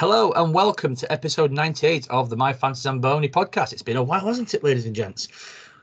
Hello 0.00 0.32
and 0.32 0.54
welcome 0.54 0.96
to 0.96 1.12
episode 1.12 1.52
98 1.52 2.08
of 2.08 2.30
the 2.30 2.36
My 2.36 2.54
Fantasy 2.54 2.88
Zamboni 2.88 3.28
podcast. 3.28 3.74
It's 3.74 3.82
been 3.82 3.98
a 3.98 4.02
while, 4.02 4.24
hasn't 4.24 4.54
it, 4.54 4.64
ladies 4.64 4.86
and 4.86 4.96
gents? 4.96 5.28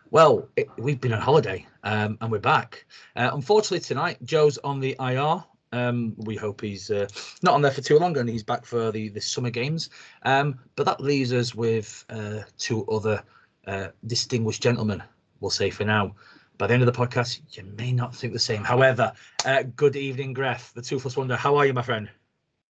Well, 0.10 0.50
it, 0.56 0.68
we've 0.80 1.00
been 1.00 1.14
on 1.14 1.22
holiday 1.22 1.68
um, 1.84 2.18
and 2.20 2.32
we're 2.32 2.40
back. 2.40 2.88
Uh, 3.16 3.30
unfortunately, 3.32 3.82
tonight, 3.82 4.18
Joe's 4.24 4.58
on 4.58 4.80
the 4.80 4.96
IR. 5.00 5.44
Um, 5.72 6.16
we 6.18 6.36
hope 6.36 6.62
he's 6.62 6.90
uh, 6.90 7.08
not 7.44 7.54
on 7.54 7.62
there 7.62 7.70
for 7.70 7.82
too 7.82 8.00
long 8.00 8.18
and 8.18 8.28
he's 8.28 8.42
back 8.42 8.66
for 8.66 8.92
the, 8.92 9.10
the 9.10 9.22
summer 9.22 9.52
games. 9.52 9.92
Um, 10.24 10.58
but 10.76 10.88
that 10.88 11.00
leaves 11.00 11.32
us 11.32 11.54
with 11.54 12.04
uh, 12.10 12.40
two 12.58 12.88
other 12.88 13.22
uh, 13.68 13.90
distinguished 14.08 14.64
gentlemen, 14.64 15.04
we'll 15.42 15.52
say 15.52 15.70
for 15.70 15.86
now. 15.86 16.16
By 16.58 16.66
the 16.66 16.74
end 16.74 16.82
of 16.82 16.92
the 16.92 17.00
podcast, 17.00 17.42
you 17.52 17.72
may 17.78 17.92
not 17.92 18.16
think 18.16 18.34
the 18.34 18.40
same. 18.40 18.64
However, 18.64 19.14
uh, 19.46 19.62
good 19.76 19.96
evening, 19.96 20.34
Gref, 20.34 20.74
the 20.74 20.82
Toothless 20.82 21.16
Wonder. 21.16 21.36
How 21.36 21.56
are 21.58 21.68
you, 21.68 21.74
my 21.76 21.84
friend? 21.84 22.10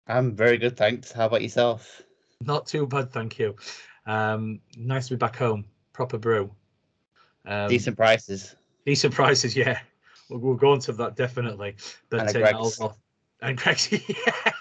I'm 0.07 0.35
very 0.35 0.57
good, 0.57 0.77
thanks. 0.77 1.11
How 1.11 1.25
about 1.25 1.41
yourself? 1.41 2.01
Not 2.41 2.65
too 2.65 2.87
bad, 2.87 3.11
thank 3.11 3.39
you. 3.39 3.55
Um, 4.05 4.61
nice 4.77 5.07
to 5.07 5.15
be 5.15 5.17
back 5.17 5.35
home. 5.35 5.65
Proper 5.93 6.17
brew. 6.17 6.49
Um, 7.45 7.69
decent 7.69 7.97
prices. 7.97 8.55
Decent 8.85 9.13
prices, 9.13 9.55
yeah. 9.55 9.79
We'll, 10.29 10.39
we'll 10.39 10.55
go 10.55 10.71
on 10.71 10.79
to 10.81 10.93
that 10.93 11.15
definitely. 11.15 11.75
But 12.09 12.21
and, 12.21 12.29
uh, 12.29 12.39
Greggs. 12.39 12.79
and 13.41 13.57
Greggs, 13.57 13.91
yeah. 14.09 14.53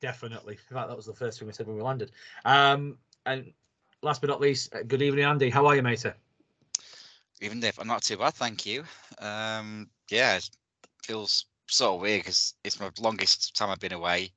definitely. 0.00 0.54
In 0.70 0.76
fact, 0.76 0.88
that 0.88 0.96
was 0.96 1.06
the 1.06 1.14
first 1.14 1.38
thing 1.38 1.48
we 1.48 1.54
said 1.54 1.66
when 1.66 1.76
we 1.76 1.82
landed. 1.82 2.12
Um, 2.44 2.98
and 3.26 3.52
last 4.02 4.20
but 4.20 4.28
not 4.30 4.40
least, 4.40 4.74
uh, 4.74 4.82
good 4.82 5.02
evening, 5.02 5.24
Andy. 5.24 5.50
How 5.50 5.66
are 5.66 5.74
you, 5.74 5.82
mate? 5.82 6.04
Even 7.40 7.62
if 7.64 7.80
I'm 7.80 7.88
not 7.88 8.02
too 8.02 8.18
bad, 8.18 8.34
thank 8.34 8.66
you. 8.66 8.84
Um, 9.18 9.88
yeah, 10.10 10.38
feels 11.02 11.46
sort 11.68 11.94
of 11.94 12.00
weird 12.00 12.20
because 12.20 12.54
it's 12.64 12.80
my 12.80 12.90
longest 12.98 13.56
time 13.56 13.70
I've 13.70 13.80
been 13.80 13.92
away 13.92 14.32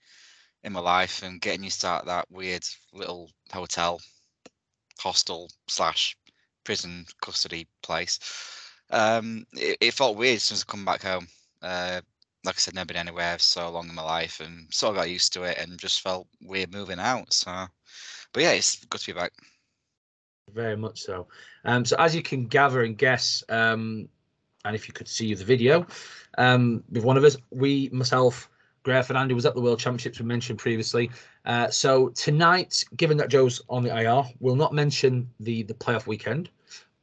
in 0.63 0.73
my 0.73 0.79
life, 0.79 1.23
and 1.23 1.41
getting 1.41 1.63
used 1.63 1.81
to 1.81 2.01
that 2.05 2.29
weird 2.31 2.63
little 2.93 3.29
hotel, 3.51 4.01
hostel 4.99 5.49
slash 5.67 6.17
prison 6.63 7.05
custody 7.21 7.67
place. 7.83 8.19
Um, 8.89 9.45
it, 9.53 9.77
it, 9.81 9.93
felt 9.93 10.17
weird 10.17 10.41
since 10.41 10.63
I 10.63 10.71
come 10.71 10.85
back 10.85 11.03
home. 11.03 11.27
Uh, 11.61 12.01
like 12.43 12.55
I 12.55 12.59
said, 12.59 12.75
never 12.75 12.87
been 12.87 12.97
anywhere 12.97 13.37
so 13.39 13.69
long 13.69 13.89
in 13.89 13.95
my 13.95 14.03
life, 14.03 14.39
and 14.39 14.73
sort 14.73 14.91
of 14.91 14.97
got 14.97 15.09
used 15.09 15.33
to 15.33 15.43
it, 15.43 15.57
and 15.57 15.79
just 15.79 16.01
felt 16.01 16.27
weird 16.41 16.73
moving 16.73 16.99
out. 16.99 17.31
So, 17.33 17.67
but 18.33 18.43
yeah, 18.43 18.51
it's 18.51 18.83
good 18.85 19.01
to 19.01 19.13
be 19.13 19.19
back. 19.19 19.33
Very 20.53 20.77
much 20.77 21.01
so. 21.01 21.27
Um, 21.65 21.83
so 21.83 21.97
as 21.99 22.15
you 22.15 22.23
can 22.23 22.47
gather 22.47 22.83
and 22.83 22.97
guess, 22.97 23.43
um, 23.49 24.07
and 24.67 24.75
if 24.75 24.87
you 24.87 24.93
could 24.93 25.07
see 25.07 25.33
the 25.33 25.43
video 25.43 25.85
um, 26.37 26.83
with 26.91 27.03
one 27.03 27.17
of 27.17 27.23
us, 27.23 27.35
we, 27.51 27.89
myself, 27.91 28.49
Graf 28.83 29.09
and 29.09 29.17
Andy 29.17 29.33
was 29.33 29.45
at 29.45 29.53
the 29.53 29.61
World 29.61 29.79
Championships 29.79 30.19
we 30.19 30.25
mentioned 30.25 30.59
previously. 30.59 31.11
Uh, 31.45 31.69
so 31.69 32.09
tonight, 32.09 32.85
given 32.95 33.17
that 33.17 33.29
Joe's 33.29 33.61
on 33.69 33.83
the 33.83 33.93
IR, 33.93 34.23
we'll 34.39 34.55
not 34.55 34.73
mention 34.73 35.29
the 35.41 35.63
the 35.63 35.73
playoff 35.73 36.07
weekend 36.07 36.49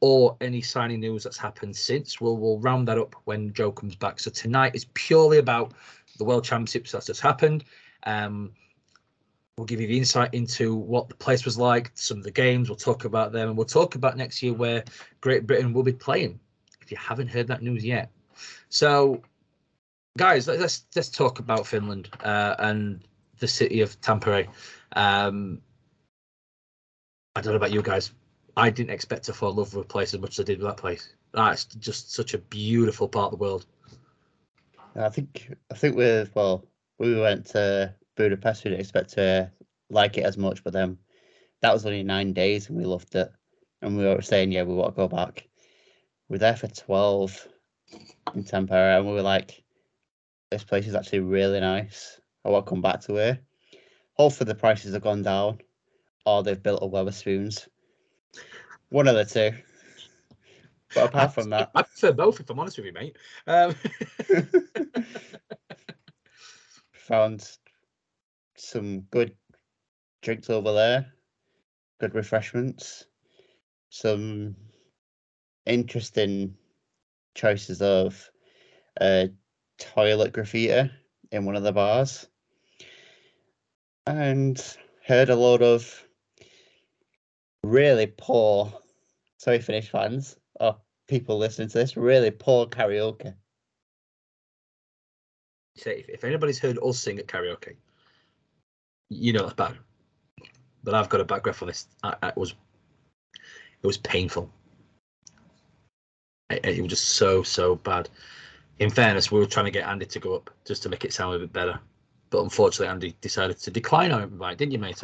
or 0.01 0.37
any 0.41 0.63
signing 0.63 1.01
news 1.01 1.25
that's 1.25 1.37
happened 1.37 1.77
since. 1.77 2.21
We'll 2.21 2.39
we'll 2.39 2.59
round 2.61 2.89
that 2.89 2.99
up 2.99 3.15
when 3.25 3.53
Joe 3.53 3.71
comes 3.71 3.97
back. 3.97 4.19
So 4.19 4.31
tonight 4.31 4.75
is 4.75 4.87
purely 4.95 5.39
about 5.39 5.75
the 6.17 6.25
World 6.25 6.45
Championships 6.45 6.93
that's 6.93 7.07
just 7.07 7.21
happened. 7.21 7.65
Um, 8.05 8.53
we'll 9.59 9.67
give 9.67 9.81
you 9.81 9.87
the 9.87 9.99
insight 9.99 10.33
into 10.33 10.75
what 10.75 11.09
the 11.09 11.15
place 11.15 11.45
was 11.45 11.59
like, 11.59 11.91
some 11.95 12.19
of 12.19 12.25
the 12.25 12.31
games. 12.31 12.69
We'll 12.71 12.77
talk 12.77 13.05
about 13.05 13.33
them, 13.33 13.49
and 13.49 13.59
we'll 13.59 13.67
talk 13.67 13.95
about 13.95 14.17
next 14.17 14.43
year 14.43 14.55
where 14.55 14.85
Great 15.21 15.47
Britain 15.47 15.73
will 15.73 15.83
be 15.83 15.93
playing 15.93 16.41
if 16.85 16.91
you 16.91 16.97
haven't 16.97 17.29
heard 17.29 17.49
that 17.49 17.63
news 17.63 17.85
yet. 17.85 18.11
So, 18.69 19.23
guys, 20.19 20.47
let's 20.47 20.85
let's 20.95 21.09
talk 21.09 21.39
about 21.39 21.67
Finland 21.67 22.09
uh, 22.23 22.55
and 22.59 23.01
the 23.39 23.49
city 23.49 23.81
of 23.81 24.01
Tampere. 24.01 24.49
Um, 24.95 25.61
I 27.35 27.41
don't 27.41 27.53
know 27.53 27.57
about 27.57 27.73
you 27.73 27.83
guys. 27.83 28.13
I 28.57 28.71
didn't 28.71 28.91
expect 28.91 29.25
to 29.25 29.33
fall 29.33 29.51
in 29.51 29.57
love 29.57 29.75
with 29.75 29.85
a 29.85 29.89
place 29.89 30.15
as 30.15 30.21
much 30.21 30.39
as 30.39 30.41
I 30.41 30.45
did 30.45 30.59
with 30.59 30.69
that 30.69 30.77
place. 30.77 31.15
That's 31.33 31.65
just 31.65 32.13
such 32.13 32.35
a 32.35 32.39
beautiful 32.39 33.09
part 33.09 33.33
of 33.33 33.39
the 33.39 33.45
world. 33.45 33.67
I 34.95 35.09
think 35.09 35.53
I 35.73 35.75
think 35.75 35.97
with 35.97 36.31
well, 36.35 36.65
we 36.99 37.19
went 37.19 37.47
to 37.47 37.95
Budapest. 38.17 38.65
We 38.65 38.71
didn't 38.71 38.81
expect 38.81 39.15
to 39.15 39.51
like 39.91 40.19
it 40.19 40.25
as 40.25 40.37
much, 40.37 40.63
but 40.63 40.73
then 40.73 40.99
that 41.63 41.73
was 41.73 41.87
only 41.87 42.03
nine 42.03 42.33
days, 42.33 42.69
and 42.69 42.77
we 42.77 42.85
loved 42.85 43.15
it. 43.15 43.33
And 43.83 43.97
we 43.99 44.05
were 44.05 44.23
saying, 44.23 44.53
yeah, 44.53 44.63
we 44.63 44.75
want 44.75 44.95
to 44.95 44.97
go 44.97 45.09
back 45.09 45.49
we 46.35 46.39
are 46.39 46.41
there 46.41 46.57
for 46.57 46.67
12 46.67 47.47
in 48.35 48.43
Tampere 48.43 48.97
and 48.97 49.07
we 49.07 49.13
were 49.13 49.23
like, 49.23 49.63
this 50.51 50.65
place 50.65 50.89
is 50.89 50.97
actually 50.97 51.21
really 51.21 51.61
nice. 51.61 52.21
I 52.45 52.49
want 52.49 52.67
to 52.67 52.71
come 52.71 52.83
back 52.83 53.03
to 53.03 53.15
it. 53.19 53.41
Hopefully 54.15 54.49
the 54.49 54.57
prices 54.57 54.95
have 54.95 55.03
gone 55.05 55.23
down 55.23 55.59
or 56.27 56.43
they've 56.43 56.61
built 56.61 56.83
a 56.83 56.89
Wetherspoons. 56.89 57.69
One 58.89 59.07
of 59.07 59.15
the 59.15 59.25
two. 59.25 59.57
But 60.93 61.11
apart 61.11 61.35
from 61.35 61.51
that, 61.51 61.71
I 61.77 61.83
prefer 61.83 62.11
both. 62.11 62.41
If 62.41 62.51
I'm 62.51 62.59
honest 62.59 62.79
with 62.79 62.87
you, 62.87 62.93
mate. 62.95 63.17
Um... 63.47 63.77
Found 67.07 67.49
some 68.57 69.03
good 69.03 69.37
drinks 70.21 70.51
over 70.51 70.73
there, 70.73 71.13
good 72.01 72.17
refreshments, 72.17 73.07
some 73.91 74.57
interesting 75.67 76.57
choices 77.35 77.83
of 77.83 78.31
a 79.01 79.31
toilet 79.79 80.33
graffiti 80.33 80.91
in 81.33 81.45
one 81.45 81.57
of 81.57 81.63
the 81.63 81.73
bars. 81.73 82.27
And 84.07 84.63
heard 85.07 85.31
a 85.31 85.37
lot 85.37 85.63
of 85.63 86.05
really 87.63 88.07
poor 88.07 88.73
sorry 89.39 89.61
Finnish 89.61 89.91
fans 89.91 90.37
or 90.61 90.77
people 91.09 91.39
listening 91.39 91.69
to 91.69 91.79
this 91.79 91.97
really 91.97 92.31
poor 92.31 92.67
karaoke. 92.67 93.35
Say 95.77 96.05
if 96.09 96.25
anybody's 96.25 96.59
heard 96.59 96.79
us 96.83 96.99
sing 96.99 97.19
at 97.19 97.27
karaoke 97.27 97.77
you 99.09 99.33
know 99.33 99.43
that's 99.43 99.55
bad 99.55 99.77
but 100.83 100.95
i've 100.95 101.09
got 101.09 101.21
a 101.21 101.25
background 101.25 101.57
for 101.57 101.67
this. 101.67 101.89
I, 102.03 102.15
I, 102.23 102.33
was 102.37 102.55
it 103.83 103.87
was 103.87 103.99
painful 103.99 104.51
it, 106.51 106.65
it 106.65 106.81
was 106.81 106.91
just 106.91 107.11
so 107.11 107.43
so 107.43 107.77
bad. 107.77 108.09
In 108.79 108.91
fairness, 108.91 109.31
we 109.31 109.39
were 109.39 109.47
trying 109.47 109.67
to 109.67 109.71
get 109.71 109.87
Andy 109.87 110.07
to 110.07 110.19
go 110.19 110.35
up 110.35 110.51
just 110.65 110.83
to 110.83 110.89
make 110.89 111.05
it 111.05 111.13
sound 111.13 111.37
a 111.37 111.39
bit 111.39 111.53
better, 111.53 111.79
but 112.31 112.43
unfortunately, 112.43 112.89
Andy 112.89 113.17
decided 113.21 113.59
to 113.61 113.71
decline 113.71 114.11
our 114.11 114.23
invite, 114.23 114.59
didn't 114.59 114.73
you, 114.73 114.79
mate? 114.79 115.03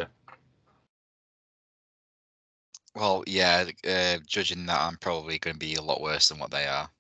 Well, 2.95 3.23
yeah. 3.27 3.67
Uh, 3.89 4.19
judging 4.27 4.67
that, 4.67 4.81
I'm 4.81 4.97
probably 4.97 5.39
going 5.39 5.55
to 5.55 5.59
be 5.59 5.77
a 5.77 5.83
lot 5.83 6.01
worse 6.01 6.29
than 6.29 6.39
what 6.39 6.51
they 6.51 6.67
are. 6.67 6.91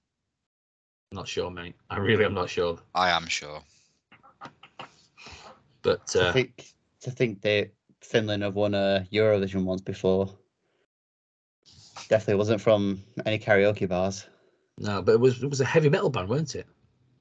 I'm 1.10 1.16
not 1.16 1.26
sure, 1.26 1.50
mate. 1.50 1.74
I 1.90 1.98
really 1.98 2.24
am 2.24 2.34
not 2.34 2.48
sure. 2.48 2.78
I 2.94 3.10
am 3.10 3.26
sure. 3.26 3.60
But 5.82 6.14
uh, 6.14 6.26
to 6.26 6.32
think 6.32 6.74
to 7.00 7.10
think 7.10 7.40
that 7.42 7.70
Finland 8.00 8.42
have 8.42 8.54
won 8.54 8.74
a 8.74 9.06
Eurovision 9.12 9.64
once 9.64 9.80
before. 9.80 10.32
Definitely 12.10 12.38
wasn't 12.38 12.60
from 12.60 13.04
any 13.24 13.38
karaoke 13.38 13.88
bars. 13.88 14.26
No, 14.78 15.00
but 15.00 15.12
it 15.12 15.20
was 15.20 15.42
it 15.44 15.48
was 15.48 15.60
a 15.60 15.64
heavy 15.64 15.88
metal 15.88 16.10
band, 16.10 16.28
weren't 16.28 16.56
it? 16.56 16.66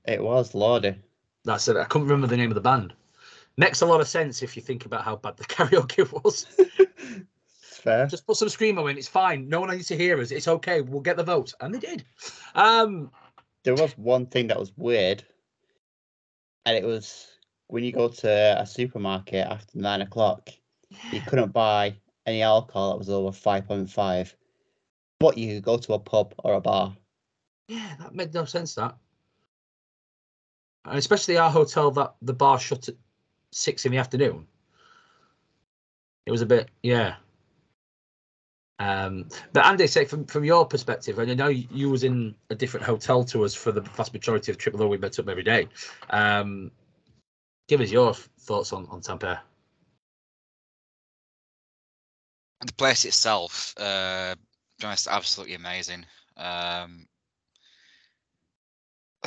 It 0.05 0.21
was 0.21 0.53
Lordi. 0.53 0.97
That's 1.45 1.67
it. 1.67 1.77
I 1.77 1.83
couldn't 1.83 2.07
remember 2.07 2.25
the 2.25 2.35
name 2.35 2.49
of 2.49 2.55
the 2.55 2.61
band. 2.61 2.93
Makes 3.55 3.81
a 3.81 3.85
lot 3.85 4.01
of 4.01 4.07
sense 4.07 4.41
if 4.41 4.55
you 4.55 4.63
think 4.63 4.87
about 4.87 5.03
how 5.03 5.15
bad 5.15 5.37
the 5.37 5.43
karaoke 5.45 6.11
was. 6.11 6.47
fair. 7.79 8.07
Just 8.07 8.25
put 8.25 8.37
some 8.37 8.47
screamo 8.47 8.89
in. 8.89 8.97
It's 8.97 9.07
fine. 9.07 9.47
No 9.47 9.59
one 9.59 9.69
needs 9.69 9.87
to 9.89 9.97
hear 9.97 10.19
us. 10.19 10.31
It's 10.31 10.47
okay. 10.47 10.81
We'll 10.81 11.01
get 11.01 11.17
the 11.17 11.23
vote, 11.23 11.53
and 11.61 11.73
they 11.73 11.79
did. 11.79 12.03
Um, 12.55 13.11
there 13.63 13.75
was 13.75 13.95
one 13.95 14.25
thing 14.25 14.47
that 14.47 14.59
was 14.59 14.71
weird, 14.75 15.23
and 16.65 16.75
it 16.75 16.83
was 16.83 17.27
when 17.67 17.83
you 17.83 17.91
go 17.91 18.07
to 18.07 18.59
a 18.59 18.65
supermarket 18.65 19.45
after 19.45 19.77
nine 19.77 20.01
o'clock, 20.01 20.49
you 21.11 21.21
couldn't 21.21 21.53
buy 21.53 21.95
any 22.25 22.41
alcohol 22.41 22.89
that 22.89 22.97
was 22.97 23.11
over 23.11 23.31
five 23.31 23.67
point 23.67 23.87
five. 23.87 24.35
What 25.19 25.37
you 25.37 25.59
go 25.59 25.77
to 25.77 25.93
a 25.93 25.99
pub 25.99 26.33
or 26.39 26.53
a 26.55 26.61
bar? 26.61 26.95
Yeah, 27.67 27.93
that 27.99 28.15
made 28.15 28.33
no 28.33 28.45
sense. 28.45 28.75
That, 28.75 28.95
and 30.85 30.97
especially 30.97 31.37
our 31.37 31.51
hotel 31.51 31.91
that 31.91 32.15
the 32.21 32.33
bar 32.33 32.59
shut 32.59 32.89
at 32.89 32.95
six 33.51 33.85
in 33.85 33.91
the 33.91 33.97
afternoon. 33.97 34.47
It 36.25 36.31
was 36.31 36.41
a 36.41 36.45
bit, 36.45 36.69
yeah. 36.83 37.15
Um, 38.79 39.27
but 39.51 39.65
Andy, 39.65 39.87
say 39.87 40.05
from 40.05 40.25
from 40.25 40.45
your 40.45 40.65
perspective, 40.65 41.19
and 41.19 41.29
I 41.29 41.33
know 41.33 41.49
you 41.49 41.89
was 41.89 42.05
in 42.05 42.33
a 42.49 42.55
different 42.55 42.85
hotel 42.85 43.25
to 43.25 43.43
us 43.43 43.53
for 43.53 43.73
the 43.73 43.81
vast 43.81 44.13
majority 44.13 44.51
of 44.51 44.57
the 44.57 44.61
trip, 44.61 44.73
although 44.73 44.87
we 44.87 44.97
met 44.97 45.19
up 45.19 45.27
every 45.27 45.43
day. 45.43 45.67
Um, 46.11 46.71
give 47.67 47.81
us 47.81 47.91
your 47.91 48.13
thoughts 48.13 48.71
on 48.71 48.87
on 48.89 49.01
Tampere. 49.01 49.39
The 52.65 52.73
place 52.73 53.05
itself, 53.05 53.73
uh, 53.77 54.35
honest, 54.87 55.07
absolutely 55.07 55.55
amazing. 55.55 56.05
Um, 56.37 57.05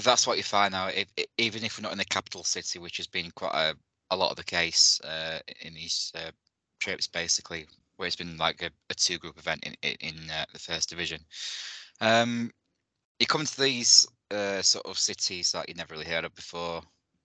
that's 0.02 0.26
what 0.26 0.37
you 0.37 0.43
find 0.43 0.72
now. 0.72 0.88
If, 0.88 1.06
even 1.38 1.64
if 1.64 1.78
we're 1.78 1.82
not 1.82 1.93
in 1.93 1.99
the 1.99 2.04
capital 2.04 2.44
city, 2.44 2.78
which 2.78 2.96
has 2.96 3.06
been 3.06 3.31
quite 3.32 3.54
a, 3.54 3.75
a 4.10 4.16
lot 4.16 4.31
of 4.31 4.37
the 4.37 4.44
case 4.44 5.00
uh, 5.02 5.38
in 5.60 5.75
these 5.75 6.12
uh, 6.14 6.31
trips, 6.81 7.06
basically, 7.06 7.66
where 7.96 8.06
it's 8.06 8.16
been 8.16 8.37
like 8.37 8.62
a, 8.62 8.70
a 8.90 8.94
two 8.94 9.19
group 9.19 9.38
event 9.38 9.64
in 9.64 9.75
in, 9.82 9.96
in 10.00 10.31
uh, 10.31 10.44
the 10.52 10.58
first 10.58 10.88
division. 10.88 11.20
Um, 12.00 12.50
you 13.19 13.26
come 13.26 13.44
to 13.44 13.60
these 13.60 14.06
uh, 14.31 14.62
sort 14.62 14.87
of 14.87 14.99
cities 14.99 15.52
that 15.52 15.69
you 15.69 15.75
never 15.75 15.94
really 15.94 16.06
heard 16.06 16.25
of 16.25 16.34
before, 16.34 16.82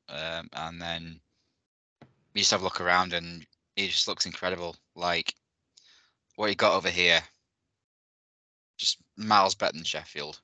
um, 0.09 0.50
and 0.53 0.81
then 0.81 1.19
you 2.33 2.41
just 2.41 2.51
have 2.51 2.62
a 2.62 2.63
look 2.63 2.81
around, 2.81 3.13
and 3.13 3.45
it 3.75 3.88
just 3.88 4.07
looks 4.07 4.25
incredible. 4.25 4.75
Like 4.95 5.33
what 6.35 6.50
you 6.50 6.56
got 6.56 6.75
over 6.75 6.89
here, 6.89 7.21
just 8.77 8.97
miles 9.18 9.56
better 9.56 9.74
than 9.74 9.83
Sheffield. 9.83 10.39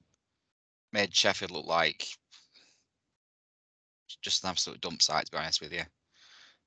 Made 0.92 1.16
Sheffield 1.16 1.52
look 1.52 1.66
like 1.66 2.06
just 4.22 4.44
an 4.44 4.50
absolute 4.50 4.82
dump 4.82 5.02
site, 5.02 5.26
to 5.26 5.32
be 5.32 5.38
honest 5.38 5.62
with 5.62 5.74
you. 5.74 5.84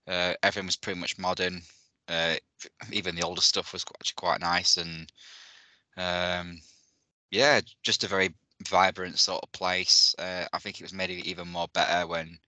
Uh, 0.08 0.34
everything 0.42 0.66
was 0.66 0.76
pretty 0.76 1.00
much 1.00 1.18
modern. 1.18 1.62
Uh, 2.08 2.36
even 2.92 3.16
the 3.16 3.24
older 3.24 3.40
stuff 3.40 3.72
was 3.72 3.84
actually 4.00 4.14
quite 4.16 4.40
nice, 4.40 4.76
and 4.76 5.10
um, 5.96 6.60
yeah, 7.30 7.60
just 7.82 8.04
a 8.04 8.08
very 8.08 8.32
vibrant 8.68 9.18
sort 9.18 9.42
of 9.42 9.50
place. 9.52 10.14
Uh, 10.18 10.44
I 10.52 10.58
think 10.58 10.78
it 10.80 10.84
was 10.84 10.92
made 10.92 11.10
even 11.10 11.48
more 11.48 11.68
better 11.74 12.06
when 12.06 12.38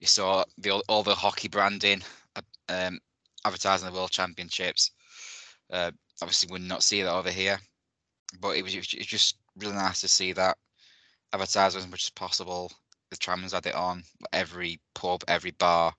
you 0.00 0.06
saw 0.06 0.44
the 0.58 0.72
all 0.88 1.02
the 1.02 1.14
hockey 1.14 1.48
branding 1.48 2.02
uh, 2.36 2.42
um, 2.68 3.00
advertising 3.44 3.88
the 3.88 3.94
World 3.94 4.10
Championships. 4.10 4.90
Uh, 5.70 5.90
obviously, 6.20 6.52
would 6.52 6.62
not 6.62 6.82
see 6.82 7.02
that 7.02 7.12
over 7.12 7.30
here, 7.30 7.58
but 8.40 8.56
it 8.56 8.62
was, 8.62 8.74
it 8.74 8.78
was 8.98 9.06
just 9.06 9.36
really 9.56 9.74
nice 9.74 10.00
to 10.00 10.08
see 10.08 10.32
that 10.32 10.56
advertising 11.32 11.80
as 11.80 11.88
much 11.88 12.04
as 12.04 12.10
possible. 12.10 12.70
The 13.10 13.16
trams 13.16 13.52
had 13.52 13.66
it 13.66 13.74
on 13.74 14.04
every 14.32 14.80
pub, 14.94 15.22
every 15.28 15.50
bar, 15.52 15.94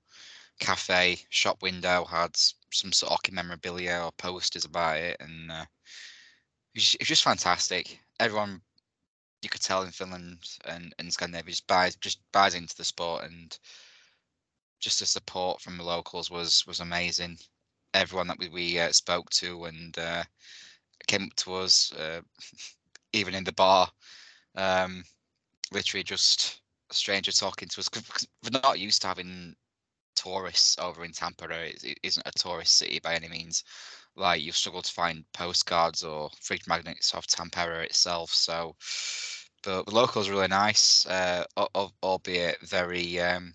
cafe, 0.60 1.20
shop 1.30 1.62
window 1.62 2.06
had 2.06 2.36
some 2.72 2.92
sort 2.92 3.12
of 3.12 3.18
hockey 3.18 3.32
memorabilia 3.32 4.02
or 4.04 4.12
posters 4.14 4.66
about 4.66 4.98
it, 4.98 5.18
and 5.20 5.52
uh, 5.52 5.66
it, 6.74 6.80
was, 6.80 6.96
it 6.96 7.02
was 7.02 7.08
just 7.08 7.24
fantastic. 7.24 8.00
Everyone 8.20 8.62
you 9.44 9.50
could 9.50 9.62
tell 9.62 9.84
in 9.84 9.92
Finland 9.92 10.38
and, 10.66 10.96
and 10.98 11.12
Scandinavia 11.12 11.52
just 11.52 11.68
buys 11.68 11.96
just 11.98 12.20
buys 12.32 12.56
into 12.56 12.76
the 12.78 12.86
sport 12.86 13.26
and 13.26 13.60
just 14.80 15.00
the 15.00 15.06
support 15.06 15.62
from 15.62 15.78
the 15.78 15.84
locals 15.84 16.32
was 16.32 16.66
was 16.66 16.80
amazing. 16.80 17.38
Everyone 17.94 18.28
that 18.28 18.40
we, 18.40 18.50
we 18.50 18.80
uh, 18.80 18.92
spoke 18.92 19.30
to 19.32 19.66
and 19.66 19.98
uh, 20.00 20.24
came 21.08 21.24
up 21.24 21.36
to 21.38 21.56
us, 21.56 21.92
uh, 21.94 22.22
even 23.14 23.36
in 23.36 23.44
the 23.44 23.54
bar, 23.54 23.88
um, 24.56 25.04
literally 25.72 26.04
just 26.04 26.62
a 26.92 26.94
stranger 26.94 27.32
talking 27.32 27.68
to 27.70 27.80
us. 27.80 27.90
Cause 27.90 28.28
we're 28.44 28.60
not 28.60 28.80
used 28.80 29.02
to 29.02 29.08
having 29.08 29.56
tourists 30.16 30.78
over 30.80 31.04
in 31.04 31.12
Tampa. 31.12 31.48
It 31.50 32.00
isn't 32.04 32.28
a 32.28 32.32
tourist 32.32 32.78
city 32.78 33.00
by 33.02 33.16
any 33.16 33.30
means. 33.30 33.64
Like 34.16 34.42
you've 34.42 34.56
struggled 34.56 34.86
to 34.86 34.94
find 34.94 35.26
postcards 35.34 36.04
or 36.04 36.30
fridge 36.42 36.68
magnets 36.68 37.14
of 37.14 37.26
Tampere 37.28 37.84
itself. 37.84 38.32
So, 38.32 38.76
but 39.64 39.86
the 39.86 39.96
locals 39.96 40.30
really 40.30 40.48
nice, 40.48 41.06
uh, 41.08 41.46
albeit 42.04 42.60
very, 42.62 43.20
um, 43.20 43.54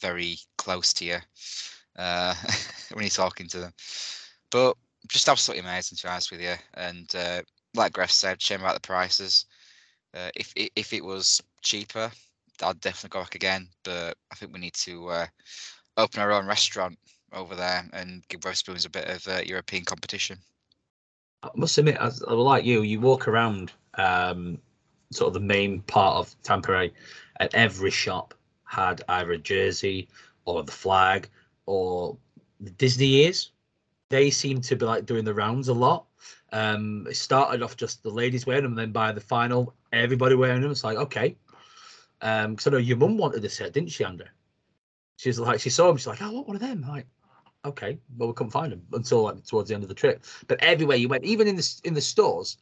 very 0.00 0.36
close 0.56 0.92
to 0.94 1.04
you 1.04 1.18
uh, 1.96 2.34
when 2.92 3.04
you're 3.04 3.10
talking 3.10 3.48
to 3.48 3.58
them. 3.58 3.72
But 4.50 4.76
just 5.06 5.28
absolutely 5.28 5.68
amazing 5.68 5.96
to 5.96 6.04
be 6.04 6.08
honest 6.08 6.30
with 6.30 6.40
you. 6.40 6.54
And 6.74 7.14
uh, 7.14 7.42
like 7.74 7.92
Gref 7.92 8.10
said, 8.10 8.42
shame 8.42 8.60
about 8.60 8.74
the 8.74 8.80
prices. 8.80 9.46
Uh, 10.14 10.30
if 10.34 10.52
if 10.56 10.92
it 10.92 11.04
was 11.04 11.40
cheaper, 11.62 12.10
I'd 12.62 12.80
definitely 12.80 13.16
go 13.16 13.22
back 13.22 13.34
again. 13.34 13.68
But 13.84 14.16
I 14.32 14.34
think 14.34 14.52
we 14.52 14.60
need 14.60 14.74
to 14.74 15.08
uh, 15.08 15.26
open 15.96 16.20
our 16.20 16.32
own 16.32 16.46
restaurant 16.46 16.98
over 17.32 17.54
there 17.54 17.88
and 17.92 18.26
give 18.28 18.40
Wetherspoons 18.40 18.86
a 18.86 18.90
bit 18.90 19.08
of 19.08 19.26
uh, 19.28 19.42
European 19.44 19.84
competition. 19.84 20.38
I 21.42 21.50
must 21.54 21.78
admit, 21.78 21.98
as 21.98 22.20
like 22.22 22.64
you, 22.64 22.82
you 22.82 23.00
walk 23.00 23.28
around 23.28 23.72
um, 23.94 24.58
sort 25.12 25.28
of 25.28 25.34
the 25.34 25.40
main 25.40 25.82
part 25.82 26.16
of 26.16 26.34
Tampere, 26.42 26.90
and 27.38 27.54
every 27.54 27.90
shop 27.90 28.34
had 28.64 29.02
either 29.08 29.32
a 29.32 29.38
jersey 29.38 30.08
or 30.44 30.62
the 30.62 30.72
flag 30.72 31.28
or 31.66 32.16
the 32.60 32.70
Disney 32.70 33.24
ears. 33.24 33.52
They 34.10 34.30
seem 34.30 34.60
to 34.62 34.76
be 34.76 34.86
like 34.86 35.06
doing 35.06 35.24
the 35.24 35.34
rounds 35.34 35.68
a 35.68 35.74
lot. 35.74 36.06
Um, 36.52 37.06
it 37.08 37.16
started 37.16 37.62
off 37.62 37.76
just 37.76 38.02
the 38.02 38.10
ladies 38.10 38.46
wearing 38.46 38.62
them, 38.62 38.72
and 38.72 38.78
then 38.78 38.92
by 38.92 39.12
the 39.12 39.20
final, 39.20 39.74
everybody 39.92 40.34
wearing 40.34 40.62
them. 40.62 40.70
It's 40.70 40.84
like 40.84 40.96
okay, 40.96 41.36
um, 42.20 42.52
because 42.52 42.66
I 42.66 42.70
know 42.70 42.78
your 42.78 42.96
mum 42.96 43.18
wanted 43.18 43.44
a 43.44 43.48
set, 43.48 43.72
didn't 43.72 43.90
she, 43.90 44.04
Andrew? 44.04 44.26
She's 45.16 45.38
like, 45.38 45.60
she 45.60 45.70
saw 45.70 45.88
them, 45.88 45.96
she's 45.96 46.06
like, 46.06 46.22
oh, 46.22 46.26
I 46.26 46.30
want 46.30 46.46
one 46.46 46.56
of 46.56 46.62
them. 46.62 46.84
I'm 46.84 46.90
like, 46.90 47.06
okay, 47.64 47.98
well, 48.16 48.28
we 48.28 48.34
couldn't 48.34 48.52
find 48.52 48.72
them 48.72 48.82
until 48.92 49.22
like 49.22 49.44
towards 49.44 49.68
the 49.68 49.74
end 49.74 49.84
of 49.84 49.88
the 49.88 49.94
trip. 49.94 50.24
But 50.46 50.62
everywhere 50.62 50.96
you 50.96 51.08
went, 51.08 51.24
even 51.24 51.48
in 51.48 51.56
the 51.56 51.80
in 51.84 51.94
the 51.94 52.00
stores, 52.00 52.58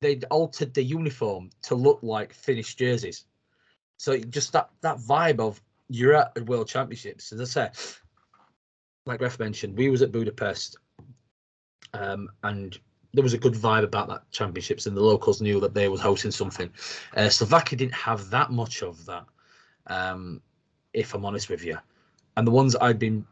they'd 0.00 0.24
altered 0.30 0.74
the 0.74 0.82
uniform 0.82 1.50
to 1.62 1.74
look 1.74 1.98
like 2.02 2.32
finished 2.32 2.78
jerseys. 2.78 3.24
So 3.96 4.18
just 4.18 4.52
that 4.52 4.70
that 4.82 4.98
vibe 4.98 5.40
of 5.40 5.60
you're 5.88 6.14
at 6.14 6.46
World 6.46 6.68
Championships. 6.68 7.32
As 7.32 7.40
I 7.40 7.44
say, 7.44 7.96
like 9.06 9.20
Ref 9.20 9.38
mentioned, 9.38 9.76
we 9.76 9.88
was 9.88 10.02
at 10.02 10.12
Budapest, 10.12 10.76
um, 11.94 12.28
and 12.42 12.78
there 13.14 13.22
was 13.22 13.34
a 13.34 13.38
good 13.38 13.54
vibe 13.54 13.84
about 13.84 14.08
that 14.08 14.30
championships, 14.30 14.86
and 14.86 14.96
the 14.96 15.00
locals 15.02 15.40
knew 15.40 15.60
that 15.60 15.72
they 15.72 15.88
was 15.88 16.00
hosting 16.00 16.30
something. 16.30 16.70
Uh, 17.16 17.28
Slovakia 17.28 17.78
didn't 17.78 17.94
have 17.94 18.28
that 18.30 18.50
much 18.50 18.82
of 18.82 19.06
that, 19.06 19.24
um, 19.86 20.42
if 20.92 21.14
I'm 21.14 21.24
honest 21.24 21.48
with 21.48 21.64
you. 21.64 21.78
And 22.36 22.46
the 22.46 22.50
ones 22.50 22.76
I'd 22.76 22.98
been 22.98 23.24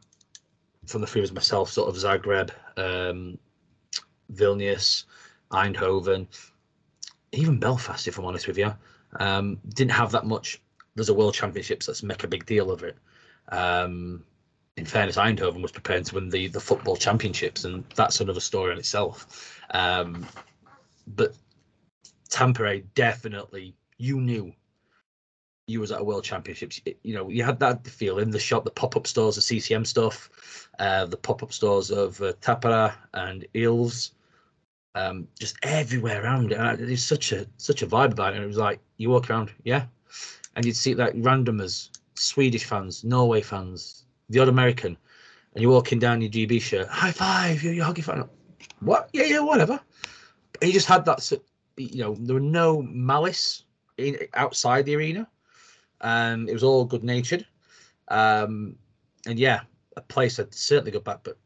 from 0.86 1.00
the 1.00 1.06
previous 1.06 1.32
myself, 1.32 1.70
sort 1.70 1.88
of 1.88 1.96
Zagreb, 1.96 2.50
um, 2.76 3.38
Vilnius, 4.32 5.04
Eindhoven, 5.50 6.26
even 7.32 7.58
Belfast, 7.58 8.06
if 8.06 8.18
I'm 8.18 8.24
honest 8.24 8.46
with 8.46 8.58
you, 8.58 8.72
um, 9.20 9.58
didn't 9.74 9.92
have 9.92 10.12
that 10.12 10.24
much. 10.24 10.62
There's 10.94 11.08
a 11.08 11.14
World 11.14 11.34
Championships. 11.34 11.88
Let's 11.88 12.02
make 12.02 12.24
a 12.24 12.28
big 12.28 12.46
deal 12.46 12.70
of 12.70 12.82
it. 12.82 12.96
Um, 13.48 14.24
in 14.76 14.86
fairness, 14.86 15.16
Eindhoven 15.16 15.62
was 15.62 15.72
prepared 15.72 16.04
to 16.06 16.14
win 16.16 16.28
the 16.28 16.48
the 16.48 16.60
football 16.60 16.96
championships, 16.96 17.64
and 17.64 17.84
that's 17.94 18.20
another 18.20 18.40
story 18.40 18.72
in 18.72 18.78
itself. 18.78 19.58
Um, 19.70 20.26
but 21.06 21.36
Tampere 22.30 22.84
definitely, 22.94 23.74
you 23.98 24.20
knew 24.20 24.52
you 25.66 25.80
was 25.80 25.92
at 25.92 26.00
a 26.00 26.04
World 26.04 26.24
Championships. 26.24 26.80
You 27.02 27.14
know, 27.14 27.28
you 27.28 27.42
had 27.42 27.58
that 27.60 27.86
feel 27.86 28.18
in 28.18 28.30
the 28.30 28.38
shop, 28.38 28.64
the 28.64 28.70
pop 28.70 28.96
up 28.96 29.06
stores, 29.06 29.36
the 29.36 29.40
CCM 29.40 29.84
stuff, 29.84 30.68
uh, 30.78 31.06
the 31.06 31.16
pop 31.16 31.42
up 31.42 31.52
stores 31.52 31.90
of 31.90 32.20
uh, 32.20 32.32
Tappara 32.40 32.94
and 33.14 33.46
Ilves, 33.54 34.10
um, 34.94 35.26
just 35.38 35.56
everywhere 35.62 36.22
around 36.22 36.52
it. 36.52 36.58
And 36.58 36.78
there's 36.78 37.04
such 37.04 37.32
a 37.32 37.46
such 37.56 37.82
a 37.82 37.86
vibe 37.86 38.12
about 38.12 38.32
it. 38.32 38.36
And 38.36 38.44
it 38.44 38.48
was 38.48 38.56
like 38.56 38.80
you 38.96 39.10
walk 39.10 39.30
around, 39.30 39.52
yeah, 39.64 39.86
and 40.56 40.64
you'd 40.64 40.76
see 40.76 40.94
like 40.94 41.14
randomers, 41.14 41.90
Swedish 42.14 42.64
fans, 42.64 43.04
Norway 43.04 43.40
fans, 43.40 44.03
the 44.28 44.40
odd 44.40 44.48
American, 44.48 44.96
and 45.54 45.62
you're 45.62 45.72
walking 45.72 45.98
down 45.98 46.20
your 46.20 46.30
GB 46.30 46.60
shirt, 46.60 46.88
high 46.88 47.12
five, 47.12 47.62
you're, 47.62 47.82
a 47.82 47.86
hockey 47.86 48.02
fan. 48.02 48.28
What? 48.80 49.08
Yeah, 49.12 49.24
yeah, 49.24 49.40
whatever. 49.40 49.80
He 50.62 50.72
just 50.72 50.86
had 50.86 51.04
that, 51.06 51.30
you 51.76 52.02
know, 52.02 52.14
there 52.18 52.34
were 52.34 52.40
no 52.40 52.82
malice 52.82 53.64
in, 53.98 54.18
outside 54.34 54.86
the 54.86 54.96
arena. 54.96 55.28
Um, 56.00 56.48
it 56.48 56.52
was 56.52 56.62
all 56.62 56.84
good 56.84 57.04
natured. 57.04 57.46
Um, 58.08 58.76
and 59.26 59.38
yeah, 59.38 59.60
a 59.96 60.00
place 60.00 60.38
I'd 60.38 60.54
certainly 60.54 60.90
go 60.90 61.00
back, 61.00 61.20
but 61.22 61.38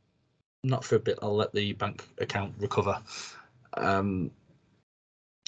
not 0.65 0.85
for 0.85 0.97
a 0.97 1.01
bit. 1.01 1.19
I'll 1.23 1.37
let 1.37 1.53
the 1.53 1.73
bank 1.75 2.09
account 2.19 2.55
recover. 2.59 3.01
Um, 3.75 4.31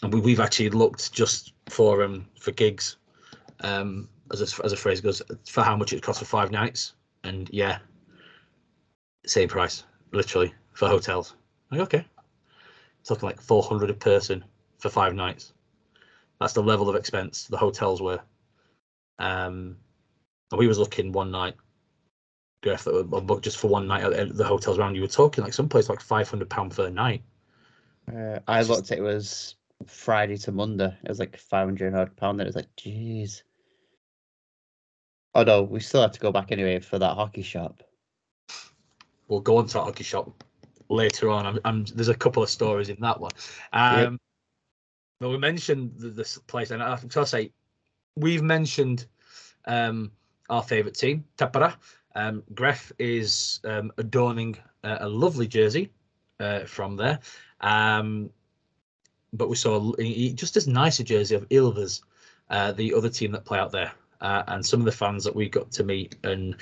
and 0.03 0.13
we, 0.13 0.21
we've 0.21 0.41
actually 0.41 0.71
looked 0.71 1.13
just 1.13 1.53
for 1.69 2.03
um 2.03 2.27
for 2.39 2.53
gigs, 2.53 2.97
um, 3.61 4.09
as 4.33 4.41
a, 4.41 4.65
as 4.65 4.73
a 4.73 4.77
phrase 4.77 5.01
goes, 5.01 5.21
for 5.47 5.63
how 5.63 5.77
much 5.77 5.93
it 5.93 6.03
costs 6.03 6.21
for 6.21 6.27
five 6.27 6.51
nights 6.51 6.95
and 7.25 7.49
yeah, 7.53 7.79
same 9.27 9.49
price, 9.49 9.85
literally 10.13 10.55
for 10.73 10.89
hotels. 10.89 11.35
Like 11.71 11.81
okay, 11.81 12.05
talking 13.05 13.29
like 13.29 13.41
four 13.41 13.63
hundred 13.63 13.91
a 13.91 13.95
person 13.95 14.45
for 14.79 14.89
five 14.89 15.15
nights. 15.15 15.53
That's 16.41 16.55
the 16.55 16.63
level 16.63 16.89
of 16.89 16.97
expense 16.97 17.47
the 17.47 17.57
hotels 17.57 18.01
were. 18.01 18.21
Um, 19.19 19.77
and 20.51 20.59
we 20.59 20.67
was 20.67 20.79
looking 20.79 21.13
one 21.13 21.31
night, 21.31 21.55
Griff, 22.63 22.85
that 22.85 23.09
were 23.09 23.21
booked 23.21 23.45
just 23.45 23.59
for 23.59 23.69
one 23.69 23.87
night 23.87 24.03
at 24.03 24.37
the 24.37 24.45
hotels 24.45 24.79
around. 24.79 24.95
You 24.95 25.03
were 25.03 25.09
talking 25.09 25.45
like 25.45 25.53
some 25.53 25.69
place 25.69 25.89
like 25.89 26.01
five 26.01 26.29
hundred 26.29 26.49
pound 26.49 26.73
per 26.73 26.89
night. 26.89 27.23
Uh, 28.11 28.39
I 28.49 28.63
looked. 28.63 28.91
It 28.91 29.03
was 29.03 29.57
Friday 29.87 30.37
to 30.39 30.53
Monday. 30.53 30.97
It 31.05 31.09
was 31.09 31.19
like 31.19 31.37
five 31.37 31.67
hundred 31.67 32.17
pound. 32.17 32.41
It 32.41 32.47
was 32.47 32.57
like, 32.57 32.75
jeez. 32.77 33.43
Oh 35.35 35.45
no, 35.45 35.63
we 35.63 35.81
still 35.81 36.03
have 36.03 36.13
to 36.13 36.21
go 36.21 36.33
back 36.33 36.53
anyway 36.53 36.81
for 36.81 36.99
that 36.99 37.15
hockey 37.15 37.43
shop. 37.43 37.83
We'll 39.29 39.41
go 39.41 39.59
on 39.59 39.67
to 39.69 39.81
hockey 39.81 40.05
shop 40.05 40.43
later 40.89 41.31
on. 41.31 41.47
I'm, 41.47 41.59
I'm, 41.65 41.85
there's 41.85 42.09
a 42.09 42.15
couple 42.15 42.43
of 42.43 42.51
stories 42.51 42.89
in 42.89 42.97
that 43.01 43.21
one. 43.21 43.31
Um, 43.73 43.99
yep. 44.01 44.13
But 45.21 45.29
we 45.29 45.39
mentioned 45.39 45.93
the, 45.97 46.09
this 46.09 46.39
place, 46.39 46.73
and 46.73 46.83
I 46.83 46.91
have 46.91 47.09
to 47.09 47.27
say, 47.27 47.53
we've 48.17 48.43
mentioned 48.43 49.07
um, 49.67 50.11
our 50.49 50.63
favourite 50.63 50.97
team, 50.97 51.25
Tappara, 51.37 51.77
Um, 52.17 52.43
Gref 52.55 52.91
is 52.99 53.61
um, 53.65 53.93
adorning 53.99 54.57
uh, 54.83 54.99
a 55.01 55.09
lovely 55.09 55.47
jersey 55.47 55.93
uh, 56.41 56.61
from 56.65 56.97
there. 56.97 57.21
Um, 57.61 58.31
but 59.33 59.49
we 59.49 59.55
saw 59.57 59.93
a- 59.99 60.03
a- 60.03 60.33
just 60.33 60.57
as 60.57 60.67
nice 60.67 60.99
a 60.99 61.05
jersey 61.05 61.37
of 61.37 61.49
Ilves, 61.51 62.03
uh, 62.49 62.73
the 62.73 62.95
other 62.95 63.09
team 63.09 63.31
that 63.33 63.45
play 63.45 63.59
out 63.61 63.71
there, 63.71 63.93
uh, 64.21 64.43
and 64.49 64.65
some 64.65 64.81
of 64.81 64.87
the 64.87 64.93
fans 64.93 65.25
that 65.25 65.35
we 65.35 65.49
got 65.49 65.71
to 65.73 65.85
meet. 65.85 66.17
And 66.25 66.57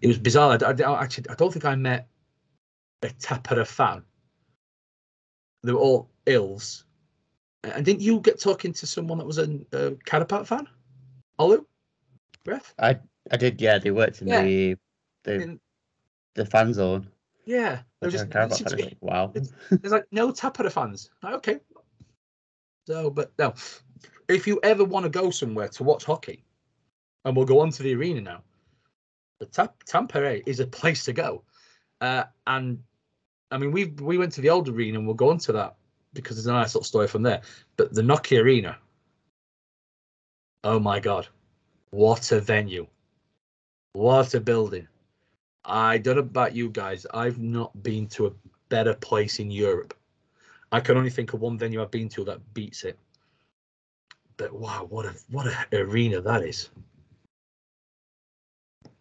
it 0.00 0.06
was 0.08 0.18
bizarre. 0.18 0.58
I, 0.62 0.70
I- 0.82 1.02
actually, 1.02 1.28
I 1.30 1.34
don't 1.34 1.52
think 1.52 1.64
I 1.64 1.74
met 1.74 2.08
a 3.02 3.08
Tappara 3.08 3.66
fan. 3.66 4.02
They 5.62 5.72
were 5.72 5.78
all 5.80 6.10
Ilves. 6.26 6.84
And 7.64 7.84
didn't 7.84 8.00
you 8.02 8.20
get 8.20 8.40
talking 8.40 8.72
to 8.74 8.86
someone 8.86 9.18
that 9.18 9.26
was 9.26 9.38
a, 9.38 9.44
a 9.72 9.90
Kärpät 10.06 10.46
fan? 10.46 10.68
Oulu? 11.40 11.64
Gref? 12.46 12.72
I 12.78 12.98
I 13.32 13.36
did. 13.36 13.60
Yeah, 13.60 13.78
they 13.78 13.90
worked 13.90 14.22
in 14.22 14.28
Yeah. 14.28 14.42
the 14.42 14.76
the 15.24 15.34
In- 15.34 15.60
the 16.34 16.46
fan 16.46 16.72
zone. 16.72 17.08
Yeah. 17.44 17.80
They 18.00 18.06
were 18.06 18.10
just, 18.12 18.30
care 18.30 18.42
it 18.42 18.46
about 18.46 18.58
seemed 18.58 18.70
to 18.70 18.76
that. 18.76 18.82
be- 18.82 18.82
Like, 18.84 18.98
wow. 19.00 19.32
There's 19.70 19.92
like 19.92 20.06
no 20.12 20.30
Tappara 20.32 20.70
fans. 20.70 21.10
Like, 21.22 21.34
okay. 21.34 21.58
So, 22.86 23.10
but 23.10 23.32
no, 23.38 23.54
if 24.28 24.46
you 24.46 24.60
ever 24.62 24.84
want 24.84 25.02
to 25.04 25.10
go 25.10 25.30
somewhere 25.30 25.66
to 25.68 25.82
watch 25.82 26.04
hockey, 26.04 26.44
and 27.26 27.36
we'll 27.36 27.44
go 27.44 27.60
on 27.60 27.70
to 27.72 27.82
the 27.82 27.92
arena 27.92 28.20
now, 28.20 28.42
the 29.40 29.46
Tampere 29.84 30.42
is 30.46 30.60
a 30.60 30.66
place 30.66 31.04
to 31.04 31.12
go. 31.12 31.42
Uh, 32.00 32.22
and 32.46 32.78
I 33.50 33.58
mean, 33.58 33.72
we 33.72 33.86
we 33.86 34.16
went 34.16 34.32
to 34.34 34.40
the 34.40 34.48
old 34.48 34.68
arena, 34.68 34.98
and 34.98 35.06
we'll 35.06 35.16
go 35.16 35.30
on 35.30 35.38
to 35.38 35.52
that 35.52 35.74
because 36.14 36.36
there's 36.36 36.46
a 36.46 36.52
nice 36.52 36.74
little 36.74 36.84
story 36.84 37.08
from 37.08 37.22
there. 37.22 37.42
But 37.76 37.92
the 37.92 38.02
Nokia 38.02 38.42
Arena, 38.42 38.78
oh 40.62 40.78
my 40.78 41.00
God, 41.00 41.26
what 41.90 42.30
a 42.30 42.40
venue! 42.40 42.86
What 43.92 44.34
a 44.34 44.40
building! 44.40 44.86
I 45.64 45.98
don't 45.98 46.14
know 46.14 46.20
about 46.20 46.54
you 46.54 46.70
guys. 46.70 47.06
I've 47.12 47.40
not 47.40 47.82
been 47.82 48.06
to 48.08 48.26
a 48.26 48.32
better 48.68 48.94
place 48.94 49.40
in 49.40 49.50
Europe. 49.50 49.94
I 50.70 50.78
can 50.78 50.96
only 50.96 51.10
think 51.10 51.32
of 51.32 51.40
one 51.40 51.58
venue 51.58 51.82
I've 51.82 51.90
been 51.90 52.08
to 52.10 52.24
that 52.24 52.54
beats 52.54 52.84
it. 52.84 52.96
But 54.36 54.52
wow, 54.52 54.86
what 54.88 55.06
a 55.06 55.14
what 55.28 55.46
a 55.48 55.66
arena 55.72 56.20
that 56.20 56.44
is. 56.44 56.70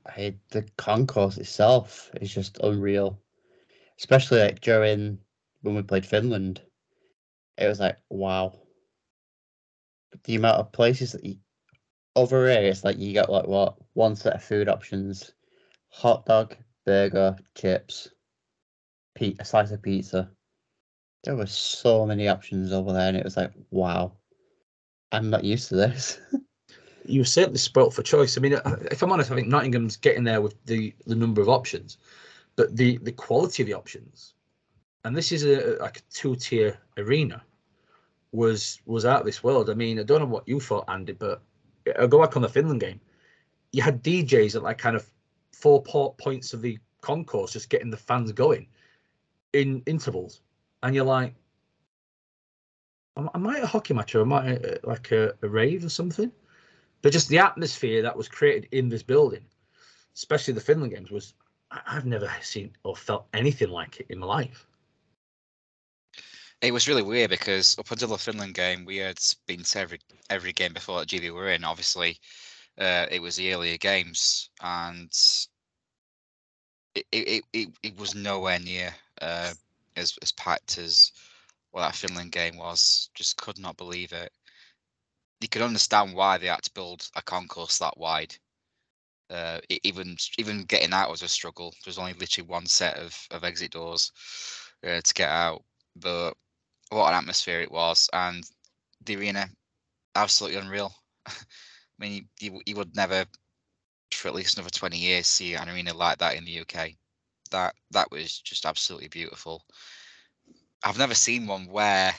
I, 0.06 0.36
the 0.52 0.64
concourse 0.78 1.38
itself 1.38 2.12
is 2.22 2.34
just 2.34 2.60
unreal, 2.64 3.20
especially 4.00 4.40
like 4.40 4.62
during 4.62 5.20
when 5.62 5.76
we 5.76 5.82
played 5.82 6.06
Finland. 6.06 6.62
It 7.58 7.68
was 7.68 7.80
like 7.80 7.98
wow. 8.10 8.60
The 10.24 10.36
amount 10.36 10.60
of 10.60 10.72
places 10.72 11.12
that 11.14 11.26
you 11.26 11.38
over 12.16 12.50
here, 12.50 12.62
it's 12.62 12.84
like 12.84 12.98
you 12.98 13.14
got 13.14 13.30
like 13.32 13.48
what 13.48 13.78
one 13.94 14.16
set 14.16 14.36
of 14.36 14.44
food 14.44 14.70
options: 14.70 15.34
hot 15.90 16.26
dog, 16.26 16.56
burger, 16.86 17.36
chips, 17.56 18.10
pe- 19.16 19.36
a 19.40 19.46
slice 19.46 19.72
of 19.72 19.82
pizza. 19.82 20.32
There 21.24 21.36
were 21.36 21.48
so 21.48 22.06
many 22.06 22.28
options 22.28 22.72
over 22.72 22.94
there, 22.94 23.08
and 23.10 23.18
it 23.18 23.24
was 23.26 23.38
like 23.38 23.52
wow. 23.72 24.14
I'm 25.12 25.30
not 25.30 25.44
used 25.44 25.70
to 25.70 25.76
this. 25.76 26.20
You 27.08 27.24
certainly 27.24 27.60
spoilt 27.60 27.94
for 27.94 28.02
choice. 28.02 28.38
I 28.38 28.42
mean, 28.42 28.56
uh, 28.56 28.78
if 28.92 29.02
I'm 29.04 29.12
honest, 29.12 29.32
I 29.32 29.36
think 29.36 29.48
Nottingham's 29.48 29.98
getting 29.98 30.24
there 30.24 30.42
with 30.42 30.56
the 30.66 30.94
the 31.06 31.16
number 31.16 31.42
of 31.42 31.50
options, 31.50 31.98
but 32.56 32.76
the 32.76 32.98
the 32.98 33.12
quality 33.12 33.64
of 33.64 33.68
the 33.68 33.74
options, 33.74 34.34
and 35.04 35.16
this 35.16 35.32
is 35.32 35.44
a 35.44 35.78
like 35.82 35.98
a 35.98 36.02
two 36.12 36.36
tier 36.36 36.78
arena, 36.98 37.44
was 38.32 38.82
was 38.86 39.06
out 39.06 39.22
of 39.22 39.26
this 39.26 39.44
world. 39.44 39.70
I 39.70 39.74
mean, 39.74 40.00
I 40.00 40.04
don't 40.04 40.20
know 40.20 40.26
what 40.26 40.48
you 40.48 40.60
thought, 40.60 40.86
Andy, 40.88 41.14
but 41.14 41.42
I'll 42.00 42.08
go 42.08 42.22
back 42.22 42.36
on 42.36 42.42
the 42.42 42.50
Finland 42.50 42.82
game. 42.82 43.00
You 43.72 43.82
had 43.82 44.04
DJs 44.04 44.56
at 44.56 44.64
like 44.64 44.78
kind 44.78 44.96
of 44.96 45.10
four 45.52 45.82
po- 45.84 46.16
points 46.18 46.54
of 46.54 46.62
the 46.62 46.78
concourse, 47.02 47.54
just 47.54 47.70
getting 47.70 47.90
the 47.90 47.98
fans 47.98 48.32
going 48.32 48.68
in 49.54 49.82
intervals, 49.86 50.42
and 50.84 50.96
you're 50.96 51.06
like, 51.06 51.34
am, 53.18 53.30
I 53.48 53.58
at 53.58 53.64
a 53.64 53.68
hockey 53.68 53.94
match 53.94 54.16
or 54.16 54.22
am 54.22 54.34
I 54.34 54.54
at, 54.54 54.88
like 54.88 55.12
a, 55.12 55.34
a 55.42 55.48
rave 55.48 55.86
or 55.86 55.90
something? 55.90 56.32
But 57.06 57.14
just 57.14 57.30
the 57.30 57.38
atmosphere 57.38 58.02
that 58.02 58.18
was 58.18 58.28
created 58.28 58.68
in 58.72 58.90
this 58.90 59.04
building, 59.04 59.46
especially 60.16 60.56
the 60.56 60.60
Finland 60.60 60.92
games, 60.92 61.12
was 61.12 61.36
I've 61.70 62.08
never 62.08 62.28
seen 62.42 62.76
or 62.84 62.96
felt 62.96 63.28
anything 63.32 63.70
like 63.70 64.00
it 64.00 64.08
in 64.10 64.18
my 64.18 64.26
life. 64.26 64.66
It 66.62 66.74
was 66.74 66.88
really 66.88 67.04
weird 67.04 67.30
because 67.30 67.78
up 67.78 67.92
until 67.92 68.08
the 68.08 68.18
Finland 68.18 68.56
game, 68.56 68.86
we 68.86 68.98
had 68.98 69.20
been 69.46 69.62
to 69.62 69.80
every 69.80 70.00
every 70.32 70.52
game 70.52 70.74
before 70.74 70.98
that 70.98 71.08
GB 71.08 71.32
were 71.32 71.52
in. 71.52 71.64
Obviously, 71.64 72.18
uh, 72.80 73.06
it 73.12 73.22
was 73.22 73.36
the 73.36 73.54
earlier 73.54 73.78
games, 73.78 74.50
and 74.64 75.12
it 76.96 77.06
it, 77.12 77.28
it, 77.28 77.44
it, 77.54 77.70
it 77.84 77.98
was 78.00 78.16
nowhere 78.16 78.58
near 78.58 78.96
uh, 79.22 79.54
as 79.96 80.18
as 80.24 80.32
packed 80.32 80.80
as 80.80 81.12
what 81.70 81.82
that 81.82 81.94
Finland 81.94 82.32
game 82.32 82.58
was. 82.58 83.12
Just 83.14 83.38
could 83.38 83.60
not 83.60 83.78
believe 83.78 84.12
it. 84.12 84.32
You 85.42 85.48
could 85.50 85.62
understand 85.62 86.14
why 86.14 86.38
they 86.38 86.48
had 86.48 86.64
to 86.64 86.74
build 86.74 87.10
a 87.16 87.22
concourse 87.22 87.78
that 87.80 87.98
wide. 87.98 88.36
Uh, 89.30 89.60
even 89.84 90.16
even 90.38 90.64
getting 90.64 90.94
out 90.94 91.10
was 91.10 91.24
a 91.24 91.28
struggle. 91.28 91.72
There 91.72 91.90
was 91.90 91.98
only 91.98 92.14
literally 92.14 92.48
one 92.48 92.68
set 92.68 92.98
of, 92.98 93.18
of 93.32 93.44
exit 93.44 93.72
doors 93.72 94.12
uh, 94.86 95.02
to 95.02 95.14
get 95.14 95.30
out, 95.30 95.64
but 95.96 96.36
what 96.90 97.10
an 97.10 97.16
atmosphere 97.16 97.62
it 97.62 97.72
was, 97.72 98.10
and 98.14 98.44
the 99.04 99.16
arena 99.18 99.50
absolutely 100.16 100.60
unreal. 100.60 100.94
I 101.28 101.34
mean, 101.98 102.30
you, 102.40 102.52
you, 102.54 102.62
you 102.66 102.76
would 102.76 102.96
never, 102.96 103.26
for 104.14 104.28
at 104.28 104.36
least 104.36 104.58
another 104.58 104.70
twenty 104.70 104.98
years, 104.98 105.28
see 105.28 105.56
an 105.56 105.70
arena 105.70 105.94
like 105.94 106.20
that 106.20 106.36
in 106.36 106.46
the 106.46 106.62
UK. 106.62 106.92
That 107.52 107.76
that 107.92 108.12
was 108.12 108.40
just 108.40 108.66
absolutely 108.66 109.08
beautiful. 109.10 109.64
I've 110.84 111.00
never 111.00 111.16
seen 111.16 111.48
one 111.48 111.66
where 111.66 112.14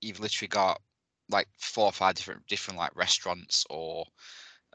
you've 0.00 0.20
literally 0.20 0.48
got 0.48 0.80
like 1.32 1.48
four 1.58 1.86
or 1.86 1.92
five 1.92 2.14
different 2.14 2.46
different 2.46 2.78
like 2.78 2.94
restaurants 2.96 3.64
or 3.70 4.06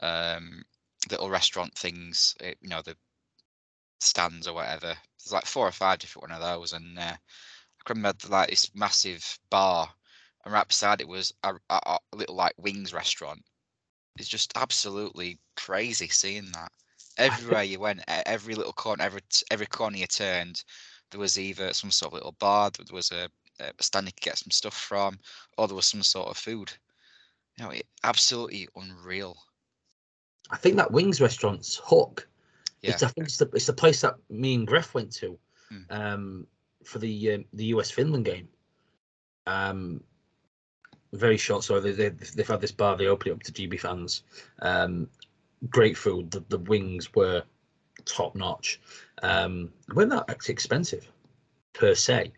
um, 0.00 0.64
little 1.10 1.30
restaurant 1.30 1.74
things. 1.76 2.34
eh, 2.40 2.54
You 2.60 2.68
know 2.70 2.82
the 2.82 2.96
stands 4.00 4.46
or 4.48 4.54
whatever. 4.54 4.96
There's 5.18 5.32
like 5.32 5.46
four 5.46 5.66
or 5.66 5.72
five 5.72 5.98
different 5.98 6.30
one 6.30 6.40
of 6.40 6.42
those, 6.42 6.72
and 6.72 6.98
uh, 6.98 7.02
I 7.16 7.82
can 7.84 7.96
remember 7.98 8.28
like 8.28 8.50
this 8.50 8.74
massive 8.74 9.38
bar, 9.50 9.94
and 10.44 10.52
right 10.52 10.66
beside 10.68 11.00
it 11.00 11.08
was 11.08 11.32
a, 11.42 11.54
a, 11.70 11.80
a 12.12 12.16
little 12.16 12.34
like 12.36 12.54
wings 12.58 12.92
restaurant. 12.92 13.44
It's 14.18 14.28
just 14.28 14.52
absolutely 14.56 15.38
crazy 15.56 16.08
seeing 16.08 16.52
that. 16.52 16.72
Everywhere 17.18 17.62
you 17.64 17.80
went, 17.80 18.02
every 18.08 18.54
little 18.54 18.72
corner, 18.72 19.04
every 19.04 19.22
every 19.50 19.66
corner 19.66 19.96
you 19.98 20.06
turned, 20.06 20.64
there 21.10 21.20
was 21.20 21.38
either 21.38 21.72
some 21.74 21.90
sort 21.90 22.10
of 22.10 22.14
little 22.14 22.32
bar, 22.32 22.70
there 22.70 22.86
was 22.92 23.10
a, 23.12 23.28
stand 23.80 24.06
you 24.06 24.12
could 24.12 24.22
get 24.22 24.38
some 24.38 24.50
stuff 24.50 24.74
from, 24.74 25.18
or 25.56 25.66
there 25.66 25.76
was 25.76 25.86
some 25.86 26.02
sort 26.02 26.28
of 26.28 26.36
food. 26.36 26.72
You 27.56 27.64
know, 27.64 27.70
it, 27.70 27.86
absolutely 28.04 28.68
unreal. 28.76 29.36
I 30.50 30.56
think 30.56 30.76
that 30.76 30.92
Wings 30.92 31.20
restaurant's 31.20 31.80
Hook. 31.84 32.28
Yeah. 32.82 32.92
It's, 32.92 33.02
I 33.02 33.08
think 33.08 33.26
it's 33.26 33.38
the 33.38 33.50
it's 33.52 33.66
the 33.66 33.72
place 33.72 34.00
that 34.02 34.14
me 34.30 34.54
and 34.54 34.66
Gref 34.66 34.94
went 34.94 35.12
to 35.16 35.38
Mm. 35.72 35.84
um, 35.90 36.46
for 36.84 36.98
the 36.98 37.34
um, 37.34 37.44
the 37.52 37.66
US 37.66 37.90
Finland 37.90 38.24
game. 38.24 38.48
Um, 39.46 40.02
very 41.12 41.36
short. 41.36 41.64
So 41.64 41.80
they, 41.80 41.92
they 41.92 42.08
they've 42.08 42.48
had 42.48 42.60
this 42.60 42.72
bar. 42.72 42.96
They 42.96 43.06
opened 43.06 43.28
it 43.28 43.34
up 43.34 43.42
to 43.44 43.52
GB 43.52 43.80
fans. 43.80 44.22
Um, 44.60 45.08
great 45.68 45.96
food. 45.96 46.30
The, 46.30 46.44
the 46.48 46.58
wings 46.58 47.14
were 47.14 47.42
top 48.04 48.34
notch. 48.34 48.80
Um, 49.22 49.70
weren't 49.94 50.10
that 50.10 50.48
expensive 50.48 51.10
per 51.72 51.94
se. 51.94 52.32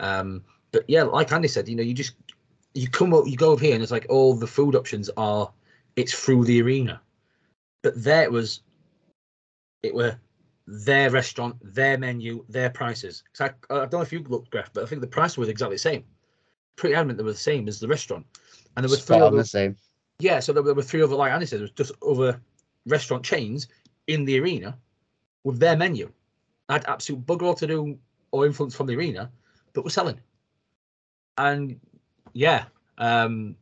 Um, 0.00 0.44
but 0.72 0.84
yeah, 0.88 1.02
like 1.02 1.32
Andy 1.32 1.48
said, 1.48 1.68
you 1.68 1.76
know, 1.76 1.82
you 1.82 1.94
just 1.94 2.14
you 2.74 2.88
come 2.88 3.12
up, 3.14 3.26
you 3.26 3.36
go 3.36 3.52
up 3.52 3.60
here, 3.60 3.74
and 3.74 3.82
it's 3.82 3.92
like 3.92 4.06
all 4.08 4.34
the 4.34 4.46
food 4.46 4.74
options 4.74 5.10
are 5.16 5.50
it's 5.96 6.14
through 6.14 6.44
the 6.44 6.60
arena. 6.62 7.00
But 7.82 8.02
there 8.02 8.22
it 8.22 8.32
was, 8.32 8.62
it 9.82 9.94
were 9.94 10.16
their 10.66 11.10
restaurant, 11.10 11.56
their 11.62 11.98
menu, 11.98 12.44
their 12.48 12.70
prices. 12.70 13.24
I, 13.40 13.50
I 13.68 13.74
don't 13.86 13.92
know 13.94 14.00
if 14.00 14.12
you 14.12 14.20
looked, 14.20 14.50
Graf, 14.50 14.72
but 14.72 14.84
I 14.84 14.86
think 14.86 15.00
the 15.00 15.06
price 15.06 15.36
was 15.36 15.48
exactly 15.48 15.74
the 15.74 15.80
same. 15.80 16.04
Pretty 16.76 16.94
adamant 16.94 17.18
they 17.18 17.24
were 17.24 17.32
the 17.32 17.38
same 17.38 17.68
as 17.68 17.78
the 17.80 17.88
restaurant. 17.88 18.24
And 18.76 18.84
there 18.84 18.90
were 18.90 18.96
three 18.96 19.16
Spot 19.16 19.22
other, 19.22 19.38
the 19.38 19.44
same. 19.44 19.76
yeah, 20.20 20.40
so 20.40 20.52
there, 20.52 20.62
were- 20.62 20.68
there 20.68 20.74
were 20.76 20.82
three 20.82 21.02
other, 21.02 21.16
like 21.16 21.32
Andy 21.32 21.46
said, 21.46 21.58
there 21.58 21.64
was 21.64 21.72
just 21.72 21.92
other 22.06 22.40
restaurant 22.86 23.24
chains 23.24 23.68
in 24.06 24.24
the 24.24 24.38
arena 24.38 24.78
with 25.44 25.58
their 25.58 25.76
menu. 25.76 26.10
I 26.68 26.74
Had 26.74 26.86
absolute 26.86 27.26
bugger 27.26 27.42
all 27.42 27.54
to 27.54 27.66
do 27.66 27.98
or 28.30 28.46
influence 28.46 28.74
from 28.74 28.86
the 28.86 28.96
arena, 28.96 29.30
but 29.74 29.84
were 29.84 29.90
selling. 29.90 30.18
And 31.38 31.80
yeah, 32.32 32.64
um, 32.98 33.56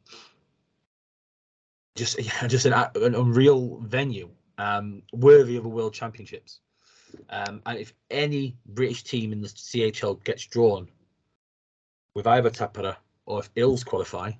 just 1.97 2.19
yeah, 2.23 2.47
just 2.47 2.67
an, 2.67 2.73
an 2.73 3.15
unreal 3.15 3.79
venue, 3.83 4.31
um, 4.59 5.03
worthy 5.13 5.57
of 5.57 5.65
a 5.65 5.69
world 5.69 5.95
championships. 5.95 6.61
Um, 7.29 7.61
and 7.67 7.79
if 7.79 7.93
any 8.11 8.57
British 8.67 9.03
team 9.03 9.33
in 9.33 9.41
the 9.41 9.49
CHL 9.49 10.23
gets 10.25 10.47
drawn 10.47 10.89
with 12.15 12.27
either 12.27 12.51
Tappara 12.51 12.97
or 13.27 13.41
if 13.41 13.53
Ilves 13.55 13.85
qualify, 13.85 14.33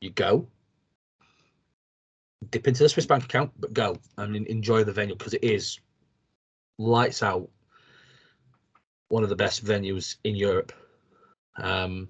you 0.00 0.10
go. 0.10 0.46
Dip 2.50 2.66
into 2.66 2.82
the 2.82 2.88
Swiss 2.88 3.06
bank 3.06 3.24
account, 3.24 3.52
but 3.58 3.74
go 3.74 3.98
and 4.16 4.34
enjoy 4.34 4.82
the 4.84 4.92
venue 4.92 5.14
because 5.14 5.34
it 5.34 5.44
is 5.44 5.78
lights 6.78 7.22
out. 7.22 7.48
One 9.08 9.22
of 9.22 9.28
the 9.28 9.36
best 9.36 9.64
venues 9.64 10.16
in 10.24 10.36
Europe. 10.36 10.72
Um, 11.56 12.08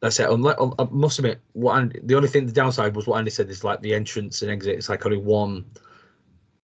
that's 0.00 0.18
it. 0.18 0.30
Unless, 0.30 0.56
I 0.78 0.84
must 0.90 1.18
admit, 1.18 1.40
what 1.52 1.76
Andy, 1.76 2.00
the 2.02 2.14
only 2.14 2.28
thing 2.28 2.46
the 2.46 2.52
downside 2.52 2.96
was 2.96 3.06
what 3.06 3.18
Andy 3.18 3.30
said 3.30 3.50
is 3.50 3.64
like 3.64 3.80
the 3.82 3.94
entrance 3.94 4.42
and 4.42 4.50
exit. 4.50 4.76
It's 4.76 4.88
like 4.88 5.04
only 5.04 5.18
one, 5.18 5.66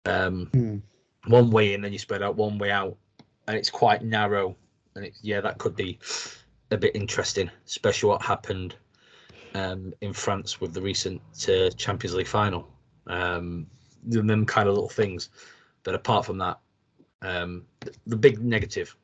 um, 0.04 0.50
Hmm. 0.52 0.78
one 1.26 1.50
way 1.50 1.74
in, 1.74 1.84
and 1.84 1.92
you 1.92 1.98
spread 1.98 2.22
out 2.22 2.36
one 2.36 2.58
way 2.58 2.70
out, 2.70 2.96
and 3.48 3.56
it's 3.56 3.70
quite 3.70 4.02
narrow. 4.02 4.56
And 4.94 5.04
it's 5.06 5.18
yeah, 5.22 5.40
that 5.40 5.58
could 5.58 5.74
be 5.74 5.98
a 6.70 6.76
bit 6.76 6.94
interesting, 6.94 7.50
especially 7.66 8.08
what 8.10 8.22
happened 8.22 8.76
um, 9.54 9.94
in 10.02 10.12
France 10.12 10.60
with 10.60 10.74
the 10.74 10.82
recent 10.82 11.20
uh, 11.48 11.70
Champions 11.70 12.14
League 12.14 12.26
final. 12.26 12.68
Um, 13.06 13.66
them 14.02 14.44
kind 14.44 14.68
of 14.68 14.74
little 14.74 14.88
things, 14.90 15.30
but 15.82 15.94
apart 15.94 16.26
from 16.26 16.36
that, 16.38 16.58
um, 17.22 17.64
th- 17.80 17.96
the 18.06 18.16
big 18.16 18.38
negative. 18.42 18.94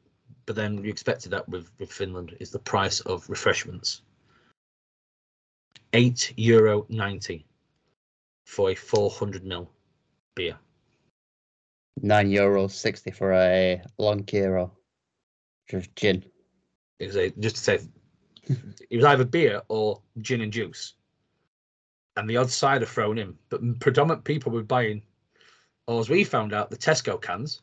But 0.44 0.56
then 0.56 0.84
you 0.84 0.90
expected 0.90 1.30
that 1.32 1.48
with 1.48 1.70
with 1.78 1.90
Finland 1.90 2.36
is 2.38 2.50
the 2.50 2.58
price 2.58 3.00
of 3.00 3.28
refreshments. 3.30 4.02
Eight 5.92 6.32
euro 6.37 6.87
ninety 6.88 7.47
for 8.44 8.70
a 8.70 8.75
four 8.75 9.11
hundred 9.11 9.44
mil 9.44 9.70
beer. 10.37 10.56
Nine 12.00 12.30
euros 12.30 12.70
sixty 12.70 13.11
for 13.11 13.32
a 13.32 13.82
lonkero. 13.99 14.70
Just 15.68 15.94
gin. 15.97 16.25
It 16.99 17.06
was 17.06 17.16
a, 17.16 17.30
just 17.30 17.56
to 17.56 17.62
say, 17.62 17.78
it 18.90 18.97
was 18.97 19.04
either 19.04 19.25
beer 19.25 19.62
or 19.68 20.00
gin 20.20 20.42
and 20.42 20.52
juice, 20.52 20.94
and 22.16 22.28
the 22.28 22.37
odd 22.37 22.50
cider 22.50 22.87
thrown 22.87 23.18
in. 23.18 23.37
But 23.49 23.80
predominant 23.80 24.25
people 24.25 24.52
were 24.52 24.62
buying, 24.62 25.02
or 25.87 26.00
as 26.00 26.09
we 26.09 26.25
found 26.25 26.52
out, 26.52 26.70
the 26.70 26.76
Tesco 26.76 27.20
cans, 27.20 27.62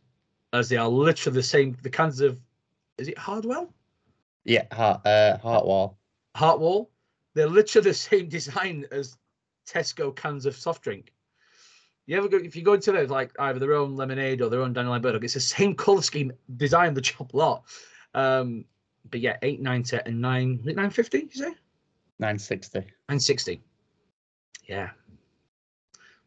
as 0.53 0.69
they 0.69 0.77
are 0.77 0.89
literally 0.89 1.35
the 1.35 1.43
same. 1.43 1.77
The 1.81 1.89
cans 1.89 2.19
of, 2.19 2.39
is 2.97 3.07
it 3.07 3.17
Hartwall, 3.17 3.69
Yeah, 4.43 4.65
heart 4.73 5.05
uh 5.05 5.37
Heartwall. 5.43 5.95
Hartwall? 6.35 6.89
They're 7.37 7.47
literally 7.47 7.89
the 7.91 7.93
same 8.09 8.29
design 8.29 8.85
as 8.91 9.15
Tesco 9.69 10.13
cans 10.15 10.47
of 10.47 10.55
soft 10.57 10.81
drink. 10.83 11.13
You 12.07 12.17
ever 12.17 12.27
go 12.27 12.37
if 12.37 12.55
you 12.55 12.63
go 12.63 12.73
into 12.73 12.91
those 12.91 13.09
like 13.11 13.31
either 13.37 13.59
their 13.59 13.73
own 13.73 13.95
lemonade 13.95 14.41
or 14.41 14.49
their 14.49 14.61
own 14.61 14.73
Daniel 14.73 14.97
Burdock, 14.99 15.23
it's 15.23 15.35
the 15.35 15.39
same 15.39 15.75
colour 15.75 16.01
scheme, 16.01 16.31
design, 16.55 16.95
the 16.95 17.01
chop 17.09 17.33
lot. 17.35 17.63
Um, 18.15 18.65
but 19.11 19.19
yeah, 19.19 19.37
eight 19.43 19.61
ninety 19.61 19.99
and 20.05 20.19
nine 20.19 20.59
nine 20.63 20.89
fifty. 20.89 21.29
You 21.31 21.43
say? 21.43 21.53
Nine 22.19 22.39
sixty. 22.39 22.79
960. 22.79 23.61
Yeah. 24.67 24.89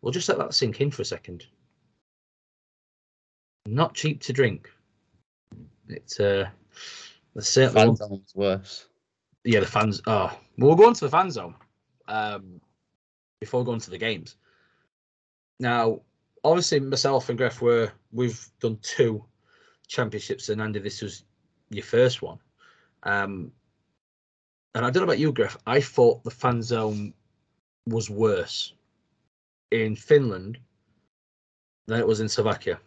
We'll 0.02 0.12
just 0.12 0.28
let 0.28 0.38
that 0.38 0.54
sink 0.54 0.80
in 0.80 0.90
for 0.92 1.02
a 1.02 1.04
second. 1.04 1.44
Not 3.66 3.94
cheap 3.94 4.20
to 4.22 4.32
drink. 4.32 4.70
It's 5.88 6.20
uh 6.20 6.48
the 7.34 7.42
certainly 7.42 7.80
Fan 7.80 7.88
one- 7.88 7.96
zone's 7.96 8.34
worse. 8.36 8.86
yeah, 9.44 9.60
the 9.60 9.66
fans 9.66 10.00
oh 10.06 10.38
well, 10.66 10.76
go 10.76 10.86
on 10.86 10.94
to 10.94 11.04
the 11.04 11.10
fan 11.10 11.30
zone 11.30 11.54
um 12.08 12.60
before 13.40 13.64
going 13.64 13.80
to 13.80 13.90
the 13.90 13.98
games. 13.98 14.36
Now, 15.58 16.00
obviously 16.44 16.80
myself 16.80 17.28
and 17.28 17.38
Gref 17.38 17.60
were 17.60 17.90
we've 18.12 18.46
done 18.60 18.78
two 18.82 19.24
championships 19.86 20.48
and 20.48 20.60
Andy, 20.60 20.78
this 20.80 21.02
was 21.02 21.24
your 21.70 21.84
first 21.84 22.22
one. 22.22 22.38
Um 23.02 23.52
and 24.74 24.84
I 24.84 24.90
don't 24.90 25.02
know 25.02 25.04
about 25.04 25.18
you, 25.18 25.32
Griff. 25.32 25.56
I 25.66 25.80
thought 25.80 26.22
the 26.22 26.30
fan 26.30 26.62
zone 26.62 27.12
was 27.86 28.08
worse 28.08 28.74
in 29.70 29.96
Finland 29.96 30.58
than 31.86 31.98
it 31.98 32.06
was 32.06 32.20
in 32.20 32.28
Slovakia. 32.28 32.78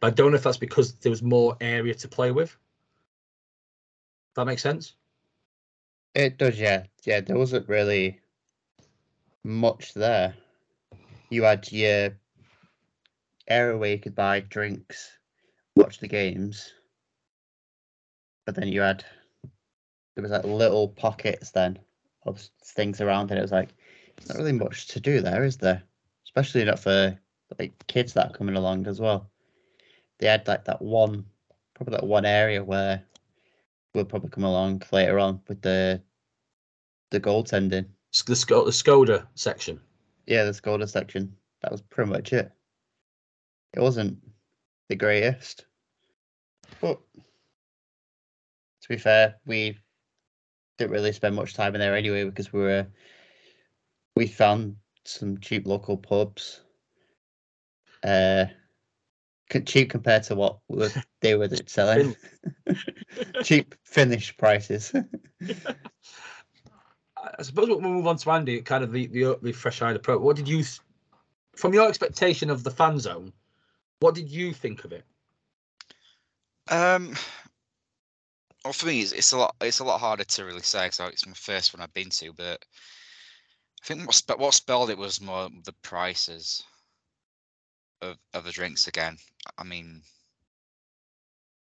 But 0.00 0.08
I 0.08 0.10
don't 0.10 0.32
know 0.32 0.36
if 0.36 0.42
that's 0.42 0.56
because 0.56 0.92
there 0.94 1.10
was 1.10 1.22
more 1.22 1.56
area 1.60 1.94
to 1.94 2.08
play 2.08 2.30
with. 2.30 2.56
That 4.36 4.46
makes 4.46 4.62
sense. 4.62 4.94
It 6.14 6.38
does, 6.38 6.58
yeah. 6.58 6.84
Yeah, 7.04 7.20
there 7.20 7.38
wasn't 7.38 7.68
really 7.68 8.20
much 9.44 9.94
there. 9.94 10.34
You 11.30 11.44
had 11.44 11.70
your 11.70 12.16
area 13.48 13.76
where 13.76 13.90
you 13.90 13.98
could 13.98 14.14
buy 14.14 14.40
drinks, 14.40 15.12
watch 15.76 15.98
the 15.98 16.08
games, 16.08 16.72
but 18.44 18.54
then 18.54 18.68
you 18.68 18.80
had 18.80 19.04
there 20.14 20.22
was 20.22 20.32
like 20.32 20.44
little 20.44 20.88
pockets 20.88 21.52
then 21.52 21.78
of 22.26 22.40
things 22.64 23.00
around 23.00 23.30
it. 23.30 23.38
It 23.38 23.42
was 23.42 23.52
like 23.52 23.70
not 24.28 24.36
really 24.36 24.52
much 24.52 24.88
to 24.88 25.00
do 25.00 25.20
there, 25.20 25.44
is 25.44 25.56
there? 25.56 25.82
Especially 26.24 26.64
not 26.64 26.80
for 26.80 27.18
like 27.58 27.72
kids 27.86 28.12
that 28.14 28.26
are 28.26 28.36
coming 28.36 28.56
along 28.56 28.86
as 28.86 29.00
well. 29.00 29.30
They 30.18 30.26
had 30.26 30.46
like 30.46 30.64
that 30.66 30.82
one, 30.82 31.24
probably 31.74 31.92
that 31.96 32.06
one 32.06 32.26
area 32.26 32.62
where 32.62 33.02
will 33.94 34.04
probably 34.04 34.30
come 34.30 34.44
along 34.44 34.82
later 34.92 35.18
on 35.18 35.40
with 35.48 35.62
the 35.62 36.00
the 37.10 37.20
goaltending. 37.20 37.86
The, 38.26 38.36
Sco- 38.36 38.64
the 38.64 38.70
Skoda 38.70 39.26
section. 39.34 39.80
Yeah, 40.26 40.44
the 40.44 40.52
Skoda 40.52 40.88
section. 40.88 41.34
That 41.62 41.72
was 41.72 41.82
pretty 41.82 42.10
much 42.10 42.32
it. 42.32 42.50
It 43.74 43.80
wasn't 43.80 44.18
the 44.88 44.96
greatest, 44.96 45.66
but 46.80 46.98
to 48.82 48.88
be 48.88 48.96
fair, 48.96 49.36
we 49.46 49.78
didn't 50.78 50.90
really 50.90 51.12
spend 51.12 51.36
much 51.36 51.54
time 51.54 51.74
in 51.74 51.80
there 51.80 51.94
anyway 51.94 52.24
because 52.24 52.52
we 52.52 52.60
were 52.60 52.86
we 54.16 54.26
found 54.26 54.76
some 55.04 55.38
cheap 55.38 55.66
local 55.66 55.96
pubs. 55.96 56.62
Uh, 58.02 58.46
cheap 59.66 59.90
compared 59.90 60.22
to 60.24 60.34
what 60.34 60.58
they 61.20 61.34
were 61.34 61.48
selling. 61.66 62.16
cheap 63.42 63.74
Finnish 63.84 64.36
prices. 64.36 64.92
I 64.94 65.04
I 67.38 67.42
suppose 67.42 67.68
we'll 67.68 67.80
move 67.80 68.06
on 68.06 68.16
to 68.18 68.30
Andy, 68.30 68.60
kind 68.62 68.84
of 68.84 68.92
the 68.92 69.06
the, 69.06 69.38
the 69.42 69.52
fresh-eyed 69.52 69.96
approach. 69.96 70.20
What 70.20 70.36
did 70.36 70.48
you, 70.48 70.58
th- 70.58 70.80
from 71.56 71.74
your 71.74 71.88
expectation 71.88 72.50
of 72.50 72.64
the 72.64 72.70
fan 72.70 72.98
zone, 72.98 73.32
what 74.00 74.14
did 74.14 74.30
you 74.30 74.52
think 74.52 74.84
of 74.84 74.92
it? 74.92 75.04
Um, 76.70 77.14
well, 78.64 78.72
for 78.72 78.86
me, 78.86 79.00
it's, 79.00 79.12
it's 79.12 79.32
a 79.32 79.38
lot. 79.38 79.54
It's 79.60 79.80
a 79.80 79.84
lot 79.84 80.00
harder 80.00 80.24
to 80.24 80.44
really 80.44 80.62
say 80.62 80.86
because 80.86 81.12
it's 81.12 81.26
my 81.26 81.32
first 81.34 81.74
one 81.74 81.82
I've 81.82 81.94
been 81.94 82.10
to. 82.10 82.32
But 82.32 82.64
I 83.82 83.86
think 83.86 84.06
what 84.06 84.14
spe- 84.14 84.38
what 84.38 84.54
spelled 84.54 84.90
it 84.90 84.98
was 84.98 85.20
more 85.20 85.48
the 85.64 85.74
prices 85.82 86.62
of 88.02 88.16
of 88.34 88.44
the 88.44 88.52
drinks 88.52 88.86
again. 88.86 89.16
I 89.58 89.64
mean, 89.64 90.02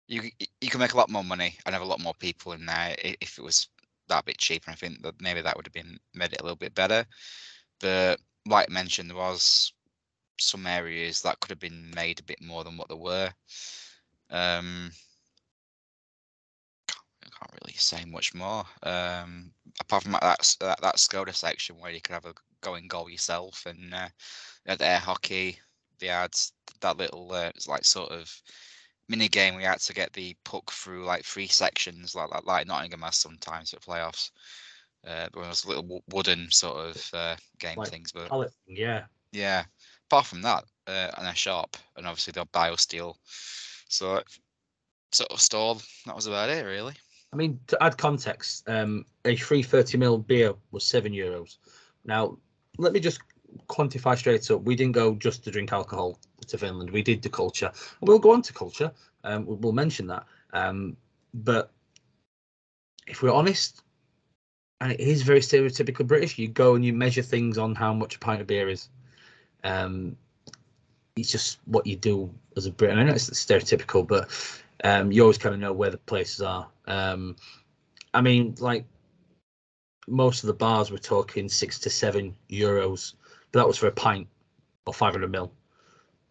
you 0.09 0.31
you 0.61 0.71
can 0.71 0.81
make 0.81 0.93
a 0.93 0.97
lot 0.97 1.11
more 1.11 1.25
money 1.25 1.57
and 1.65 1.73
have 1.75 1.83
a 1.83 1.87
lot 1.87 2.01
more 2.01 2.15
people 2.15 2.53
in 2.53 2.67
there 2.67 2.95
if 3.01 3.39
it 3.39 3.43
was 3.43 3.69
that 4.09 4.25
bit 4.25 4.39
cheaper. 4.39 4.71
I 4.71 4.75
think 4.75 5.03
that 5.03 5.21
maybe 5.21 5.41
that 5.41 5.57
would 5.57 5.67
have 5.67 5.73
been 5.73 5.99
made 6.15 6.33
it 6.33 6.41
a 6.41 6.45
little 6.45 6.57
bit 6.57 6.75
better. 6.75 7.05
But 7.81 8.21
like 8.47 8.71
mentioned, 8.71 9.11
there 9.11 9.17
was 9.17 9.73
some 10.39 10.67
areas 10.67 11.23
that 11.23 11.41
could 11.41 11.51
have 11.51 11.59
been 11.59 11.91
made 11.95 12.21
a 12.21 12.25
bit 12.25 12.41
more 12.41 12.63
than 12.65 12.77
what 12.77 12.89
there 12.89 12.97
were. 12.97 13.31
Um, 14.31 14.91
I 16.91 17.29
can't 17.39 17.59
really 17.63 17.75
say 17.77 18.05
much 18.05 18.35
more. 18.35 18.65
Um, 18.83 19.53
apart 19.81 20.05
from 20.05 20.13
that, 20.13 20.57
that 20.61 20.81
that 20.81 20.97
Skoda 20.97 21.35
section 21.35 21.79
where 21.79 21.91
you 21.91 22.01
could 22.01 22.15
have 22.15 22.27
a 22.27 22.35
going 22.61 22.87
goal 22.89 23.11
yourself, 23.11 23.67
and 23.67 23.93
uh, 23.93 24.09
they 24.65 24.73
had 24.73 24.83
air 24.83 24.99
hockey. 24.99 25.59
They 25.99 26.09
had 26.09 26.35
that 26.81 26.97
little 26.97 27.33
uh, 27.33 27.51
it's 27.55 27.69
like 27.69 27.85
sort 27.85 28.13
of 28.13 28.31
mini 29.09 29.29
game 29.29 29.55
we 29.55 29.63
had 29.63 29.81
to 29.81 29.95
get 29.95 30.13
the 30.13 30.37
puck 30.45 30.71
through 30.71 31.05
like 31.05 31.25
three 31.25 31.47
sections, 31.47 32.15
like 32.15 32.31
like, 32.31 32.47
like 32.47 32.67
Nottingham 32.67 33.03
has 33.03 33.17
sometimes 33.17 33.71
for 33.71 33.77
playoffs. 33.79 34.31
Uh, 35.07 35.29
but 35.33 35.41
it 35.41 35.49
was 35.49 35.67
little 35.67 35.85
wo- 35.85 36.03
wooden 36.11 36.51
sort 36.51 36.77
of 36.77 37.11
uh, 37.15 37.37
game 37.59 37.79
Like 37.79 37.89
things, 37.89 38.11
but 38.13 38.29
Pallet, 38.29 38.53
yeah. 38.67 39.05
yeah. 39.33 39.65
Apart 40.11 40.27
from 40.27 40.43
that, 40.43 40.65
uh, 40.87 41.11
and 41.19 41.29
a 41.29 41.35
shop, 41.35 41.77
and 41.97 42.07
obviously 42.07 42.33
the 42.33 42.47
biosteel. 42.47 43.15
So 43.89 44.23
sort 45.13 45.31
of 45.31 45.41
stall. 45.41 45.81
That 46.07 46.17
was 46.17 46.27
about 46.27 46.49
it, 46.49 46.65
really. 46.65 46.95
I 47.33 47.37
mean, 47.37 47.61
to 47.69 47.83
add 47.83 47.99
context, 47.99 48.69
um, 48.69 49.05
a 49.25 49.37
free 49.37 49.63
30 49.63 49.99
ml 49.99 50.27
beer 50.27 50.55
was 50.71 50.85
seven 50.85 51.13
euros. 51.13 51.59
Now, 52.05 52.39
let 52.79 52.93
me 52.93 53.01
just 53.01 53.21
quantify 53.69 54.17
straight 54.17 54.51
up. 54.51 54.63
We 54.63 54.75
didn't 54.75 54.93
go 54.93 55.15
just 55.15 55.45
to 55.45 55.51
drink 55.51 55.73
alcohol 55.73 56.19
to 56.49 56.59
Finland. 56.59 56.91
We 56.91 57.03
did 57.03 57.23
the 57.23 57.29
culture. 57.29 57.71
We'll 58.01 58.19
go 58.19 58.33
on 58.33 58.43
to 58.43 58.53
culture. 58.53 58.93
Um, 59.25 59.45
we'll, 59.47 59.73
mention 59.73 60.07
that. 60.07 60.25
Um, 60.53 60.97
but 61.35 61.71
if 63.07 63.23
we're 63.23 63.33
honest, 63.33 63.83
and 64.81 64.93
it 64.93 65.01
is 65.01 65.23
very 65.23 65.41
stereotypical 65.41 66.07
British, 66.07 66.39
you 66.39 66.49
go 66.49 66.75
and 66.75 66.85
you 66.85 66.93
measure 66.93 67.23
things 67.23 67.59
on 67.59 67.75
how 67.75 67.93
much 67.93 68.17
a 68.17 68.19
pint 68.19 68.41
of 68.41 68.47
beer 68.47 68.69
is. 68.69 68.89
Um, 69.65 70.17
it's 71.17 71.33
just 71.33 71.59
what 71.65 71.87
you 71.87 71.97
do 71.97 72.31
as 72.57 72.67
a 72.67 72.71
Brit. 72.71 72.91
And 72.91 73.01
I 73.01 73.05
know 73.05 73.15
it's 73.15 73.31
stereotypical, 73.31 74.07
but 74.07 74.31
um, 74.85 75.11
you 75.11 75.23
always 75.23 75.39
kind 75.39 75.55
of 75.55 75.61
know 75.61 75.73
where 75.73 75.91
the 75.91 75.99
places 75.99 76.43
are. 76.43 76.69
Um, 76.87 77.37
I 78.13 78.21
mean, 78.21 78.55
like 78.61 78.85
most 80.07 80.43
of 80.43 80.47
the 80.47 80.55
bars 80.55 80.91
were 80.91 80.99
talking 80.99 81.49
six 81.49 81.79
to 81.81 81.91
seven 81.91 82.37
euros, 82.51 83.15
but 83.51 83.61
that 83.61 83.67
was 83.67 83.79
for 83.79 83.89
a 83.89 83.93
pint 83.93 84.29
or 84.87 84.95
500 84.95 85.31
mil. 85.31 85.51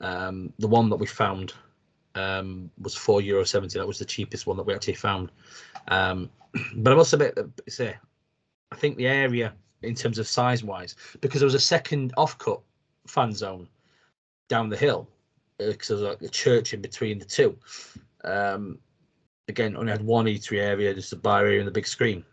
Um, 0.01 0.53
the 0.59 0.67
one 0.67 0.89
that 0.89 0.97
we 0.97 1.07
found 1.07 1.53
um, 2.15 2.69
was 2.81 2.95
four 2.95 3.21
euro 3.21 3.43
seventy. 3.43 3.77
That 3.79 3.87
was 3.87 3.99
the 3.99 4.05
cheapest 4.05 4.47
one 4.47 4.57
that 4.57 4.65
we 4.65 4.73
actually 4.73 4.95
found. 4.95 5.31
Um, 5.87 6.29
but 6.75 6.93
I 6.93 6.95
must 6.95 7.13
admit, 7.13 7.35
that, 7.35 7.49
say, 7.69 7.95
I 8.71 8.75
think 8.75 8.97
the 8.97 9.07
area 9.07 9.53
in 9.81 9.95
terms 9.95 10.17
of 10.17 10.27
size 10.27 10.63
wise, 10.63 10.95
because 11.21 11.39
there 11.41 11.45
was 11.45 11.53
a 11.53 11.59
second 11.59 12.13
off 12.17 12.37
cut 12.37 12.59
fan 13.07 13.33
zone 13.33 13.67
down 14.49 14.69
the 14.69 14.77
hill, 14.77 15.07
because 15.57 15.87
there 15.87 15.97
was 15.97 16.03
like 16.03 16.21
a 16.21 16.29
church 16.29 16.73
in 16.73 16.81
between 16.81 17.19
the 17.19 17.25
two. 17.25 17.57
Um, 18.23 18.79
again, 19.47 19.75
only 19.77 19.91
had 19.91 20.01
one 20.01 20.25
eatery 20.25 20.59
area, 20.59 20.93
just 20.93 21.13
a 21.13 21.17
bar 21.17 21.41
area 21.41 21.59
and 21.59 21.67
the 21.67 21.71
big 21.71 21.87
screen. 21.87 22.23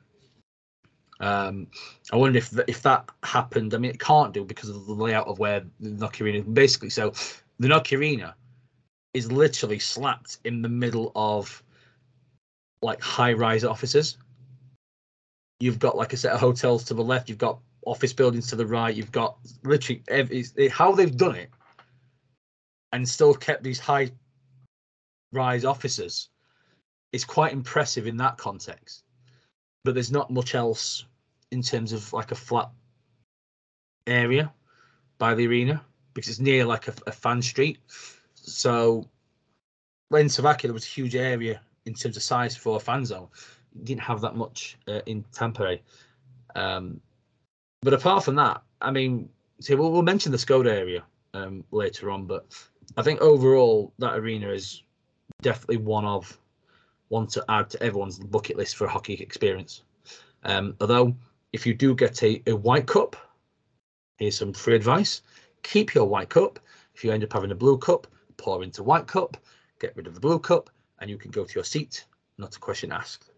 Um, 1.21 1.69
I 2.13 2.17
wonder 2.17 2.39
if 2.39 2.59
if 2.67 2.83
that 2.83 3.09
happened. 3.23 3.75
I 3.75 3.79
mean, 3.79 3.93
it 3.93 4.01
can't 4.01 4.35
do 4.35 4.45
because 4.45 4.69
of 4.69 4.87
the 4.87 4.93
layout 4.93 5.29
of 5.29 5.39
where 5.39 5.63
the 5.79 5.91
Nokia 5.91 6.23
Arena. 6.23 6.43
Basically, 6.43 6.91
so 6.91 7.13
the 7.63 7.69
Nokia 7.69 7.99
Arena 7.99 8.35
is 9.15 9.31
literally 9.31 9.79
slapped 9.79 10.39
in 10.45 10.63
the 10.63 10.69
middle 10.69 11.13
of 11.15 11.63
like 12.83 13.01
high-rise 13.01 13.63
offices. 13.63 14.19
You've 15.61 15.79
got 15.79 15.97
like 15.97 16.13
a 16.13 16.17
set 16.17 16.33
of 16.33 16.41
hotels 16.41 16.83
to 16.85 16.95
the 16.95 17.05
left. 17.05 17.29
You've 17.29 17.39
got 17.39 17.61
office 17.87 18.13
buildings 18.13 18.49
to 18.49 18.57
the 18.57 18.67
right. 18.67 18.95
You've 18.95 19.13
got 19.13 19.37
literally 19.63 20.03
every, 20.09 20.45
how 20.71 20.91
they've 20.91 21.17
done 21.17 21.37
it, 21.37 21.51
and 22.93 23.09
still 23.09 23.33
kept 23.33 23.63
these 23.63 23.79
high-rise 23.79 25.65
offices. 25.65 26.31
Is 27.13 27.25
quite 27.25 27.53
impressive 27.53 28.07
in 28.09 28.17
that 28.17 28.39
context, 28.39 29.05
but 29.85 29.95
there's 29.95 30.11
not 30.11 30.31
much 30.31 30.55
else 30.57 31.05
in 31.53 31.63
terms 31.63 31.93
of 31.93 32.13
like 32.13 32.33
a 32.33 32.35
flat 32.35 32.71
area 34.07 34.51
by 35.19 35.35
the 35.35 35.47
arena 35.47 35.85
because 36.15 36.31
it's 36.31 36.41
near 36.41 36.65
like 36.65 36.89
a, 36.89 36.95
a 37.07 37.13
fan 37.13 37.43
street. 37.43 37.79
So 38.35 39.09
when 40.09 40.29
Slovakia 40.29 40.69
there 40.69 40.75
was 40.75 40.85
a 40.85 40.89
huge 40.89 41.15
area 41.17 41.61
in 41.87 41.95
terms 41.95 42.17
of 42.17 42.23
size 42.23 42.57
for 42.57 42.77
a 42.77 42.81
fan 42.81 43.05
zone. 43.05 43.29
You 43.75 43.85
didn't 43.85 44.03
have 44.03 44.21
that 44.21 44.37
much 44.37 44.77
uh, 44.89 45.01
in 45.07 45.25
Tampere. 45.33 45.81
Um, 46.55 47.01
but 47.81 47.95
apart 47.95 48.25
from 48.25 48.37
that, 48.37 48.63
I 48.81 48.91
mean, 48.91 49.29
see, 49.61 49.75
we'll, 49.75 49.91
we'll 49.91 50.03
mention 50.03 50.33
the 50.33 50.39
Skoda 50.39 50.69
area 50.69 51.03
um, 51.35 51.65
later 51.71 52.11
on, 52.11 52.27
but 52.27 52.47
I 52.97 53.03
think 53.03 53.21
overall 53.21 53.93
that 53.99 54.15
arena 54.15 54.51
is 54.51 54.83
definitely 55.41 55.79
one 55.79 56.05
of 56.05 56.39
one 57.09 57.27
to 57.27 57.45
add 57.49 57.69
to 57.71 57.83
everyone's 57.83 58.19
bucket 58.19 58.57
list 58.57 58.77
for 58.77 58.87
a 58.87 58.91
hockey 58.91 59.15
experience. 59.15 59.83
Um, 60.45 60.75
although, 60.81 61.15
if 61.53 61.67
you 61.67 61.75
do 61.75 61.95
get 61.95 62.23
a, 62.23 62.43
a 62.47 62.53
white 62.53 62.87
cup, 62.87 63.17
here's 64.19 64.39
some 64.39 64.53
free 64.53 64.77
advice: 64.77 65.23
keep 65.63 65.95
your 65.95 66.05
white 66.05 66.29
cup. 66.29 66.59
If 66.95 67.05
you 67.05 67.13
end 67.13 67.25
up 67.25 67.33
having 67.33 67.51
a 67.51 67.57
blue 67.57 67.79
cup, 67.79 68.07
pour 68.37 68.63
into 68.63 68.83
white 68.83 69.07
cup, 69.07 69.37
get 69.81 69.97
rid 69.97 70.07
of 70.07 70.15
the 70.15 70.21
blue 70.21 70.39
cup, 70.39 70.71
and 71.01 71.11
you 71.11 71.17
can 71.17 71.31
go 71.31 71.45
to 71.45 71.55
your 71.55 71.65
seat, 71.65 72.05
not 72.39 72.57
a 72.57 72.59
question 72.59 72.93
asked. 72.93 73.31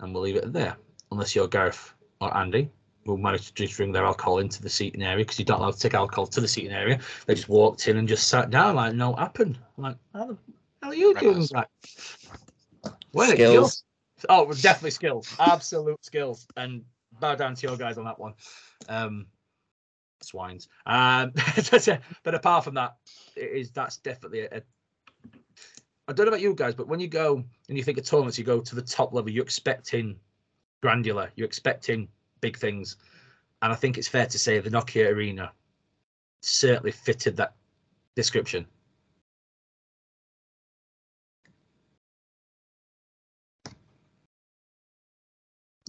And 0.00 0.12
we'll 0.12 0.22
leave 0.22 0.36
it 0.36 0.52
there, 0.52 0.76
unless 1.12 1.34
you're 1.34 1.48
Gareth 1.48 1.94
or 2.20 2.36
Andy, 2.36 2.70
who 3.06 3.16
managed 3.16 3.48
to 3.56 3.64
just 3.64 3.76
bring 3.76 3.92
their 3.92 4.04
alcohol 4.04 4.38
into 4.38 4.62
the 4.62 4.68
seating 4.68 5.02
area 5.02 5.24
because 5.24 5.38
you're 5.38 5.46
not 5.48 5.60
allowed 5.60 5.74
to 5.74 5.80
take 5.80 5.94
alcohol 5.94 6.26
to 6.26 6.40
the 6.40 6.48
seating 6.48 6.72
area. 6.72 6.98
They 7.26 7.34
just 7.34 7.48
walked 7.48 7.86
in 7.88 7.96
and 7.98 8.08
just 8.08 8.28
sat 8.28 8.50
down 8.50 8.76
like 8.76 8.94
no 8.94 9.14
happened. 9.14 9.58
I'm 9.76 9.84
like, 9.84 9.96
how 10.12 10.26
the 10.26 10.36
hell 10.82 10.92
are 10.92 10.94
you 10.94 11.14
Right, 11.14 11.22
doing 11.22 11.48
that? 11.52 11.68
Where 13.12 13.30
Skills. 13.30 13.84
you? 13.84 14.26
Oh, 14.28 14.52
definitely 14.52 14.90
skills, 14.90 15.28
absolute 15.38 16.02
skills, 16.04 16.46
and 16.56 16.82
bow 17.20 17.34
down 17.34 17.54
to 17.54 17.66
your 17.66 17.76
guys 17.76 17.98
on 17.98 18.04
that 18.04 18.18
one. 18.18 18.34
Um, 18.88 19.26
swines. 20.24 20.68
Um, 20.86 21.32
but 22.22 22.34
apart 22.34 22.64
from 22.64 22.74
that, 22.74 22.96
it 23.36 23.50
is 23.52 23.70
that's 23.70 23.98
definitely 23.98 24.40
a, 24.40 24.58
a. 24.58 24.62
I 26.06 26.12
don't 26.12 26.26
know 26.26 26.30
about 26.30 26.40
you 26.42 26.54
guys, 26.54 26.74
but 26.74 26.88
when 26.88 27.00
you 27.00 27.08
go 27.08 27.42
and 27.68 27.78
you 27.78 27.84
think 27.84 27.98
of 27.98 28.04
tournaments, 28.04 28.38
you 28.38 28.44
go 28.44 28.60
to 28.60 28.74
the 28.74 28.82
top 28.82 29.14
level, 29.14 29.30
you're 29.30 29.44
expecting 29.44 30.18
granular, 30.82 31.30
you're 31.36 31.46
expecting 31.46 32.08
big 32.40 32.58
things, 32.58 32.96
and 33.62 33.72
I 33.72 33.76
think 33.76 33.96
it's 33.96 34.08
fair 34.08 34.26
to 34.26 34.38
say 34.38 34.58
the 34.58 34.70
Nokia 34.70 35.08
Arena 35.08 35.52
certainly 36.42 36.92
fitted 36.92 37.36
that 37.36 37.54
description. 38.14 38.66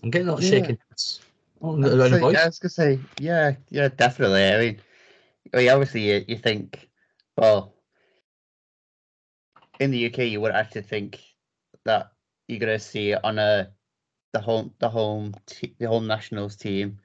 I'm 0.04 0.12
getting 0.12 0.28
a 0.28 0.32
lot 0.32 0.38
of 0.38 0.44
Yeah. 0.44 0.50
shaking. 0.52 0.78
heads. 0.90 1.22
Oh, 1.66 1.74
I'd 1.74 1.80
no, 1.80 1.96
no 1.96 2.10
say- 2.10 2.20
voice? 2.20 2.34
yeah, 2.36 2.44
I 2.44 2.46
was 2.46 2.60
gonna 2.60 2.70
say, 2.70 3.00
yeah, 3.20 3.56
yeah, 3.70 3.88
definitely. 3.90 4.46
I 4.46 4.58
mean, 4.60 4.82
I 5.54 5.58
mean, 5.58 5.70
obviously, 5.70 6.02
you, 6.12 6.26
you 6.28 6.38
think, 6.38 6.90
well, 7.38 7.74
in 9.80 9.90
the 9.92 10.06
UK, 10.06 10.20
you 10.20 10.42
would 10.42 10.52
actually 10.52 10.84
think 10.84 11.20
that 11.86 12.12
you're 12.48 12.60
gonna 12.60 12.78
see 12.80 13.16
on 13.16 13.40
a 13.40 13.72
the 14.34 14.40
home 14.42 14.74
the 14.80 14.90
home 14.90 15.34
te- 15.48 15.76
the 15.80 15.88
home 15.88 16.06
nationals 16.08 16.56
team 16.56 17.00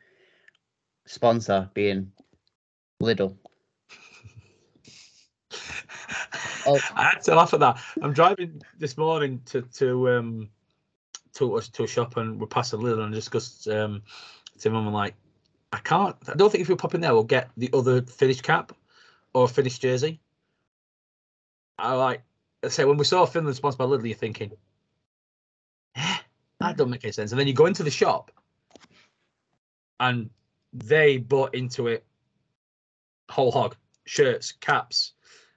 sponsor 1.06 1.70
being 1.74 2.12
Lidl. 3.02 3.36
Oh. 6.66 6.78
I 6.94 7.04
had 7.04 7.22
to 7.22 7.34
laugh 7.34 7.54
at 7.54 7.60
that. 7.60 7.80
I'm 8.02 8.12
driving 8.12 8.60
this 8.78 8.98
morning 8.98 9.40
to 9.46 9.62
to 9.62 10.10
um 10.10 10.50
to 11.34 11.56
us 11.56 11.68
to 11.70 11.84
a 11.84 11.86
shop 11.88 12.18
and 12.18 12.38
we're 12.38 12.46
passing 12.46 12.80
Lidl 12.80 13.02
and 13.02 13.14
discussed 13.14 13.66
um 13.66 14.02
to 14.60 14.70
mum 14.70 14.86
and 14.86 14.94
like 14.94 15.14
I 15.72 15.78
can't 15.78 16.16
I 16.28 16.34
don't 16.34 16.50
think 16.50 16.62
if 16.62 16.68
we 16.68 16.76
pop 16.76 16.94
in 16.94 17.00
there 17.00 17.14
we'll 17.14 17.24
get 17.24 17.50
the 17.56 17.70
other 17.72 18.02
finished 18.02 18.42
cap 18.42 18.72
or 19.34 19.48
finished 19.48 19.82
jersey. 19.82 20.20
I 21.78 21.94
like 21.94 22.22
I 22.64 22.68
say 22.68 22.84
when 22.84 22.96
we 22.96 23.04
saw 23.04 23.24
Finland 23.24 23.56
sponsored 23.56 23.78
by 23.78 23.84
Lidl, 23.86 24.06
you're 24.06 24.16
thinking, 24.16 24.52
eh, 25.96 26.18
that 26.58 26.76
don't 26.76 26.90
make 26.90 27.04
any 27.04 27.12
sense. 27.12 27.32
And 27.32 27.40
then 27.40 27.46
you 27.46 27.54
go 27.54 27.66
into 27.66 27.82
the 27.82 27.90
shop 27.90 28.30
and 29.98 30.30
they 30.72 31.16
bought 31.16 31.54
into 31.54 31.86
it 31.86 32.04
whole 33.30 33.52
hog, 33.52 33.76
shirts, 34.04 34.52
caps, 34.52 35.12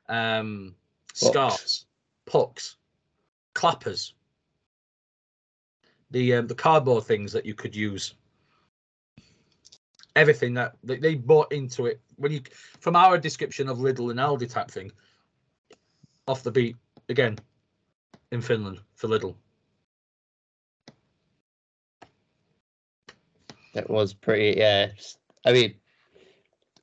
um, 0.07 0.75
scarves, 1.13 1.85
pucks, 2.25 2.77
clappers, 3.53 4.13
the 6.11 6.35
um, 6.35 6.47
the 6.47 6.55
cardboard 6.55 7.03
things 7.03 7.31
that 7.33 7.45
you 7.45 7.53
could 7.53 7.75
use. 7.75 8.13
Everything 10.15 10.53
that 10.53 10.75
they, 10.83 11.15
bought 11.15 11.51
into 11.51 11.87
it 11.87 11.99
when 12.17 12.31
you 12.31 12.41
from 12.79 12.95
our 12.95 13.17
description 13.17 13.67
of 13.67 13.79
Lidl 13.79 14.11
and 14.11 14.19
Aldi 14.19 14.49
type 14.49 14.69
thing, 14.69 14.91
off 16.27 16.43
the 16.43 16.51
beat 16.51 16.75
again 17.09 17.37
in 18.31 18.41
Finland 18.41 18.79
for 18.95 19.07
Lidl. 19.07 19.35
That 23.73 23.89
was 23.89 24.13
pretty, 24.13 24.59
yeah. 24.59 24.91
I 25.45 25.51
mean, 25.51 25.73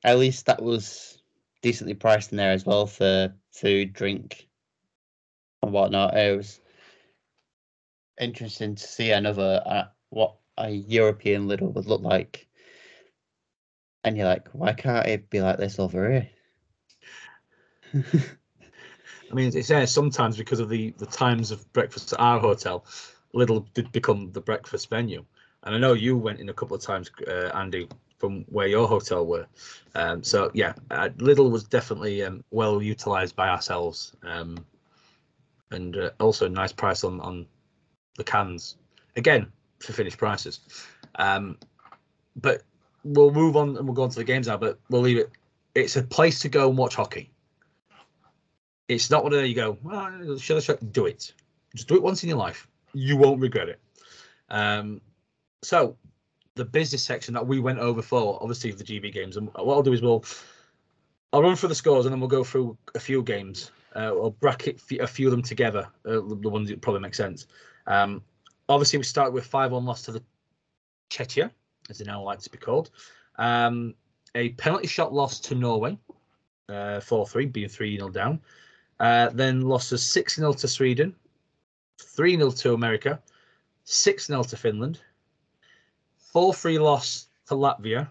at 0.02 0.18
least 0.18 0.46
that 0.46 0.60
was 0.60 1.18
decently 1.62 1.94
priced 1.94 2.32
in 2.32 2.36
there 2.36 2.52
as 2.52 2.66
well 2.66 2.86
for 2.86 3.32
food, 3.52 3.92
drink, 3.92 4.48
and 5.62 5.72
whatnot. 5.72 6.16
It 6.16 6.36
was 6.36 6.60
interesting 8.20 8.74
to 8.74 8.82
see 8.82 9.12
another 9.12 9.62
uh, 9.64 9.84
what 10.10 10.36
a 10.58 10.70
European 10.70 11.46
Lidl 11.46 11.72
would 11.72 11.86
look 11.86 12.02
like. 12.02 12.48
And 14.04 14.16
you're 14.16 14.26
like, 14.26 14.48
why 14.52 14.72
can't 14.72 15.06
it 15.06 15.30
be 15.30 15.40
like 15.40 15.58
this 15.58 15.78
over 15.78 16.10
here? 16.10 16.28
I 19.30 19.34
mean, 19.34 19.52
it's 19.54 19.68
there 19.68 19.86
sometimes 19.86 20.36
because 20.36 20.60
of 20.60 20.68
the 20.68 20.90
the 20.98 21.06
times 21.06 21.50
of 21.50 21.70
breakfast 21.72 22.12
at 22.12 22.20
our 22.20 22.40
hotel. 22.40 22.84
Lidl 23.34 23.72
did 23.74 23.92
become 23.92 24.32
the 24.32 24.40
breakfast 24.40 24.90
venue, 24.90 25.24
and 25.62 25.74
I 25.74 25.78
know 25.78 25.92
you 25.92 26.16
went 26.16 26.40
in 26.40 26.48
a 26.48 26.52
couple 26.52 26.76
of 26.76 26.82
times, 26.82 27.10
uh, 27.28 27.50
Andy, 27.54 27.88
from 28.18 28.44
where 28.48 28.66
your 28.66 28.88
hotel 28.88 29.24
were. 29.24 29.46
Um, 29.94 30.22
so 30.24 30.50
yeah, 30.52 30.74
uh, 30.90 31.10
Lidl 31.18 31.50
was 31.50 31.64
definitely 31.64 32.24
um, 32.24 32.42
well 32.50 32.82
utilised 32.82 33.36
by 33.36 33.48
ourselves, 33.48 34.14
um, 34.24 34.58
and 35.70 35.96
uh, 35.96 36.10
also 36.18 36.46
a 36.46 36.48
nice 36.48 36.72
price 36.72 37.04
on 37.04 37.20
on 37.20 37.46
the 38.16 38.24
cans. 38.24 38.76
Again, 39.16 39.50
for 39.78 39.92
finished 39.92 40.18
prices. 40.18 40.60
Um, 41.16 41.56
but 42.36 42.62
we'll 43.04 43.32
move 43.32 43.56
on 43.56 43.76
and 43.76 43.86
we'll 43.86 43.94
go 43.94 44.02
on 44.02 44.10
to 44.10 44.18
the 44.18 44.24
games 44.24 44.46
now. 44.46 44.56
But 44.56 44.78
we'll 44.88 45.02
leave 45.02 45.18
it. 45.18 45.30
It's 45.74 45.96
a 45.96 46.02
place 46.02 46.40
to 46.40 46.48
go 46.48 46.68
and 46.68 46.76
watch 46.76 46.94
hockey. 46.94 47.30
It's 48.88 49.10
not 49.10 49.22
one 49.22 49.32
of 49.32 49.46
you 49.46 49.54
go, 49.54 49.78
well, 49.82 50.38
should 50.38 50.56
I, 50.56 50.60
should 50.60 50.92
do 50.92 51.06
it? 51.06 51.32
Just 51.74 51.88
do 51.88 51.94
it 51.94 52.02
once 52.02 52.22
in 52.22 52.28
your 52.28 52.38
life. 52.38 52.66
You 52.92 53.16
won't 53.16 53.40
regret 53.40 53.68
it. 53.68 53.80
Um, 54.48 55.00
so 55.62 55.96
the 56.56 56.64
business 56.64 57.04
section 57.04 57.34
that 57.34 57.46
we 57.46 57.60
went 57.60 57.78
over 57.78 58.02
for, 58.02 58.38
obviously 58.40 58.72
the 58.72 58.82
GB 58.82 59.12
games, 59.12 59.36
and 59.36 59.48
what 59.54 59.74
I'll 59.74 59.82
do 59.82 59.92
is 59.92 60.02
we'll 60.02 60.24
I'll 61.32 61.42
run 61.42 61.54
through 61.54 61.68
the 61.68 61.74
scores 61.76 62.06
and 62.06 62.12
then 62.12 62.20
we'll 62.20 62.28
go 62.28 62.42
through 62.42 62.76
a 62.94 63.00
few 63.00 63.22
games. 63.22 63.70
Uh, 63.94 64.10
we'll 64.14 64.30
bracket 64.30 64.80
a 65.00 65.06
few 65.06 65.28
of 65.28 65.30
them 65.30 65.42
together, 65.42 65.88
uh, 66.06 66.20
the 66.20 66.48
ones 66.48 66.68
that 66.68 66.80
probably 66.80 67.00
make 67.00 67.14
sense. 67.14 67.46
Um, 67.86 68.22
obviously, 68.68 68.98
we 68.98 69.04
start 69.04 69.32
with 69.32 69.46
5 69.46 69.72
1 69.72 69.84
loss 69.84 70.02
to 70.02 70.12
the 70.12 70.22
Czechia, 71.10 71.50
as 71.90 71.98
they 71.98 72.04
now 72.04 72.22
like 72.22 72.38
to 72.40 72.50
be 72.50 72.58
called. 72.58 72.90
Um, 73.36 73.94
a 74.34 74.50
penalty 74.50 74.86
shot 74.86 75.12
loss 75.12 75.40
to 75.40 75.54
Norway, 75.54 75.98
uh, 76.68 77.00
4 77.00 77.26
3, 77.26 77.46
being 77.46 77.68
3 77.68 77.98
0 77.98 78.10
down. 78.10 78.40
Uh, 79.00 79.30
then 79.30 79.62
losses 79.62 80.02
6 80.02 80.36
0 80.36 80.52
to 80.52 80.68
Sweden, 80.68 81.14
3 82.00 82.36
0 82.36 82.50
to 82.50 82.74
America, 82.74 83.20
6 83.84 84.26
0 84.26 84.42
to 84.44 84.56
Finland, 84.56 85.00
4 86.18 86.54
3 86.54 86.78
loss 86.78 87.28
to 87.48 87.54
Latvia, 87.54 88.08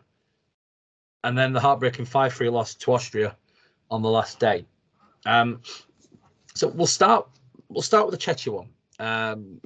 and 1.24 1.38
then 1.38 1.54
the 1.54 1.60
heartbreaking 1.60 2.06
5 2.06 2.34
3 2.34 2.50
loss 2.50 2.76
to 2.76 2.92
Austria 2.92 3.36
on 3.90 4.02
the 4.02 4.10
last 4.10 4.40
day. 4.40 4.66
Um, 5.26 5.62
so 6.54 6.68
we'll 6.68 6.88
start 6.88 7.28
we'll 7.70 7.82
start 7.82 8.06
with 8.06 8.20
the 8.20 8.26
Czechia 8.26 8.52
one. 8.52 8.70
Um, 9.00 9.62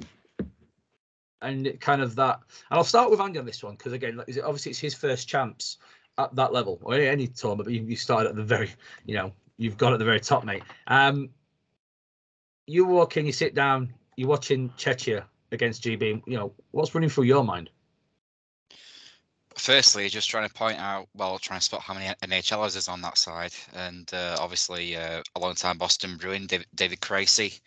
and 1.43 1.79
kind 1.79 2.01
of 2.01 2.15
that, 2.15 2.39
and 2.69 2.77
I'll 2.77 2.83
start 2.83 3.11
with 3.11 3.21
Andy 3.21 3.39
on 3.39 3.45
this 3.45 3.63
one 3.63 3.75
because 3.75 3.93
again, 3.93 4.19
obviously 4.19 4.71
it's 4.71 4.79
his 4.79 4.93
first 4.93 5.27
champs 5.27 5.77
at 6.17 6.35
that 6.35 6.53
level 6.53 6.79
or 6.83 6.95
any, 6.95 7.27
tournament, 7.27 7.65
but 7.65 7.73
you, 7.73 7.95
started 7.95 8.29
at 8.29 8.35
the 8.35 8.43
very, 8.43 8.69
you 9.05 9.15
know, 9.15 9.31
you've 9.57 9.77
got 9.77 9.93
at 9.93 9.99
the 9.99 10.05
very 10.05 10.19
top, 10.19 10.43
mate. 10.43 10.63
Um, 10.87 11.29
you 12.67 12.85
walk 12.85 13.17
in, 13.17 13.25
you 13.25 13.31
sit 13.31 13.55
down, 13.55 13.93
you're 14.15 14.29
watching 14.29 14.69
Czechia 14.77 15.23
against 15.51 15.83
GB. 15.83 16.23
You 16.25 16.37
know, 16.37 16.53
what's 16.71 16.93
running 16.93 17.09
through 17.09 17.25
your 17.25 17.43
mind? 17.43 17.69
Firstly, 19.55 20.09
just 20.09 20.29
trying 20.29 20.47
to 20.47 20.53
point 20.53 20.79
out, 20.79 21.07
well, 21.13 21.37
trying 21.37 21.59
to 21.59 21.63
spot 21.63 21.81
how 21.81 21.93
many 21.93 22.07
NHLers 22.23 22.75
is 22.75 22.87
on 22.87 23.01
that 23.01 23.17
side, 23.17 23.53
and 23.73 24.11
uh, 24.13 24.35
obviously 24.39 24.95
uh, 24.95 25.21
a 25.35 25.39
long-time 25.39 25.77
Boston 25.77 26.17
Bruin, 26.17 26.47
David, 26.47 26.65
David 26.73 27.01
Krejci, 27.01 27.61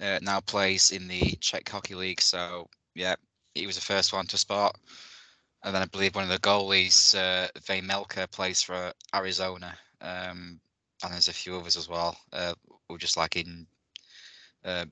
uh, 0.00 0.20
now 0.22 0.40
plays 0.40 0.92
in 0.92 1.08
the 1.08 1.36
Czech 1.40 1.68
Hockey 1.68 1.96
League. 1.96 2.20
So 2.20 2.68
yeah, 2.94 3.16
he 3.54 3.66
was 3.66 3.76
the 3.76 3.82
first 3.82 4.12
one 4.12 4.26
to 4.26 4.38
spot, 4.38 4.76
and 5.62 5.74
then 5.74 5.82
I 5.82 5.86
believe 5.86 6.14
one 6.14 6.24
of 6.24 6.30
the 6.30 6.38
goalies, 6.38 7.14
uh, 7.14 7.48
Melker, 7.82 8.30
plays 8.30 8.62
for 8.62 8.92
Arizona, 9.14 9.76
um, 10.00 10.60
and 11.02 11.12
there's 11.12 11.28
a 11.28 11.32
few 11.32 11.56
others 11.56 11.76
as 11.76 11.88
well. 11.88 12.16
Uh, 12.32 12.54
who 12.88 12.98
just 12.98 13.16
like 13.16 13.36
in, 13.36 13.66
uh, 14.64 14.84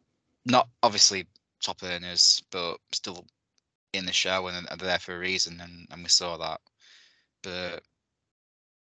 not 0.46 0.68
obviously 0.82 1.26
top 1.62 1.82
earners, 1.82 2.42
but 2.50 2.78
still 2.92 3.26
in 3.92 4.06
the 4.06 4.12
show 4.12 4.46
and 4.46 4.66
they're 4.66 4.76
there 4.76 4.98
for 4.98 5.14
a 5.14 5.18
reason, 5.18 5.60
and, 5.60 5.86
and 5.90 6.02
we 6.02 6.08
saw 6.08 6.36
that. 6.36 6.60
But 7.42 7.82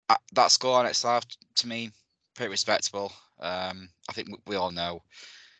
uh, 0.09 0.15
that 0.33 0.51
score 0.51 0.79
on 0.79 0.85
itself, 0.85 1.25
to 1.55 1.67
me, 1.67 1.91
pretty 2.35 2.51
respectable. 2.51 3.11
Um, 3.39 3.89
I 4.09 4.13
think 4.13 4.29
we 4.45 4.55
all 4.55 4.71
know, 4.71 5.01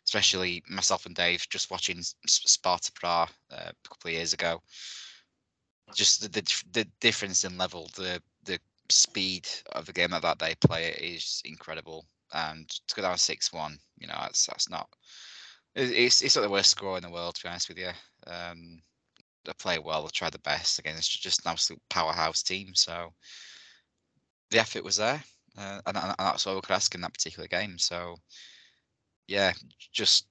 especially 0.09 0.63
myself 0.67 1.05
and 1.05 1.13
Dave, 1.13 1.45
just 1.51 1.69
watching 1.69 2.01
Sparta 2.25 2.91
Prague 2.93 3.29
uh, 3.51 3.69
a 3.69 3.87
couple 3.87 4.09
of 4.09 4.13
years 4.13 4.33
ago, 4.33 4.59
just 5.93 6.21
the, 6.21 6.29
the 6.29 6.63
the 6.71 6.87
difference 6.99 7.43
in 7.43 7.59
level, 7.59 7.91
the 7.95 8.19
the 8.43 8.59
speed 8.89 9.47
of 9.73 9.85
the 9.85 9.93
game 9.93 10.09
that 10.09 10.23
that 10.23 10.39
they 10.39 10.55
play 10.67 10.89
is 10.93 11.43
incredible. 11.45 12.05
And 12.33 12.67
to 12.87 12.95
go 12.95 13.03
down 13.03 13.19
six 13.19 13.53
one, 13.53 13.77
you 13.99 14.07
know, 14.07 14.17
that's 14.19 14.47
that's 14.47 14.67
not. 14.67 14.89
It's 15.75 16.23
it's 16.23 16.35
not 16.35 16.41
the 16.41 16.49
worst 16.49 16.71
score 16.71 16.97
in 16.97 17.03
the 17.03 17.11
world, 17.11 17.35
to 17.35 17.43
be 17.43 17.49
honest 17.49 17.69
with 17.69 17.77
you. 17.77 17.91
Um, 18.25 18.81
they 19.45 19.53
play 19.59 19.77
well, 19.77 20.01
they 20.01 20.09
try 20.11 20.31
the 20.31 20.39
best 20.39 20.79
against 20.79 21.21
just 21.21 21.45
an 21.45 21.51
absolute 21.51 21.81
powerhouse 21.91 22.41
team. 22.41 22.73
So 22.73 23.13
the 24.49 24.59
effort 24.59 24.83
was 24.83 24.97
there, 24.97 25.23
uh, 25.55 25.81
and 25.85 25.97
and 25.97 26.15
that's 26.17 26.47
all 26.47 26.55
we 26.55 26.61
could 26.61 26.73
ask 26.73 26.95
in 26.95 27.01
that 27.01 27.13
particular 27.13 27.47
game. 27.47 27.77
So 27.77 28.15
yeah, 29.29 29.53
just 29.91 30.25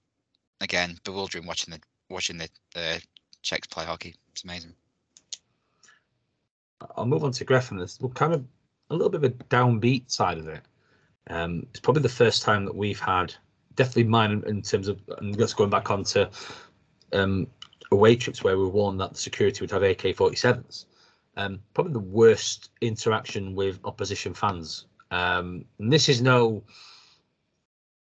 again 0.60 0.98
bewildering 1.04 1.46
watching 1.46 1.72
the 1.72 1.80
watching 2.10 2.38
the 2.38 3.02
Czechs 3.42 3.68
play 3.68 3.84
hockey. 3.84 4.14
It's 4.32 4.44
amazing. 4.44 4.74
I'll 6.96 7.06
move 7.06 7.24
on 7.24 7.32
to 7.32 7.44
Griffin. 7.44 7.78
This 7.78 7.98
well, 8.00 8.10
kind 8.10 8.34
of 8.34 8.44
a 8.90 8.94
little 8.94 9.10
bit 9.10 9.24
of 9.24 9.30
a 9.30 9.44
downbeat 9.44 10.10
side 10.10 10.38
of 10.38 10.48
it. 10.48 10.62
Um, 11.30 11.66
it's 11.70 11.80
probably 11.80 12.02
the 12.02 12.08
first 12.08 12.42
time 12.42 12.64
that 12.64 12.74
we've 12.74 13.00
had, 13.00 13.34
definitely 13.74 14.04
mine 14.04 14.42
in, 14.46 14.62
terms 14.62 14.88
of, 14.88 14.98
and 15.18 15.36
just 15.36 15.56
going 15.56 15.70
back 15.70 15.90
onto 15.90 16.24
um, 17.12 17.46
away 17.92 18.16
trips 18.16 18.42
where 18.42 18.56
we 18.56 18.64
were 18.64 18.70
warned 18.70 19.00
that 19.00 19.12
the 19.12 19.18
security 19.18 19.60
would 19.60 19.70
have 19.70 19.82
AK-47s. 19.82 20.86
Um, 21.36 21.60
probably 21.74 21.92
the 21.92 22.00
worst 22.00 22.70
interaction 22.80 23.54
with 23.54 23.78
opposition 23.84 24.32
fans. 24.32 24.86
Um, 25.10 25.64
and 25.78 25.92
this 25.92 26.08
is 26.08 26.22
no 26.22 26.62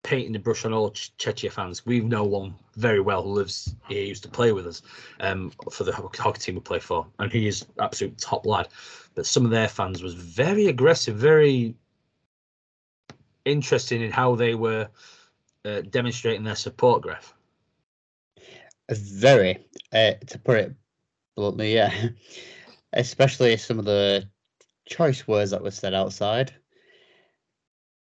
painting 0.07 0.33
the 0.33 0.38
brush 0.38 0.64
on 0.64 0.73
all 0.73 0.90
Ch- 0.92 1.12
Czechia 1.19 1.51
fans. 1.51 1.85
We 1.85 1.99
know 2.01 2.23
one 2.23 2.55
very 2.77 3.01
well 3.01 3.25
who 3.25 3.31
lives 3.31 3.75
here, 3.88 4.05
used 4.05 4.23
to 4.23 4.29
play 4.29 4.53
with 4.53 4.64
us 4.64 4.83
um, 5.19 5.51
for 5.73 5.83
the 5.83 5.92
hockey 5.92 6.38
team 6.38 6.55
we 6.55 6.61
play 6.61 6.79
for, 6.79 7.05
and 7.19 7.33
he 7.33 7.49
is 7.49 7.66
absolute 7.81 8.16
top 8.16 8.47
lad. 8.47 8.69
But 9.16 9.27
some 9.27 9.45
of 9.45 9.51
their 9.51 9.66
fans 9.66 10.05
was 10.05 10.14
very 10.14 10.69
aggressive, 10.69 11.16
very 11.16 11.75
interesting 13.45 14.01
in 14.01 14.12
how 14.12 14.37
they 14.37 14.55
were 14.55 14.88
uh, 15.64 15.81
demonstrating 15.90 16.45
their 16.45 16.55
support, 16.55 17.03
Gref. 17.03 17.33
Very, 18.88 19.59
uh, 19.92 20.12
to 20.29 20.38
put 20.38 20.59
it 20.59 20.75
bluntly, 21.35 21.75
yeah. 21.75 22.11
Especially 22.92 23.57
some 23.57 23.81
of 23.81 23.85
the 23.85 24.29
choice 24.87 25.27
words 25.27 25.51
that 25.51 25.64
were 25.64 25.73
said 25.73 25.95
outside. 25.95 26.55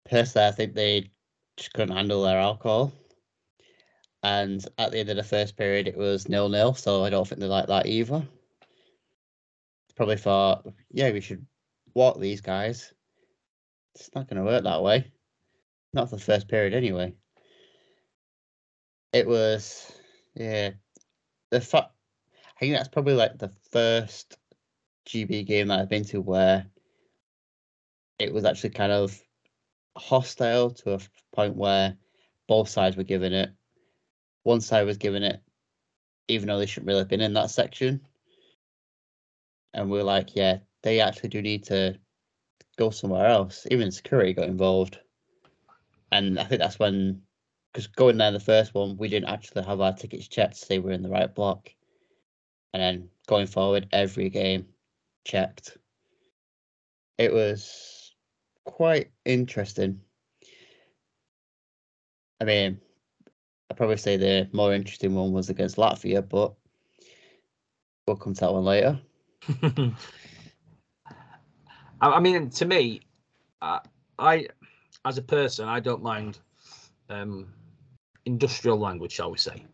Personally, 0.09 0.47
I 0.47 0.51
think 0.51 0.73
they 0.73 1.09
just 1.57 1.73
couldn't 1.73 1.95
handle 1.95 2.23
their 2.23 2.39
alcohol. 2.39 2.93
And 4.23 4.63
at 4.77 4.91
the 4.91 4.99
end 4.99 5.09
of 5.09 5.17
the 5.17 5.23
first 5.23 5.57
period, 5.57 5.87
it 5.87 5.97
was 5.97 6.29
nil 6.29 6.49
nil, 6.49 6.73
so 6.73 7.03
I 7.03 7.09
don't 7.09 7.27
think 7.27 7.41
they 7.41 7.47
like 7.47 7.67
that 7.67 7.87
either. 7.87 8.25
Probably 9.95 10.17
thought, 10.17 10.67
yeah, 10.91 11.11
we 11.11 11.21
should 11.21 11.45
walk 11.93 12.19
these 12.19 12.41
guys. 12.41 12.93
It's 13.95 14.09
not 14.13 14.27
going 14.29 14.37
to 14.37 14.49
work 14.49 14.63
that 14.63 14.83
way. 14.83 15.11
Not 15.93 16.11
the 16.11 16.19
first 16.19 16.47
period, 16.47 16.73
anyway. 16.73 17.13
It 19.13 19.27
was 19.27 19.91
yeah. 20.35 20.71
The 21.49 21.61
fact 21.61 21.91
I 22.55 22.59
think 22.59 22.75
that's 22.75 22.89
probably 22.89 23.13
like 23.13 23.37
the 23.37 23.51
first 23.71 24.37
GB 25.07 25.45
game 25.45 25.67
that 25.67 25.79
I've 25.79 25.89
been 25.89 26.03
to 26.05 26.21
where 26.21 26.65
it 28.19 28.33
was 28.33 28.45
actually 28.45 28.71
kind 28.71 28.91
of 28.91 29.19
hostile 29.97 30.71
to 30.71 30.93
a 30.93 30.99
point 31.33 31.55
where 31.55 31.97
both 32.47 32.69
sides 32.69 32.95
were 32.95 33.03
giving 33.03 33.33
it. 33.33 33.51
One 34.43 34.61
side 34.61 34.85
was 34.85 34.97
giving 34.97 35.23
it, 35.23 35.41
even 36.27 36.47
though 36.47 36.59
they 36.59 36.65
shouldn't 36.65 36.87
really 36.87 36.99
have 36.99 37.09
been 37.09 37.21
in 37.21 37.33
that 37.33 37.51
section. 37.51 38.01
And 39.73 39.89
we're 39.89 40.03
like, 40.03 40.35
yeah, 40.35 40.59
they 40.83 41.01
actually 41.01 41.29
do 41.29 41.41
need 41.41 41.65
to 41.65 41.99
go 42.77 42.89
somewhere 42.89 43.27
else. 43.27 43.67
Even 43.69 43.91
security 43.91 44.33
got 44.33 44.47
involved. 44.47 44.99
And 46.11 46.39
I 46.39 46.45
think 46.45 46.61
that's 46.61 46.79
when 46.79 47.21
because 47.71 47.87
going 47.87 48.17
there 48.17 48.31
the 48.31 48.39
first 48.39 48.73
one, 48.73 48.97
we 48.97 49.09
didn't 49.09 49.29
actually 49.29 49.63
have 49.63 49.81
our 49.81 49.93
tickets 49.93 50.27
checked 50.27 50.59
to 50.59 50.65
say 50.65 50.79
we're 50.79 50.91
in 50.91 51.03
the 51.03 51.09
right 51.09 51.33
block. 51.33 51.69
And 52.73 52.81
then 52.81 53.09
going 53.27 53.47
forward, 53.47 53.87
every 53.91 54.29
game 54.29 54.67
checked. 55.25 55.77
It 57.17 57.33
was 57.33 57.96
quite 58.67 59.09
interesting. 59.25 59.99
I 62.39 62.45
mean, 62.45 62.79
I'd 63.71 63.77
probably 63.77 63.97
say 63.97 64.17
the 64.17 64.47
more 64.51 64.73
interesting 64.73 65.15
one 65.15 65.31
was 65.31 65.49
against 65.49 65.77
Latvia, 65.77 66.27
but 66.27 66.53
we'll 68.05 68.17
come 68.17 68.35
to 68.35 68.41
that 68.41 68.53
one 68.53 68.65
later. 68.65 68.99
I, 72.01 72.19
mean, 72.19 72.51
to 72.51 72.65
me, 72.65 73.01
I, 73.61 74.47
as 75.05 75.17
a 75.17 75.23
person, 75.23 75.67
I 75.67 75.79
don't 75.79 76.03
mind 76.03 76.37
um, 77.09 77.47
industrial 78.25 78.77
language, 78.77 79.13
shall 79.13 79.31
we 79.31 79.37
say. 79.37 79.65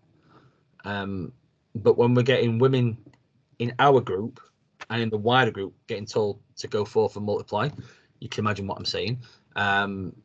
Um, 0.86 1.34
but 1.76 1.98
when 1.98 2.14
we're 2.14 2.24
getting 2.24 2.60
women 2.60 2.98
in 3.60 3.74
our 3.80 4.00
group 4.00 4.40
and 4.90 5.02
in 5.02 5.10
the 5.10 5.18
wider 5.18 5.52
group 5.52 5.74
getting 5.88 6.06
told 6.06 6.40
to 6.58 6.68
go 6.68 6.86
forth 6.86 7.16
and 7.18 7.26
multiply, 7.26 7.70
you 8.24 8.30
can 8.30 8.44
imagine 8.46 8.66
what 8.66 8.78
I'm 8.78 8.86
saying. 8.86 9.20
Um, 9.58 10.16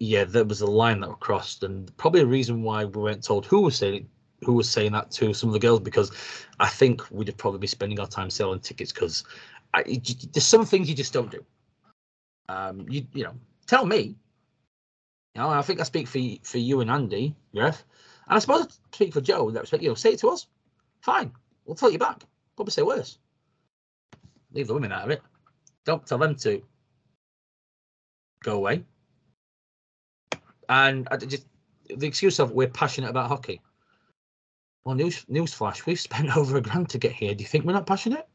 yeah, 0.00 0.24
there 0.24 0.44
was 0.44 0.60
a 0.60 0.66
line 0.66 1.00
that 1.00 1.08
was 1.08 1.18
crossed, 1.20 1.62
and 1.62 1.96
probably 1.96 2.22
a 2.22 2.26
reason 2.26 2.62
why 2.62 2.84
we 2.84 3.00
weren't 3.00 3.22
told 3.22 3.46
who 3.46 3.60
was 3.60 3.76
saying 3.76 3.94
it, 3.94 4.06
who 4.44 4.54
was 4.54 4.68
saying 4.68 4.92
that 4.92 5.12
to 5.12 5.32
some 5.32 5.48
of 5.48 5.52
the 5.52 5.58
girls 5.60 5.80
because 5.80 6.10
I 6.58 6.68
think 6.68 7.08
we'd 7.10 7.28
have 7.28 7.36
probably 7.36 7.60
be 7.60 7.66
spending 7.68 7.98
our 8.00 8.06
time 8.06 8.30
selling 8.30 8.60
tickets 8.60 8.92
because 8.92 9.24
there's 9.74 10.44
some 10.44 10.64
things 10.64 10.88
you 10.88 10.94
just 10.94 11.12
don't 11.12 11.30
do. 11.30 11.44
Um, 12.48 12.86
you 12.88 13.06
you 13.12 13.24
know, 13.24 13.34
tell 13.66 13.86
me. 13.86 14.16
You 15.34 15.42
know, 15.42 15.50
I 15.50 15.62
think 15.62 15.78
I 15.80 15.84
speak 15.84 16.08
for 16.08 16.20
for 16.42 16.58
you 16.58 16.80
and 16.80 16.90
Andy, 16.90 17.34
Griff, 17.54 17.84
and 18.28 18.36
I 18.36 18.40
suppose 18.40 18.66
I 18.66 18.94
speak 18.96 19.12
for 19.12 19.20
Joe. 19.20 19.48
in 19.48 19.54
That 19.54 19.60
respect, 19.60 19.84
you 19.84 19.88
know, 19.88 19.94
say 19.94 20.12
it 20.12 20.18
to 20.20 20.30
us. 20.30 20.48
Fine, 21.00 21.32
we'll 21.64 21.76
tell 21.76 21.92
you 21.92 21.98
back. 21.98 22.24
Probably 22.56 22.72
say 22.72 22.82
worse. 22.82 23.18
Leave 24.52 24.66
the 24.66 24.74
women 24.74 24.90
out 24.90 25.04
of 25.04 25.10
it. 25.10 25.22
Don't 25.88 26.06
tell 26.06 26.18
them 26.18 26.34
to 26.34 26.60
go 28.44 28.56
away. 28.56 28.84
And 30.68 31.08
I 31.10 31.16
just 31.16 31.46
the 31.88 32.06
excuse 32.06 32.38
of 32.38 32.50
we're 32.50 32.68
passionate 32.68 33.08
about 33.08 33.28
hockey. 33.28 33.62
Well, 34.84 34.96
news 34.96 35.24
newsflash, 35.30 35.86
we've 35.86 35.98
spent 35.98 36.36
over 36.36 36.58
a 36.58 36.60
grand 36.60 36.90
to 36.90 36.98
get 36.98 37.12
here. 37.12 37.34
Do 37.34 37.40
you 37.42 37.48
think 37.48 37.64
we're 37.64 37.72
not 37.72 37.86
passionate? 37.86 38.28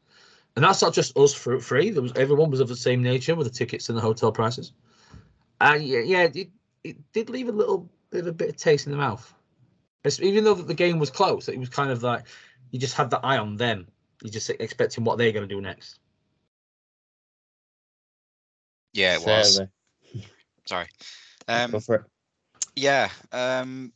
And 0.56 0.64
that's 0.64 0.82
not 0.82 0.94
just 0.94 1.16
us 1.16 1.32
for 1.32 1.60
free. 1.60 1.90
There 1.90 2.02
was 2.02 2.12
everyone 2.16 2.50
was 2.50 2.58
of 2.58 2.66
the 2.66 2.74
same 2.74 3.04
nature 3.04 3.36
with 3.36 3.46
the 3.46 3.56
tickets 3.56 3.88
and 3.88 3.96
the 3.96 4.02
hotel 4.02 4.32
prices. 4.32 4.72
And 5.60 5.80
yeah, 5.84 6.00
yeah, 6.00 6.28
it, 6.34 6.48
it 6.82 7.12
did 7.12 7.30
leave 7.30 7.48
a 7.48 7.52
little 7.52 7.88
bit 8.10 8.22
of 8.22 8.26
a 8.26 8.32
bit 8.32 8.48
of 8.48 8.56
taste 8.56 8.86
in 8.86 8.90
the 8.90 8.98
mouth. 8.98 9.32
It's, 10.02 10.20
even 10.20 10.42
though 10.42 10.54
the 10.54 10.74
game 10.74 10.98
was 10.98 11.10
close, 11.10 11.48
it 11.48 11.56
was 11.56 11.68
kind 11.68 11.92
of 11.92 12.02
like 12.02 12.24
you 12.72 12.80
just 12.80 12.96
had 12.96 13.10
the 13.10 13.24
eye 13.24 13.38
on 13.38 13.56
them. 13.56 13.86
You're 14.24 14.32
just 14.32 14.50
expecting 14.50 15.04
what 15.04 15.18
they're 15.18 15.30
going 15.30 15.48
to 15.48 15.54
do 15.54 15.60
next. 15.60 16.00
Yeah, 18.94 19.16
it 19.16 19.22
was. 19.22 19.60
Sorry. 20.66 20.86
Um, 21.46 21.72
Go 21.72 21.80
for 21.80 21.94
it. 21.96 22.02
yeah, 22.74 23.10
um, 23.30 23.92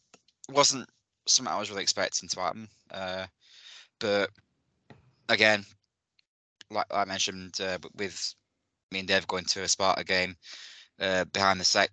wasn't 0.50 0.86
something 1.26 1.50
I 1.50 1.58
was 1.58 1.70
really 1.70 1.80
expecting 1.82 2.28
to 2.28 2.40
happen. 2.40 2.68
Uh, 2.90 3.24
but 3.98 4.28
again, 5.30 5.64
like, 6.70 6.84
I 6.90 7.06
mentioned, 7.06 7.58
uh, 7.58 7.78
with 7.96 8.34
me 8.92 8.98
and 8.98 9.08
Dave 9.08 9.26
going 9.26 9.46
to 9.46 9.62
a 9.62 9.68
Sparta 9.68 10.04
game, 10.04 10.36
uh, 11.00 11.24
behind 11.24 11.58
the 11.58 11.64
sec, 11.64 11.90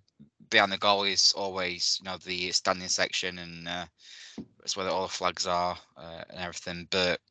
behind 0.50 0.74
the 0.74 0.78
goal 0.78 1.04
is 1.04 1.34
always 1.38 2.00
you 2.02 2.10
know 2.10 2.18
the 2.18 2.52
standing 2.52 2.90
section, 2.90 3.40
and 3.40 3.68
uh, 3.70 3.86
it's 4.62 4.76
where 4.76 4.90
all 4.90 5.04
the 5.04 5.08
flags 5.08 5.48
are 5.48 5.78
uh, 5.96 6.24
and 6.30 6.40
everything. 6.40 6.86
But 6.92 7.22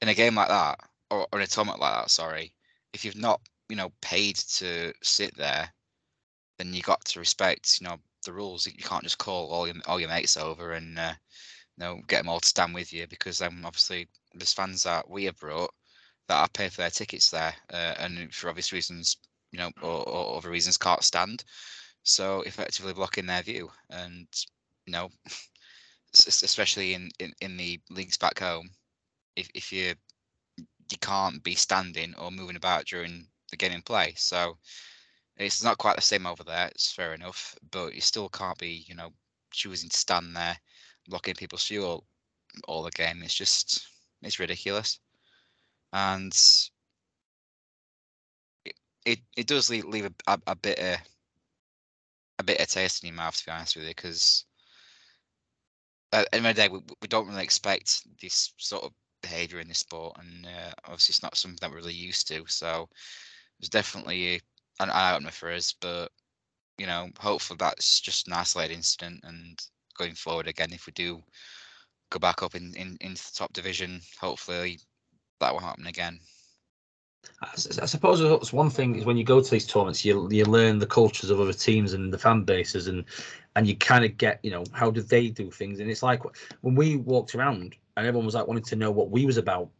in 0.00 0.08
a 0.08 0.14
game 0.14 0.36
like 0.36 0.48
that, 0.48 0.78
or, 1.10 1.26
or 1.30 1.38
in 1.40 1.44
a 1.44 1.46
tournament 1.46 1.80
like 1.80 1.92
that, 1.94 2.10
sorry, 2.10 2.54
if 2.94 3.04
you've 3.04 3.16
not 3.16 3.40
you 3.72 3.76
know 3.76 3.90
paid 4.02 4.36
to 4.36 4.92
sit 5.02 5.34
there, 5.34 5.72
then 6.58 6.74
you 6.74 6.82
got 6.82 7.02
to 7.06 7.18
respect 7.18 7.80
you 7.80 7.88
know 7.88 7.96
the 8.26 8.32
rules. 8.32 8.66
You 8.66 8.72
can't 8.74 9.02
just 9.02 9.16
call 9.16 9.50
all 9.50 9.66
your 9.66 9.76
all 9.86 9.98
your 9.98 10.10
mates 10.10 10.36
over 10.36 10.72
and 10.72 10.98
uh, 10.98 11.14
you 11.78 11.82
know 11.82 12.00
get 12.06 12.18
them 12.18 12.28
all 12.28 12.40
to 12.40 12.46
stand 12.46 12.74
with 12.74 12.92
you 12.92 13.06
because 13.06 13.38
then 13.38 13.62
obviously 13.64 14.08
there's 14.34 14.52
fans 14.52 14.82
that 14.82 15.08
we 15.08 15.24
have 15.24 15.38
brought 15.38 15.72
that 16.28 16.36
are 16.36 16.48
paying 16.52 16.68
for 16.68 16.82
their 16.82 16.90
tickets 16.90 17.30
there 17.30 17.54
uh, 17.72 17.94
and 17.98 18.34
for 18.34 18.50
obvious 18.50 18.74
reasons 18.74 19.16
you 19.52 19.58
know 19.58 19.70
or, 19.80 20.06
or 20.06 20.36
other 20.36 20.50
reasons 20.50 20.76
can't 20.76 21.02
stand. 21.02 21.42
So 22.02 22.42
effectively 22.42 22.92
blocking 22.92 23.24
their 23.24 23.40
view 23.42 23.70
and 23.88 24.26
you 24.84 24.92
know 24.92 25.08
especially 26.26 26.92
in, 26.92 27.08
in, 27.20 27.32
in 27.40 27.56
the 27.56 27.80
leagues 27.88 28.18
back 28.18 28.38
home 28.38 28.68
if, 29.34 29.48
if 29.54 29.72
you 29.72 29.94
you 30.90 30.98
can't 31.00 31.42
be 31.42 31.54
standing 31.54 32.14
or 32.18 32.30
moving 32.30 32.56
about 32.56 32.84
during 32.84 33.28
the 33.52 33.56
game 33.56 33.70
in 33.70 33.82
play. 33.82 34.14
So 34.16 34.58
it's 35.36 35.62
not 35.62 35.78
quite 35.78 35.94
the 35.94 36.02
same 36.02 36.26
over 36.26 36.42
there. 36.42 36.66
It's 36.68 36.92
fair 36.92 37.14
enough, 37.14 37.54
but 37.70 37.94
you 37.94 38.00
still 38.00 38.28
can't 38.28 38.58
be, 38.58 38.84
you 38.88 38.96
know, 38.96 39.10
choosing 39.52 39.88
to 39.90 39.96
stand 39.96 40.34
there, 40.34 40.56
blocking 41.06 41.34
people's 41.34 41.68
view 41.68 41.84
all, 41.84 42.04
all 42.66 42.82
the 42.82 42.90
game. 42.90 43.22
It's 43.22 43.34
just, 43.34 43.86
it's 44.22 44.40
ridiculous, 44.40 44.98
and 45.92 46.32
it 48.64 48.74
it, 49.04 49.18
it 49.36 49.46
does 49.46 49.68
leave, 49.70 49.84
leave 49.84 50.06
a, 50.06 50.12
a, 50.26 50.38
a 50.48 50.56
bit 50.56 50.78
of 50.78 50.96
a 52.38 52.44
bit 52.44 52.60
of 52.60 52.66
taste 52.68 53.02
in 53.02 53.08
your 53.08 53.16
mouth, 53.16 53.36
to 53.36 53.46
be 53.46 53.52
honest 53.52 53.76
with 53.76 53.84
you, 53.84 53.90
because 53.90 54.46
at 56.12 56.30
the 56.30 56.36
end 56.36 56.46
of 56.46 56.56
the 56.56 56.62
day, 56.62 56.68
we, 56.68 56.80
we 57.00 57.08
don't 57.08 57.28
really 57.28 57.42
expect 57.42 58.02
this 58.20 58.52
sort 58.56 58.84
of 58.84 58.92
behaviour 59.22 59.60
in 59.60 59.68
this 59.68 59.78
sport, 59.78 60.16
and 60.18 60.46
uh, 60.46 60.72
obviously 60.84 61.12
it's 61.12 61.22
not 61.22 61.36
something 61.36 61.58
that 61.60 61.70
we're 61.70 61.76
really 61.76 61.92
used 61.92 62.28
to. 62.28 62.44
So 62.46 62.88
it's 63.60 63.68
definitely 63.68 64.40
an 64.80 64.90
eye 64.90 65.14
opener 65.14 65.30
for 65.30 65.52
us, 65.52 65.74
but 65.80 66.10
you 66.78 66.86
know, 66.86 67.08
hopefully 67.18 67.58
that's 67.58 68.00
just 68.00 68.26
an 68.26 68.32
isolated 68.32 68.74
incident, 68.74 69.20
and 69.24 69.58
going 69.96 70.14
forward 70.14 70.48
again, 70.48 70.72
if 70.72 70.86
we 70.86 70.92
do 70.92 71.22
go 72.10 72.18
back 72.18 72.42
up 72.42 72.54
in 72.54 72.74
in 72.74 72.96
into 73.00 73.22
the 73.22 73.32
top 73.34 73.52
division, 73.52 74.00
hopefully 74.20 74.78
that 75.40 75.52
will 75.52 75.60
happen 75.60 75.86
again. 75.86 76.18
I 77.40 77.86
suppose 77.86 78.52
one 78.52 78.70
thing 78.70 78.96
is 78.96 79.04
when 79.04 79.16
you 79.16 79.24
go 79.24 79.40
to 79.40 79.50
these 79.50 79.66
tournaments, 79.66 80.04
you 80.04 80.28
you 80.30 80.44
learn 80.44 80.78
the 80.78 80.86
cultures 80.86 81.30
of 81.30 81.40
other 81.40 81.52
teams 81.52 81.92
and 81.92 82.12
the 82.12 82.18
fan 82.18 82.42
bases, 82.42 82.88
and 82.88 83.04
and 83.54 83.66
you 83.66 83.76
kind 83.76 84.04
of 84.04 84.16
get 84.16 84.40
you 84.42 84.50
know 84.50 84.64
how 84.72 84.90
do 84.90 85.02
they 85.02 85.28
do 85.28 85.50
things, 85.50 85.78
and 85.78 85.90
it's 85.90 86.02
like 86.02 86.22
when 86.62 86.74
we 86.74 86.96
walked 86.96 87.34
around 87.34 87.76
and 87.96 88.06
everyone 88.06 88.26
was 88.26 88.34
like 88.34 88.46
wanting 88.48 88.64
to 88.64 88.76
know 88.76 88.90
what 88.90 89.10
we 89.10 89.26
was 89.26 89.36
about. 89.36 89.70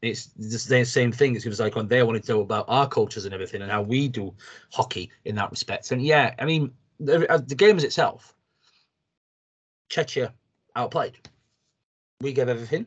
It's 0.00 0.26
the 0.36 0.84
same 0.84 1.10
thing. 1.10 1.34
It 1.34 1.44
was 1.46 1.58
like 1.58 1.74
when 1.74 1.88
they 1.88 2.02
wanted 2.04 2.22
to 2.24 2.32
know 2.32 2.40
about 2.40 2.66
our 2.68 2.88
cultures 2.88 3.24
and 3.24 3.34
everything 3.34 3.62
and 3.62 3.70
how 3.70 3.82
we 3.82 4.08
do 4.08 4.32
hockey 4.72 5.10
in 5.24 5.34
that 5.36 5.50
respect. 5.50 5.90
And 5.90 6.00
yeah, 6.02 6.34
I 6.38 6.44
mean 6.44 6.72
the, 7.00 7.30
uh, 7.30 7.38
the 7.38 7.54
games 7.54 7.82
itself, 7.82 8.34
Czechia 9.90 10.32
outplayed. 10.76 11.16
We 12.20 12.32
gave 12.32 12.48
everything. 12.48 12.86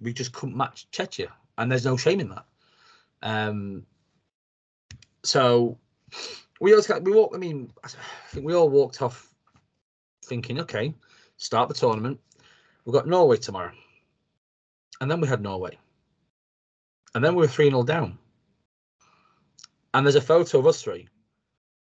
We 0.00 0.12
just 0.12 0.32
couldn't 0.32 0.56
match 0.56 0.86
Czechia, 0.92 1.28
and 1.58 1.70
there's 1.70 1.84
no 1.84 1.96
shame 1.96 2.20
in 2.20 2.28
that. 2.30 2.44
Um, 3.22 3.86
so 5.24 5.78
we 6.60 6.70
got, 6.70 7.02
we 7.02 7.12
walk. 7.12 7.32
I 7.34 7.38
mean, 7.38 7.72
I 7.82 7.88
think 8.28 8.46
we 8.46 8.54
all 8.54 8.68
walked 8.68 9.02
off 9.02 9.32
thinking, 10.24 10.60
okay, 10.60 10.94
start 11.36 11.68
the 11.68 11.74
tournament. 11.74 12.20
We've 12.84 12.92
got 12.92 13.08
Norway 13.08 13.38
tomorrow, 13.38 13.72
and 15.04 15.10
then 15.10 15.20
we 15.20 15.28
had 15.28 15.42
Norway, 15.42 15.76
and 17.14 17.22
then 17.22 17.34
we 17.34 17.42
were 17.42 17.46
three 17.46 17.68
0 17.68 17.82
down. 17.82 18.16
And 19.92 20.06
there's 20.06 20.14
a 20.14 20.20
photo 20.22 20.60
of 20.60 20.66
us 20.66 20.80
three 20.80 21.08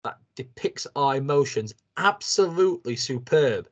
that 0.04 0.18
depicts 0.36 0.88
our 0.96 1.18
emotions 1.18 1.76
absolutely 1.96 2.96
superb. 2.96 3.70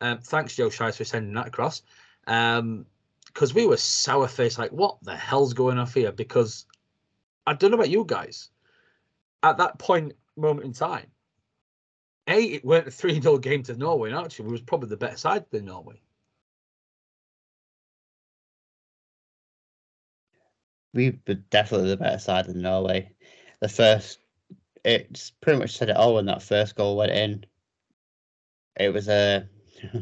Um, 0.00 0.18
thanks, 0.18 0.56
Joe 0.56 0.68
Shice, 0.68 0.96
for 0.96 1.04
sending 1.04 1.32
that 1.34 1.46
across. 1.46 1.82
Um, 2.26 2.84
because 3.26 3.54
we 3.54 3.66
were 3.66 3.76
sour 3.76 4.26
faced, 4.26 4.58
like, 4.58 4.72
what 4.72 4.96
the 5.02 5.14
hell's 5.14 5.54
going 5.54 5.78
on 5.78 5.86
here? 5.86 6.10
Because 6.10 6.66
I 7.46 7.54
don't 7.54 7.70
know 7.70 7.76
about 7.76 7.88
you 7.88 8.04
guys. 8.04 8.50
At 9.44 9.58
that 9.58 9.78
point, 9.78 10.14
moment 10.36 10.66
in 10.66 10.72
time, 10.72 11.06
A, 12.26 12.42
it 12.46 12.64
weren't 12.64 12.88
a 12.88 12.90
3 12.90 13.20
0 13.20 13.38
game 13.38 13.62
to 13.62 13.76
Norway, 13.76 14.10
and 14.10 14.18
actually, 14.18 14.46
we 14.46 14.52
was 14.52 14.60
probably 14.60 14.88
the 14.88 14.96
better 14.96 15.16
side 15.16 15.44
than 15.52 15.66
Norway. 15.66 16.01
We 20.94 21.18
were 21.26 21.34
definitely 21.34 21.88
the 21.88 21.96
better 21.96 22.18
side 22.18 22.46
than 22.46 22.62
Norway. 22.62 23.10
The 23.60 23.68
first, 23.68 24.18
it's 24.84 25.30
pretty 25.30 25.58
much 25.58 25.76
said 25.76 25.88
it 25.88 25.96
all 25.96 26.14
when 26.14 26.26
that 26.26 26.42
first 26.42 26.76
goal 26.76 26.96
went 26.96 27.12
in. 27.12 27.44
It 28.78 28.92
was 28.92 29.08
a, 29.08 29.46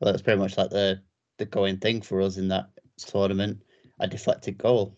well, 0.00 0.14
it's 0.14 0.22
pretty 0.22 0.40
much 0.40 0.56
like 0.56 0.70
the 0.70 1.02
the 1.38 1.44
going 1.46 1.78
thing 1.78 2.02
for 2.02 2.20
us 2.20 2.36
in 2.36 2.48
that 2.48 2.70
tournament, 2.96 3.62
a 3.98 4.06
deflected 4.06 4.58
goal. 4.58 4.96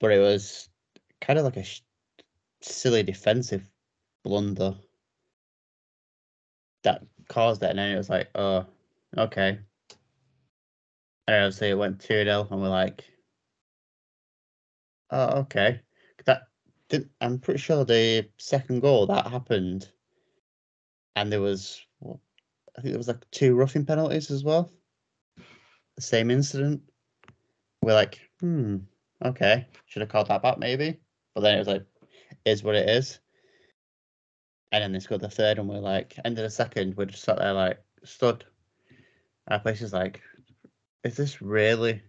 But 0.00 0.12
it 0.12 0.18
was 0.18 0.68
kind 1.20 1.38
of 1.38 1.44
like 1.44 1.56
a 1.56 1.64
sh- 1.64 1.82
silly 2.60 3.02
defensive 3.02 3.68
blunder 4.24 4.74
that 6.82 7.02
caused 7.28 7.62
it, 7.62 7.70
and 7.70 7.78
then 7.78 7.92
it 7.92 7.98
was 7.98 8.10
like, 8.10 8.28
oh, 8.34 8.66
okay. 9.16 9.58
And 11.26 11.36
obviously 11.36 11.70
it 11.70 11.78
went 11.78 12.00
2 12.00 12.24
0, 12.24 12.48
and 12.50 12.62
we're 12.62 12.68
like, 12.68 13.04
Oh, 15.10 15.40
okay. 15.40 15.80
That 16.26 16.42
did, 16.88 17.08
I'm 17.20 17.38
pretty 17.38 17.60
sure 17.60 17.84
the 17.84 18.28
second 18.38 18.80
goal 18.80 19.06
that 19.06 19.26
happened, 19.26 19.90
and 21.16 21.32
there 21.32 21.40
was, 21.40 21.80
I 22.02 22.80
think 22.80 22.92
there 22.92 22.98
was 22.98 23.08
like 23.08 23.28
two 23.30 23.54
roughing 23.54 23.84
penalties 23.84 24.30
as 24.30 24.44
well. 24.44 24.70
The 25.96 26.02
same 26.02 26.30
incident. 26.30 26.82
We're 27.82 27.94
like, 27.94 28.20
hmm, 28.40 28.78
okay, 29.24 29.66
should 29.86 30.00
have 30.00 30.10
called 30.10 30.28
that 30.28 30.42
back 30.42 30.58
maybe. 30.58 31.00
But 31.34 31.40
then 31.42 31.54
it 31.54 31.58
was 31.58 31.68
like, 31.68 31.84
is 32.44 32.62
what 32.62 32.74
it 32.74 32.88
is. 32.88 33.18
And 34.72 34.82
then 34.82 34.92
they 34.92 35.00
scored 35.00 35.22
the 35.22 35.30
third, 35.30 35.58
and 35.58 35.68
we're 35.68 35.78
like, 35.78 36.14
end 36.24 36.38
of 36.38 36.44
the 36.44 36.50
second, 36.50 36.96
we're 36.96 37.06
just 37.06 37.24
sat 37.24 37.38
there 37.38 37.52
like 37.52 37.82
stood. 38.04 38.44
Our 39.48 39.58
place 39.58 39.80
is 39.80 39.92
like, 39.92 40.20
is 41.04 41.16
this 41.16 41.40
really 41.40 42.02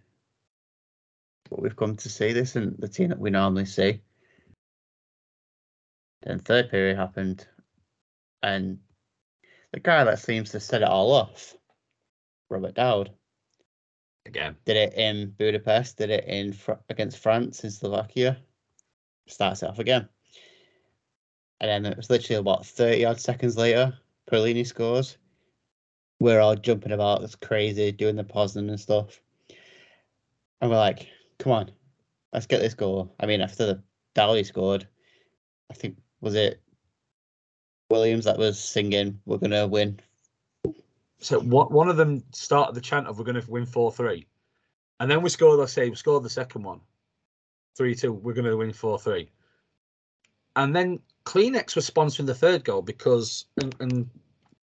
what 1.50 1.62
we've 1.62 1.76
come 1.76 1.96
to 1.96 2.08
see. 2.08 2.32
This 2.32 2.50
isn't 2.50 2.80
the 2.80 2.88
team 2.88 3.10
that 3.10 3.18
we 3.18 3.30
normally 3.30 3.66
see. 3.66 4.00
Then 6.22 6.38
third 6.38 6.70
period 6.70 6.96
happened, 6.96 7.46
and 8.42 8.78
the 9.72 9.80
guy 9.80 10.04
that 10.04 10.18
seems 10.18 10.50
to 10.50 10.60
set 10.60 10.82
it 10.82 10.88
all 10.88 11.12
off, 11.12 11.54
Robert 12.50 12.74
Dowd, 12.74 13.10
Again, 14.26 14.56
did 14.66 14.76
it 14.76 14.94
in 14.94 15.30
Budapest, 15.30 15.96
did 15.96 16.10
it 16.10 16.24
in 16.26 16.56
against 16.88 17.18
France 17.18 17.64
in 17.64 17.70
Slovakia, 17.70 18.38
starts 19.26 19.62
it 19.62 19.70
off 19.70 19.78
again. 19.78 20.08
And 21.60 21.68
then 21.68 21.92
it 21.92 21.96
was 21.96 22.10
literally 22.10 22.38
about 22.38 22.66
30 22.66 23.04
odd 23.06 23.20
seconds 23.20 23.56
later, 23.56 23.98
Perlini 24.30 24.66
scores. 24.66 25.16
We're 26.20 26.40
all 26.40 26.54
jumping 26.54 26.92
about, 26.92 27.22
it's 27.22 27.34
crazy, 27.34 27.92
doing 27.92 28.16
the 28.16 28.24
Poznan 28.24 28.68
and 28.68 28.78
stuff. 28.78 29.20
And 30.60 30.70
we're 30.70 30.76
like, 30.76 31.08
come 31.40 31.52
on, 31.52 31.70
let's 32.32 32.46
get 32.46 32.60
this 32.60 32.74
goal. 32.74 33.12
I 33.18 33.26
mean, 33.26 33.40
after 33.40 33.66
the 33.66 33.82
Dowdy 34.14 34.44
scored, 34.44 34.86
I 35.70 35.74
think, 35.74 35.98
was 36.20 36.36
it 36.36 36.60
Williams 37.90 38.26
that 38.26 38.38
was 38.38 38.58
singing, 38.58 39.20
we're 39.26 39.38
going 39.38 39.50
to 39.50 39.66
win? 39.66 39.98
so 41.20 41.40
one, 41.40 41.66
one 41.66 41.88
of 41.88 41.96
them 41.96 42.22
started 42.32 42.74
the 42.74 42.80
chant 42.80 43.06
of 43.06 43.18
we're 43.18 43.24
going 43.24 43.40
to 43.40 43.50
win 43.50 43.66
4 43.66 43.92
3. 43.92 44.26
And 45.00 45.10
then 45.10 45.22
we 45.22 45.30
scored, 45.30 45.58
let's 45.58 45.72
say, 45.72 45.88
we 45.88 45.96
scored 45.96 46.22
the 46.22 46.30
second 46.30 46.62
one 46.62 46.80
3 47.76 47.94
2. 47.94 48.12
We're 48.12 48.34
going 48.34 48.46
to 48.46 48.56
win 48.56 48.72
4 48.72 48.98
3. 48.98 49.30
and 50.56 50.74
then 50.74 51.00
Kleenex 51.26 51.76
was 51.76 51.88
sponsoring 51.88 52.26
the 52.26 52.34
third 52.34 52.64
goal 52.64 52.82
because, 52.82 53.44
and, 53.60 53.74
and 53.80 54.10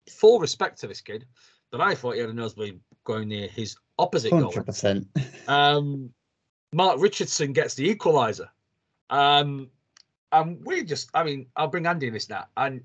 full 0.09 0.39
respect 0.39 0.79
to 0.81 0.87
this 0.87 1.01
kid, 1.01 1.25
but 1.70 1.81
I 1.81 1.95
thought 1.95 2.14
he 2.14 2.20
had 2.20 2.29
a 2.29 2.35
nosebleed 2.35 2.79
going 3.05 3.29
near 3.29 3.49
his 3.49 3.77
opposite 3.99 4.31
goal. 4.31 4.43
Hundred 4.43 4.66
percent. 4.66 5.09
Um, 5.49 6.11
Mark 6.73 7.01
Richardson 7.01 7.53
gets 7.53 7.75
the 7.75 7.95
equaliser. 7.95 8.49
Um, 9.11 9.70
and 10.33 10.64
we 10.64 10.83
just, 10.85 11.11
I 11.14 11.23
mean, 11.23 11.47
I'll 11.57 11.68
bring 11.68 11.87
Andy 11.87 12.07
in 12.07 12.14
this 12.14 12.29
now. 12.29 12.47
And 12.57 12.83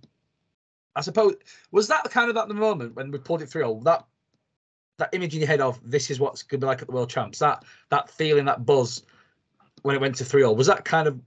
I 0.95 1.01
suppose, 1.01 1.35
was 1.71 1.87
that 1.87 2.03
kind 2.11 2.29
of 2.29 2.37
at 2.37 2.47
the 2.47 2.53
moment 2.53 2.95
when 2.95 3.11
we 3.11 3.17
pulled 3.17 3.41
it 3.41 3.49
through, 3.49 3.63
all 3.63 3.79
that 3.81 4.05
that 4.97 5.09
image 5.13 5.35
in 5.35 5.41
your 5.41 5.47
head 5.47 5.61
of 5.61 5.79
this 5.83 6.09
is 6.09 6.19
what's 6.19 6.41
going 6.41 6.59
to 6.59 6.65
be 6.65 6.67
like 6.67 6.81
at 6.81 6.87
the 6.87 6.93
World 6.93 7.09
Champs, 7.09 7.39
that 7.39 7.63
that 7.89 8.09
feeling, 8.09 8.45
that 8.45 8.65
buzz 8.65 9.03
when 9.83 9.95
it 9.95 10.01
went 10.01 10.15
to 10.15 10.25
3 10.25 10.41
0, 10.41 10.53
was 10.53 10.67
that 10.67 10.85
kind 10.85 11.07
of 11.07 11.19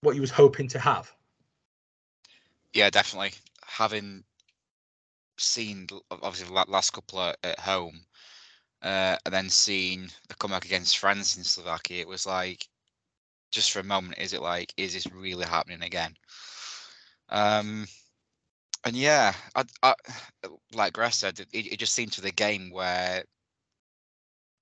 what 0.00 0.14
you 0.14 0.20
was 0.20 0.30
hoping 0.30 0.66
to 0.68 0.78
have? 0.78 1.12
Yeah, 2.72 2.88
definitely. 2.88 3.32
Having 3.66 4.24
seen 5.38 5.88
obviously 6.10 6.48
the 6.48 6.64
last 6.68 6.92
couple 6.92 7.20
at 7.20 7.58
home, 7.58 8.00
uh, 8.82 9.16
and 9.24 9.34
then 9.34 9.48
seeing 9.48 10.10
the 10.28 10.34
comeback 10.34 10.64
against 10.64 10.98
France 10.98 11.36
in 11.36 11.44
Slovakia, 11.44 12.00
it 12.00 12.08
was 12.08 12.26
like, 12.26 12.66
just 13.50 13.72
for 13.72 13.80
a 13.80 13.84
moment, 13.84 14.18
is 14.18 14.32
it 14.32 14.42
like, 14.42 14.72
is 14.76 14.94
this 14.94 15.06
really 15.12 15.44
happening 15.44 15.82
again? 15.82 16.14
Um, 17.28 17.86
and 18.84 18.96
yeah, 18.96 19.34
I, 19.54 19.64
I, 19.82 19.94
like 20.72 20.94
Grass 20.94 21.18
said, 21.18 21.40
it, 21.40 21.48
it 21.52 21.78
just 21.78 21.94
seemed 21.94 22.12
to 22.12 22.20
the 22.20 22.32
game 22.32 22.70
where 22.70 23.24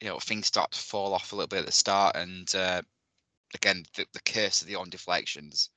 you 0.00 0.08
know 0.08 0.18
things 0.18 0.46
start 0.46 0.70
to 0.72 0.78
fall 0.78 1.12
off 1.14 1.32
a 1.32 1.36
little 1.36 1.48
bit 1.48 1.60
at 1.60 1.66
the 1.66 1.72
start, 1.72 2.16
and 2.16 2.52
uh, 2.54 2.82
again 3.54 3.84
the, 3.96 4.06
the 4.12 4.20
curse 4.20 4.62
of 4.62 4.68
the 4.68 4.74
on 4.74 4.90
deflections, 4.90 5.70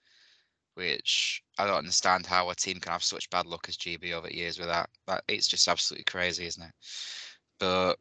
which 0.75 1.43
I 1.57 1.65
don't 1.65 1.77
understand 1.77 2.25
how 2.25 2.49
a 2.49 2.55
team 2.55 2.79
can 2.79 2.91
have 2.91 3.03
such 3.03 3.29
bad 3.29 3.45
luck 3.45 3.65
as 3.69 3.77
GB 3.77 4.13
over 4.13 4.29
years 4.29 4.57
with 4.57 4.67
that. 4.67 4.89
That 5.07 5.23
it's 5.27 5.47
just 5.47 5.67
absolutely 5.67 6.05
crazy, 6.05 6.45
isn't 6.45 6.63
it? 6.63 6.73
But 7.59 7.97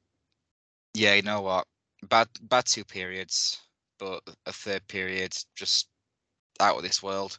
yeah, 0.94 1.14
you 1.14 1.22
know 1.22 1.42
what? 1.42 1.66
Bad 2.08 2.28
bad 2.42 2.66
two 2.66 2.84
periods, 2.84 3.60
but 3.98 4.22
a 4.46 4.52
third 4.52 4.86
period 4.88 5.36
just 5.54 5.88
out 6.60 6.76
of 6.76 6.82
this 6.82 7.02
world. 7.02 7.38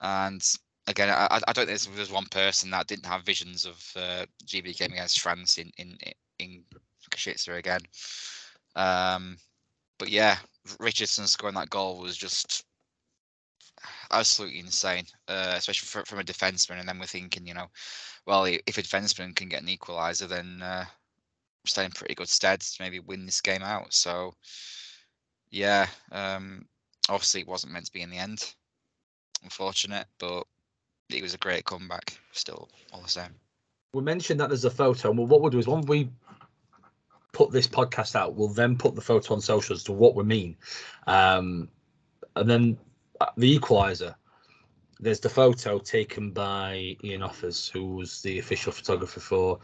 And 0.00 0.42
again, 0.86 1.10
I, 1.10 1.40
I 1.46 1.52
don't 1.52 1.66
think 1.66 1.80
there 1.80 2.00
was 2.00 2.10
one 2.10 2.26
person 2.26 2.70
that 2.70 2.88
didn't 2.88 3.06
have 3.06 3.22
visions 3.24 3.64
of 3.64 3.92
uh, 3.96 4.26
GB 4.46 4.76
game 4.78 4.92
against 4.92 5.20
France 5.20 5.58
in 5.58 5.70
in 5.78 5.96
in 6.38 6.64
Košice 7.10 7.56
again. 7.56 7.80
Um, 8.74 9.36
but 9.98 10.08
yeah, 10.08 10.38
Richardson 10.80 11.26
scoring 11.26 11.54
that 11.54 11.70
goal 11.70 12.00
was 12.00 12.16
just 12.16 12.64
absolutely 14.10 14.60
insane, 14.60 15.04
uh, 15.28 15.54
especially 15.56 15.86
for, 15.86 16.04
from 16.06 16.18
a 16.20 16.24
defenseman. 16.24 16.80
And 16.80 16.88
then 16.88 16.98
we're 16.98 17.06
thinking, 17.06 17.46
you 17.46 17.54
know, 17.54 17.66
well, 18.26 18.44
if 18.44 18.78
a 18.78 18.82
defenseman 18.82 19.34
can 19.34 19.48
get 19.48 19.62
an 19.62 19.68
equaliser, 19.68 20.28
then 20.28 20.62
uh, 20.62 20.84
staying 21.64 21.86
in 21.86 21.92
pretty 21.92 22.14
good 22.14 22.28
stead 22.28 22.60
to 22.60 22.82
maybe 22.82 23.00
win 23.00 23.26
this 23.26 23.40
game 23.40 23.62
out. 23.62 23.92
So, 23.92 24.34
yeah, 25.50 25.86
um, 26.10 26.66
obviously 27.08 27.42
it 27.42 27.48
wasn't 27.48 27.72
meant 27.72 27.86
to 27.86 27.92
be 27.92 28.02
in 28.02 28.10
the 28.10 28.18
end. 28.18 28.54
Unfortunate, 29.42 30.06
but 30.18 30.44
it 31.10 31.22
was 31.22 31.34
a 31.34 31.38
great 31.38 31.64
comeback. 31.64 32.18
Still, 32.32 32.68
all 32.92 33.02
the 33.02 33.08
same. 33.08 33.34
We 33.92 34.02
mentioned 34.02 34.40
that 34.40 34.48
there's 34.48 34.64
a 34.64 34.70
photo, 34.70 35.10
and 35.10 35.18
what 35.18 35.40
we'll 35.40 35.50
do 35.50 35.58
is 35.58 35.66
when 35.66 35.82
we 35.82 36.08
put 37.32 37.50
this 37.50 37.66
podcast 37.66 38.14
out, 38.14 38.34
we'll 38.34 38.48
then 38.48 38.76
put 38.76 38.94
the 38.94 39.00
photo 39.00 39.34
on 39.34 39.40
socials 39.40 39.82
to 39.84 39.92
what 39.92 40.14
we 40.14 40.22
mean. 40.22 40.56
Um, 41.06 41.68
and 42.36 42.48
then 42.48 42.78
the 43.36 43.52
equalizer. 43.52 44.14
There's 45.00 45.20
the 45.20 45.28
photo 45.28 45.78
taken 45.78 46.30
by 46.30 46.96
Ian 47.02 47.22
Offers, 47.22 47.68
who 47.68 47.96
was 47.96 48.22
the 48.22 48.38
official 48.38 48.70
photographer 48.70 49.18
for, 49.18 49.58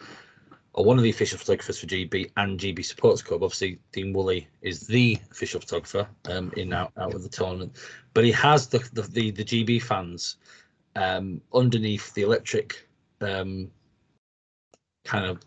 or 0.78 0.84
one 0.84 0.96
of 0.96 1.02
the 1.02 1.10
official 1.10 1.36
photographers 1.36 1.80
for 1.80 1.86
GB 1.86 2.30
and 2.36 2.58
GB 2.58 2.84
Supporters 2.84 3.20
Club. 3.20 3.42
Obviously, 3.42 3.80
Dean 3.90 4.12
Woolley 4.12 4.46
is 4.62 4.86
the 4.86 5.18
official 5.32 5.58
photographer 5.58 6.06
um, 6.30 6.52
in 6.56 6.72
out, 6.72 6.92
out 6.96 7.14
of 7.14 7.24
the 7.24 7.28
tournament, 7.28 7.72
but 8.14 8.24
he 8.24 8.30
has 8.30 8.68
the 8.68 8.78
the, 8.92 9.02
the, 9.02 9.30
the 9.32 9.42
GB 9.42 9.82
fans 9.82 10.36
um, 10.94 11.40
underneath 11.52 12.14
the 12.14 12.22
electric 12.22 12.88
um, 13.20 13.68
kind 15.04 15.26
of 15.26 15.42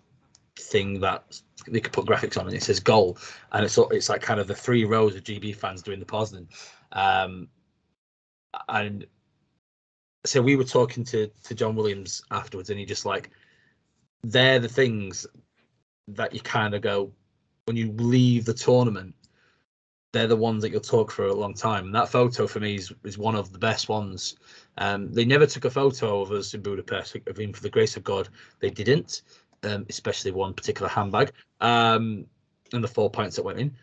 thing 0.59 0.99
that 0.99 1.39
they 1.65 1.79
could 1.79 1.93
put 1.93 2.05
graphics 2.05 2.37
on 2.37 2.45
and 2.47 2.55
it 2.55 2.61
says 2.61 2.81
goal. 2.81 3.17
And 3.53 3.63
it's 3.63 3.77
it's 3.77 4.09
like 4.09 4.21
kind 4.21 4.41
of 4.41 4.47
the 4.47 4.55
three 4.55 4.83
rows 4.83 5.15
of 5.15 5.23
GB 5.23 5.55
fans 5.55 5.81
doing 5.81 5.99
the 5.99 6.05
positing 6.05 6.49
um 6.91 7.47
and 8.67 9.05
so 10.25 10.41
we 10.41 10.57
were 10.57 10.65
talking 10.65 11.05
to 11.05 11.31
to 11.45 11.55
John 11.55 11.73
Williams 11.73 12.21
afterwards 12.31 12.69
and 12.69 12.77
he 12.77 12.85
just 12.85 13.05
like 13.05 13.29
they're 14.23 14.59
the 14.59 14.67
things 14.69 15.25
that 16.07 16.33
you 16.33 16.39
kind 16.41 16.73
of 16.73 16.81
go 16.81 17.11
when 17.65 17.77
you 17.77 17.91
leave 17.93 18.45
the 18.45 18.53
tournament 18.53 19.15
they're 20.13 20.27
the 20.27 20.35
ones 20.35 20.61
that 20.61 20.71
you'll 20.71 20.81
talk 20.81 21.09
for 21.09 21.27
a 21.27 21.33
long 21.33 21.53
time 21.53 21.85
and 21.85 21.95
that 21.95 22.09
photo 22.09 22.45
for 22.45 22.59
me 22.59 22.75
is, 22.75 22.91
is 23.05 23.17
one 23.17 23.35
of 23.35 23.53
the 23.53 23.59
best 23.59 23.87
ones 23.87 24.35
um 24.77 25.11
they 25.13 25.25
never 25.25 25.45
took 25.45 25.65
a 25.65 25.69
photo 25.69 26.21
of 26.21 26.31
us 26.31 26.53
in 26.53 26.61
Budapest 26.61 27.15
I 27.27 27.31
mean 27.37 27.53
for 27.53 27.61
the 27.61 27.69
grace 27.69 27.95
of 27.95 28.03
God 28.03 28.29
they 28.59 28.69
didn't 28.69 29.21
um, 29.63 29.85
especially 29.89 30.31
one 30.31 30.53
particular 30.53 30.89
handbag, 30.89 31.31
um, 31.59 32.25
and 32.73 32.83
the 32.83 32.87
four 32.87 33.09
points 33.09 33.35
that 33.35 33.45
went 33.45 33.59
in. 33.59 33.75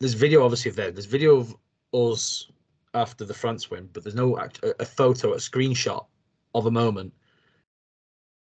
There's 0.00 0.14
video 0.14 0.44
obviously 0.44 0.70
of 0.70 0.76
there. 0.76 0.90
There's 0.90 1.06
video 1.06 1.36
of 1.36 1.56
us 1.92 2.50
after 2.94 3.24
the 3.24 3.34
France 3.34 3.70
win, 3.70 3.88
but 3.92 4.02
there's 4.02 4.14
no 4.14 4.38
act- 4.38 4.62
a, 4.64 4.82
a 4.82 4.84
photo, 4.84 5.34
a 5.34 5.36
screenshot 5.36 6.04
of 6.54 6.66
a 6.66 6.70
moment, 6.70 7.12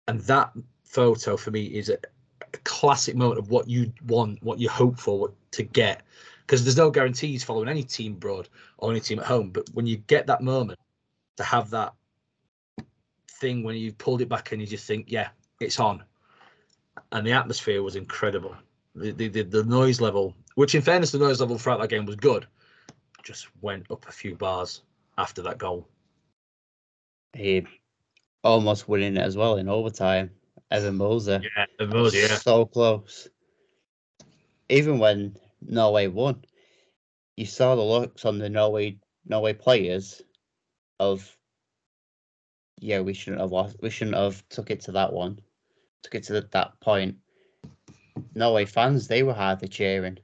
and 0.07 0.19
that 0.21 0.51
photo 0.83 1.37
for 1.37 1.51
me 1.51 1.65
is 1.65 1.89
a, 1.89 1.97
a 2.41 2.57
classic 2.63 3.15
moment 3.15 3.39
of 3.39 3.49
what 3.49 3.67
you 3.69 3.91
want, 4.07 4.41
what 4.43 4.59
you 4.59 4.69
hope 4.69 4.99
for, 4.99 5.19
what 5.19 5.33
to 5.51 5.63
get, 5.63 6.03
because 6.41 6.63
there's 6.63 6.77
no 6.77 6.91
guarantees 6.91 7.43
following 7.43 7.69
any 7.69 7.83
team 7.83 8.13
abroad 8.13 8.49
or 8.77 8.91
any 8.91 8.99
team 8.99 9.19
at 9.19 9.25
home. 9.25 9.49
But 9.49 9.69
when 9.73 9.85
you 9.85 9.97
get 9.97 10.27
that 10.27 10.41
moment, 10.41 10.79
to 11.37 11.43
have 11.43 11.69
that 11.71 11.93
thing 13.27 13.63
when 13.63 13.75
you 13.75 13.91
pulled 13.93 14.21
it 14.21 14.29
back 14.29 14.51
and 14.51 14.61
you 14.61 14.67
just 14.67 14.85
think, 14.85 15.05
yeah, 15.09 15.29
it's 15.59 15.79
on. 15.79 16.03
And 17.11 17.25
the 17.25 17.31
atmosphere 17.31 17.81
was 17.81 17.95
incredible. 17.95 18.55
The, 18.95 19.11
the, 19.11 19.27
the, 19.27 19.43
the 19.43 19.63
noise 19.63 19.99
level, 19.99 20.35
which 20.55 20.75
in 20.75 20.81
fairness, 20.81 21.11
the 21.11 21.17
noise 21.17 21.39
level 21.39 21.57
throughout 21.57 21.79
that 21.79 21.89
game 21.89 22.05
was 22.05 22.15
good, 22.15 22.45
just 23.23 23.47
went 23.61 23.89
up 23.89 24.07
a 24.07 24.11
few 24.11 24.35
bars 24.35 24.83
after 25.17 25.41
that 25.41 25.57
goal. 25.57 25.87
He 27.33 27.65
almost 28.43 28.87
winning 28.87 29.17
it 29.17 29.21
as 29.21 29.37
well 29.37 29.57
in 29.57 29.69
overtime. 29.69 30.31
Evan 30.69 30.95
Moser. 30.95 31.41
Yeah, 31.55 31.65
it 31.79 31.93
was, 31.93 32.15
yeah. 32.15 32.35
So 32.35 32.65
close. 32.65 33.27
Even 34.69 34.97
when 34.97 35.37
Norway 35.61 36.07
won, 36.07 36.43
you 37.37 37.45
saw 37.45 37.75
the 37.75 37.81
looks 37.81 38.25
on 38.25 38.39
the 38.39 38.49
Norway 38.49 38.97
Norway 39.25 39.53
players 39.53 40.21
of 40.99 41.37
yeah, 42.79 42.99
we 42.99 43.13
shouldn't 43.13 43.41
have 43.41 43.51
lost 43.51 43.77
we 43.81 43.89
shouldn't 43.89 44.17
have 44.17 44.43
took 44.49 44.71
it 44.71 44.81
to 44.81 44.93
that 44.93 45.13
one. 45.13 45.39
Took 46.01 46.15
it 46.15 46.23
to 46.23 46.33
the, 46.33 46.47
that 46.51 46.79
point. 46.81 47.17
Norway 48.35 48.65
fans, 48.65 49.07
they 49.07 49.23
were 49.23 49.33
hardly 49.33 49.67
cheering. 49.67 50.19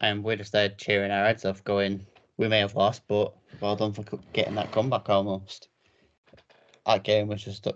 And 0.00 0.22
we're 0.22 0.36
just 0.36 0.52
there 0.52 0.68
cheering 0.68 1.10
our 1.10 1.24
heads 1.24 1.44
off, 1.44 1.64
going, 1.64 2.06
We 2.36 2.46
may 2.46 2.60
have 2.60 2.76
lost, 2.76 3.02
but 3.08 3.34
well 3.60 3.74
done 3.74 3.92
for 3.92 4.04
getting 4.32 4.54
that 4.54 4.70
comeback 4.70 5.08
almost. 5.08 5.68
That 6.88 7.04
game 7.04 7.28
was 7.28 7.44
just 7.44 7.66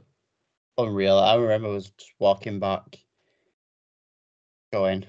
unreal. 0.78 1.18
I 1.18 1.34
remember 1.34 1.68
I 1.68 1.72
was 1.72 1.90
just 1.90 2.14
walking 2.18 2.58
back, 2.58 2.98
going, 4.72 5.04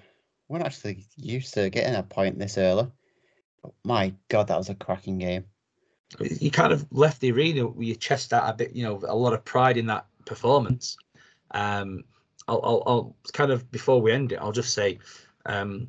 "We're 0.50 0.58
not 0.58 0.68
actually 0.68 1.08
used 1.16 1.54
to 1.54 1.70
getting 1.70 1.96
a 1.96 2.04
point 2.04 2.38
this 2.38 2.58
early." 2.58 2.92
But 3.62 3.72
my 3.86 4.14
God, 4.28 4.50
that 4.50 4.58
was 4.58 4.70
a 4.70 4.76
cracking 4.76 5.20
game. 5.20 5.46
You 6.20 6.52
kind 6.52 6.74
of 6.74 6.86
left 6.92 7.22
the 7.22 7.32
arena 7.32 7.66
with 7.66 7.88
your 7.88 7.96
chest 7.96 8.34
out 8.34 8.50
a 8.50 8.54
bit, 8.54 8.76
you 8.76 8.84
know, 8.84 9.02
a 9.08 9.16
lot 9.16 9.32
of 9.32 9.46
pride 9.46 9.78
in 9.78 9.88
that 9.88 10.06
performance. 10.26 10.98
Um, 11.52 12.04
I'll, 12.50 12.62
I'll, 12.62 12.84
I'll 12.86 13.16
kind 13.32 13.52
of 13.52 13.72
before 13.72 14.02
we 14.02 14.12
end 14.12 14.34
it, 14.34 14.40
I'll 14.42 14.52
just 14.52 14.74
say, 14.74 15.00
um, 15.46 15.88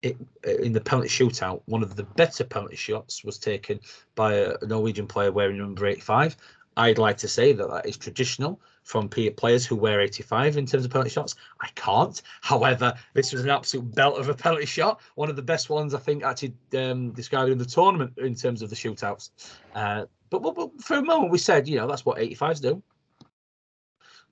it 0.00 0.16
in 0.44 0.72
the 0.72 0.80
penalty 0.80 1.10
shootout, 1.10 1.60
one 1.66 1.82
of 1.82 1.94
the 1.94 2.04
better 2.04 2.42
penalty 2.42 2.76
shots 2.76 3.22
was 3.22 3.38
taken 3.38 3.80
by 4.14 4.34
a 4.34 4.66
Norwegian 4.66 5.06
player 5.06 5.30
wearing 5.30 5.58
number 5.58 5.86
85. 5.86 6.36
I'd 6.76 6.98
like 6.98 7.18
to 7.18 7.28
say 7.28 7.52
that 7.52 7.68
that 7.68 7.86
is 7.86 7.96
traditional 7.96 8.60
from 8.82 9.08
players 9.08 9.64
who 9.66 9.76
wear 9.76 10.00
85 10.00 10.56
in 10.56 10.66
terms 10.66 10.84
of 10.84 10.90
penalty 10.90 11.10
shots. 11.10 11.34
I 11.60 11.68
can't. 11.74 12.20
However, 12.40 12.94
this 13.14 13.32
was 13.32 13.42
an 13.42 13.50
absolute 13.50 13.94
belt 13.94 14.18
of 14.18 14.28
a 14.28 14.34
penalty 14.34 14.66
shot. 14.66 15.00
One 15.14 15.30
of 15.30 15.36
the 15.36 15.42
best 15.42 15.70
ones 15.70 15.94
I 15.94 15.98
think 15.98 16.24
actually 16.24 16.54
um, 16.76 17.12
described 17.12 17.50
in 17.50 17.58
the 17.58 17.64
tournament 17.64 18.14
in 18.16 18.34
terms 18.34 18.62
of 18.62 18.70
the 18.70 18.76
shootouts. 18.76 19.30
Uh, 19.74 20.06
but, 20.30 20.42
but, 20.42 20.54
but 20.54 20.80
for 20.80 20.96
a 20.96 21.02
moment 21.02 21.30
we 21.30 21.38
said, 21.38 21.68
you 21.68 21.76
know, 21.76 21.86
that's 21.86 22.04
what 22.06 22.18
85s 22.18 22.60
do. 22.62 22.82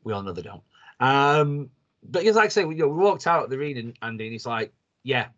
We 0.02 0.12
all 0.12 0.22
know 0.22 0.32
they 0.32 0.42
don't. 0.42 0.62
Um, 0.98 1.70
but 2.02 2.24
as 2.24 2.36
like 2.36 2.46
I 2.46 2.48
say, 2.48 2.64
we, 2.64 2.76
you 2.76 2.82
know, 2.82 2.88
we 2.88 3.02
walked 3.02 3.26
out 3.26 3.44
of 3.44 3.50
the 3.50 3.56
arena, 3.56 3.80
and 3.80 3.94
and 4.02 4.20
he's 4.20 4.46
like, 4.46 4.72
yeah. 5.02 5.28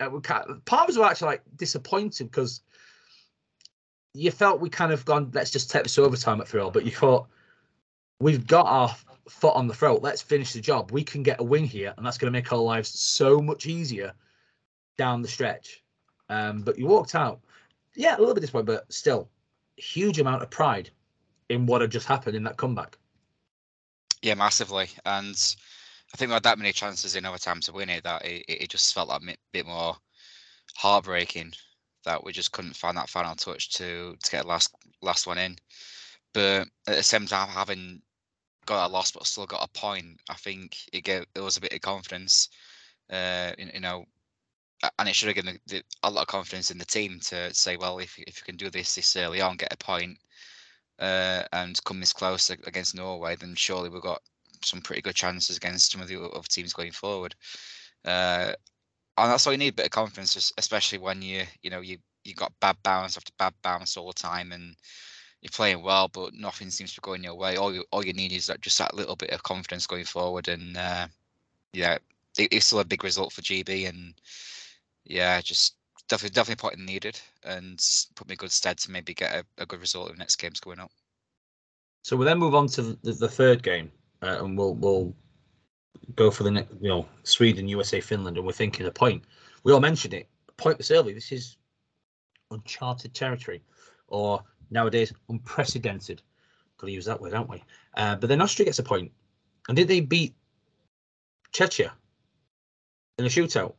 Uh, 0.00 0.10
we 0.10 0.20
part 0.20 0.48
of 0.48 0.88
us 0.88 0.96
were 0.96 1.04
actually 1.04 1.26
like 1.28 1.42
disappointed 1.56 2.30
because 2.30 2.62
you 4.18 4.30
felt 4.30 4.60
we 4.60 4.68
kind 4.68 4.92
of 4.92 5.04
gone, 5.04 5.30
let's 5.32 5.50
just 5.50 5.70
take 5.70 5.84
this 5.84 5.98
overtime 5.98 6.40
at 6.40 6.48
three 6.48 6.68
but 6.70 6.84
you 6.84 6.90
thought 6.90 7.28
we've 8.20 8.46
got 8.46 8.66
our 8.66 8.94
foot 9.28 9.54
on 9.54 9.68
the 9.68 9.74
throat. 9.74 10.02
Let's 10.02 10.22
finish 10.22 10.52
the 10.52 10.60
job. 10.60 10.90
We 10.90 11.04
can 11.04 11.22
get 11.22 11.40
a 11.40 11.44
win 11.44 11.64
here, 11.64 11.94
and 11.96 12.04
that's 12.04 12.18
going 12.18 12.32
to 12.32 12.36
make 12.36 12.52
our 12.52 12.58
lives 12.58 12.88
so 12.88 13.40
much 13.40 13.66
easier 13.66 14.12
down 14.96 15.22
the 15.22 15.28
stretch. 15.28 15.82
Um, 16.28 16.62
but 16.62 16.78
you 16.78 16.86
walked 16.86 17.14
out, 17.14 17.40
yeah, 17.94 18.16
a 18.16 18.18
little 18.18 18.34
bit 18.34 18.40
disappointed, 18.40 18.66
but 18.66 18.92
still, 18.92 19.28
huge 19.76 20.18
amount 20.18 20.42
of 20.42 20.50
pride 20.50 20.90
in 21.48 21.66
what 21.66 21.80
had 21.80 21.90
just 21.90 22.06
happened 22.06 22.36
in 22.36 22.42
that 22.44 22.56
comeback. 22.56 22.98
Yeah, 24.22 24.34
massively. 24.34 24.88
And 25.06 25.36
I 26.12 26.16
think 26.16 26.30
we 26.30 26.34
had 26.34 26.42
that 26.42 26.58
many 26.58 26.72
chances 26.72 27.14
in 27.14 27.24
overtime 27.24 27.60
to 27.60 27.72
win 27.72 27.88
it 27.88 28.04
that 28.04 28.24
it, 28.24 28.44
it 28.48 28.68
just 28.68 28.92
felt 28.92 29.08
like 29.08 29.22
a 29.22 29.36
bit 29.52 29.66
more 29.66 29.96
heartbreaking 30.76 31.52
that 32.08 32.24
we 32.24 32.32
just 32.32 32.52
couldn't 32.52 32.74
find 32.74 32.96
that 32.96 33.10
final 33.10 33.34
touch 33.34 33.70
to 33.70 34.16
to 34.22 34.30
get 34.30 34.42
the 34.42 34.48
last 34.48 34.74
last 35.02 35.26
one 35.26 35.38
in. 35.38 35.56
But 36.32 36.68
at 36.86 36.96
the 36.96 37.02
same 37.02 37.26
time, 37.26 37.48
having 37.48 38.00
got 38.66 38.88
a 38.88 38.92
loss 38.92 39.12
but 39.12 39.26
still 39.26 39.46
got 39.46 39.62
a 39.64 39.78
point, 39.78 40.18
I 40.30 40.34
think 40.34 40.76
it 40.92 41.04
gave 41.04 41.26
it 41.34 41.40
was 41.40 41.58
a 41.58 41.60
bit 41.60 41.74
of 41.74 41.80
confidence. 41.82 42.48
Uh, 43.10 43.52
you, 43.58 43.70
you 43.74 43.80
know, 43.80 44.06
and 44.98 45.08
it 45.08 45.14
should 45.14 45.28
have 45.28 45.36
given 45.36 45.58
the, 45.66 45.76
the, 45.76 45.82
a 46.02 46.10
lot 46.10 46.22
of 46.22 46.28
confidence 46.28 46.70
in 46.70 46.78
the 46.78 46.84
team 46.84 47.20
to 47.24 47.52
say, 47.52 47.76
well, 47.76 47.98
if 47.98 48.18
if 48.18 48.38
you 48.38 48.44
can 48.44 48.56
do 48.56 48.70
this 48.70 48.94
this 48.94 49.16
early 49.16 49.42
on, 49.42 49.56
get 49.56 49.72
a 49.72 49.76
point, 49.76 50.16
uh, 51.00 51.42
and 51.52 51.82
come 51.84 52.00
this 52.00 52.12
close 52.12 52.48
against 52.50 52.94
Norway, 52.94 53.36
then 53.36 53.54
surely 53.54 53.90
we've 53.90 54.02
got 54.02 54.22
some 54.64 54.80
pretty 54.80 55.02
good 55.02 55.14
chances 55.14 55.56
against 55.58 55.92
some 55.92 56.00
of 56.00 56.08
the 56.08 56.20
other 56.20 56.48
teams 56.48 56.72
going 56.72 56.92
forward. 56.92 57.34
Uh, 58.04 58.52
and 59.22 59.32
that's 59.32 59.46
all 59.46 59.52
you 59.52 59.58
need, 59.58 59.74
a 59.74 59.76
bit 59.76 59.86
of 59.86 59.92
confidence, 59.92 60.52
especially 60.58 60.98
when 60.98 61.22
you 61.22 61.44
you 61.62 61.70
know 61.70 61.80
you 61.80 61.98
you 62.24 62.34
got 62.34 62.52
bad 62.60 62.76
bounce 62.82 63.16
after 63.16 63.32
bad 63.38 63.54
bounce 63.62 63.96
all 63.96 64.08
the 64.08 64.12
time, 64.12 64.52
and 64.52 64.76
you're 65.40 65.50
playing 65.50 65.82
well, 65.82 66.08
but 66.08 66.34
nothing 66.34 66.70
seems 66.70 66.92
to 66.94 67.00
be 67.00 67.04
going 67.04 67.24
your 67.24 67.34
way. 67.34 67.56
All 67.56 67.72
you 67.72 67.84
all 67.90 68.04
you 68.04 68.12
need 68.12 68.32
is 68.32 68.46
that 68.46 68.60
just 68.60 68.78
that 68.78 68.94
little 68.94 69.16
bit 69.16 69.30
of 69.30 69.42
confidence 69.42 69.86
going 69.86 70.04
forward, 70.04 70.48
and 70.48 70.76
uh, 70.76 71.06
yeah, 71.72 71.98
it, 72.38 72.52
it's 72.52 72.66
still 72.66 72.80
a 72.80 72.84
big 72.84 73.04
result 73.04 73.32
for 73.32 73.42
GB, 73.42 73.88
and 73.88 74.14
yeah, 75.04 75.40
just 75.40 75.76
definitely 76.08 76.34
definitely 76.34 76.60
point 76.60 76.78
needed, 76.78 77.20
and 77.44 77.84
put 78.14 78.28
me 78.28 78.36
good 78.36 78.52
stead 78.52 78.78
to 78.78 78.90
maybe 78.90 79.14
get 79.14 79.34
a, 79.34 79.62
a 79.62 79.66
good 79.66 79.80
result 79.80 80.08
in 80.10 80.16
the 80.16 80.18
next 80.18 80.36
games 80.36 80.60
going 80.60 80.80
up. 80.80 80.90
So 82.02 82.16
we'll 82.16 82.26
then 82.26 82.38
move 82.38 82.54
on 82.54 82.68
to 82.68 82.82
the, 82.82 83.12
the 83.12 83.28
third 83.28 83.62
game, 83.62 83.90
uh, 84.22 84.38
and 84.40 84.56
we'll 84.56 84.74
we'll 84.74 85.14
go 86.14 86.30
for 86.30 86.42
the 86.42 86.50
next, 86.50 86.72
you 86.80 86.88
know, 86.88 87.06
Sweden, 87.22 87.68
USA, 87.68 88.00
Finland, 88.00 88.36
and 88.36 88.46
we're 88.46 88.52
thinking 88.52 88.86
a 88.86 88.90
point. 88.90 89.24
We 89.64 89.72
all 89.72 89.80
mentioned 89.80 90.14
it. 90.14 90.28
Point 90.56 90.78
this 90.78 90.90
early. 90.90 91.12
This 91.12 91.32
is 91.32 91.56
uncharted 92.50 93.14
territory, 93.14 93.62
or 94.08 94.42
nowadays 94.70 95.12
unprecedented. 95.28 96.22
Got 96.78 96.86
to 96.86 96.92
use 96.92 97.04
that 97.06 97.20
word, 97.20 97.32
don't 97.32 97.48
we? 97.48 97.62
Uh, 97.96 98.16
but 98.16 98.28
then 98.28 98.40
Austria 98.40 98.66
gets 98.66 98.78
a 98.78 98.82
point, 98.82 99.12
and 99.68 99.76
did 99.76 99.88
they 99.88 100.00
beat 100.00 100.34
Czechia 101.52 101.90
in 103.18 103.24
a 103.24 103.28
shootout? 103.28 103.74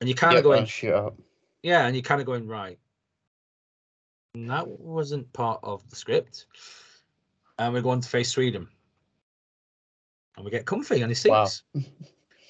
And 0.00 0.08
you 0.08 0.14
kind 0.14 0.36
of 0.36 0.44
going 0.44 0.64
shootout. 0.64 1.14
Yeah, 1.62 1.86
and 1.86 1.96
you're 1.96 2.02
kind 2.02 2.20
of 2.20 2.26
going 2.26 2.46
right. 2.46 2.78
And 4.34 4.48
that 4.50 4.68
wasn't 4.68 5.32
part 5.32 5.60
of 5.62 5.88
the 5.90 5.96
script. 5.96 6.46
And 7.58 7.74
we're 7.74 7.82
going 7.82 8.00
to 8.00 8.08
face 8.08 8.30
Sweden 8.30 8.68
and 10.38 10.44
we 10.44 10.52
get 10.52 10.64
comfy 10.64 11.02
on 11.02 11.08
his 11.08 11.18
seats. 11.18 11.64
Wow. 11.74 11.82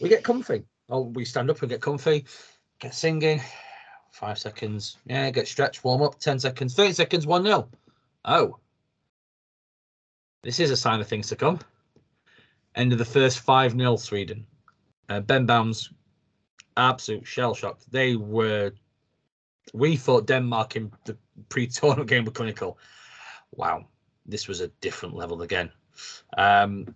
we 0.00 0.08
get 0.10 0.22
comfy. 0.22 0.62
Oh, 0.90 1.00
we 1.00 1.24
stand 1.24 1.50
up 1.50 1.60
and 1.62 1.70
get 1.70 1.80
comfy, 1.80 2.26
get 2.78 2.94
singing. 2.94 3.40
Five 4.12 4.38
seconds. 4.38 4.98
Yeah, 5.06 5.30
get 5.30 5.48
stretched, 5.48 5.84
warm 5.84 6.02
up. 6.02 6.18
10 6.18 6.38
seconds, 6.38 6.74
30 6.74 6.92
seconds, 6.92 7.26
1 7.26 7.44
0. 7.44 7.68
Oh. 8.24 8.58
This 10.42 10.60
is 10.60 10.70
a 10.70 10.76
sign 10.76 11.00
of 11.00 11.08
things 11.08 11.28
to 11.28 11.36
come. 11.36 11.58
End 12.74 12.92
of 12.92 12.98
the 12.98 13.04
first 13.04 13.40
5 13.40 13.72
0 13.72 13.96
Sweden. 13.96 14.46
Uh, 15.08 15.20
ben 15.20 15.46
Bowns, 15.46 15.90
absolute 16.76 17.26
shell 17.26 17.54
shocked. 17.54 17.90
They 17.90 18.16
were. 18.16 18.72
We 19.72 19.96
thought 19.96 20.26
Denmark 20.26 20.76
in 20.76 20.92
the 21.04 21.16
pre 21.48 21.66
tournament 21.66 22.08
game 22.10 22.24
were 22.24 22.30
clinical. 22.32 22.78
Wow. 23.52 23.86
This 24.26 24.46
was 24.46 24.60
a 24.60 24.68
different 24.82 25.14
level 25.14 25.42
again. 25.42 25.70
Um, 26.36 26.94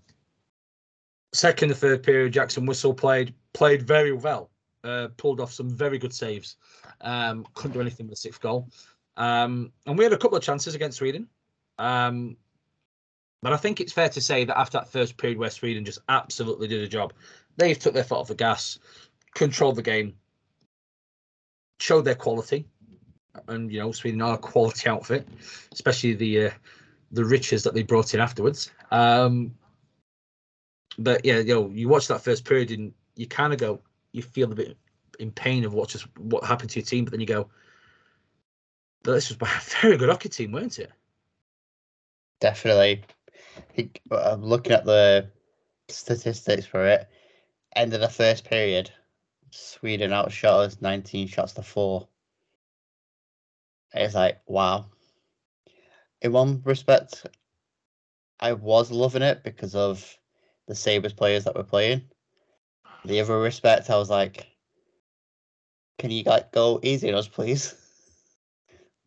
second 1.32 1.70
and 1.70 1.78
third 1.78 2.02
period, 2.02 2.32
Jackson 2.32 2.66
Whistle 2.66 2.94
played 2.94 3.34
played 3.52 3.82
very 3.82 4.12
well. 4.12 4.50
Uh, 4.84 5.08
pulled 5.16 5.40
off 5.40 5.52
some 5.52 5.70
very 5.70 5.96
good 5.96 6.12
saves. 6.12 6.56
Um, 7.02 7.46
couldn't 7.54 7.72
do 7.72 7.80
anything 7.80 8.06
with 8.06 8.14
the 8.14 8.20
sixth 8.20 8.40
goal. 8.40 8.68
Um, 9.16 9.72
and 9.86 9.96
we 9.96 10.02
had 10.02 10.12
a 10.12 10.18
couple 10.18 10.36
of 10.36 10.42
chances 10.42 10.74
against 10.74 10.98
Sweden. 10.98 11.28
Um, 11.78 12.36
but 13.42 13.52
I 13.52 13.56
think 13.56 13.80
it's 13.80 13.92
fair 13.92 14.08
to 14.08 14.20
say 14.20 14.44
that 14.44 14.58
after 14.58 14.78
that 14.78 14.90
first 14.90 15.16
period 15.16 15.38
where 15.38 15.50
Sweden 15.50 15.84
just 15.84 16.00
absolutely 16.08 16.66
did 16.66 16.82
a 16.82 16.88
job, 16.88 17.12
they 17.56 17.74
took 17.74 17.94
their 17.94 18.04
foot 18.04 18.18
off 18.18 18.28
the 18.28 18.34
gas, 18.34 18.78
controlled 19.34 19.76
the 19.76 19.82
game, 19.82 20.14
showed 21.78 22.04
their 22.04 22.14
quality. 22.14 22.66
And 23.48 23.70
you 23.70 23.78
know, 23.78 23.92
Sweden 23.92 24.22
are 24.22 24.34
a 24.34 24.38
quality 24.38 24.88
outfit, 24.88 25.28
especially 25.72 26.14
the 26.14 26.46
uh, 26.46 26.50
the 27.12 27.24
riches 27.24 27.62
that 27.62 27.74
they 27.74 27.82
brought 27.82 28.14
in 28.14 28.20
afterwards. 28.20 28.70
Um, 28.90 29.54
but 30.98 31.24
yeah, 31.24 31.38
you 31.38 31.54
know, 31.54 31.70
you 31.70 31.88
watch 31.88 32.08
that 32.08 32.22
first 32.22 32.44
period 32.44 32.70
and 32.70 32.92
you 33.16 33.26
kind 33.26 33.52
of 33.52 33.58
go, 33.58 33.80
you 34.12 34.22
feel 34.22 34.50
a 34.52 34.54
bit 34.54 34.76
in 35.18 35.30
pain 35.30 35.64
of 35.64 35.74
what 35.74 35.88
just 35.88 36.06
what 36.18 36.44
happened 36.44 36.70
to 36.70 36.80
your 36.80 36.86
team, 36.86 37.04
but 37.04 37.10
then 37.12 37.20
you 37.20 37.26
go, 37.26 37.48
but 39.02 39.12
this 39.12 39.28
was 39.28 39.36
by 39.36 39.48
a 39.56 39.80
very 39.80 39.96
good 39.96 40.08
hockey 40.08 40.28
team, 40.28 40.52
weren't 40.52 40.78
it? 40.78 40.90
Definitely. 42.40 43.02
I'm 44.10 44.42
looking 44.42 44.72
at 44.72 44.84
the 44.84 45.30
statistics 45.88 46.66
for 46.66 46.86
it. 46.86 47.08
End 47.74 47.94
of 47.94 48.00
the 48.00 48.08
first 48.08 48.44
period, 48.44 48.90
Sweden 49.50 50.12
outshot 50.12 50.60
us 50.60 50.80
19 50.80 51.28
shots 51.28 51.52
to 51.54 51.62
four. 51.62 52.08
It's 53.94 54.14
like, 54.14 54.40
wow. 54.46 54.86
In 56.20 56.32
one 56.32 56.62
respect, 56.64 57.26
I 58.40 58.54
was 58.54 58.90
loving 58.90 59.22
it 59.22 59.42
because 59.42 59.74
of 59.74 60.18
the 60.72 60.76
Sabres 60.76 61.12
players 61.12 61.44
that 61.44 61.54
were 61.54 61.62
playing. 61.64 62.00
The 63.04 63.20
other 63.20 63.38
respect, 63.38 63.90
I 63.90 63.96
was 63.98 64.08
like, 64.08 64.46
can 65.98 66.10
you 66.10 66.22
like 66.22 66.50
go 66.50 66.80
easy 66.82 67.10
on 67.12 67.18
us, 67.18 67.28
please? 67.28 67.74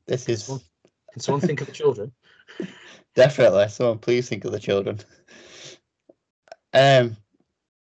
This 0.07 0.29
is. 0.29 0.45
Can 1.11 1.19
someone 1.19 1.41
think 1.41 1.61
of 1.61 1.65
the 1.65 1.73
children? 1.81 2.11
definitely, 3.15 3.67
someone 3.69 3.97
please 3.97 4.29
think 4.29 4.45
of 4.45 4.51
the 4.51 4.59
children. 4.59 4.99
Um, 6.75 7.17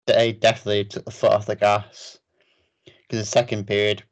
they 0.08 0.32
definitely 0.32 0.86
took 0.86 1.04
the 1.04 1.12
foot 1.12 1.34
off 1.34 1.46
the 1.46 1.58
gas 1.58 2.20
because 2.86 3.20
the 3.20 3.26
second 3.26 3.68
period, 3.68 4.04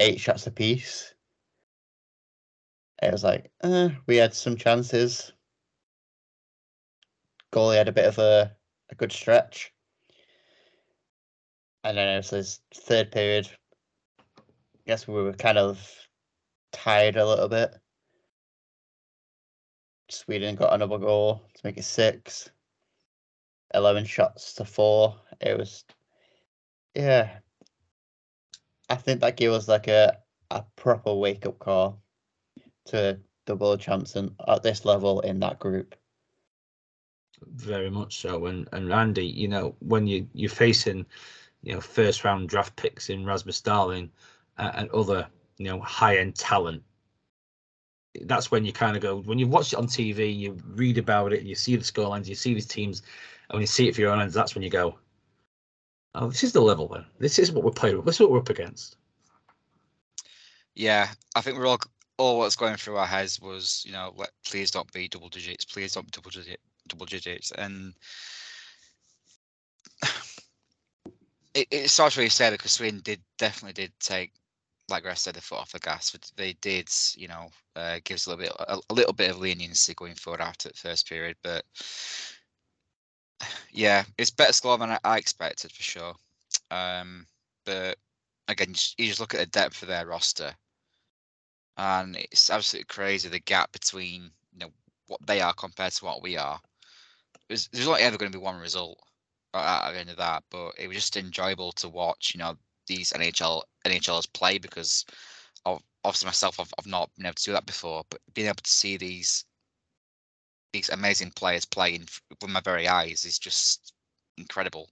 eight 0.00 0.18
shots 0.18 0.46
apiece. 0.46 1.12
It 3.02 3.12
was 3.12 3.22
like, 3.22 3.50
uh, 3.62 3.90
we 4.06 4.16
had 4.16 4.32
some 4.32 4.56
chances. 4.56 5.30
Goalie 7.52 7.76
had 7.76 7.88
a 7.88 7.92
bit 7.92 8.06
of 8.06 8.16
a 8.18 8.56
a 8.92 8.94
good 8.94 9.10
stretch. 9.10 9.72
And 11.82 11.96
then 11.96 12.08
it 12.08 12.30
was 12.30 12.60
third 12.74 13.10
period. 13.10 13.48
I 14.38 14.42
guess 14.86 15.08
we 15.08 15.14
were 15.14 15.32
kind 15.32 15.58
of 15.58 15.84
tired 16.72 17.16
a 17.16 17.26
little 17.26 17.48
bit. 17.48 17.74
Sweden 20.08 20.54
got 20.54 20.74
another 20.74 20.98
goal 20.98 21.42
to 21.54 21.60
make 21.64 21.78
it 21.78 21.84
six. 21.84 22.50
11 23.74 24.04
shots 24.04 24.52
to 24.54 24.64
four. 24.64 25.16
It 25.40 25.58
was, 25.58 25.84
yeah. 26.94 27.38
I 28.90 28.96
think 28.96 29.20
that 29.20 29.38
gave 29.38 29.52
us 29.52 29.66
like 29.66 29.88
a, 29.88 30.18
a 30.50 30.64
proper 30.76 31.14
wake 31.14 31.46
up 31.46 31.58
call 31.58 32.02
to 32.86 33.18
world 33.48 33.80
champs 33.80 34.16
at 34.16 34.62
this 34.62 34.84
level 34.84 35.20
in 35.20 35.40
that 35.40 35.58
group. 35.58 35.94
Very 37.54 37.90
much 37.90 38.18
so. 38.20 38.46
And 38.46 38.68
and 38.72 38.88
Randy, 38.88 39.26
you 39.26 39.48
know, 39.48 39.74
when 39.80 40.06
you 40.06 40.28
you're 40.34 40.50
facing, 40.50 41.06
you 41.62 41.74
know, 41.74 41.80
first 41.80 42.24
round 42.24 42.48
draft 42.48 42.76
picks 42.76 43.10
in 43.10 43.24
Rasmus 43.24 43.60
Dahlin 43.62 44.08
uh, 44.58 44.72
and 44.74 44.90
other, 44.90 45.26
you 45.58 45.66
know, 45.66 45.80
high 45.80 46.18
end 46.18 46.36
talent, 46.36 46.82
that's 48.22 48.50
when 48.50 48.64
you 48.64 48.72
kind 48.72 48.96
of 48.96 49.02
go 49.02 49.20
when 49.22 49.38
you 49.38 49.46
watch 49.46 49.72
it 49.72 49.78
on 49.78 49.86
TV, 49.86 50.36
you 50.36 50.56
read 50.74 50.98
about 50.98 51.32
it, 51.32 51.42
you 51.42 51.54
see 51.54 51.76
the 51.76 51.82
scorelines, 51.82 52.26
you 52.26 52.34
see 52.34 52.54
these 52.54 52.66
teams, 52.66 53.02
and 53.48 53.56
when 53.56 53.62
you 53.62 53.66
see 53.66 53.88
it 53.88 53.94
for 53.94 54.00
your 54.00 54.12
own 54.12 54.18
eyes, 54.20 54.34
that's 54.34 54.54
when 54.54 54.62
you 54.62 54.70
go, 54.70 54.98
"Oh, 56.14 56.28
this 56.28 56.44
is 56.44 56.52
the 56.52 56.60
level. 56.60 56.88
Then 56.88 57.06
this 57.18 57.38
is 57.38 57.52
what 57.52 57.64
we're 57.64 57.70
playing. 57.70 57.96
With. 57.96 58.06
This 58.06 58.16
is 58.16 58.20
what 58.20 58.30
we're 58.30 58.38
up 58.38 58.50
against." 58.50 58.96
Yeah, 60.74 61.10
I 61.36 61.40
think 61.40 61.58
we're 61.58 61.66
all 61.66 61.78
all 62.18 62.38
what's 62.38 62.56
going 62.56 62.76
through 62.76 62.96
our 62.96 63.06
heads 63.06 63.40
was, 63.40 63.82
you 63.86 63.92
know, 63.92 64.12
let 64.16 64.30
please 64.44 64.70
don't 64.70 64.90
be 64.92 65.08
double 65.08 65.28
digits, 65.28 65.64
please 65.64 65.92
don't 65.94 66.06
be 66.06 66.10
double 66.12 66.30
digit, 66.30 66.60
double 66.88 67.06
digits, 67.06 67.52
and 67.52 67.94
it, 71.54 71.68
it's 71.70 71.96
to 71.96 72.10
really 72.16 72.28
say 72.28 72.50
because 72.50 72.72
Sweden 72.72 73.00
did 73.04 73.20
definitely 73.38 73.74
did 73.74 73.92
take 74.00 74.32
like 74.92 75.06
I 75.06 75.14
said, 75.14 75.34
the 75.34 75.40
foot 75.40 75.58
off 75.58 75.72
the 75.72 75.78
gas. 75.78 76.10
but 76.10 76.30
They 76.36 76.52
did, 76.54 76.88
you 77.16 77.28
know, 77.28 77.50
uh, 77.76 77.98
gives 78.04 78.26
a 78.26 78.30
little 78.30 78.44
bit 78.44 78.52
a, 78.68 78.78
a 78.90 78.94
little 78.94 79.12
bit 79.12 79.30
of 79.30 79.38
leniency 79.38 79.94
going 79.94 80.14
forward 80.14 80.40
after 80.40 80.68
the 80.68 80.74
first 80.74 81.08
period, 81.08 81.36
but 81.42 81.64
yeah, 83.72 84.04
it's 84.18 84.30
better 84.30 84.52
score 84.52 84.78
than 84.78 84.90
I, 84.90 84.98
I 85.04 85.18
expected 85.18 85.72
for 85.72 85.82
sure. 85.82 86.14
Um, 86.70 87.26
but 87.64 87.96
again, 88.48 88.68
you 88.68 88.74
just, 88.74 89.00
you 89.00 89.06
just 89.08 89.20
look 89.20 89.34
at 89.34 89.40
the 89.40 89.46
depth 89.46 89.82
of 89.82 89.88
their 89.88 90.06
roster, 90.06 90.54
and 91.78 92.16
it's 92.16 92.50
absolutely 92.50 92.86
crazy 92.86 93.28
the 93.28 93.40
gap 93.40 93.72
between 93.72 94.30
you 94.52 94.58
know 94.58 94.70
what 95.06 95.24
they 95.26 95.40
are 95.40 95.54
compared 95.54 95.92
to 95.92 96.04
what 96.04 96.22
we 96.22 96.36
are. 96.36 96.60
There's, 97.52 97.68
there's 97.68 97.86
only 97.86 98.00
ever 98.00 98.16
going 98.16 98.32
to 98.32 98.38
be 98.38 98.42
one 98.42 98.58
result 98.58 98.98
at 99.52 99.92
the 99.92 99.98
end 99.98 100.08
of 100.08 100.16
that, 100.16 100.42
but 100.50 100.72
it 100.78 100.88
was 100.88 100.96
just 100.96 101.18
enjoyable 101.18 101.72
to 101.72 101.90
watch. 101.90 102.32
You 102.34 102.38
know, 102.38 102.56
these 102.86 103.12
NHL 103.12 103.60
NHLers 103.84 104.32
play 104.32 104.56
because 104.56 105.04
of, 105.66 105.82
obviously 106.02 106.28
myself, 106.28 106.58
I've, 106.58 106.72
I've 106.78 106.86
not 106.86 107.10
been 107.14 107.26
able 107.26 107.34
to 107.34 107.44
do 107.44 107.52
that 107.52 107.66
before, 107.66 108.04
but 108.08 108.22
being 108.32 108.46
able 108.46 108.62
to 108.62 108.70
see 108.70 108.96
these 108.96 109.44
these 110.72 110.88
amazing 110.88 111.32
players 111.32 111.66
playing 111.66 112.08
with 112.40 112.50
my 112.50 112.62
very 112.62 112.88
eyes 112.88 113.26
is 113.26 113.38
just 113.38 113.92
incredible. 114.38 114.88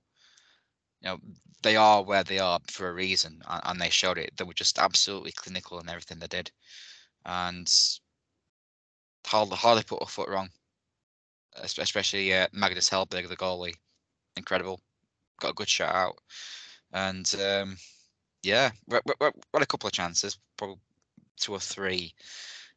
You 1.00 1.08
know, 1.08 1.18
they 1.62 1.76
are 1.76 2.02
where 2.02 2.24
they 2.24 2.40
are 2.40 2.60
for 2.70 2.90
a 2.90 2.92
reason, 2.92 3.40
and, 3.48 3.62
and 3.64 3.80
they 3.80 3.88
showed 3.88 4.18
it. 4.18 4.36
They 4.36 4.44
were 4.44 4.52
just 4.52 4.78
absolutely 4.78 5.32
clinical 5.32 5.80
in 5.80 5.88
everything 5.88 6.18
they 6.18 6.26
did, 6.26 6.50
and 7.24 7.72
hardly 9.26 9.56
hardly 9.56 9.82
put 9.82 10.02
a 10.02 10.06
foot 10.06 10.28
wrong. 10.28 10.50
Especially 11.56 12.32
uh, 12.34 12.46
Magnus 12.52 12.88
Hellberg, 12.88 13.28
the 13.28 13.36
goalie, 13.36 13.74
incredible. 14.36 14.80
Got 15.40 15.50
a 15.50 15.54
good 15.54 15.68
shot 15.68 15.94
out, 15.94 16.16
and 16.92 17.34
um, 17.42 17.76
yeah, 18.42 18.70
we 18.86 18.98
had 18.98 19.62
a 19.62 19.66
couple 19.66 19.86
of 19.86 19.92
chances, 19.92 20.38
probably 20.56 20.76
two 21.38 21.52
or 21.52 21.60
three, 21.60 22.14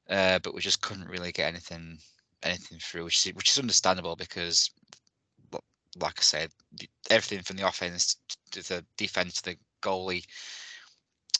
uh, 0.09 0.39
but 0.39 0.53
we 0.53 0.61
just 0.61 0.81
couldn't 0.81 1.09
really 1.09 1.31
get 1.31 1.47
anything 1.47 1.97
anything 2.43 2.79
through, 2.79 3.05
which 3.05 3.25
is, 3.25 3.33
which 3.35 3.49
is 3.49 3.59
understandable 3.59 4.15
because, 4.15 4.69
like 5.99 6.19
I 6.19 6.21
said, 6.21 6.49
everything 7.09 7.41
from 7.41 7.57
the 7.57 7.67
offense 7.67 8.17
to 8.51 8.61
the 8.67 8.85
defense 8.97 9.41
to 9.41 9.51
the 9.51 9.57
goalie, 9.81 10.25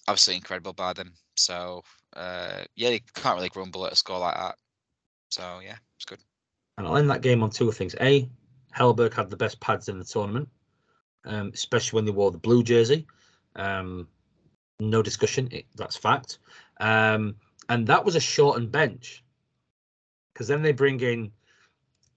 absolutely 0.08 0.38
incredible 0.38 0.74
by 0.74 0.94
them. 0.94 1.14
So 1.36 1.84
uh, 2.16 2.64
yeah, 2.76 2.90
you 2.90 3.00
can't 3.16 3.36
really 3.36 3.50
grumble 3.50 3.86
at 3.86 3.94
a 3.94 3.96
score 3.96 4.20
like 4.20 4.36
that. 4.36 4.56
So 5.30 5.60
yeah, 5.64 5.78
it's 5.96 6.06
good. 6.06 6.20
And 6.78 6.88
I'll 6.88 6.98
end 6.98 7.10
that 7.10 7.22
game 7.22 7.44
on 7.44 7.50
two 7.50 7.72
things. 7.72 7.96
A, 8.02 8.30
Hellberg 8.76 9.14
had 9.14 9.30
the 9.30 9.38
best 9.38 9.60
pads 9.60 9.90
in 9.90 10.00
the 10.00 10.06
tournament, 10.06 10.50
um, 11.26 11.52
especially 11.54 11.98
when 11.98 12.06
they 12.06 12.12
wore 12.12 12.32
the 12.32 12.38
blue 12.38 12.64
jersey. 12.64 13.06
Um, 13.56 14.08
no 14.80 15.02
discussion, 15.02 15.48
it, 15.52 15.66
that's 15.76 15.96
fact. 15.96 16.40
Um, 16.80 17.36
and 17.70 17.86
that 17.88 18.04
was 18.04 18.16
a 18.16 18.20
shortened 18.20 18.72
bench 18.72 19.24
because 20.34 20.48
then 20.48 20.62
they 20.62 20.72
bring 20.72 21.00
in 21.02 21.32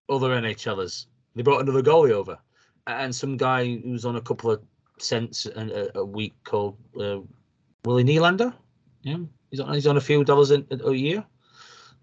other 0.08 0.28
NHLers. 0.30 1.06
They 1.34 1.42
brought 1.42 1.60
another 1.60 1.82
goalie 1.82 2.12
over 2.12 2.38
and 2.86 3.14
some 3.14 3.36
guy 3.36 3.76
who's 3.76 4.04
on 4.04 4.16
a 4.16 4.20
couple 4.20 4.50
of 4.50 4.62
cents 4.98 5.46
a, 5.46 5.90
a 5.94 6.04
week 6.04 6.34
called 6.44 6.76
uh, 7.00 7.18
Willie 7.84 8.04
Nylander. 8.04 8.54
Yeah, 9.02 9.18
he's 9.50 9.60
on 9.60 9.74
he's 9.74 9.86
on 9.86 9.96
a 9.96 10.00
few 10.00 10.24
dollars 10.24 10.50
a, 10.50 10.64
a 10.70 10.94
year. 10.94 11.24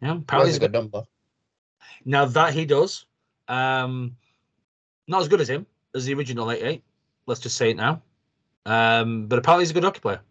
Yeah, 0.01 0.17
apparently 0.17 0.51
he's 0.51 0.57
a 0.57 0.61
good 0.61 0.73
number. 0.73 1.03
Now 2.05 2.25
that 2.25 2.53
he 2.53 2.65
does, 2.65 3.05
um, 3.47 4.15
not 5.07 5.21
as 5.21 5.27
good 5.27 5.41
as 5.41 5.49
him 5.49 5.65
as 5.95 6.05
the 6.05 6.13
original 6.13 6.51
88. 6.51 6.83
Let's 7.25 7.39
just 7.39 7.57
say 7.57 7.71
it 7.71 7.77
now. 7.77 8.01
Um, 8.65 9.27
but 9.27 9.39
apparently 9.39 9.63
he's 9.63 9.71
a 9.71 9.73
good 9.73 9.83
hockey 9.83 9.99
player, 9.99 10.21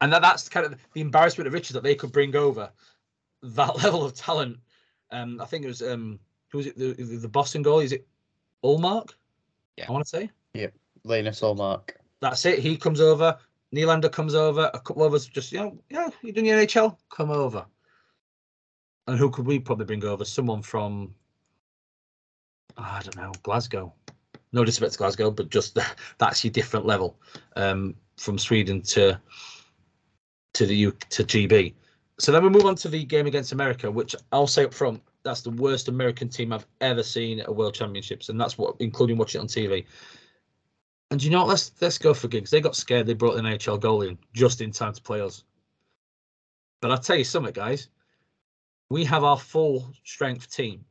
and 0.00 0.12
that, 0.12 0.22
that's 0.22 0.48
kind 0.48 0.64
of 0.64 0.76
the 0.92 1.00
embarrassment 1.00 1.48
of 1.48 1.52
riches 1.52 1.74
that 1.74 1.82
they 1.82 1.94
could 1.94 2.12
bring 2.12 2.36
over 2.36 2.70
that 3.42 3.76
level 3.82 4.04
of 4.04 4.14
talent. 4.14 4.58
Um, 5.10 5.40
I 5.40 5.44
think 5.44 5.64
it 5.64 5.68
was 5.68 5.82
um, 5.82 6.18
who 6.50 6.58
was 6.58 6.66
it? 6.68 6.76
The, 6.76 6.92
the 6.92 7.28
Boston 7.28 7.62
goal 7.62 7.80
is 7.80 7.92
it 7.92 8.06
Ullmark? 8.64 9.10
Yeah, 9.76 9.86
I 9.88 9.92
want 9.92 10.04
to 10.04 10.08
say. 10.08 10.30
Yep, 10.54 10.72
Linus 11.02 11.40
Ullmark. 11.40 11.90
That's 12.20 12.46
it. 12.46 12.60
He 12.60 12.76
comes 12.76 13.00
over. 13.00 13.36
Nylander 13.74 14.10
comes 14.10 14.34
over. 14.34 14.70
A 14.72 14.80
couple 14.80 15.02
of 15.02 15.14
us 15.14 15.26
just, 15.26 15.52
you 15.52 15.58
know, 15.58 15.78
yeah, 15.90 16.08
you're 16.22 16.32
doing 16.32 16.46
the 16.46 16.52
NHL, 16.52 16.96
come 17.10 17.30
over. 17.30 17.66
And 19.06 19.18
who 19.18 19.30
could 19.30 19.46
we 19.46 19.58
probably 19.58 19.86
bring 19.86 20.04
over? 20.04 20.24
Someone 20.24 20.62
from, 20.62 21.14
oh, 22.78 22.82
I 22.82 23.00
don't 23.02 23.16
know, 23.16 23.32
Glasgow. 23.42 23.92
No 24.52 24.64
disrespect 24.64 24.92
to 24.92 24.98
Glasgow, 24.98 25.30
but 25.30 25.50
just 25.50 25.78
that's 26.18 26.44
your 26.44 26.52
different 26.52 26.86
level 26.86 27.16
um, 27.56 27.94
from 28.16 28.38
Sweden 28.38 28.80
to 28.82 29.20
to 30.54 30.66
the 30.66 30.76
U 30.76 30.92
to 31.10 31.24
GB. 31.24 31.74
So 32.18 32.30
then 32.30 32.44
we 32.44 32.48
move 32.48 32.64
on 32.64 32.76
to 32.76 32.88
the 32.88 33.04
game 33.04 33.26
against 33.26 33.52
America, 33.52 33.90
which 33.90 34.14
I'll 34.30 34.46
say 34.46 34.64
up 34.64 34.72
front, 34.72 35.02
that's 35.24 35.40
the 35.40 35.50
worst 35.50 35.88
American 35.88 36.28
team 36.28 36.52
I've 36.52 36.66
ever 36.80 37.02
seen 37.02 37.40
at 37.40 37.48
a 37.48 37.52
World 37.52 37.74
Championships, 37.74 38.28
and 38.28 38.40
that's 38.40 38.56
what, 38.56 38.76
including 38.78 39.16
watching 39.16 39.40
it 39.40 39.42
on 39.42 39.48
TV. 39.48 39.84
And 41.10 41.22
you 41.22 41.30
know 41.30 41.40
what? 41.40 41.48
Let's 41.48 41.72
let's 41.80 41.98
go 41.98 42.14
for 42.14 42.28
gigs. 42.28 42.50
They 42.50 42.60
got 42.60 42.76
scared. 42.76 43.06
They 43.06 43.14
brought 43.14 43.36
an 43.36 43.44
NHL 43.44 43.80
goalie 43.80 44.08
in 44.08 44.18
just 44.32 44.60
in 44.60 44.70
time 44.70 44.92
to 44.92 45.02
play 45.02 45.20
us. 45.20 45.44
But 46.80 46.90
I'll 46.90 46.98
tell 46.98 47.16
you 47.16 47.24
something, 47.24 47.52
guys. 47.52 47.88
We 48.94 49.04
have 49.06 49.24
our 49.24 49.36
full 49.36 49.92
strength 50.04 50.54
team. 50.54 50.84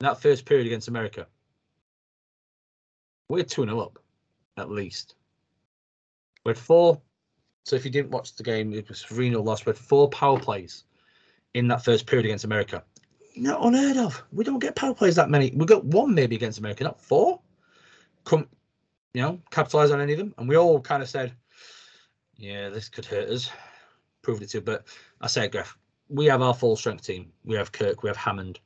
In 0.00 0.06
that 0.06 0.20
first 0.20 0.44
period 0.44 0.66
against 0.66 0.88
America, 0.88 1.28
we're 3.28 3.44
2 3.44 3.66
0 3.66 3.78
up, 3.78 4.00
at 4.56 4.68
least. 4.68 5.14
We 6.44 6.50
had 6.50 6.58
four. 6.58 7.00
So 7.66 7.76
if 7.76 7.84
you 7.84 7.92
didn't 7.92 8.10
watch 8.10 8.34
the 8.34 8.42
game, 8.42 8.72
it 8.72 8.88
was 8.88 9.00
3 9.04 9.30
0 9.30 9.40
loss. 9.42 9.64
We 9.64 9.70
had 9.70 9.78
four 9.78 10.08
power 10.08 10.40
plays 10.40 10.82
in 11.54 11.68
that 11.68 11.84
first 11.84 12.08
period 12.08 12.26
against 12.26 12.44
America. 12.44 12.82
Not 13.36 13.64
unheard 13.64 13.96
of. 13.96 14.20
We 14.32 14.42
don't 14.42 14.58
get 14.58 14.74
power 14.74 14.92
plays 14.92 15.14
that 15.14 15.30
many. 15.30 15.52
We 15.54 15.66
got 15.66 15.84
one 15.84 16.12
maybe 16.12 16.34
against 16.34 16.58
America, 16.58 16.82
not 16.82 17.00
four 17.00 17.40
come, 18.24 18.48
you 19.14 19.22
know, 19.22 19.40
capitalize 19.52 19.92
on 19.92 20.00
any 20.00 20.14
of 20.14 20.18
them. 20.18 20.34
And 20.36 20.48
we 20.48 20.56
all 20.56 20.80
kind 20.80 21.00
of 21.00 21.08
said, 21.08 21.32
yeah, 22.36 22.70
this 22.70 22.88
could 22.88 23.04
hurt 23.04 23.28
us. 23.28 23.52
Proved 24.26 24.42
it 24.42 24.48
to. 24.50 24.60
But 24.60 24.84
I 25.20 25.28
say, 25.28 25.46
Graf, 25.46 25.78
we 26.08 26.26
have 26.26 26.42
our 26.42 26.52
full 26.52 26.74
strength 26.74 27.06
team. 27.06 27.30
We 27.44 27.54
have 27.54 27.70
Kirk, 27.70 28.02
we 28.02 28.08
have 28.08 28.16
Hammond, 28.16 28.58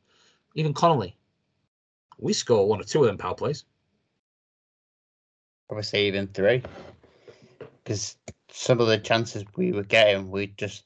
even 0.54 0.72
Connolly. 0.72 1.14
We 2.18 2.32
score 2.32 2.66
one 2.66 2.80
or 2.80 2.84
two 2.84 3.00
of 3.02 3.08
them 3.08 3.18
power 3.18 3.34
plays. 3.34 3.66
Obviously, 5.68 6.06
even 6.06 6.28
three. 6.28 6.62
Because 7.84 8.16
some 8.50 8.80
of 8.80 8.86
the 8.86 8.96
chances 8.96 9.44
we 9.54 9.72
were 9.72 9.82
getting, 9.82 10.30
we 10.30 10.46
just 10.46 10.84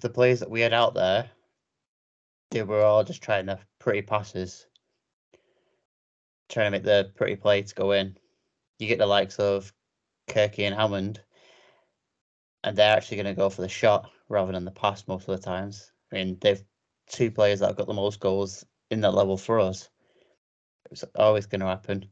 the 0.00 0.08
players 0.08 0.40
that 0.40 0.48
we 0.48 0.62
had 0.62 0.72
out 0.72 0.94
there, 0.94 1.28
they 2.50 2.62
were 2.62 2.82
all 2.82 3.04
just 3.04 3.20
trying 3.20 3.44
to 3.44 3.58
pretty 3.78 4.00
passes 4.00 4.68
trying 6.48 6.68
to 6.68 6.70
make 6.70 6.84
the 6.84 7.12
pretty 7.14 7.36
play 7.36 7.60
to 7.60 7.74
go 7.74 7.92
in. 7.92 8.16
You 8.78 8.88
get 8.88 8.98
the 8.98 9.06
likes 9.06 9.38
of 9.38 9.70
Kirky 10.28 10.60
and 10.60 10.74
Hammond, 10.74 11.20
and 12.64 12.76
they're 12.76 12.96
actually 12.96 13.18
going 13.18 13.26
to 13.26 13.38
go 13.38 13.50
for 13.50 13.62
the 13.62 13.68
shot 13.68 14.10
rather 14.28 14.50
than 14.50 14.64
the 14.64 14.70
pass 14.70 15.06
most 15.06 15.28
of 15.28 15.36
the 15.36 15.42
times. 15.42 15.92
I 16.10 16.16
mean, 16.16 16.38
they've 16.40 16.64
two 17.06 17.30
players 17.30 17.60
that 17.60 17.68
have 17.68 17.76
got 17.76 17.86
the 17.86 17.92
most 17.92 18.18
goals 18.18 18.64
in 18.90 19.02
that 19.02 19.12
level 19.14 19.36
for 19.36 19.60
us. 19.60 19.90
It's 20.90 21.04
always 21.14 21.46
going 21.46 21.60
to 21.60 21.66
happen. 21.66 22.06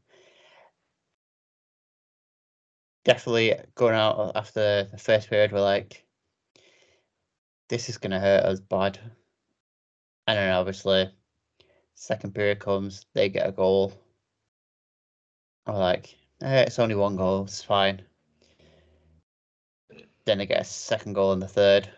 Definitely 3.03 3.55
going 3.75 3.95
out 3.95 4.31
after 4.35 4.87
the 4.91 4.97
first 4.97 5.29
period, 5.29 5.51
we're 5.51 5.59
like, 5.59 6.05
this 7.67 7.89
is 7.89 7.97
going 7.97 8.11
to 8.11 8.19
hurt 8.19 8.45
us 8.45 8.59
bad. 8.59 8.99
And 10.27 10.37
then 10.37 10.53
obviously, 10.53 11.09
second 11.95 12.35
period 12.35 12.59
comes, 12.59 13.07
they 13.13 13.27
get 13.27 13.49
a 13.49 13.51
goal, 13.51 13.91
I'm 15.65 15.75
like, 15.75 16.15
eh, 16.41 16.61
it's 16.61 16.79
only 16.79 16.95
one 16.95 17.15
goal, 17.15 17.43
it's 17.43 17.63
fine. 17.63 18.03
Then 20.25 20.37
they 20.37 20.45
get 20.45 20.61
a 20.61 20.65
second 20.65 21.13
goal 21.13 21.33
in 21.33 21.39
the 21.39 21.47
third, 21.47 21.89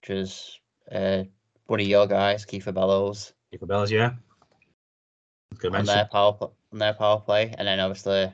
which 0.00 0.10
is 0.10 0.60
uh, 0.92 1.24
one 1.66 1.80
of 1.80 1.86
your 1.86 2.06
guys, 2.06 2.46
Kiefer 2.46 2.72
Bellows. 2.72 3.32
Kiefer 3.52 3.66
Bellows, 3.66 3.90
yeah. 3.90 4.12
Good 5.58 5.74
on 5.74 5.84
their 5.84 6.08
power 6.10 6.36
on 6.72 6.78
their 6.78 6.94
power 6.94 7.20
play, 7.20 7.54
and 7.56 7.66
then 7.66 7.80
obviously, 7.80 8.32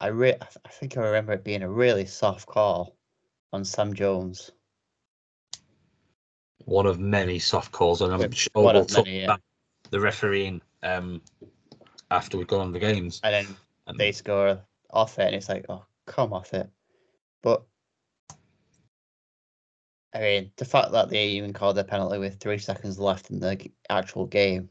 I 0.00 0.06
re- 0.08 0.36
I 0.40 0.68
think 0.68 0.96
I 0.96 1.02
remember 1.02 1.32
it 1.32 1.44
being 1.44 1.62
a 1.62 1.70
really 1.70 2.06
soft 2.06 2.46
call 2.46 2.96
on 3.52 3.64
Sam 3.64 3.94
Jones. 3.94 4.50
One 6.64 6.86
of 6.86 6.98
many 6.98 7.38
soft 7.38 7.72
calls, 7.72 8.00
and 8.02 8.12
I'm 8.12 8.30
sure 8.32 8.50
we'll 8.56 8.84
talk 8.84 9.06
many, 9.06 9.18
yeah. 9.18 9.24
about 9.24 9.40
the 9.90 10.00
refereeing 10.00 10.60
um, 10.82 11.20
after 12.10 12.36
we've 12.36 12.46
gone 12.46 12.60
on 12.60 12.72
the 12.72 12.80
games. 12.80 13.20
And 13.22 13.46
then 13.86 13.96
they 13.96 14.12
score 14.12 14.60
off 14.90 15.18
it, 15.18 15.26
and 15.26 15.34
it's 15.36 15.48
like, 15.48 15.66
oh, 15.68 15.84
come 16.06 16.32
off 16.32 16.52
it. 16.52 16.68
But 17.42 17.62
I 20.14 20.20
mean, 20.20 20.52
the 20.56 20.64
fact 20.64 20.92
that 20.92 21.10
they 21.10 21.26
even 21.30 21.52
called 21.52 21.76
a 21.76 21.84
penalty 21.84 22.18
with 22.18 22.38
three 22.38 22.58
seconds 22.58 23.00
left 23.00 23.30
in 23.30 23.40
the 23.40 23.68
actual 23.90 24.26
game, 24.26 24.68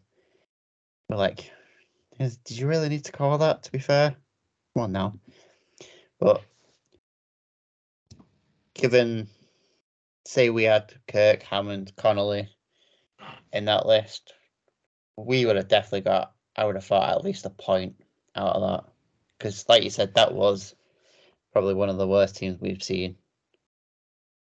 we're 1.10 1.18
like, 1.18 1.52
did 2.18 2.52
you 2.52 2.66
really 2.66 2.88
need 2.88 3.04
to 3.06 3.12
call 3.12 3.38
that? 3.38 3.64
To 3.64 3.72
be 3.72 3.80
fair, 3.80 4.16
on 4.78 4.94
now. 4.94 5.20
But 6.18 6.42
given, 8.74 9.28
say, 10.26 10.50
we 10.50 10.64
had 10.64 10.94
Kirk, 11.10 11.44
Hammond, 11.44 11.92
Connolly 11.98 12.48
in 13.52 13.66
that 13.66 13.86
list, 13.86 14.34
we 15.18 15.46
would 15.46 15.58
have 15.58 15.68
definitely 15.68 16.02
got. 16.02 16.34
I 16.56 16.66
would 16.66 16.76
have 16.76 16.86
thought 16.86 17.10
at 17.10 17.24
least 17.26 17.46
a 17.46 17.50
point 17.50 17.96
out 18.36 18.56
of 18.56 18.62
that, 18.62 18.92
because, 19.38 19.68
like 19.68 19.84
you 19.84 19.90
said, 19.90 20.14
that 20.14 20.34
was 20.34 20.76
probably 21.52 21.74
one 21.74 21.90
of 21.90 21.98
the 21.98 22.08
worst 22.08 22.38
teams 22.38 22.62
we've 22.62 22.82
seen. 22.82 23.18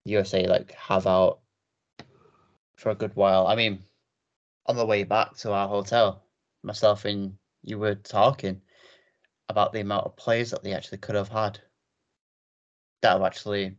USA 0.06 0.48
like 0.48 0.72
have 0.74 1.08
out 1.08 1.40
for 2.76 2.90
a 2.90 2.96
good 2.96 3.16
while. 3.16 3.48
I 3.48 3.56
mean, 3.56 3.84
on 4.66 4.76
the 4.76 4.86
way 4.86 5.04
back 5.04 5.36
to 5.38 5.52
our 5.52 5.68
hotel, 5.68 6.24
myself 6.64 7.06
and 7.06 7.36
you 7.64 7.78
were 7.78 7.96
talking 7.96 8.62
about 9.50 9.74
the 9.74 9.82
amount 9.82 10.06
of 10.06 10.16
players 10.16 10.52
that 10.52 10.64
they 10.64 10.74
actually 10.74 10.98
could 10.98 11.16
have 11.16 11.30
had 11.30 11.60
that 13.02 13.14
have 13.14 13.22
actually 13.24 13.76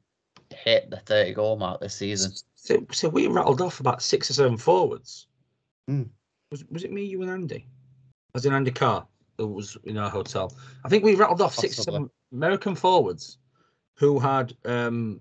hit 0.51 0.91
the 0.91 0.99
30 0.99 1.35
goal 1.35 1.57
mark 1.57 1.81
this 1.81 1.95
season. 1.95 2.33
So, 2.55 2.87
so 2.93 3.09
we 3.09 3.27
rattled 3.27 3.61
off 3.61 3.81
about 3.81 4.03
six 4.03 4.31
or 4.31 4.35
seven 4.35 4.57
forwards. 4.57 5.27
Hmm. 5.89 6.05
Was 6.51 6.65
was 6.71 6.85
it 6.85 6.93
me, 6.93 7.05
you, 7.05 7.23
and 7.23 7.31
Andy? 7.31 7.67
As 8.35 8.45
in 8.45 8.53
Andy 8.53 8.71
Carr, 8.71 9.07
that 9.39 9.47
was 9.47 9.77
in 9.85 9.97
our 9.99 10.11
hotel. 10.11 10.55
I 10.85 10.89
think 10.89 11.03
we 11.03 11.15
rattled 11.15 11.41
off 11.41 11.55
six 11.55 11.79
or 11.79 11.83
seven 11.83 12.11
American 12.33 12.75
forwards 12.75 13.39
who 13.95 14.19
had, 14.19 14.55
um, 14.65 15.21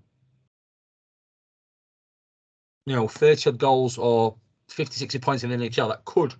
you 2.86 2.96
know, 2.96 3.08
30 3.08 3.50
odd 3.50 3.58
goals 3.58 3.98
or 3.98 4.36
50, 4.68 4.96
60 4.96 5.18
points 5.18 5.44
in 5.44 5.50
the 5.50 5.56
NHL 5.56 5.88
that 5.88 6.04
could, 6.04 6.34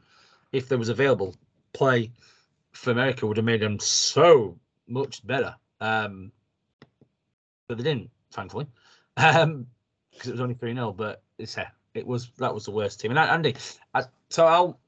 if 0.53 0.69
there 0.69 0.79
was 0.79 0.89
available, 0.89 1.35
play 1.73 2.11
for 2.73 2.91
America 2.91 3.27
would 3.27 3.37
have 3.37 3.47
made 3.47 3.61
them 3.61 3.79
so 3.79 4.59
much 4.89 5.27
better. 5.27 5.55
Um, 5.81 6.33
but 7.69 7.79
they 7.79 7.85
didn't, 7.85 8.11
thankfully, 8.33 8.67
um, 9.17 9.67
because 10.13 10.29
it 10.29 10.33
was 10.33 10.41
only 10.41 10.55
3 10.55 10.75
0. 10.75 10.93
But 10.93 11.23
it's, 11.39 11.57
uh, 11.57 11.65
it 11.95 12.07
was 12.07 12.31
that 12.39 12.55
was 12.55 12.65
the 12.65 12.71
worst 12.71 13.01
team. 13.01 13.11
And 13.11 13.19
Andy, 13.19 13.57
I, 13.95 14.05
so 14.29 14.47
I'll 14.47 14.81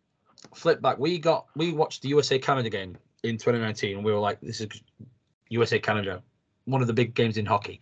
flip 0.55 0.81
back. 0.81 0.99
We 0.99 1.19
got 1.19 1.47
we 1.57 1.73
watched 1.73 2.03
the 2.03 2.09
USA 2.09 2.39
Canada 2.39 2.71
game 2.71 2.97
in 3.23 3.37
2019, 3.37 3.97
and 3.97 4.05
we 4.05 4.13
were 4.13 4.19
like, 4.19 4.41
this 4.41 4.61
is 4.61 4.69
USA 5.49 5.79
Canada, 5.79 6.23
one 6.65 6.81
of 6.81 6.87
the 6.87 6.93
big 6.93 7.15
games 7.15 7.37
in 7.37 7.47
hockey. 7.47 7.81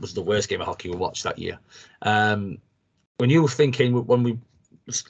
Was 0.00 0.14
the 0.14 0.22
worst 0.22 0.48
game 0.48 0.62
of 0.62 0.66
hockey 0.66 0.88
we 0.88 0.96
watched 0.96 1.24
that 1.24 1.38
year. 1.38 1.58
Um, 2.00 2.58
when 3.18 3.30
you 3.30 3.42
were 3.42 3.48
thinking 3.48 4.06
when 4.06 4.22
we 4.22 4.38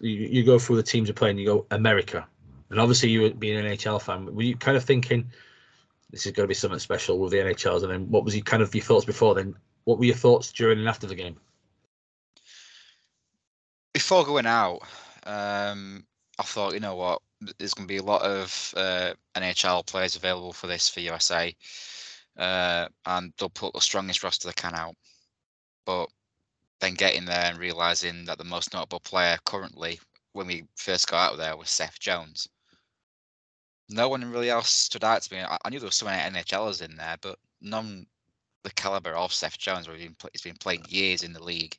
you, 0.00 0.44
go 0.44 0.58
through 0.58 0.76
the 0.76 0.82
teams 0.82 1.08
you're 1.08 1.14
playing, 1.14 1.38
you 1.38 1.46
go 1.46 1.66
America, 1.70 2.26
and 2.70 2.80
obviously 2.80 3.10
you 3.10 3.32
being 3.34 3.58
an 3.58 3.66
NHL 3.72 4.00
fan, 4.00 4.34
were 4.34 4.42
you 4.42 4.56
kind 4.56 4.76
of 4.76 4.84
thinking 4.84 5.30
this 6.10 6.26
is 6.26 6.32
going 6.32 6.44
to 6.44 6.48
be 6.48 6.54
something 6.54 6.78
special 6.78 7.18
with 7.18 7.32
the 7.32 7.38
NHLs? 7.38 7.82
And 7.82 7.90
then 7.90 8.10
what 8.10 8.24
was 8.24 8.36
your 8.36 8.44
kind 8.44 8.62
of 8.62 8.74
your 8.74 8.84
thoughts 8.84 9.04
before 9.04 9.34
then? 9.34 9.56
What 9.84 9.98
were 9.98 10.04
your 10.04 10.14
thoughts 10.14 10.52
during 10.52 10.78
and 10.78 10.88
after 10.88 11.06
the 11.06 11.14
game? 11.14 11.38
before 13.94 14.26
going 14.26 14.44
out, 14.44 14.80
um, 15.24 16.04
I 16.38 16.42
thought, 16.42 16.74
you 16.74 16.80
know 16.80 16.96
what, 16.96 17.22
there's 17.58 17.72
going 17.72 17.88
to 17.88 17.92
be 17.92 17.98
a 17.98 18.02
lot 18.02 18.22
of 18.22 18.74
uh, 18.76 19.14
NHL 19.34 19.86
players 19.86 20.16
available 20.16 20.52
for 20.52 20.66
this 20.66 20.88
for 20.88 21.00
USA, 21.00 21.54
uh, 22.36 22.88
and 23.06 23.32
they'll 23.38 23.48
put 23.48 23.72
the 23.72 23.80
strongest 23.80 24.22
roster 24.22 24.48
they 24.48 24.54
can 24.54 24.74
out. 24.74 24.96
But 25.86 26.10
then 26.84 26.94
getting 26.94 27.24
there 27.24 27.46
and 27.46 27.58
realizing 27.58 28.26
that 28.26 28.36
the 28.36 28.44
most 28.44 28.74
notable 28.74 29.00
player 29.00 29.38
currently, 29.44 29.98
when 30.32 30.46
we 30.46 30.64
first 30.76 31.08
got 31.08 31.32
out 31.32 31.38
there, 31.38 31.56
was 31.56 31.70
Seth 31.70 31.98
Jones. 31.98 32.46
No 33.88 34.08
one 34.08 34.30
really 34.30 34.50
else 34.50 34.68
stood 34.68 35.04
out 35.04 35.22
to 35.22 35.34
me. 35.34 35.40
I, 35.40 35.56
I 35.64 35.70
knew 35.70 35.78
there 35.78 35.86
was 35.86 35.94
so 35.94 36.06
many 36.06 36.36
NHLers 36.36 36.82
in 36.82 36.96
there, 36.96 37.16
but 37.22 37.38
none 37.62 38.06
the 38.64 38.70
caliber 38.72 39.14
of 39.14 39.32
Seth 39.32 39.58
Jones. 39.58 39.88
Where 39.88 39.96
he's 39.96 40.42
been, 40.42 40.56
playing 40.56 40.84
years 40.88 41.22
in 41.22 41.32
the 41.32 41.42
league. 41.42 41.76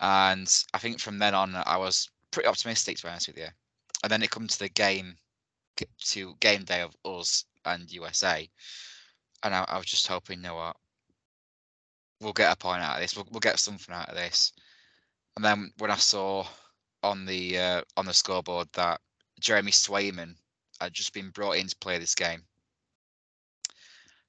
And 0.00 0.50
I 0.72 0.78
think 0.78 0.98
from 0.98 1.18
then 1.18 1.34
on, 1.34 1.54
I 1.54 1.76
was 1.76 2.08
pretty 2.30 2.48
optimistic 2.48 2.96
to 2.96 3.02
be 3.02 3.08
honest 3.10 3.28
with 3.28 3.36
you. 3.36 3.48
And 4.02 4.10
then 4.10 4.22
it 4.22 4.30
comes 4.30 4.54
to 4.54 4.60
the 4.60 4.68
game, 4.70 5.16
to 5.76 6.34
game 6.40 6.64
day 6.64 6.80
of 6.80 6.96
us 7.04 7.44
and 7.66 7.90
USA, 7.92 8.48
and 9.42 9.54
I, 9.54 9.64
I 9.68 9.76
was 9.76 9.86
just 9.86 10.06
hoping, 10.06 10.38
you 10.38 10.44
know 10.44 10.54
what, 10.54 10.76
we'll 12.20 12.32
get 12.32 12.52
a 12.52 12.56
point 12.56 12.82
out 12.82 12.96
of 12.96 13.02
this. 13.02 13.16
We'll, 13.16 13.26
we'll 13.30 13.40
get 13.40 13.58
something 13.58 13.94
out 13.94 14.08
of 14.08 14.14
this. 14.14 14.52
And 15.36 15.44
then 15.44 15.72
when 15.78 15.90
I 15.90 15.96
saw 15.96 16.46
on 17.02 17.24
the 17.24 17.58
uh, 17.58 17.82
on 17.96 18.04
the 18.04 18.12
scoreboard 18.12 18.68
that 18.74 19.00
Jeremy 19.40 19.72
Swayman 19.72 20.34
had 20.80 20.92
just 20.92 21.14
been 21.14 21.30
brought 21.30 21.56
in 21.56 21.66
to 21.66 21.76
play 21.76 21.98
this 21.98 22.14
game, 22.14 22.42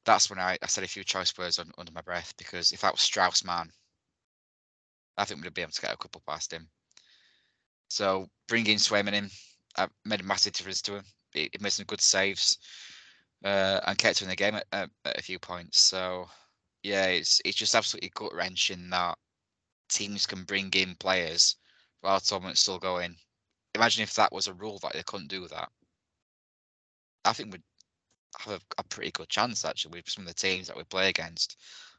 that's 0.05 0.29
when 0.29 0.39
I, 0.39 0.57
I 0.61 0.67
said 0.67 0.83
a 0.83 0.87
few 0.87 1.03
choice 1.03 1.37
words 1.37 1.59
un, 1.59 1.71
under 1.77 1.91
my 1.91 2.01
breath 2.01 2.33
because 2.37 2.71
if 2.71 2.81
that 2.81 2.93
was 2.93 3.01
Strauss 3.01 3.43
Mann, 3.43 3.69
I 5.17 5.25
think 5.25 5.43
we'd 5.43 5.53
be 5.53 5.61
able 5.61 5.71
to 5.71 5.81
get 5.81 5.93
a 5.93 5.97
couple 5.97 6.21
past 6.27 6.53
him. 6.53 6.67
So 7.89 8.27
bringing 8.47 8.77
Swayman 8.77 9.13
in 9.13 9.29
uh, 9.77 9.87
made 10.05 10.21
a 10.21 10.23
massive 10.23 10.53
difference 10.53 10.81
to 10.83 10.95
him. 10.95 11.03
He, 11.33 11.49
he 11.51 11.59
made 11.59 11.71
some 11.71 11.85
good 11.85 12.01
saves 12.01 12.57
uh, 13.43 13.79
and 13.85 13.97
kept 13.97 14.21
him 14.21 14.25
in 14.25 14.29
the 14.29 14.35
game 14.35 14.55
at, 14.55 14.65
at, 14.71 14.89
at 15.05 15.19
a 15.19 15.23
few 15.23 15.39
points. 15.39 15.79
So 15.79 16.27
yeah, 16.83 17.05
it's 17.07 17.41
it's 17.45 17.57
just 17.57 17.75
absolutely 17.75 18.11
gut 18.15 18.33
wrenching 18.33 18.89
that 18.89 19.17
teams 19.89 20.25
can 20.25 20.43
bring 20.43 20.69
in 20.73 20.95
players 20.95 21.57
while 22.01 22.19
the 22.19 22.25
tournament's 22.25 22.61
still 22.61 22.79
going. 22.79 23.15
Imagine 23.75 24.03
if 24.03 24.13
that 24.15 24.31
was 24.31 24.47
a 24.47 24.53
rule 24.53 24.79
that 24.81 24.93
they 24.93 25.03
couldn't 25.03 25.29
do 25.29 25.47
that. 25.47 25.69
I 27.23 27.33
think 27.33 27.51
we'd 27.51 27.61
have 28.39 28.53
a, 28.55 28.61
a 28.79 28.83
pretty 28.83 29.11
good 29.11 29.29
chance 29.29 29.63
actually 29.65 29.91
with 29.91 30.09
some 30.09 30.23
of 30.23 30.27
the 30.27 30.33
teams 30.33 30.67
that 30.67 30.77
we 30.77 30.83
play 30.85 31.09
against. 31.09 31.57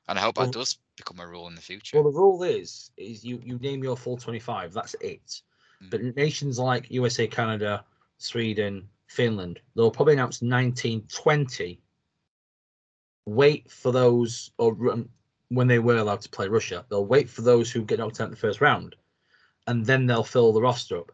And 0.09 0.19
I 0.19 0.23
hope 0.23 0.37
Well- 0.37 0.47
that 0.47 0.53
does 0.53 0.79
become 0.97 1.21
a 1.21 1.27
rule 1.27 1.47
in 1.49 1.55
the 1.55 1.61
future. 1.61 1.97
Well, 2.03 2.11
the 2.13 2.19
rule 2.19 2.43
is 2.43 2.91
is 2.97 3.25
you 3.25 3.41
you 3.45 3.59
name 3.59 3.83
your 3.83 3.97
full 3.97 4.17
25. 4.17 4.73
That's 4.73 4.95
it. 5.01 5.43
Mm. 5.83 5.91
But 5.91 6.17
nations 6.17 6.59
like 6.59 6.91
USA, 6.91 7.27
Canada, 7.27 7.85
Sweden, 8.19 8.89
Finland, 9.07 9.61
they'll 9.75 9.91
probably 9.91 10.15
announce 10.15 10.43
19, 10.43 11.07
20. 11.09 11.81
Wait 13.27 13.71
for 13.71 13.93
those, 13.93 14.51
or 14.59 14.75
run, 14.75 15.09
when 15.49 15.69
they 15.69 15.79
were 15.79 15.97
allowed 15.97 16.21
to 16.23 16.29
play 16.29 16.49
Russia, 16.49 16.85
they'll 16.89 17.07
wait 17.07 17.29
for 17.29 17.43
those 17.43 17.71
who 17.71 17.83
get 17.83 17.99
knocked 17.99 18.21
out 18.21 18.27
in 18.27 18.31
the 18.31 18.37
first 18.37 18.61
round, 18.61 18.97
and 19.67 19.85
then 19.85 20.07
they'll 20.07 20.25
fill 20.25 20.53
the 20.53 20.61
roster 20.61 20.99
up. 20.99 21.13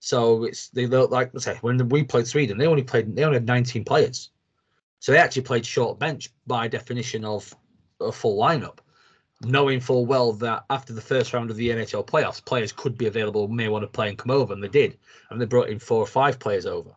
So 0.00 0.44
it's 0.44 0.68
they 0.68 0.86
look 0.86 1.10
like 1.10 1.30
let's 1.32 1.44
say 1.44 1.58
when 1.60 1.88
we 1.88 2.04
played 2.04 2.26
Sweden, 2.26 2.58
they 2.58 2.66
only 2.66 2.84
played 2.84 3.14
they 3.16 3.24
only 3.24 3.36
had 3.36 3.46
19 3.46 3.84
players, 3.84 4.30
so 5.00 5.12
they 5.12 5.18
actually 5.18 5.42
played 5.42 5.66
short 5.66 5.98
bench 5.98 6.30
by 6.46 6.68
definition 6.68 7.24
of 7.24 7.54
a 8.00 8.12
full 8.12 8.38
lineup 8.38 8.78
knowing 9.44 9.80
full 9.80 10.04
well 10.04 10.32
that 10.32 10.64
after 10.70 10.92
the 10.92 11.00
first 11.00 11.32
round 11.32 11.50
of 11.50 11.56
the 11.56 11.70
NHL 11.70 12.06
playoffs, 12.06 12.44
players 12.44 12.72
could 12.72 12.98
be 12.98 13.06
available, 13.06 13.48
may 13.48 13.68
want 13.68 13.82
to 13.82 13.88
play 13.88 14.08
and 14.08 14.18
come 14.18 14.30
over, 14.30 14.52
and 14.52 14.62
they 14.62 14.68
did. 14.68 14.98
And 15.30 15.40
they 15.40 15.46
brought 15.46 15.68
in 15.68 15.78
four 15.78 16.02
or 16.02 16.06
five 16.06 16.38
players 16.38 16.66
over. 16.66 16.90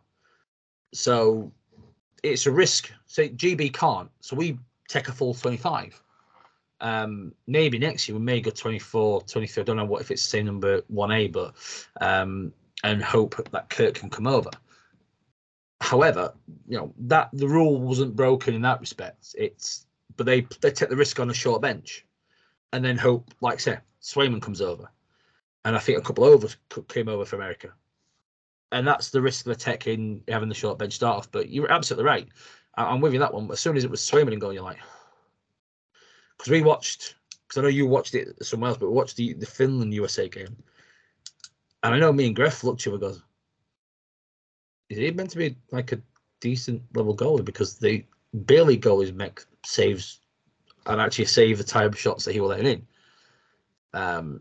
So 0.92 1.52
it's 2.22 2.46
a 2.46 2.52
risk. 2.52 2.92
So 3.06 3.28
GB 3.28 3.72
can't. 3.72 4.10
So 4.20 4.36
we 4.36 4.58
take 4.88 5.08
a 5.08 5.12
full 5.12 5.34
25. 5.34 6.02
Um, 6.80 7.32
maybe 7.46 7.78
next 7.78 8.08
year 8.08 8.18
we 8.18 8.24
may 8.24 8.40
go 8.40 8.50
24, 8.50 9.22
23. 9.22 9.60
I 9.60 9.64
don't 9.64 9.76
know 9.76 9.84
what 9.84 10.00
if 10.00 10.10
it's 10.10 10.22
the 10.24 10.30
same 10.30 10.46
number 10.46 10.82
1A, 10.82 11.32
but 11.32 11.54
um, 12.00 12.52
and 12.84 13.02
hope 13.02 13.36
that 13.50 13.70
Kirk 13.70 13.94
can 13.94 14.10
come 14.10 14.26
over. 14.26 14.50
However, 15.80 16.32
you 16.68 16.78
know 16.78 16.94
that 17.00 17.30
the 17.32 17.48
rule 17.48 17.80
wasn't 17.80 18.16
broken 18.16 18.54
in 18.54 18.62
that 18.62 18.80
respect. 18.80 19.34
It's 19.36 19.86
but 20.16 20.26
they 20.26 20.42
they 20.60 20.70
take 20.70 20.88
the 20.88 20.96
risk 20.96 21.18
on 21.18 21.30
a 21.30 21.34
short 21.34 21.60
bench 21.62 22.04
and 22.72 22.84
then 22.84 22.96
hope, 22.96 23.32
like 23.40 23.54
I 23.54 23.58
say, 23.58 23.78
Swayman 24.00 24.40
comes 24.40 24.60
over, 24.60 24.88
and 25.64 25.76
I 25.76 25.78
think 25.78 25.98
a 25.98 26.02
couple 26.02 26.24
over 26.24 26.48
c- 26.48 26.84
came 26.88 27.08
over 27.08 27.24
for 27.24 27.36
America, 27.36 27.72
and 28.72 28.86
that's 28.86 29.10
the 29.10 29.20
risk 29.20 29.44
they're 29.44 29.54
taking 29.54 30.22
having 30.28 30.48
the 30.48 30.54
short 30.54 30.78
bench 30.78 30.94
start 30.94 31.18
off. 31.18 31.30
But 31.30 31.50
you're 31.50 31.70
absolutely 31.70 32.06
right. 32.06 32.28
I- 32.76 32.86
I'm 32.86 33.00
with 33.00 33.12
you 33.12 33.18
that 33.20 33.32
one. 33.32 33.50
As 33.52 33.60
soon 33.60 33.76
as 33.76 33.84
it 33.84 33.90
was 33.90 34.00
Swayman 34.00 34.32
and 34.32 34.40
going, 34.40 34.54
you're 34.54 34.64
like, 34.64 34.78
because 36.38 36.50
we 36.50 36.62
watched, 36.62 37.14
because 37.46 37.58
I 37.58 37.62
know 37.62 37.68
you 37.68 37.86
watched 37.86 38.14
it 38.14 38.44
somewhere 38.44 38.70
else, 38.70 38.78
but 38.78 38.88
we 38.88 38.94
watched 38.94 39.16
the 39.16 39.34
the 39.34 39.46
Finland 39.46 39.94
USA 39.94 40.28
game, 40.28 40.56
and 41.82 41.94
I 41.94 41.98
know 41.98 42.12
me 42.12 42.26
and 42.26 42.36
Griff 42.36 42.64
looked 42.64 42.82
at 42.82 42.86
you 42.86 42.92
and 42.92 43.00
goes, 43.00 43.22
is 44.88 44.98
he 44.98 45.10
meant 45.10 45.30
to 45.30 45.38
be 45.38 45.56
like 45.70 45.92
a 45.92 46.00
decent 46.40 46.82
level 46.94 47.16
goalie 47.16 47.44
because 47.44 47.78
the 47.78 48.04
Bailey 48.46 48.78
goalies 48.78 49.14
make 49.14 49.44
saves 49.64 50.20
and 50.86 51.00
actually 51.00 51.26
save 51.26 51.58
the 51.58 51.64
type 51.64 51.92
of 51.92 51.98
shots 51.98 52.24
that 52.24 52.32
he 52.32 52.40
will 52.40 52.48
let 52.48 52.66
in. 52.66 52.86
Um, 53.94 54.40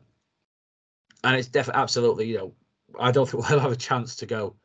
and 1.23 1.35
it's 1.35 1.47
definitely 1.47 1.81
absolutely, 1.81 2.27
you 2.27 2.37
know, 2.37 2.53
I 2.99 3.11
don't 3.11 3.29
think 3.29 3.43
we'll 3.49 3.59
have 3.59 3.71
a 3.71 3.75
chance 3.75 4.15
to 4.17 4.25
go. 4.25 4.55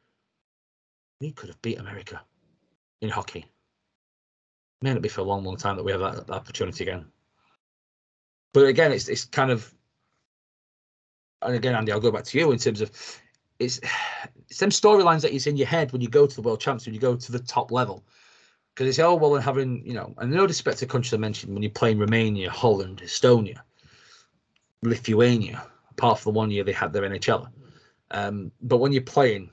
We 1.20 1.32
could 1.32 1.48
have 1.48 1.62
beat 1.62 1.78
America 1.78 2.20
in 3.00 3.08
hockey. 3.08 3.46
May 4.82 4.92
not 4.92 5.02
be 5.02 5.08
for 5.08 5.22
a 5.22 5.24
long, 5.24 5.44
long 5.44 5.56
time 5.56 5.76
that 5.76 5.84
we 5.84 5.92
have 5.92 6.00
that, 6.00 6.26
that 6.26 6.32
opportunity 6.32 6.84
again. 6.84 7.06
But 8.52 8.66
again, 8.66 8.92
it's 8.92 9.08
it's 9.08 9.24
kind 9.24 9.50
of, 9.50 9.72
and 11.42 11.54
again, 11.54 11.74
Andy, 11.74 11.92
I'll 11.92 12.00
go 12.00 12.10
back 12.10 12.24
to 12.24 12.38
you 12.38 12.52
in 12.52 12.58
terms 12.58 12.80
of 12.80 12.90
it's 13.58 13.80
it's 14.48 14.58
them 14.58 14.70
storylines 14.70 15.22
that 15.22 15.32
is 15.32 15.46
in 15.46 15.56
your 15.56 15.66
head 15.66 15.92
when 15.92 16.00
you 16.00 16.08
go 16.08 16.26
to 16.26 16.36
the 16.36 16.42
world 16.42 16.60
champs, 16.60 16.86
when 16.86 16.94
you 16.94 17.00
go 17.00 17.16
to 17.16 17.32
the 17.32 17.38
top 17.38 17.70
level. 17.72 18.04
because 18.74 18.88
it's 18.88 18.98
all 18.98 19.18
well 19.18 19.34
and 19.34 19.44
having 19.44 19.84
you 19.86 19.94
know, 19.94 20.14
and 20.18 20.30
no 20.30 20.46
disrespect 20.46 20.78
to 20.78 20.86
countries 20.86 21.14
I 21.14 21.16
mentioned 21.16 21.52
when 21.52 21.62
you're 21.62 21.70
playing 21.70 21.98
Romania, 21.98 22.50
Holland, 22.50 23.00
Estonia, 23.02 23.60
Lithuania. 24.82 25.66
Apart 25.90 26.18
from 26.18 26.34
the 26.34 26.38
one 26.38 26.50
year 26.50 26.62
they 26.62 26.72
had 26.72 26.92
their 26.92 27.02
NHL, 27.02 27.48
um, 28.10 28.52
but 28.62 28.78
when 28.78 28.92
you're 28.92 29.02
playing 29.02 29.50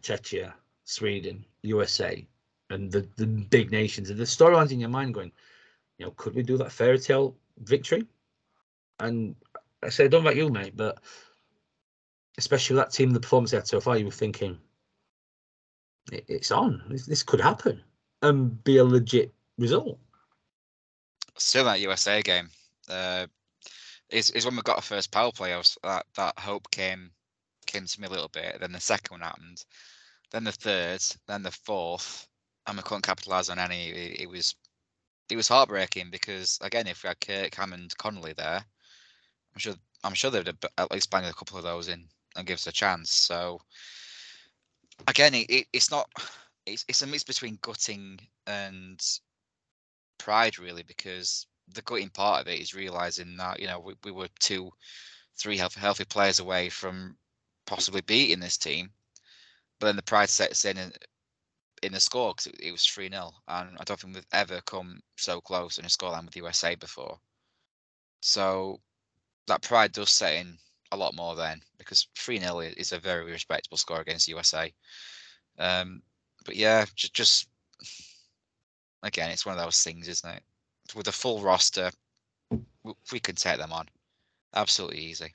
Czechia, 0.00 0.52
Sweden, 0.84 1.44
USA, 1.62 2.26
and 2.70 2.90
the 2.90 3.06
the 3.16 3.26
big 3.26 3.70
nations, 3.70 4.10
and 4.10 4.18
the 4.18 4.24
storylines 4.24 4.70
in 4.70 4.80
your 4.80 4.88
mind 4.88 5.14
going, 5.14 5.32
you 5.98 6.06
know, 6.06 6.12
could 6.16 6.34
we 6.34 6.42
do 6.42 6.56
that 6.58 6.72
fairy 6.72 6.98
tale 6.98 7.36
victory? 7.58 8.06
And 9.00 9.34
I 9.82 9.88
say, 9.88 10.04
I 10.04 10.08
don't 10.08 10.22
know 10.24 10.30
about 10.30 10.36
you, 10.36 10.48
mate, 10.50 10.76
but 10.76 10.98
especially 12.38 12.76
that 12.76 12.92
team, 12.92 13.10
the 13.10 13.20
performance 13.20 13.50
they 13.50 13.56
had 13.56 13.66
so 13.66 13.80
far, 13.80 13.96
you 13.96 14.06
were 14.06 14.10
thinking, 14.10 14.58
it, 16.12 16.24
it's 16.28 16.50
on. 16.50 16.82
This, 16.88 17.06
this 17.06 17.22
could 17.22 17.40
happen 17.40 17.82
and 18.22 18.62
be 18.64 18.78
a 18.78 18.84
legit 18.84 19.32
result. 19.58 19.98
Still 21.36 21.64
that 21.64 21.80
USA 21.80 22.22
game. 22.22 22.48
Uh, 22.88 23.26
is 24.10 24.30
is 24.30 24.44
when 24.44 24.56
we 24.56 24.62
got 24.62 24.76
our 24.76 24.82
first 24.82 25.10
power 25.10 25.32
play. 25.32 25.52
I 25.52 25.58
was 25.58 25.76
that 25.82 26.06
that 26.16 26.38
hope 26.38 26.70
came 26.70 27.10
came 27.74 27.86
to 27.86 28.00
me 28.00 28.06
a 28.06 28.10
little 28.10 28.28
bit. 28.28 28.58
Then 28.60 28.72
the 28.72 28.80
second 28.80 29.10
one 29.10 29.20
happened. 29.20 29.64
Then 30.30 30.44
the 30.44 30.52
third. 30.52 31.02
Then 31.26 31.42
the 31.42 31.50
fourth. 31.50 32.26
And 32.66 32.76
we 32.76 32.82
couldn't 32.82 33.02
capitalise 33.02 33.50
on 33.50 33.58
any. 33.58 33.90
It, 33.90 34.20
it 34.22 34.28
was 34.28 34.54
it 35.30 35.36
was 35.36 35.48
heartbreaking 35.48 36.10
because 36.10 36.58
again, 36.62 36.86
if 36.86 37.02
we 37.02 37.08
had 37.08 37.20
Kirk 37.20 37.54
Hammond 37.54 37.96
Connolly 37.98 38.34
there, 38.34 38.64
I'm 39.54 39.58
sure 39.58 39.74
I'm 40.02 40.14
sure 40.14 40.30
they'd 40.30 40.48
at 40.78 40.90
least 40.90 41.10
banged 41.10 41.26
a 41.26 41.32
couple 41.32 41.58
of 41.58 41.64
those 41.64 41.88
in 41.88 42.06
and 42.36 42.46
give 42.46 42.56
us 42.56 42.66
a 42.66 42.72
chance. 42.72 43.10
So 43.12 43.60
again, 45.08 45.34
it, 45.34 45.50
it, 45.50 45.66
it's 45.72 45.90
not 45.90 46.08
it's 46.66 46.84
it's 46.88 47.02
a 47.02 47.06
mix 47.06 47.24
between 47.24 47.58
gutting 47.62 48.18
and 48.46 49.00
pride 50.18 50.58
really 50.58 50.82
because 50.82 51.46
the 51.72 51.82
gutting 51.82 52.10
part 52.10 52.42
of 52.42 52.48
it 52.48 52.60
is 52.60 52.74
realizing 52.74 53.36
that 53.36 53.60
you 53.60 53.66
know 53.66 53.80
we, 53.80 53.94
we 54.04 54.10
were 54.10 54.28
two 54.38 54.70
three 55.36 55.56
healthy, 55.56 55.80
healthy 55.80 56.04
players 56.04 56.38
away 56.38 56.68
from 56.68 57.16
possibly 57.66 58.00
beating 58.02 58.40
this 58.40 58.56
team 58.56 58.90
but 59.78 59.86
then 59.86 59.96
the 59.96 60.02
pride 60.02 60.28
sets 60.28 60.64
in 60.64 60.78
in, 61.82 61.92
the 61.92 62.00
score 62.00 62.32
because 62.32 62.46
it, 62.46 62.56
it, 62.60 62.72
was 62.72 62.86
3 62.86 63.10
0 63.10 63.30
and 63.48 63.76
i 63.78 63.84
don't 63.84 64.00
think 64.00 64.14
we've 64.14 64.26
ever 64.32 64.60
come 64.62 65.00
so 65.16 65.40
close 65.40 65.78
in 65.78 65.84
a 65.84 65.88
scoreline 65.88 66.24
with 66.24 66.36
usa 66.36 66.74
before 66.76 67.18
so 68.20 68.80
that 69.46 69.62
pride 69.62 69.92
does 69.92 70.10
set 70.10 70.34
in 70.34 70.56
a 70.92 70.96
lot 70.96 71.14
more 71.14 71.34
then 71.36 71.60
because 71.78 72.08
3 72.16 72.38
0 72.38 72.60
is 72.60 72.92
a 72.92 72.98
very 72.98 73.30
respectable 73.30 73.76
score 73.76 74.00
against 74.00 74.28
usa 74.28 74.72
um, 75.58 76.00
but 76.46 76.56
yeah 76.56 76.84
just, 76.94 77.12
just 77.14 77.48
again 79.02 79.30
it's 79.30 79.44
one 79.44 79.56
of 79.56 79.62
those 79.62 79.82
things 79.82 80.08
isn't 80.08 80.36
it 80.36 80.42
with 80.94 81.08
a 81.08 81.12
full 81.12 81.40
roster, 81.40 81.90
we 83.10 83.20
could 83.20 83.36
take 83.36 83.58
them 83.58 83.72
on. 83.72 83.86
Absolutely 84.54 84.98
easy. 84.98 85.34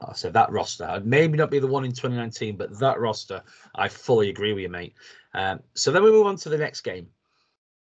Uh, 0.00 0.12
so 0.12 0.30
that 0.30 0.50
roster, 0.50 1.00
maybe 1.04 1.38
not 1.38 1.50
be 1.50 1.58
the 1.58 1.66
one 1.66 1.84
in 1.84 1.92
2019, 1.92 2.56
but 2.56 2.78
that 2.78 3.00
roster, 3.00 3.42
I 3.74 3.88
fully 3.88 4.28
agree 4.28 4.52
with 4.52 4.62
you, 4.62 4.68
mate. 4.68 4.94
Um, 5.34 5.60
so 5.74 5.90
then 5.90 6.02
we 6.02 6.10
move 6.10 6.26
on 6.26 6.36
to 6.36 6.48
the 6.48 6.58
next 6.58 6.82
game, 6.82 7.08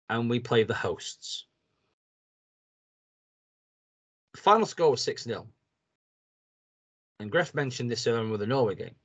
and 0.09 0.29
we 0.29 0.41
play 0.41 0.65
the 0.65 0.75
hosts. 0.75 1.47
Final 4.37 4.67
score 4.67 4.91
was 4.91 5.03
6 5.03 5.25
0. 5.25 5.47
And 7.21 7.31
Gref 7.31 7.55
mentioned 7.55 7.91
this 7.91 8.07
earlier 8.07 8.29
with 8.29 8.41
the 8.41 8.47
Norway 8.47 8.75
game. 8.75 8.97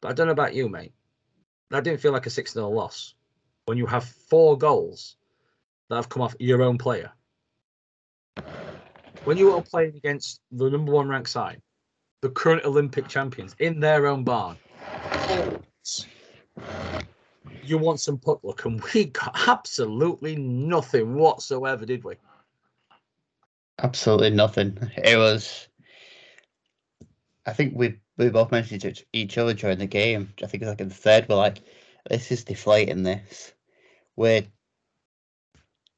But 0.00 0.10
I 0.10 0.12
don't 0.14 0.26
know 0.26 0.32
about 0.32 0.54
you, 0.54 0.68
mate. 0.68 0.92
That 1.70 1.84
didn't 1.84 2.00
feel 2.00 2.12
like 2.12 2.26
a 2.26 2.30
6 2.30 2.52
0 2.52 2.68
loss. 2.70 3.14
When 3.66 3.78
you 3.78 3.86
have 3.86 4.04
four 4.04 4.56
goals 4.56 5.16
that 5.88 5.96
have 5.96 6.08
come 6.08 6.22
off 6.22 6.36
your 6.38 6.62
own 6.62 6.78
player. 6.78 7.12
When 9.24 9.36
you 9.36 9.52
are 9.52 9.62
playing 9.62 9.96
against 9.96 10.40
the 10.50 10.70
number 10.70 10.92
one 10.92 11.08
ranked 11.08 11.28
side, 11.28 11.60
the 12.22 12.30
current 12.30 12.64
Olympic 12.64 13.08
champions 13.08 13.54
in 13.58 13.80
their 13.80 14.06
own 14.06 14.24
barn, 14.24 14.56
you 17.62 17.78
want 17.78 18.00
some 18.00 18.18
puck 18.18 18.40
luck, 18.42 18.64
and 18.64 18.82
we 18.94 19.06
got 19.06 19.48
absolutely 19.48 20.36
nothing 20.36 21.14
whatsoever, 21.14 21.86
did 21.86 22.04
we? 22.04 22.14
Absolutely 23.82 24.30
nothing. 24.30 24.78
It 24.96 25.16
was. 25.16 25.68
I 27.46 27.52
think 27.52 27.74
we 27.74 27.98
we 28.18 28.28
both 28.28 28.52
mentioned 28.52 28.84
it 28.84 28.96
to 28.96 29.04
each 29.12 29.38
other 29.38 29.54
during 29.54 29.78
the 29.78 29.86
game. 29.86 30.32
I 30.42 30.46
think 30.46 30.62
it 30.62 30.66
was 30.66 30.72
like 30.72 30.80
in 30.82 30.88
the 30.88 30.94
third, 30.94 31.26
we're 31.28 31.36
like, 31.36 31.62
this 32.08 32.30
is 32.30 32.44
deflating. 32.44 33.02
This 33.02 33.54
we're 34.16 34.42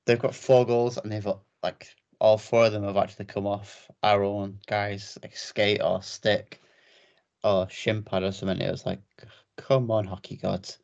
they've 0.06 0.18
got 0.18 0.34
four 0.34 0.64
goals 0.64 0.98
and 0.98 1.10
they've 1.10 1.24
got 1.24 1.40
like 1.62 1.88
all 2.22 2.38
four 2.38 2.66
of 2.66 2.72
them 2.72 2.84
have 2.84 2.96
actually 2.96 3.24
come 3.24 3.48
off 3.48 3.90
our 4.04 4.22
own 4.22 4.56
guys 4.68 5.18
like 5.24 5.36
skate 5.36 5.82
or 5.82 6.00
stick 6.00 6.62
or 7.42 7.68
shin 7.68 8.04
pad 8.04 8.22
or 8.22 8.30
something. 8.30 8.60
It 8.60 8.70
was 8.70 8.86
like, 8.86 9.00
come 9.56 9.90
on, 9.90 10.06
hockey 10.06 10.36
gods, 10.36 10.78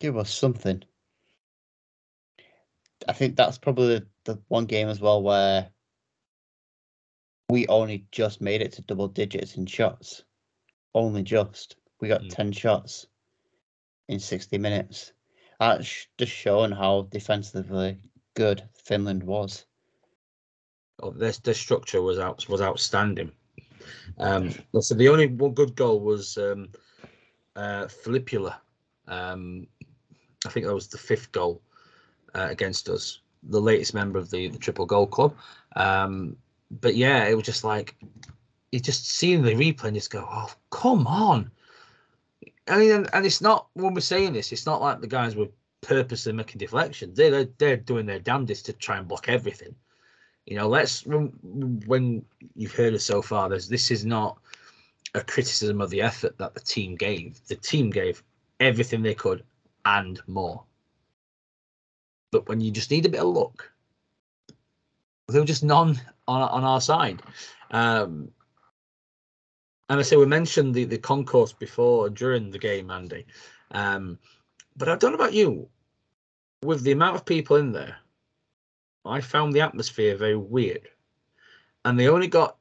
give 0.00 0.16
us 0.16 0.32
something. 0.32 0.82
I 3.06 3.12
think 3.12 3.36
that's 3.36 3.58
probably 3.58 3.98
the, 3.98 4.06
the 4.24 4.40
one 4.48 4.64
game 4.64 4.88
as 4.88 4.98
well 4.98 5.22
where 5.22 5.68
we 7.50 7.66
only 7.66 8.06
just 8.10 8.40
made 8.40 8.62
it 8.62 8.72
to 8.72 8.82
double 8.82 9.08
digits 9.08 9.56
in 9.56 9.66
shots. 9.66 10.24
Only 10.94 11.22
just. 11.22 11.76
We 12.00 12.08
got 12.08 12.22
mm. 12.22 12.34
10 12.34 12.52
shots 12.52 13.06
in 14.08 14.18
60 14.18 14.56
minutes. 14.56 15.12
That's 15.60 16.08
just 16.16 16.32
showing 16.32 16.72
how 16.72 17.08
defensively 17.10 17.98
good 18.34 18.66
Finland 18.86 19.22
was. 19.22 19.66
Oh, 21.00 21.10
their 21.10 21.32
structure 21.32 22.00
was 22.00 22.18
out 22.18 22.48
was 22.48 22.62
outstanding. 22.62 23.32
Um, 24.18 24.50
so 24.80 24.94
the 24.94 25.08
only 25.08 25.26
one 25.26 25.52
good 25.52 25.74
goal 25.74 26.00
was 26.00 26.38
um, 26.38 26.68
uh. 27.54 27.86
Um, 29.08 29.66
I 30.44 30.48
think 30.48 30.66
that 30.66 30.74
was 30.74 30.88
the 30.88 30.98
fifth 30.98 31.32
goal 31.32 31.60
uh, 32.34 32.48
against 32.50 32.88
us, 32.88 33.20
the 33.42 33.60
latest 33.60 33.94
member 33.94 34.18
of 34.18 34.30
the, 34.30 34.48
the 34.48 34.58
triple 34.58 34.86
goal 34.86 35.06
club. 35.06 35.36
Um, 35.76 36.36
but 36.70 36.96
yeah, 36.96 37.26
it 37.26 37.34
was 37.34 37.44
just 37.44 37.62
like 37.64 37.94
you 38.72 38.80
just 38.80 39.08
seeing 39.08 39.42
the 39.42 39.54
replay 39.54 39.84
and 39.84 39.94
just 39.94 40.10
go, 40.10 40.26
oh 40.28 40.50
come 40.70 41.06
on. 41.06 41.50
I 42.68 42.78
mean, 42.78 42.90
and, 42.90 43.10
and 43.12 43.24
it's 43.26 43.40
not 43.40 43.68
when 43.74 43.94
we're 43.94 44.00
saying 44.00 44.32
this, 44.32 44.50
it's 44.50 44.66
not 44.66 44.80
like 44.80 45.00
the 45.00 45.06
guys 45.06 45.36
were 45.36 45.48
purposely 45.82 46.32
making 46.32 46.58
deflections. 46.58 47.16
They're, 47.16 47.44
they're 47.44 47.76
doing 47.76 48.06
their 48.06 48.18
damnedest 48.18 48.66
to 48.66 48.72
try 48.72 48.98
and 48.98 49.06
block 49.06 49.28
everything. 49.28 49.74
You 50.46 50.56
know, 50.56 50.68
let's 50.68 51.04
when, 51.04 52.24
you've 52.54 52.74
heard 52.74 52.94
it 52.94 53.00
so 53.00 53.20
far, 53.20 53.48
there's 53.48 53.68
this 53.68 53.90
is 53.90 54.04
not 54.04 54.38
a 55.14 55.20
criticism 55.20 55.80
of 55.80 55.90
the 55.90 56.00
effort 56.00 56.38
that 56.38 56.54
the 56.54 56.60
team 56.60 56.94
gave. 56.94 57.40
The 57.48 57.56
team 57.56 57.90
gave 57.90 58.22
everything 58.60 59.02
they 59.02 59.14
could 59.14 59.42
and 59.84 60.20
more. 60.28 60.62
But 62.30 62.48
when 62.48 62.60
you 62.60 62.70
just 62.70 62.90
need 62.90 63.06
a 63.06 63.08
bit 63.08 63.20
of 63.20 63.28
luck, 63.28 63.70
there 65.28 65.40
were 65.40 65.46
just 65.46 65.64
none 65.64 66.00
on 66.28 66.42
on 66.42 66.64
our 66.64 66.80
side. 66.80 67.22
Um, 67.72 68.30
and 69.88 70.00
I 70.00 70.02
say 70.02 70.16
we 70.16 70.26
mentioned 70.26 70.74
the 70.74 70.84
the 70.84 70.98
concourse 70.98 71.52
before 71.52 72.08
during 72.08 72.50
the 72.50 72.58
game, 72.58 72.90
Andy. 72.90 73.26
Um, 73.72 74.18
but 74.76 74.88
I 74.88 74.96
don't 74.96 75.12
know 75.12 75.18
about 75.18 75.32
you 75.32 75.68
with 76.62 76.82
the 76.82 76.92
amount 76.92 77.16
of 77.16 77.24
people 77.24 77.56
in 77.56 77.72
there, 77.72 77.96
I 79.08 79.20
found 79.20 79.52
the 79.52 79.60
atmosphere 79.60 80.16
very 80.16 80.36
weird. 80.36 80.88
And 81.84 81.98
they 81.98 82.08
only 82.08 82.28
got 82.28 82.56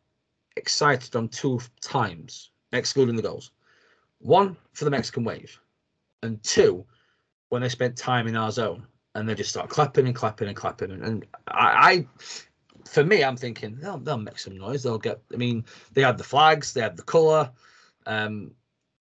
excited 0.56 1.16
on 1.16 1.30
two 1.30 1.60
times, 1.82 2.52
excluding 2.72 3.16
the 3.16 3.22
goals. 3.22 3.52
One 4.20 4.56
for 4.74 4.86
the 4.86 4.92
Mexican 4.92 5.24
wave, 5.24 5.60
and 6.24 6.42
two 6.44 6.86
when 7.50 7.62
they 7.62 7.70
spent 7.70 7.98
time 7.98 8.28
in 8.28 8.36
our 8.36 8.52
zone 8.52 8.86
and 9.14 9.30
they 9.30 9.36
just 9.36 9.50
start 9.50 9.70
clapping 9.70 10.08
and 10.08 10.16
clapping 10.16 10.48
and 10.48 10.58
clapping. 10.58 10.92
And, 10.92 11.04
and 11.04 11.26
I, 11.48 11.68
I, 11.92 12.08
for 12.88 13.04
me, 13.04 13.24
I'm 13.24 13.38
thinking 13.38 13.78
they'll, 13.78 13.98
they'll 13.98 14.18
make 14.18 14.40
some 14.40 14.58
noise. 14.58 14.84
They'll 14.84 14.98
get. 14.98 15.22
I 15.34 15.38
mean, 15.38 15.66
they 15.94 16.02
had 16.02 16.18
the 16.18 16.24
flags, 16.24 16.74
they 16.74 16.82
had 16.82 16.98
the 16.98 17.04
color. 17.04 17.50
Um, 18.06 18.52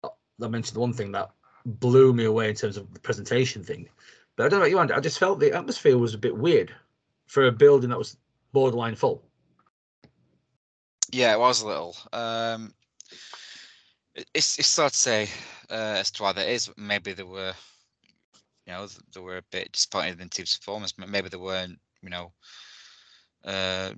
I 0.04 0.48
mentioned 0.48 0.76
the 0.76 0.82
one 0.82 0.94
thing 0.94 1.12
that 1.14 1.32
blew 1.66 2.14
me 2.14 2.26
away 2.26 2.50
in 2.50 2.56
terms 2.56 2.78
of 2.78 2.94
the 2.94 3.00
presentation 3.00 3.64
thing. 3.64 3.90
But 4.36 4.46
I 4.46 4.50
don't 4.50 4.60
know 4.60 4.66
what 4.66 4.72
you, 4.72 4.80
Andy. 4.80 4.94
I 4.94 5.00
just 5.00 5.20
felt 5.20 5.40
the 5.40 5.54
atmosphere 5.54 5.98
was 5.98 6.14
a 6.14 6.20
bit 6.20 6.36
weird 6.36 6.74
for 7.28 7.48
a 7.48 7.52
building 7.52 7.90
that 7.90 7.98
was 7.98 8.18
borderline 8.52 8.96
full. 8.96 9.24
Yeah, 11.12 11.34
it 11.34 11.40
was 11.40 11.62
a 11.62 11.68
little. 11.68 11.96
Um, 12.12 12.74
it's 14.34 14.58
it's 14.60 14.76
hard 14.78 14.92
to 14.92 14.98
say 14.98 15.30
uh, 15.70 15.98
as 16.00 16.12
to 16.12 16.24
why 16.24 16.34
that 16.34 16.48
is. 16.48 16.70
Maybe 16.78 17.14
there 17.14 17.26
were, 17.26 17.54
you 18.66 18.74
know, 18.74 18.88
they 19.14 19.20
were 19.20 19.38
a 19.38 19.44
bit 19.52 19.72
disappointed 19.72 20.22
in 20.22 20.30
team's 20.30 20.58
performance. 20.58 20.94
Maybe 20.98 21.30
they 21.30 21.38
weren't, 21.38 21.80
you 22.02 22.10
know, 22.10 22.32
uh, 23.46 23.94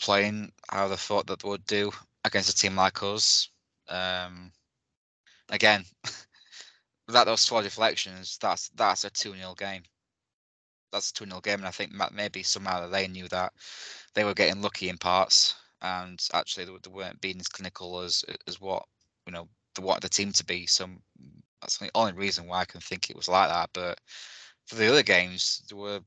playing 0.00 0.52
how 0.70 0.88
they 0.88 0.96
thought 0.96 1.26
that 1.26 1.40
they 1.40 1.48
would 1.48 1.64
do 1.66 1.90
against 2.24 2.50
a 2.50 2.54
team 2.54 2.76
like 2.76 3.02
us. 3.02 3.48
Um, 3.88 4.52
again, 5.48 5.84
without 7.06 7.24
those 7.24 7.46
four 7.46 7.62
deflections, 7.62 8.38
that's 8.40 8.68
that's 8.70 9.04
a 9.04 9.10
2 9.10 9.34
0 9.34 9.54
game. 9.58 9.82
That's 10.92 11.10
a 11.10 11.14
2 11.14 11.26
0 11.26 11.40
game. 11.40 11.60
And 11.60 11.68
I 11.68 11.70
think 11.70 11.92
maybe 12.12 12.42
somehow 12.42 12.88
they 12.88 13.08
knew 13.08 13.28
that 13.28 13.52
they 14.14 14.24
were 14.24 14.34
getting 14.34 14.62
lucky 14.62 14.88
in 14.88 14.98
parts 14.98 15.54
and 15.82 16.20
actually 16.34 16.66
they, 16.66 16.90
weren't 16.90 17.20
being 17.20 17.40
as 17.40 17.48
clinical 17.48 18.00
as 18.00 18.24
as 18.46 18.60
what, 18.60 18.84
you 19.26 19.32
know, 19.32 19.48
they 19.74 19.82
wanted 19.82 20.02
the 20.02 20.08
team 20.08 20.32
to 20.32 20.44
be. 20.44 20.66
So 20.66 20.86
mm, 20.86 20.98
that's 21.60 21.78
the 21.78 21.90
only 21.94 22.12
reason 22.12 22.46
why 22.46 22.60
I 22.60 22.64
can 22.64 22.80
think 22.80 23.10
it 23.10 23.16
was 23.16 23.28
like 23.28 23.48
that. 23.48 23.70
But 23.72 24.00
for 24.66 24.76
the 24.76 24.88
other 24.88 25.02
games, 25.02 25.62
they 25.70 25.76
were 25.76 26.00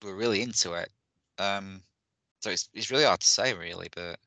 they 0.00 0.08
were 0.08 0.16
really 0.16 0.42
into 0.42 0.74
it. 0.74 0.90
Um, 1.38 1.82
so 2.40 2.50
it's 2.50 2.68
it's 2.74 2.90
really 2.90 3.04
hard 3.04 3.20
to 3.20 3.26
say, 3.26 3.54
really. 3.54 3.88
But 3.94 4.18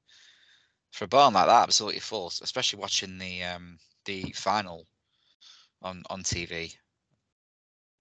for 0.91 1.05
a 1.05 1.07
barn 1.07 1.33
like 1.33 1.47
that, 1.47 1.63
absolutely 1.63 1.99
false, 1.99 2.41
especially 2.41 2.79
watching 2.79 3.17
the 3.17 3.43
um 3.43 3.77
the 4.05 4.31
final 4.35 4.85
on 5.81 6.03
on 6.09 6.23
TV. 6.23 6.75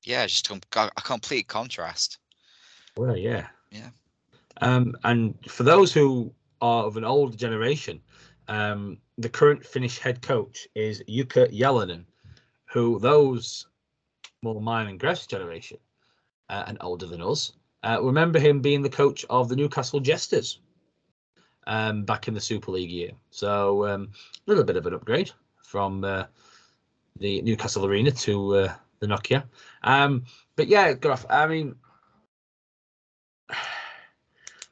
Yeah, 0.06 0.26
just 0.26 0.50
a 0.50 0.90
complete 1.02 1.48
contrast. 1.48 2.18
Well, 2.96 3.16
yeah. 3.16 3.48
Yeah. 3.70 3.90
Um, 4.62 4.96
and 5.04 5.34
for 5.48 5.64
those 5.64 5.92
who 5.92 6.32
are 6.62 6.84
of 6.84 6.96
an 6.96 7.04
older 7.04 7.36
generation, 7.36 8.00
um, 8.48 8.98
the 9.18 9.28
current 9.28 9.66
Finnish 9.66 9.98
head 9.98 10.22
coach 10.22 10.66
is 10.74 11.02
Jukka 11.08 11.52
Jalonen, 11.52 12.04
who 12.66 12.98
those 12.98 13.66
more 14.42 14.60
mine 14.60 14.86
and 14.86 15.00
Gref's 15.00 15.26
generation 15.26 15.78
uh, 16.48 16.64
and 16.66 16.78
older 16.80 17.06
than 17.06 17.20
us 17.20 17.52
uh, 17.86 18.02
remember 18.02 18.38
him 18.38 18.60
being 18.60 18.82
the 18.82 18.88
coach 18.88 19.24
of 19.30 19.48
the 19.48 19.56
Newcastle 19.56 20.00
Jesters 20.00 20.60
um, 21.66 22.04
back 22.04 22.26
in 22.26 22.34
the 22.34 22.40
Super 22.40 22.72
League 22.72 22.90
year. 22.90 23.10
So 23.30 23.86
um, 23.86 24.10
a 24.12 24.50
little 24.50 24.64
bit 24.64 24.76
of 24.76 24.86
an 24.86 24.94
upgrade 24.94 25.30
from 25.62 26.02
uh, 26.02 26.24
the 27.18 27.42
Newcastle 27.42 27.86
Arena 27.86 28.10
to 28.10 28.56
uh, 28.56 28.74
the 29.00 29.06
Nokia. 29.06 29.44
Um, 29.82 30.24
but 30.56 30.68
yeah, 30.68 30.92
Graf, 30.94 31.26
I 31.28 31.46
mean, 31.46 31.76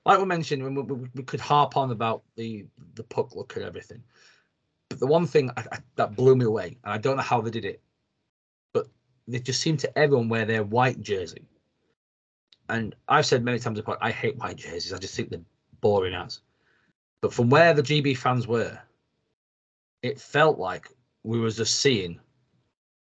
like 0.06 0.18
we 0.18 0.24
mentioned, 0.24 0.62
we, 0.62 0.82
we, 0.82 1.08
we 1.14 1.22
could 1.22 1.40
harp 1.40 1.76
on 1.76 1.90
about 1.90 2.22
the 2.36 2.66
the 2.94 3.04
puck 3.04 3.34
look 3.34 3.56
and 3.56 3.64
everything. 3.64 4.02
But 4.88 5.00
the 5.00 5.06
one 5.06 5.26
thing 5.26 5.50
I, 5.56 5.64
I, 5.72 5.78
that 5.96 6.16
blew 6.16 6.36
me 6.36 6.44
away, 6.44 6.76
and 6.84 6.92
I 6.92 6.98
don't 6.98 7.16
know 7.16 7.22
how 7.22 7.40
they 7.40 7.50
did 7.50 7.64
it, 7.64 7.80
but 8.72 8.86
they 9.26 9.38
just 9.38 9.60
seemed 9.60 9.80
to 9.80 9.98
everyone 9.98 10.28
wear 10.28 10.44
their 10.44 10.64
white 10.64 11.00
jersey. 11.00 11.42
And 12.68 12.94
I've 13.08 13.26
said 13.26 13.44
many 13.44 13.58
times 13.58 13.78
before, 13.78 13.98
I 14.00 14.10
hate 14.10 14.38
white 14.38 14.56
jerseys. 14.56 14.92
I 14.92 14.98
just 14.98 15.14
think 15.14 15.30
they're 15.30 15.40
boring 15.80 16.14
as. 16.14 16.40
But 17.20 17.32
from 17.32 17.50
where 17.50 17.74
the 17.74 17.82
GB 17.82 18.16
fans 18.16 18.46
were, 18.46 18.78
it 20.02 20.20
felt 20.20 20.58
like 20.58 20.88
we 21.22 21.40
were 21.40 21.50
just 21.50 21.80
seeing 21.80 22.20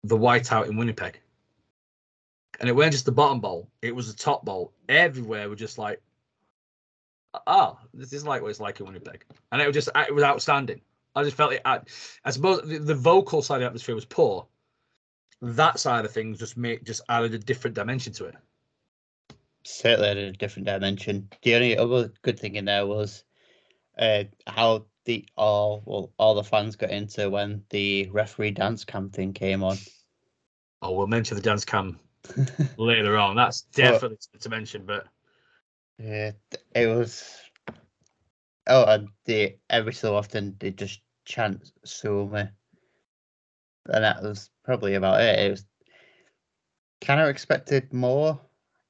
the 0.03 0.17
whiteout 0.17 0.67
in 0.69 0.77
Winnipeg. 0.77 1.19
And 2.59 2.69
it 2.69 2.75
weren't 2.75 2.91
just 2.91 3.05
the 3.05 3.11
bottom 3.11 3.39
bowl, 3.39 3.69
it 3.81 3.95
was 3.95 4.11
the 4.11 4.17
top 4.17 4.43
bowl. 4.43 4.73
Everywhere 4.89 5.49
were 5.49 5.55
just 5.55 5.77
like, 5.77 6.01
oh, 7.45 7.77
this 7.93 8.13
is 8.13 8.25
like 8.25 8.41
what 8.41 8.49
it's 8.49 8.59
like 8.59 8.79
in 8.79 8.87
Winnipeg. 8.87 9.23
And 9.51 9.61
it 9.61 9.67
was 9.67 9.75
just, 9.75 9.89
it 9.95 10.13
was 10.13 10.23
outstanding. 10.23 10.81
I 11.15 11.23
just 11.23 11.37
felt 11.37 11.53
it. 11.53 11.61
I, 11.65 11.81
I 12.25 12.31
suppose 12.31 12.61
the, 12.61 12.79
the 12.79 12.95
vocal 12.95 13.41
side 13.41 13.55
of 13.55 13.61
the 13.61 13.65
atmosphere 13.67 13.95
was 13.95 14.05
poor. 14.05 14.47
That 15.41 15.79
side 15.79 16.05
of 16.05 16.11
things 16.11 16.39
just 16.39 16.57
made 16.57 16.85
just 16.85 17.01
added 17.09 17.33
a 17.33 17.39
different 17.39 17.75
dimension 17.75 18.13
to 18.13 18.25
it. 18.25 18.35
certainly 19.63 20.09
added 20.09 20.33
a 20.33 20.37
different 20.37 20.67
dimension. 20.67 21.29
The 21.43 21.55
only 21.55 21.77
other 21.77 22.11
good 22.21 22.39
thing 22.39 22.55
in 22.55 22.65
there 22.65 22.87
was 22.87 23.23
uh, 23.97 24.23
how 24.47 24.85
the 25.07 25.25
all 25.37 25.81
well 25.85 26.11
all 26.19 26.35
the 26.35 26.43
fans 26.43 26.75
got 26.75 26.91
into 26.91 27.29
when 27.29 27.63
the 27.69 28.09
referee 28.11 28.51
dance 28.51 28.83
cam 28.83 29.09
thing 29.09 29.33
came 29.33 29.63
on. 29.63 29.77
Oh, 30.81 30.91
we'll 30.91 31.07
mention 31.07 31.37
the 31.37 31.41
dance 31.41 31.63
cam 31.65 31.97
later 32.77 33.17
on. 33.17 33.37
That's 33.37 33.61
definitely 33.61 34.17
to 34.39 34.49
mention, 34.49 34.85
but 34.85 35.07
Yeah, 35.97 36.31
it 36.75 36.87
was. 36.87 37.25
Oh, 38.67 38.83
and 38.83 39.07
they 39.25 39.59
every 39.69 39.93
so 39.93 40.13
often 40.13 40.57
they 40.59 40.71
just 40.71 40.99
chant 41.23 41.71
"Suomi," 41.85 42.49
and 43.85 44.03
that 44.03 44.21
was 44.21 44.49
probably 44.65 44.95
about 44.95 45.21
it. 45.21 45.39
It 45.39 45.51
was 45.51 45.65
kind 46.99 47.21
of 47.21 47.29
expected 47.29 47.93
more. 47.93 48.39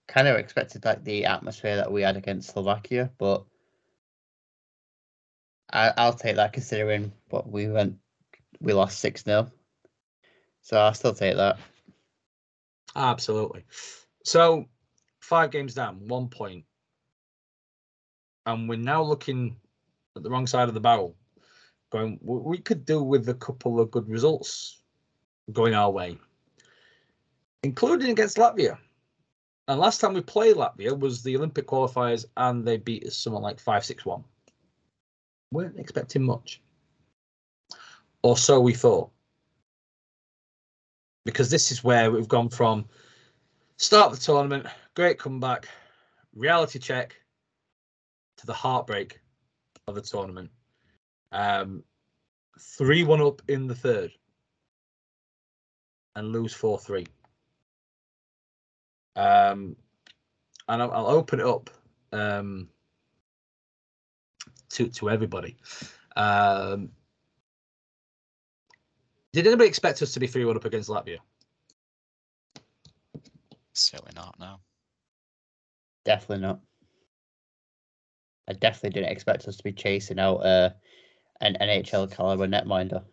Kind 0.08 0.28
of 0.28 0.38
expected 0.38 0.84
like 0.84 1.04
the 1.04 1.26
atmosphere 1.26 1.76
that 1.76 1.92
we 1.92 2.02
had 2.02 2.18
against 2.18 2.50
Slovakia, 2.50 3.12
but 3.20 3.46
I, 5.72 5.94
I'll 5.98 6.14
take 6.14 6.38
that 6.38 6.54
considering 6.54 7.12
what 7.30 7.50
we 7.50 7.68
went. 7.68 7.98
We 8.60 8.74
lost 8.74 9.00
six 9.00 9.24
0 9.24 9.52
so 10.68 10.78
I'll 10.78 10.94
still 10.94 11.14
take 11.14 11.38
that. 11.38 11.60
Absolutely. 12.94 13.64
So 14.26 14.66
five 15.22 15.50
games 15.50 15.74
down, 15.74 16.06
one 16.10 16.28
point. 16.28 16.66
And 18.46 18.68
we're 18.68 18.78
now 18.78 19.02
looking 19.02 19.56
at 20.18 20.24
the 20.24 20.30
wrong 20.30 20.46
side 20.46 20.68
of 20.68 20.74
the 20.74 20.82
barrel. 20.82 21.16
Going, 21.90 22.20
we 22.22 22.58
could 22.58 22.84
do 22.84 23.02
with 23.02 23.30
a 23.30 23.34
couple 23.34 23.80
of 23.80 23.92
good 23.92 24.10
results 24.10 24.82
going 25.54 25.74
our 25.74 25.90
way, 25.90 26.18
including 27.64 28.12
against 28.12 28.36
Latvia. 28.36 28.78
And 29.70 29.80
last 29.80 30.02
time 30.02 30.14
we 30.14 30.22
played 30.22 30.58
Latvia 30.58 31.00
was 31.00 31.24
the 31.24 31.38
Olympic 31.38 31.66
qualifiers, 31.66 32.26
and 32.36 32.68
they 32.68 32.76
beat 32.76 33.06
us 33.06 33.16
something 33.16 33.42
like 33.42 33.62
5 33.62 33.86
6 33.86 34.06
1. 34.06 34.22
Weren't 35.52 35.80
expecting 35.80 36.24
much. 36.24 36.62
Or 38.22 38.38
so 38.38 38.60
we 38.60 38.74
thought. 38.74 39.10
Because 41.26 41.50
this 41.50 41.72
is 41.72 41.84
where 41.84 42.12
we've 42.12 42.28
gone 42.28 42.50
from 42.50 42.86
start 43.78 44.12
of 44.12 44.20
the 44.20 44.26
tournament, 44.26 44.66
great 44.96 45.20
comeback, 45.20 45.68
reality 46.36 46.80
check 46.80 47.16
to 48.38 48.46
the 48.46 48.54
heartbreak 48.54 49.20
of 49.88 49.96
the 49.96 50.02
tournament. 50.02 50.50
Um, 51.32 51.84
3 52.60 53.04
1 53.04 53.22
up 53.22 53.42
in 53.48 53.68
the 53.68 53.76
third 53.76 54.12
and 56.16 56.32
lose 56.32 56.54
4 56.54 56.80
3. 56.80 57.06
Um, 59.16 59.76
and 60.68 60.82
I'll, 60.82 60.92
I'll 60.92 61.08
open 61.08 61.40
it 61.40 61.46
up 61.46 61.70
um, 62.12 62.70
to, 64.78 64.88
to 64.90 65.10
everybody. 65.10 65.58
Um, 66.16 66.90
did 69.34 69.46
anybody 69.48 69.68
expect 69.68 70.02
us 70.02 70.14
to 70.14 70.20
be 70.20 70.28
3 70.28 70.46
1 70.46 70.56
up 70.56 70.66
against 70.66 70.90
Latvia? 70.90 71.18
Certainly 73.74 74.14
not. 74.16 74.36
No. 74.40 74.56
Definitely 76.06 76.44
not. 76.48 76.60
I 78.50 78.54
definitely 78.54 78.92
didn't 79.02 79.12
expect 79.12 79.48
us 79.48 79.58
to 79.58 79.64
be 79.64 79.74
chasing 79.74 80.20
out 80.20 80.38
uh, 80.38 80.70
an 81.42 81.58
NHL 81.62 82.10
caliber 82.12 82.48
netminder. 82.48 83.04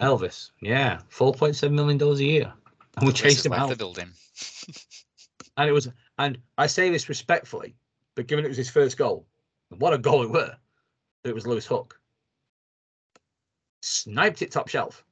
Elvis, 0.00 0.50
yeah, 0.60 1.00
four 1.08 1.32
point 1.32 1.56
seven 1.56 1.74
million 1.74 1.98
dollars 1.98 2.20
a 2.20 2.24
year, 2.24 2.52
and 2.96 3.06
we 3.06 3.10
This 3.10 3.20
chased 3.20 3.46
him 3.46 3.50
left 3.52 3.62
out. 3.62 3.68
the 3.70 3.76
building. 3.76 4.10
And 5.56 5.68
it 5.68 5.72
was, 5.72 5.88
and 6.18 6.38
I 6.56 6.68
say 6.68 6.88
this 6.88 7.08
respectfully, 7.08 7.74
but 8.18 8.26
given 8.26 8.44
it 8.44 8.48
was 8.48 8.56
his 8.56 8.68
first 8.68 8.96
goal, 8.96 9.24
what 9.68 9.92
a 9.92 9.98
goal 9.98 10.24
it 10.24 10.30
were! 10.30 10.52
It 11.22 11.32
was 11.32 11.46
Lewis 11.46 11.64
Hook, 11.64 12.00
sniped 13.80 14.42
it 14.42 14.50
top 14.50 14.66
shelf, 14.66 15.04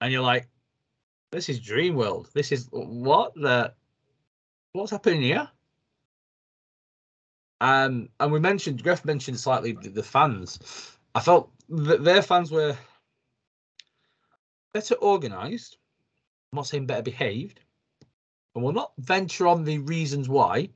and 0.00 0.10
you're 0.10 0.22
like, 0.22 0.48
this 1.32 1.50
is 1.50 1.60
dream 1.60 1.96
world. 1.96 2.30
This 2.32 2.50
is 2.50 2.66
what 2.70 3.34
the, 3.34 3.74
what's 4.72 4.90
happening 4.90 5.20
here? 5.20 5.46
Um, 7.60 8.08
and 8.20 8.32
we 8.32 8.40
mentioned, 8.40 8.82
Gref 8.82 9.04
mentioned 9.04 9.38
slightly 9.38 9.72
the, 9.72 9.90
the 9.90 10.02
fans. 10.02 10.96
I 11.14 11.20
felt 11.20 11.50
that 11.68 12.04
their 12.04 12.22
fans 12.22 12.50
were 12.52 12.74
better 14.72 14.94
organised. 15.02 15.76
I'm 16.50 16.56
not 16.56 16.68
saying 16.68 16.86
better 16.86 17.02
behaved, 17.02 17.60
and 18.54 18.64
we'll 18.64 18.72
not 18.72 18.92
venture 18.96 19.46
on 19.46 19.64
the 19.64 19.76
reasons 19.76 20.26
why, 20.26 20.70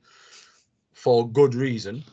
for 0.99 1.29
good 1.29 1.55
reason. 1.55 2.03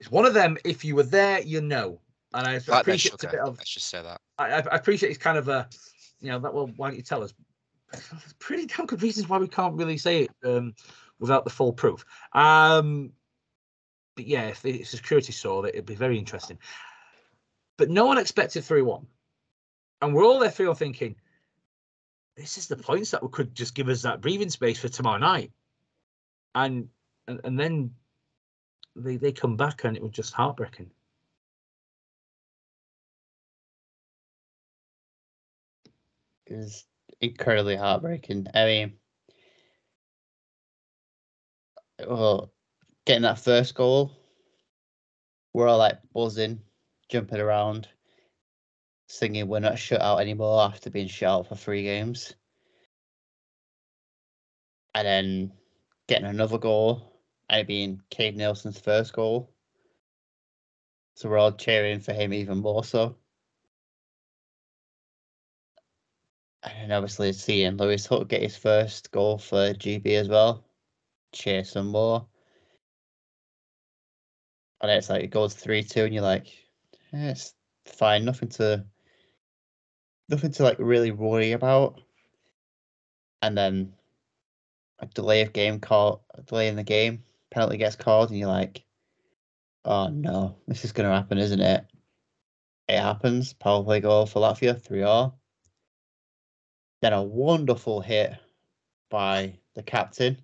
It's 0.00 0.10
one 0.10 0.26
of 0.26 0.34
them. 0.34 0.58
If 0.64 0.84
you 0.84 0.94
were 0.94 1.02
there, 1.02 1.40
you 1.40 1.60
know. 1.60 2.00
And 2.34 2.46
I 2.46 2.58
that 2.58 2.82
appreciate 2.82 3.14
it's 3.14 3.24
a 3.24 3.28
bit 3.28 3.40
of. 3.40 3.56
Let's 3.56 3.70
just 3.70 3.88
say 3.88 4.02
that. 4.02 4.20
I, 4.38 4.56
I 4.56 4.76
appreciate 4.76 5.08
it's 5.08 5.18
kind 5.18 5.38
of 5.38 5.48
a, 5.48 5.68
you 6.20 6.30
know, 6.30 6.38
that. 6.40 6.52
Well, 6.52 6.70
why 6.76 6.88
don't 6.88 6.96
you 6.96 7.02
tell 7.02 7.24
us? 7.24 7.32
Pretty 8.38 8.66
damn 8.66 8.84
good 8.84 9.02
reasons 9.02 9.28
why 9.28 9.38
we 9.38 9.48
can't 9.48 9.74
really 9.74 9.96
say 9.96 10.24
it 10.24 10.30
um, 10.44 10.74
without 11.18 11.44
the 11.44 11.50
full 11.50 11.72
proof. 11.72 12.04
Um, 12.34 13.12
but 14.14 14.26
yeah, 14.26 14.48
if 14.48 14.60
the 14.60 14.84
security 14.84 15.32
saw 15.32 15.62
that, 15.62 15.70
it'd 15.70 15.86
be 15.86 15.94
very 15.94 16.18
interesting. 16.18 16.58
But 17.78 17.88
no 17.88 18.04
one 18.04 18.18
expected 18.18 18.64
three 18.64 18.82
one, 18.82 19.06
and 20.02 20.12
we're 20.12 20.24
all 20.24 20.38
there 20.38 20.50
feel 20.50 20.74
thinking, 20.74 21.16
this 22.36 22.58
is 22.58 22.68
the 22.68 22.76
points 22.76 23.12
that 23.12 23.22
could 23.32 23.54
just 23.54 23.74
give 23.74 23.88
us 23.88 24.02
that 24.02 24.20
breathing 24.20 24.50
space 24.50 24.78
for 24.78 24.88
tomorrow 24.88 25.18
night, 25.18 25.50
and 26.54 26.88
and, 27.28 27.40
and 27.44 27.60
then 27.60 27.90
they 28.96 29.16
they 29.16 29.30
come 29.30 29.56
back 29.56 29.84
and 29.84 29.96
it 29.96 30.02
was 30.02 30.12
just 30.12 30.32
heartbreaking. 30.32 30.90
It 36.46 36.56
was 36.56 36.84
incredibly 37.20 37.76
heartbreaking. 37.76 38.46
I 38.54 38.64
mean, 38.64 38.92
well, 42.06 42.50
getting 43.04 43.22
that 43.22 43.38
first 43.38 43.74
goal, 43.74 44.10
we're 45.52 45.68
all 45.68 45.78
like 45.78 45.98
buzzing, 46.14 46.60
jumping 47.10 47.40
around, 47.40 47.88
singing 49.08 49.46
"We're 49.46 49.60
not 49.60 49.78
shut 49.78 50.00
out 50.00 50.20
anymore" 50.20 50.62
after 50.62 50.90
being 50.90 51.08
shut 51.08 51.28
out 51.28 51.46
for 51.48 51.54
three 51.54 51.82
games, 51.82 52.34
and 54.94 55.06
then 55.06 55.52
getting 56.06 56.26
another 56.26 56.58
goal, 56.58 57.07
it 57.50 57.66
being 57.66 58.02
Cade 58.10 58.36
Neilson's 58.36 58.78
first 58.78 59.12
goal. 59.12 59.50
So 61.14 61.28
we're 61.28 61.38
all 61.38 61.52
cheering 61.52 62.00
for 62.00 62.12
him 62.12 62.32
even 62.32 62.58
more 62.58 62.84
so. 62.84 63.16
And 66.62 66.92
obviously 66.92 67.32
seeing 67.32 67.76
Lewis 67.76 68.06
Hook 68.06 68.28
get 68.28 68.42
his 68.42 68.56
first 68.56 69.10
goal 69.10 69.38
for 69.38 69.74
GB 69.74 70.06
as 70.12 70.28
well. 70.28 70.64
Cheer 71.32 71.64
some 71.64 71.88
more. 71.88 72.26
And 74.80 74.90
it's 74.90 75.10
like 75.10 75.24
it 75.24 75.30
goes 75.30 75.54
three 75.54 75.82
two 75.82 76.04
and 76.04 76.14
you're 76.14 76.22
like, 76.22 76.46
yeah, 77.12 77.30
it's 77.30 77.54
fine, 77.84 78.24
nothing 78.24 78.48
to 78.50 78.84
nothing 80.28 80.52
to 80.52 80.62
like 80.62 80.78
really 80.78 81.10
worry 81.10 81.52
about. 81.52 82.00
And 83.42 83.56
then 83.56 83.94
a 85.00 85.06
delay 85.06 85.42
of 85.42 85.52
game 85.52 85.80
call 85.80 86.24
a 86.34 86.42
delay 86.42 86.68
in 86.68 86.76
the 86.76 86.82
game, 86.82 87.24
penalty 87.50 87.76
gets 87.76 87.96
called 87.96 88.30
and 88.30 88.38
you're 88.38 88.48
like, 88.48 88.84
Oh 89.84 90.08
no, 90.08 90.56
this 90.66 90.84
is 90.84 90.92
gonna 90.92 91.14
happen, 91.14 91.38
isn't 91.38 91.60
it? 91.60 91.86
It 92.88 92.98
happens, 92.98 93.52
power 93.52 93.82
play 93.84 94.00
goal 94.00 94.26
for 94.26 94.40
Latvia, 94.40 94.80
three 94.80 95.02
all. 95.02 95.38
Then 97.00 97.12
a 97.12 97.22
wonderful 97.22 98.00
hit 98.00 98.34
by 99.10 99.58
the 99.74 99.82
captain. 99.82 100.38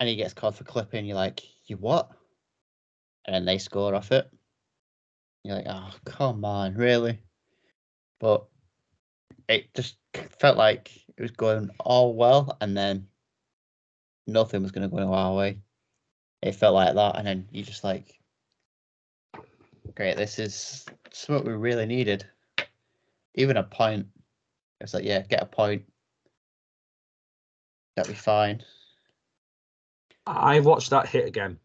And 0.00 0.08
he 0.08 0.16
gets 0.16 0.34
called 0.34 0.56
for 0.56 0.64
clipping. 0.64 1.06
You're 1.06 1.16
like, 1.16 1.42
you 1.66 1.76
what? 1.76 2.10
And 3.24 3.34
then 3.34 3.44
they 3.44 3.58
score 3.58 3.94
off 3.94 4.12
it. 4.12 4.28
You're 5.44 5.56
like, 5.56 5.66
oh, 5.68 5.90
come 6.04 6.44
on, 6.44 6.74
really? 6.74 7.20
But 8.18 8.46
it 9.48 9.72
just 9.74 9.96
felt 10.40 10.56
like 10.56 10.90
it 11.16 11.22
was 11.22 11.30
going 11.30 11.70
all 11.80 12.14
well, 12.14 12.56
and 12.60 12.76
then 12.76 13.06
nothing 14.26 14.62
was 14.62 14.72
going 14.72 14.88
to 14.88 14.94
go 14.94 15.12
our 15.12 15.34
way. 15.34 15.58
It 16.42 16.52
felt 16.52 16.74
like 16.74 16.94
that, 16.94 17.16
and 17.16 17.26
then 17.26 17.48
you 17.50 17.62
just 17.62 17.84
like, 17.84 18.18
great, 19.94 20.16
this 20.16 20.38
is 20.38 20.84
something 21.12 21.46
we 21.46 21.56
really 21.56 21.86
needed. 21.86 22.26
Even 23.34 23.56
a 23.56 23.62
point 23.62 24.06
it's 24.80 24.94
like, 24.94 25.04
yeah, 25.04 25.22
get 25.22 25.42
a 25.42 25.46
point. 25.46 25.84
That'd 27.96 28.12
be 28.12 28.18
fine. 28.18 28.62
I 30.26 30.60
watched 30.60 30.90
that 30.90 31.08
hit 31.08 31.26
again, 31.26 31.58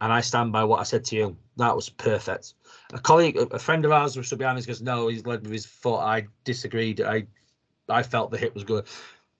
and 0.00 0.12
I 0.12 0.20
stand 0.20 0.52
by 0.52 0.64
what 0.64 0.80
I 0.80 0.84
said 0.84 1.04
to 1.06 1.16
you. 1.16 1.36
That 1.56 1.74
was 1.74 1.88
perfect. 1.88 2.54
A 2.92 2.98
colleague, 2.98 3.36
a 3.36 3.58
friend 3.58 3.84
of 3.84 3.90
ours, 3.90 4.16
was 4.16 4.32
behind 4.32 4.58
us, 4.58 4.66
goes, 4.66 4.82
"No, 4.82 5.08
he's 5.08 5.26
led 5.26 5.42
with 5.42 5.52
his 5.52 5.66
foot." 5.66 5.98
I 5.98 6.26
disagreed. 6.44 7.00
I, 7.00 7.26
I 7.88 8.02
felt 8.02 8.30
the 8.30 8.38
hit 8.38 8.54
was 8.54 8.64
good. 8.64 8.86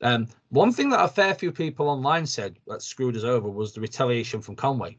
Um, 0.00 0.28
one 0.50 0.72
thing 0.72 0.90
that 0.90 1.04
a 1.04 1.08
fair 1.08 1.34
few 1.34 1.50
people 1.50 1.88
online 1.88 2.26
said 2.26 2.56
that 2.66 2.82
screwed 2.82 3.16
us 3.16 3.24
over 3.24 3.48
was 3.48 3.72
the 3.72 3.80
retaliation 3.80 4.40
from 4.40 4.56
Conway. 4.56 4.96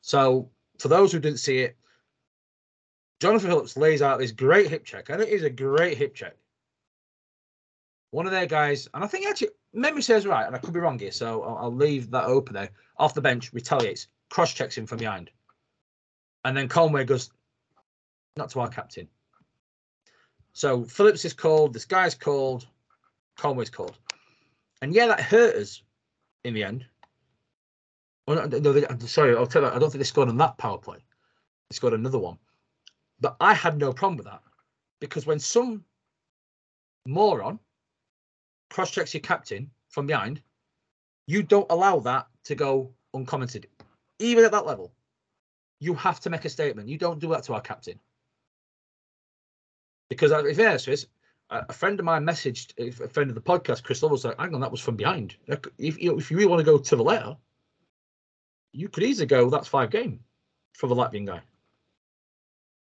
So, 0.00 0.50
for 0.78 0.88
those 0.88 1.10
who 1.10 1.18
didn't 1.18 1.40
see 1.40 1.58
it, 1.58 1.76
Jonathan 3.20 3.50
Phillips 3.50 3.76
lays 3.76 4.00
out 4.00 4.20
this 4.20 4.30
great 4.30 4.68
hip 4.68 4.84
check, 4.84 5.08
and 5.08 5.20
it 5.20 5.28
is 5.28 5.42
a 5.42 5.50
great 5.50 5.98
hip 5.98 6.14
check 6.14 6.36
one 8.10 8.26
of 8.26 8.32
their 8.32 8.46
guys, 8.46 8.88
and 8.94 9.04
I 9.04 9.06
think 9.06 9.26
actually 9.26 9.50
memory 9.72 10.02
says 10.02 10.26
right, 10.26 10.46
and 10.46 10.54
I 10.54 10.58
could 10.58 10.72
be 10.72 10.80
wrong 10.80 10.98
here, 10.98 11.12
so 11.12 11.42
I'll, 11.42 11.56
I'll 11.64 11.74
leave 11.74 12.10
that 12.10 12.24
open 12.24 12.54
there. 12.54 12.70
Off 12.96 13.14
the 13.14 13.20
bench, 13.20 13.52
retaliates, 13.52 14.08
cross 14.30 14.52
checks 14.52 14.76
him 14.76 14.86
from 14.86 14.98
behind, 14.98 15.30
and 16.44 16.56
then 16.56 16.68
Conway 16.68 17.04
goes, 17.04 17.30
not 18.36 18.50
to 18.50 18.60
our 18.60 18.68
captain. 18.68 19.08
So 20.52 20.84
Phillips 20.84 21.24
is 21.24 21.34
called, 21.34 21.74
this 21.74 21.84
guy's 21.84 22.14
called, 22.14 22.66
Conway's 23.38 23.70
called, 23.70 23.96
and 24.82 24.92
yeah, 24.92 25.06
that 25.06 25.20
hurt 25.20 25.56
us 25.56 25.82
in 26.44 26.54
the 26.54 26.64
end. 26.64 26.84
Well, 28.26 28.46
no, 28.46 28.72
they, 28.72 28.86
sorry, 29.06 29.34
I'll 29.34 29.46
tell 29.46 29.62
you, 29.62 29.68
I 29.68 29.78
don't 29.78 29.90
think 29.90 30.00
they 30.00 30.04
scored 30.04 30.28
on 30.28 30.36
that 30.36 30.58
power 30.58 30.76
play. 30.76 30.98
They 31.70 31.74
scored 31.74 31.94
another 31.94 32.18
one, 32.18 32.36
but 33.20 33.36
I 33.40 33.54
had 33.54 33.78
no 33.78 33.92
problem 33.92 34.18
with 34.18 34.26
that 34.26 34.42
because 35.00 35.24
when 35.24 35.38
some 35.38 35.84
moron 37.06 37.58
cross 38.70 38.90
checks 38.90 39.14
your 39.14 39.22
captain 39.22 39.70
from 39.88 40.06
behind, 40.06 40.42
you 41.26 41.42
don't 41.42 41.70
allow 41.70 42.00
that 42.00 42.26
to 42.44 42.54
go 42.54 42.92
uncommented, 43.14 43.66
even 44.18 44.44
at 44.44 44.52
that 44.52 44.66
level. 44.66 44.92
You 45.80 45.94
have 45.94 46.20
to 46.20 46.30
make 46.30 46.44
a 46.44 46.48
statement. 46.48 46.88
You 46.88 46.98
don't 46.98 47.20
do 47.20 47.28
that 47.28 47.44
to 47.44 47.54
our 47.54 47.60
captain. 47.60 48.00
Because 50.10 50.32
if 50.32 50.56
fairness 50.56 50.88
is, 50.88 51.06
a 51.50 51.72
friend 51.72 51.98
of 51.98 52.04
mine 52.04 52.24
messaged 52.24 52.72
a 52.78 53.08
friend 53.08 53.30
of 53.30 53.34
the 53.34 53.40
podcast, 53.40 53.82
Chris 53.82 54.02
Lovell, 54.02 54.20
like, 54.22 54.38
hang 54.38 54.54
on, 54.54 54.60
that 54.60 54.70
was 54.70 54.80
from 54.80 54.96
behind. 54.96 55.36
If 55.78 56.00
you, 56.00 56.18
if 56.18 56.30
you 56.30 56.36
really 56.36 56.48
want 56.48 56.60
to 56.60 56.64
go 56.64 56.78
to 56.78 56.96
the 56.96 57.02
letter, 57.02 57.36
you 58.72 58.88
could 58.88 59.02
easily 59.02 59.26
go, 59.26 59.48
that's 59.48 59.68
five 59.68 59.90
game 59.90 60.20
for 60.74 60.88
the 60.88 60.94
Latvian 60.94 61.26
guy. 61.26 61.40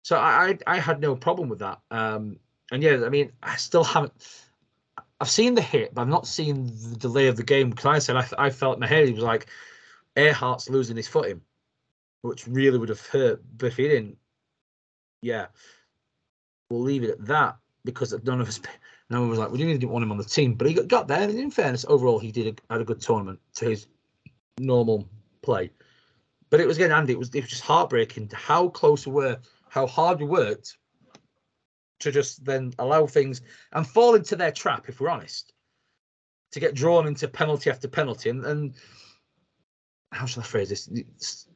So 0.02 0.16
I, 0.16 0.56
I, 0.66 0.76
I 0.76 0.78
had 0.78 1.00
no 1.00 1.14
problem 1.14 1.48
with 1.48 1.58
that. 1.60 1.80
Um, 1.90 2.38
and 2.72 2.82
yeah, 2.82 3.04
I 3.04 3.08
mean, 3.08 3.32
I 3.42 3.56
still 3.56 3.84
haven't 3.84 4.12
I've 5.20 5.30
seen 5.30 5.54
the 5.54 5.62
hit, 5.62 5.94
but 5.94 6.02
I've 6.02 6.08
not 6.08 6.26
seen 6.26 6.66
the 6.66 6.96
delay 6.96 7.28
of 7.28 7.36
the 7.36 7.42
game. 7.42 7.70
Because 7.70 7.86
I 7.86 7.98
said 7.98 8.16
I, 8.16 8.26
I 8.46 8.50
felt 8.50 8.78
my 8.78 8.86
head 8.86 9.06
he 9.06 9.14
was 9.14 9.22
like 9.22 9.46
Earhart's 10.16 10.68
losing 10.68 10.96
his 10.96 11.08
footing, 11.08 11.40
which 12.22 12.46
really 12.46 12.78
would 12.78 12.88
have 12.88 13.06
hurt. 13.06 13.42
But 13.56 13.66
if 13.66 13.76
he 13.76 13.88
didn't, 13.88 14.18
yeah, 15.22 15.46
we'll 16.68 16.82
leave 16.82 17.04
it 17.04 17.10
at 17.10 17.26
that 17.26 17.56
because 17.84 18.14
none 18.24 18.40
of 18.40 18.48
us, 18.48 18.60
no 19.10 19.20
one 19.20 19.30
was 19.30 19.38
like, 19.38 19.50
we 19.50 19.58
didn't 19.58 19.88
want 19.88 20.02
him 20.02 20.10
on 20.10 20.18
the 20.18 20.24
team, 20.24 20.54
but 20.54 20.66
he 20.66 20.74
got, 20.74 20.88
got 20.88 21.08
there. 21.08 21.22
And 21.22 21.38
in 21.38 21.50
fairness, 21.50 21.84
overall, 21.88 22.18
he 22.18 22.32
did 22.32 22.58
a, 22.68 22.72
had 22.72 22.80
a 22.80 22.84
good 22.84 23.00
tournament 23.00 23.38
to 23.56 23.66
his 23.66 23.86
normal 24.58 25.08
play. 25.42 25.70
But 26.50 26.60
it 26.60 26.66
was 26.66 26.76
again, 26.76 26.92
Andy. 26.92 27.12
It 27.12 27.18
was 27.18 27.30
it 27.34 27.40
was 27.40 27.50
just 27.50 27.62
heartbreaking 27.62 28.30
how 28.32 28.68
close 28.68 29.06
we 29.06 29.12
were, 29.12 29.38
how 29.68 29.86
hard 29.86 30.20
we 30.20 30.26
worked, 30.26 30.76
to 32.00 32.12
just 32.12 32.44
then 32.44 32.72
allow 32.78 33.06
things 33.06 33.42
and 33.72 33.86
fall 33.86 34.14
into 34.14 34.36
their 34.36 34.52
trap, 34.52 34.88
if 34.88 35.00
we're 35.00 35.08
honest, 35.08 35.52
to 36.52 36.60
get 36.60 36.74
drawn 36.74 37.06
into 37.06 37.26
penalty 37.26 37.70
after 37.70 37.88
penalty. 37.88 38.30
And, 38.30 38.44
and 38.44 38.74
how 40.12 40.26
shall 40.26 40.42
I 40.42 40.46
phrase 40.46 40.68
this? 40.68 40.88
It's, 40.92 41.48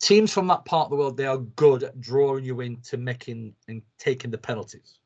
teams 0.00 0.32
from 0.32 0.48
that 0.48 0.64
part 0.64 0.86
of 0.86 0.90
the 0.90 0.96
world, 0.96 1.16
they 1.16 1.26
are 1.26 1.38
good 1.38 1.84
at 1.84 2.00
drawing 2.00 2.44
you 2.44 2.60
into 2.60 2.96
making 2.96 3.54
and 3.68 3.82
taking 3.98 4.32
the 4.32 4.38
penalties. 4.38 4.98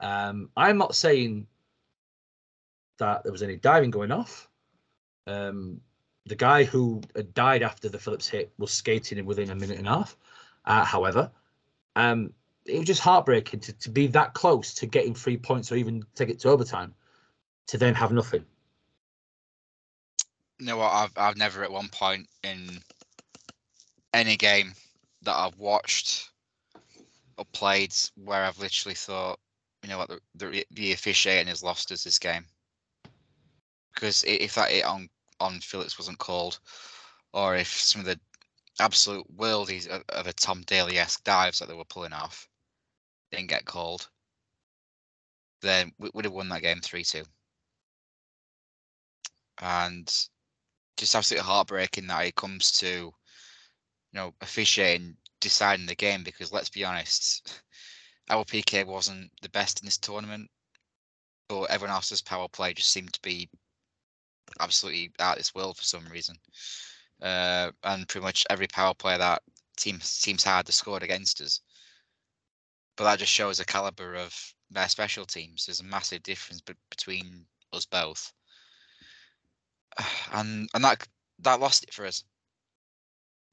Um, 0.00 0.50
I'm 0.56 0.78
not 0.78 0.94
saying 0.94 1.46
that 2.98 3.22
there 3.22 3.32
was 3.32 3.42
any 3.42 3.56
diving 3.56 3.90
going 3.90 4.10
off. 4.12 4.48
Um, 5.26 5.80
the 6.26 6.36
guy 6.36 6.64
who 6.64 7.02
died 7.34 7.62
after 7.62 7.88
the 7.88 7.98
Phillips 7.98 8.28
hit 8.28 8.52
was 8.58 8.72
skating 8.72 9.18
in 9.18 9.26
within 9.26 9.50
a 9.50 9.54
minute 9.54 9.78
and 9.78 9.88
a 9.88 9.90
half. 9.90 10.16
Uh, 10.64 10.84
however, 10.84 11.30
um, 11.96 12.32
it 12.66 12.78
was 12.78 12.86
just 12.86 13.00
heartbreaking 13.00 13.60
to, 13.60 13.72
to 13.74 13.90
be 13.90 14.06
that 14.08 14.34
close 14.34 14.74
to 14.74 14.86
getting 14.86 15.14
three 15.14 15.36
points 15.36 15.72
or 15.72 15.76
even 15.76 16.04
take 16.14 16.28
it 16.28 16.38
to 16.40 16.48
overtime 16.48 16.94
to 17.66 17.78
then 17.78 17.94
have 17.94 18.12
nothing. 18.12 18.44
You 20.58 20.66
know 20.66 20.76
what? 20.76 20.92
I've 20.92 21.12
I've 21.16 21.36
never 21.36 21.64
at 21.64 21.72
one 21.72 21.88
point 21.88 22.28
in 22.42 22.80
any 24.12 24.36
game 24.36 24.72
that 25.22 25.34
I've 25.34 25.56
watched 25.56 26.30
or 27.38 27.44
played 27.52 27.94
where 28.16 28.44
I've 28.44 28.58
literally 28.58 28.94
thought, 28.94 29.38
you 29.82 29.88
know 29.88 29.98
what, 29.98 30.08
the 30.08 30.20
the, 30.34 30.66
the 30.72 30.92
officiating 30.92 31.48
has 31.48 31.62
lost 31.62 31.92
us 31.92 32.04
this 32.04 32.18
game. 32.18 32.44
Because 33.94 34.24
if 34.26 34.54
that 34.54 34.70
hit 34.70 34.84
on 34.84 35.08
on 35.40 35.60
Phillips 35.60 35.98
wasn't 35.98 36.18
called, 36.18 36.58
or 37.32 37.56
if 37.56 37.68
some 37.68 38.00
of 38.00 38.06
the 38.06 38.20
absolute 38.78 39.26
worldies 39.36 39.86
of, 39.88 40.02
of 40.10 40.26
a 40.26 40.32
Tom 40.32 40.62
Daley 40.62 40.98
esque 40.98 41.24
dives 41.24 41.58
that 41.58 41.68
they 41.68 41.74
were 41.74 41.84
pulling 41.84 42.12
off, 42.12 42.48
didn't 43.30 43.48
get 43.48 43.64
called, 43.64 44.08
then 45.62 45.92
we 45.98 46.10
would 46.14 46.24
have 46.24 46.34
won 46.34 46.48
that 46.50 46.62
game 46.62 46.80
3 46.80 47.04
2. 47.04 47.22
And 49.62 50.06
just 50.96 51.14
absolutely 51.14 51.46
heartbreaking 51.46 52.06
that 52.06 52.26
it 52.26 52.34
comes 52.34 52.72
to, 52.72 52.86
you 52.86 53.12
know, 54.12 54.34
officiating 54.40 55.16
deciding 55.40 55.86
the 55.86 55.94
game 55.94 56.22
because 56.22 56.52
let's 56.52 56.68
be 56.68 56.84
honest, 56.84 57.62
our 58.30 58.44
PK 58.44 58.86
wasn't 58.86 59.30
the 59.42 59.48
best 59.50 59.80
in 59.80 59.86
this 59.86 59.98
tournament, 59.98 60.50
but 61.48 61.64
everyone 61.64 61.94
else's 61.94 62.22
power 62.22 62.48
play 62.48 62.72
just 62.72 62.90
seemed 62.90 63.12
to 63.12 63.22
be 63.22 63.48
absolutely 64.60 65.12
out 65.18 65.32
of 65.32 65.38
this 65.38 65.54
world 65.54 65.76
for 65.76 65.84
some 65.84 66.06
reason. 66.08 66.36
Uh, 67.20 67.70
and 67.84 68.08
pretty 68.08 68.24
much 68.24 68.44
every 68.48 68.66
power 68.66 68.94
play 68.94 69.18
that 69.18 69.42
teams 69.76 70.20
teams 70.20 70.44
had, 70.44 70.66
they 70.66 70.72
scored 70.72 71.02
against 71.02 71.40
us 71.40 71.60
but 73.00 73.04
that 73.04 73.18
just 73.18 73.32
shows 73.32 73.56
the 73.56 73.64
caliber 73.64 74.14
of 74.14 74.54
their 74.70 74.86
special 74.86 75.24
teams. 75.24 75.64
There's 75.64 75.80
a 75.80 75.84
massive 75.84 76.22
difference 76.22 76.60
be- 76.60 76.74
between 76.90 77.46
us 77.72 77.86
both, 77.86 78.30
and 80.32 80.68
and 80.74 80.84
that 80.84 81.08
that 81.38 81.60
lost 81.60 81.84
it 81.84 81.94
for 81.94 82.04
us. 82.04 82.24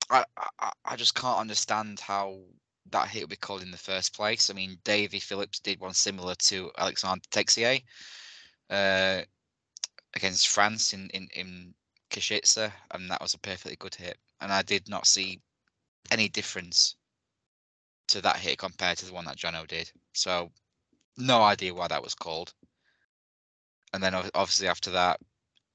I, 0.10 0.26
I 0.60 0.72
I 0.84 0.96
just 0.98 1.16
can't 1.16 1.40
understand 1.40 2.02
how 2.02 2.40
that 2.92 3.10
hit 3.10 3.24
would 3.24 3.30
be 3.30 3.36
called 3.36 3.62
in 3.62 3.72
the 3.72 3.78
first 3.78 4.16
place. 4.16 4.50
I 4.50 4.54
mean, 4.54 4.78
Davy 4.84 5.20
Phillips 5.20 5.60
did 5.60 5.80
one 5.80 5.94
similar 5.94 6.36
to 6.36 6.72
Alexandre 6.78 7.28
Texier 7.32 7.82
uh, 8.70 9.22
against 10.16 10.50
France 10.50 10.94
in 10.94 11.10
in 11.10 11.28
in 11.34 11.74
Košice, 12.10 12.72
and 12.92 13.12
that 13.12 13.22
was 13.22 13.34
a 13.34 13.40
perfectly 13.40 13.76
good 13.78 13.96
hit. 13.96 14.18
And 14.40 14.52
I 14.52 14.62
did 14.62 14.90
not 14.90 15.08
see 15.08 15.42
any 16.12 16.30
difference 16.30 16.96
to 18.08 18.22
that 18.22 18.38
hit 18.38 18.58
compared 18.58 18.98
to 19.00 19.06
the 19.06 19.14
one 19.14 19.26
that 19.26 19.38
Jono 19.38 19.68
did. 19.68 19.92
So 20.14 20.52
no 21.18 21.42
idea 21.44 21.74
why 21.74 21.88
that 21.88 22.04
was 22.04 22.16
called. 22.16 22.54
And 23.94 24.02
then 24.02 24.14
obviously 24.16 24.68
after 24.68 24.92
that, 24.92 25.20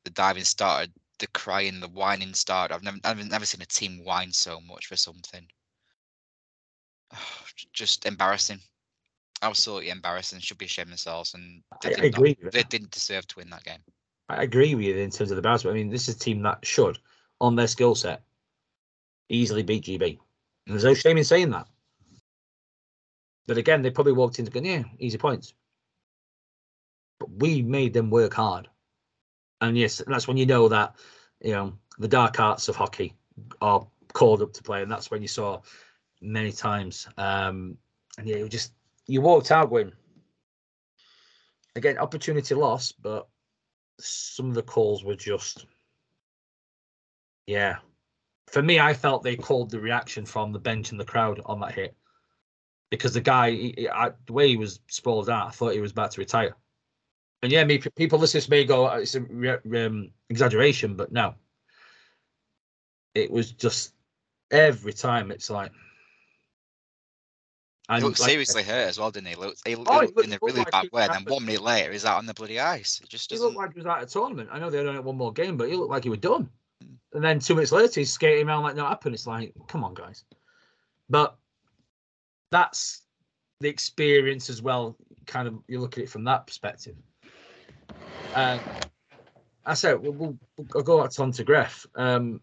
the 0.05 0.11
diving 0.11 0.45
started, 0.45 0.93
the 1.19 1.27
crying, 1.29 1.81
the 1.81 1.89
whining 1.89 2.35
started. 2.35 2.75
I've 2.75 2.83
never, 2.83 2.99
I've 3.05 3.27
never 3.29 3.47
seen 3.47 3.63
a 3.63 3.67
team 3.67 4.05
whine 4.05 4.33
so 4.33 4.61
much 4.61 4.87
for 4.87 4.97
something. 4.97 5.47
Just 7.73 8.07
embarrassing. 8.07 8.59
Absolutely 9.43 9.91
embarrassing. 9.91 10.41
Should 10.41 10.59
be 10.59 10.67
ashamed 10.67 10.91
themselves, 10.91 11.35
and 11.35 11.63
they, 11.83 11.89
I, 11.89 11.91
did 11.91 11.99
I 11.99 12.03
not- 12.03 12.19
agree. 12.19 12.37
with 12.43 12.53
they 12.53 12.63
didn't 12.63 12.91
deserve 12.91 13.27
to 13.29 13.39
win 13.39 13.51
that 13.51 13.65
game. 13.65 13.81
I 14.29 14.43
agree 14.45 14.75
with 14.75 14.85
you 14.85 14.97
in 14.97 15.11
terms 15.11 15.31
of 15.31 15.37
the 15.37 15.37
embarrassment. 15.37 15.75
I 15.75 15.79
mean, 15.79 15.91
this 15.91 16.09
is 16.09 16.17
a 16.17 16.19
team 16.19 16.43
that 16.43 16.65
should, 16.65 16.99
on 17.41 17.57
their 17.57 17.67
skill 17.67 17.95
set, 17.95 18.23
easily 19.29 19.63
beat 19.63 19.85
GB. 19.85 20.19
And 20.67 20.73
there's 20.75 20.85
no 20.85 20.95
shame 20.95 21.19
in 21.19 21.25
saying 21.25 21.51
that. 21.51 21.67
But 23.47 23.59
again, 23.59 23.83
they 23.83 23.91
probably 23.91 24.13
walked 24.13 24.39
into 24.39 24.51
going, 24.53 24.67
yeah, 24.67 24.85
easy 24.99 25.19
points. 25.19 25.53
But 27.19 27.31
we 27.31 27.63
made 27.63 27.93
them 27.93 28.11
work 28.11 28.33
hard. 28.33 28.69
And 29.61 29.77
yes, 29.77 30.01
that's 30.07 30.29
when 30.29 30.37
you 30.37 30.47
know 30.47 30.69
that, 30.69 30.95
you 31.41 31.53
know, 31.53 31.75
the 31.99 32.09
dark 32.09 32.39
arts 32.39 32.69
of 32.69 32.77
hockey 32.77 33.15
are 33.61 33.87
called 34.13 34.43
up 34.43 34.53
to 34.55 34.63
play. 34.63 34.83
And 34.83 34.91
that's 34.91 35.11
when 35.11 35.21
you 35.21 35.29
saw 35.29 35.61
many 36.23 36.53
times. 36.53 37.09
Um, 37.19 37.77
and 38.19 38.27
yeah, 38.27 38.37
you 38.37 38.49
just, 38.49 38.73
you 39.07 39.21
walked 39.21 39.51
out 39.51 39.71
going, 39.71 39.93
again, 41.77 41.99
opportunity 41.99 42.55
lost, 42.55 43.01
but 43.03 43.27
some 43.99 44.49
of 44.49 44.55
the 44.55 44.63
calls 44.63 45.05
were 45.05 45.15
just 45.15 45.67
yeah. 47.47 47.77
For 48.49 48.63
me 48.63 48.81
i 48.81 48.93
felt 48.93 49.23
they 49.23 49.37
called 49.37 49.71
the 49.71 49.81
reaction 49.81 50.25
from 50.27 50.53
the 50.53 50.59
bench 50.59 50.91
and 50.91 51.01
the 51.01 51.05
crowd 51.05 51.41
on 51.47 51.61
that 51.61 51.73
hit. 51.75 51.97
Because 52.91 53.15
the 53.15 53.21
guy 53.21 53.51
he, 53.51 53.89
I, 53.89 54.11
the 54.27 54.33
way 54.33 54.49
he 54.49 54.57
was 54.57 54.81
sprawled 54.89 55.31
out 55.31 55.49
i 55.49 55.51
thought 55.51 55.75
he 55.75 55.81
was 55.81 55.93
about 55.93 56.11
to 56.13 56.21
retire. 56.21 56.55
And 57.43 57.51
yeah 57.51 57.65
me 57.65 57.79
people 57.79 58.19
listening 58.19 58.43
to 58.43 58.51
me 58.51 58.65
go 58.65 58.89
"Oh, 58.89 58.95
it's 58.97 59.15
a 59.15 59.21
re- 59.21 59.85
um, 59.85 60.11
exaggeration 60.29 60.97
but 60.97 61.13
no. 61.13 61.35
It 63.15 63.31
was 63.31 63.53
just 63.53 63.95
every 64.51 64.93
time 64.93 65.31
it's 65.31 65.51
like 65.51 65.73
and 67.97 68.05
looked 68.05 68.21
like 68.21 68.31
seriously 68.31 68.63
hurt 68.63 68.89
as 68.89 68.99
well, 68.99 69.11
didn't 69.11 69.29
he? 69.29 69.35
Looked, 69.35 69.67
he, 69.67 69.75
Oh, 69.77 70.01
he 70.01 70.07
he 70.07 70.13
looked 70.13 70.27
in 70.27 70.33
a 70.33 70.39
really 70.43 70.59
like 70.61 70.71
bad 70.71 70.93
way. 70.93 71.05
And 71.05 71.15
then 71.15 71.25
one 71.25 71.45
minute 71.45 71.63
later, 71.63 71.93
he's 71.93 72.05
out 72.05 72.19
on 72.19 72.27
the 72.27 72.35
bloody 72.35 72.61
ice. 72.61 73.01
It 73.03 73.09
just 73.09 73.31
he 73.31 73.37
doesn't. 73.37 73.49
looked 73.49 73.59
like 73.59 73.73
he 73.73 73.81
was 73.81 73.87
out 73.87 74.03
of 74.03 74.09
tournament. 74.09 74.49
I 74.53 74.59
know 74.59 74.71
they 74.71 74.79
only 74.79 74.95
had 74.95 75.05
one 75.05 75.17
more 75.17 75.33
game, 75.33 75.57
but 75.57 75.69
he 75.69 75.77
looked 75.77 75.91
like 75.91 76.05
he 76.05 76.11
was 76.11 76.19
done. 76.21 76.49
Mm. 76.83 76.97
And 77.15 77.25
then 77.25 77.39
two 77.39 77.55
minutes 77.55 77.73
later, 77.73 78.01
he's 78.01 78.13
skating 78.13 78.49
around 78.49 78.63
like 78.63 78.77
no 78.77 78.87
happened. 78.87 79.15
It's 79.15 79.27
like, 79.27 79.53
come 79.69 79.85
on, 79.85 79.95
guys. 79.95 80.25
But 81.11 81.37
that's 82.51 83.03
the 83.61 83.69
experience 83.69 84.51
as 84.51 84.63
well. 84.63 84.97
Kind 85.27 85.49
of, 85.49 85.59
you 85.69 85.81
look 85.81 85.99
at 85.99 86.05
it 86.05 86.11
from 86.11 86.25
that 86.25 86.47
perspective. 86.47 86.97
Uh, 88.35 88.59
I 89.65 89.75
said 89.75 90.01
we'll, 90.01 90.13
we'll, 90.13 90.39
I'll 90.75 90.83
go 90.83 91.03
back 91.03 91.19
on 91.19 91.33
to 91.33 91.45
Gref. 91.45 91.87
Um, 91.95 92.41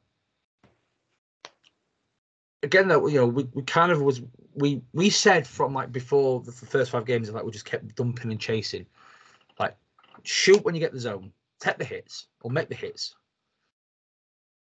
again, 2.63 2.87
though, 2.87 3.07
you 3.07 3.19
know, 3.19 3.27
we, 3.27 3.43
we 3.53 3.63
kind 3.63 3.91
of 3.91 4.01
was 4.01 4.21
we 4.55 4.81
we 4.93 5.09
said 5.09 5.45
from 5.45 5.73
like 5.73 5.91
before 5.91 6.41
the 6.41 6.51
first 6.51 6.91
five 6.91 7.05
games, 7.05 7.29
like 7.29 7.43
we 7.43 7.51
just 7.51 7.65
kept 7.65 7.95
dumping 7.95 8.31
and 8.31 8.39
chasing, 8.39 8.85
like 9.59 9.75
shoot 10.23 10.63
when 10.63 10.75
you 10.75 10.81
get 10.81 10.93
the 10.93 10.99
zone, 10.99 11.31
take 11.59 11.77
the 11.77 11.85
hits 11.85 12.27
or 12.41 12.51
make 12.51 12.69
the 12.69 12.75
hits. 12.75 13.15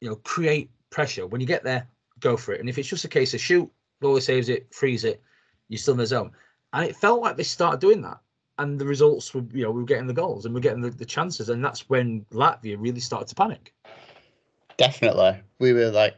You 0.01 0.11
know, 0.11 0.17
create 0.17 0.71
pressure 0.91 1.27
when 1.27 1.41
you 1.41 1.47
get 1.47 1.65
there, 1.65 1.87
go 2.21 2.37
for 2.37 2.53
it. 2.53 2.61
And 2.61 2.69
if 2.69 2.79
it's 2.79 2.89
just 2.89 3.05
a 3.05 3.09
case 3.09 3.35
of 3.35 3.41
shoot, 3.41 3.71
goalie 4.03 4.23
saves 4.23 4.49
it, 4.49 4.73
freeze 4.73 5.05
it, 5.05 5.23
you're 5.69 5.79
still 5.79 5.95
in 5.95 5.99
the 5.99 6.07
zone. 6.07 6.31
And 6.73 6.85
it 6.85 6.97
felt 6.97 7.21
like 7.21 7.37
they 7.37 7.43
started 7.43 7.81
doing 7.81 8.03
that. 8.03 8.19
And 8.59 8.79
the 8.79 8.87
results 8.87 9.33
were, 9.35 9.45
you 9.53 9.63
know, 9.63 9.71
we 9.71 9.81
were 9.81 9.87
getting 9.87 10.07
the 10.07 10.13
goals 10.13 10.45
and 10.45 10.55
we 10.55 10.59
are 10.59 10.63
getting 10.63 10.81
the, 10.81 10.91
the 10.91 11.05
chances. 11.05 11.49
And 11.49 11.65
that's 11.65 11.89
when 11.89 12.25
Latvia 12.33 12.77
really 12.79 13.01
started 13.01 13.29
to 13.29 13.35
panic. 13.35 13.73
Definitely. 14.77 15.41
We 15.59 15.73
were 15.73 15.91
like 15.91 16.17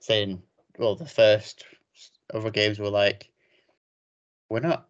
saying, 0.00 0.42
well, 0.78 0.94
the 0.94 1.06
first 1.06 1.64
other 2.34 2.50
games 2.50 2.78
were 2.78 2.90
like, 2.90 3.30
we're 4.48 4.60
not 4.60 4.88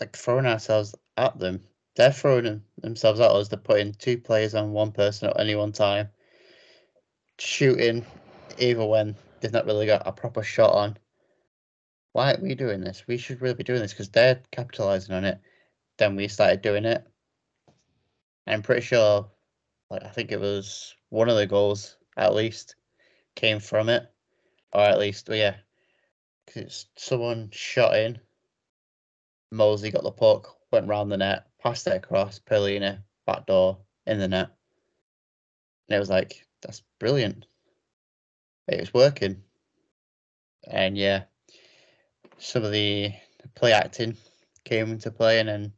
like 0.00 0.16
throwing 0.16 0.46
ourselves 0.46 0.94
at 1.16 1.38
them. 1.38 1.62
They're 1.96 2.12
throwing 2.12 2.62
themselves 2.78 3.20
at 3.20 3.30
us. 3.30 3.48
They're 3.48 3.58
putting 3.58 3.92
two 3.92 4.18
players 4.18 4.54
on 4.54 4.72
one 4.72 4.92
person 4.92 5.28
at 5.28 5.38
any 5.38 5.54
one 5.54 5.72
time, 5.72 6.08
shooting, 7.38 8.04
even 8.58 8.88
when 8.88 9.14
they've 9.40 9.52
not 9.52 9.66
really 9.66 9.86
got 9.86 10.06
a 10.06 10.12
proper 10.12 10.42
shot 10.42 10.72
on. 10.72 10.96
Why 12.12 12.28
aren't 12.28 12.42
we 12.42 12.54
doing 12.54 12.80
this? 12.80 13.04
We 13.06 13.16
should 13.16 13.40
really 13.40 13.54
be 13.54 13.64
doing 13.64 13.80
this 13.80 13.92
because 13.92 14.08
they're 14.08 14.40
capitalizing 14.50 15.14
on 15.14 15.24
it. 15.24 15.38
Then 15.98 16.16
we 16.16 16.28
started 16.28 16.62
doing 16.62 16.84
it. 16.84 17.04
I'm 18.46 18.62
pretty 18.62 18.82
sure, 18.82 19.30
like 19.90 20.04
I 20.04 20.08
think 20.08 20.32
it 20.32 20.40
was 20.40 20.94
one 21.10 21.28
of 21.28 21.36
the 21.36 21.46
goals 21.46 21.96
at 22.16 22.34
least 22.34 22.76
came 23.34 23.60
from 23.60 23.88
it, 23.88 24.04
or 24.72 24.82
at 24.82 24.98
least, 24.98 25.28
well, 25.28 25.38
yeah, 25.38 25.56
'cause 26.46 26.56
it's 26.56 26.86
someone 26.96 27.50
shot 27.50 27.96
in. 27.96 28.20
Mosley 29.50 29.90
got 29.90 30.02
the 30.02 30.10
puck, 30.10 30.56
went 30.70 30.88
round 30.88 31.10
the 31.10 31.16
net, 31.16 31.46
passed 31.58 31.86
it 31.86 31.96
across, 31.96 32.38
Perlini, 32.38 33.02
back 33.26 33.46
door, 33.46 33.78
in 34.06 34.18
the 34.18 34.28
net. 34.28 34.50
And 35.88 35.96
it 35.96 35.98
was 35.98 36.10
like, 36.10 36.46
that's 36.60 36.82
brilliant. 36.98 37.46
It 38.68 38.80
was 38.80 38.94
working. 38.94 39.42
And 40.66 40.96
yeah, 40.96 41.24
some 42.38 42.64
of 42.64 42.72
the 42.72 43.12
play 43.54 43.72
acting 43.72 44.16
came 44.64 44.90
into 44.90 45.10
play, 45.10 45.40
and 45.40 45.48
then 45.48 45.72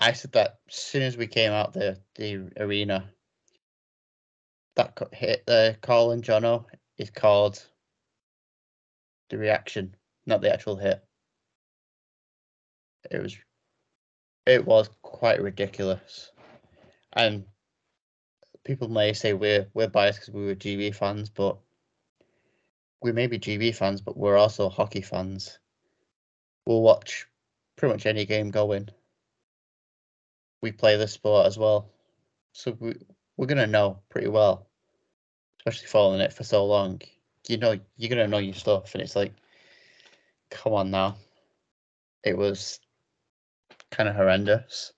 I 0.00 0.12
said 0.12 0.32
that 0.32 0.60
as 0.68 0.74
soon 0.74 1.02
as 1.02 1.16
we 1.16 1.26
came 1.26 1.52
out 1.52 1.72
the, 1.72 2.00
the 2.16 2.50
arena, 2.56 3.10
that 4.74 4.96
hit 5.12 5.44
the 5.46 5.76
and 5.82 6.22
Jono 6.22 6.66
is 6.98 7.10
called 7.10 7.64
the 9.30 9.38
reaction, 9.38 9.94
not 10.26 10.40
the 10.40 10.52
actual 10.52 10.76
hit. 10.76 11.02
It 13.10 13.22
was 13.22 13.36
it 14.46 14.64
was 14.64 14.88
quite 15.02 15.42
ridiculous. 15.42 16.30
And 17.12 17.44
people 18.64 18.88
may 18.88 19.12
say 19.12 19.32
we're 19.32 19.66
we're 19.74 19.88
biased 19.88 20.20
because 20.20 20.34
we 20.34 20.46
were 20.46 20.54
GB 20.54 20.94
fans, 20.94 21.30
but 21.30 21.58
we 23.00 23.12
may 23.12 23.26
be 23.26 23.38
GB 23.38 23.74
fans, 23.74 24.00
but 24.00 24.16
we're 24.16 24.36
also 24.36 24.68
hockey 24.68 25.02
fans. 25.02 25.58
We'll 26.66 26.82
watch 26.82 27.26
pretty 27.76 27.94
much 27.94 28.06
any 28.06 28.26
game 28.26 28.50
going. 28.50 28.88
We 30.60 30.72
play 30.72 30.96
the 30.96 31.06
sport 31.06 31.46
as 31.46 31.56
well. 31.56 31.90
So 32.52 32.76
we 32.78 32.94
we're 33.36 33.46
gonna 33.46 33.66
know 33.66 34.00
pretty 34.08 34.28
well. 34.28 34.66
Especially 35.60 35.88
following 35.88 36.20
it 36.20 36.32
for 36.32 36.44
so 36.44 36.66
long. 36.66 37.00
You 37.48 37.56
know 37.56 37.78
you're 37.96 38.10
gonna 38.10 38.28
know 38.28 38.38
your 38.38 38.54
stuff 38.54 38.94
and 38.94 39.02
it's 39.02 39.16
like 39.16 39.32
come 40.50 40.74
on 40.74 40.90
now. 40.90 41.16
It 42.22 42.36
was 42.36 42.78
kind 43.90 44.08
of 44.08 44.14
horrendous. 44.14 44.92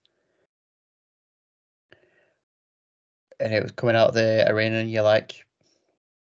And 3.39 3.55
it 3.55 3.63
was 3.63 3.73
coming 3.73 3.97
out 3.97 4.13
the 4.13 4.51
arena 4.51 4.77
and 4.77 4.91
you're 4.91 5.03
like 5.03 5.47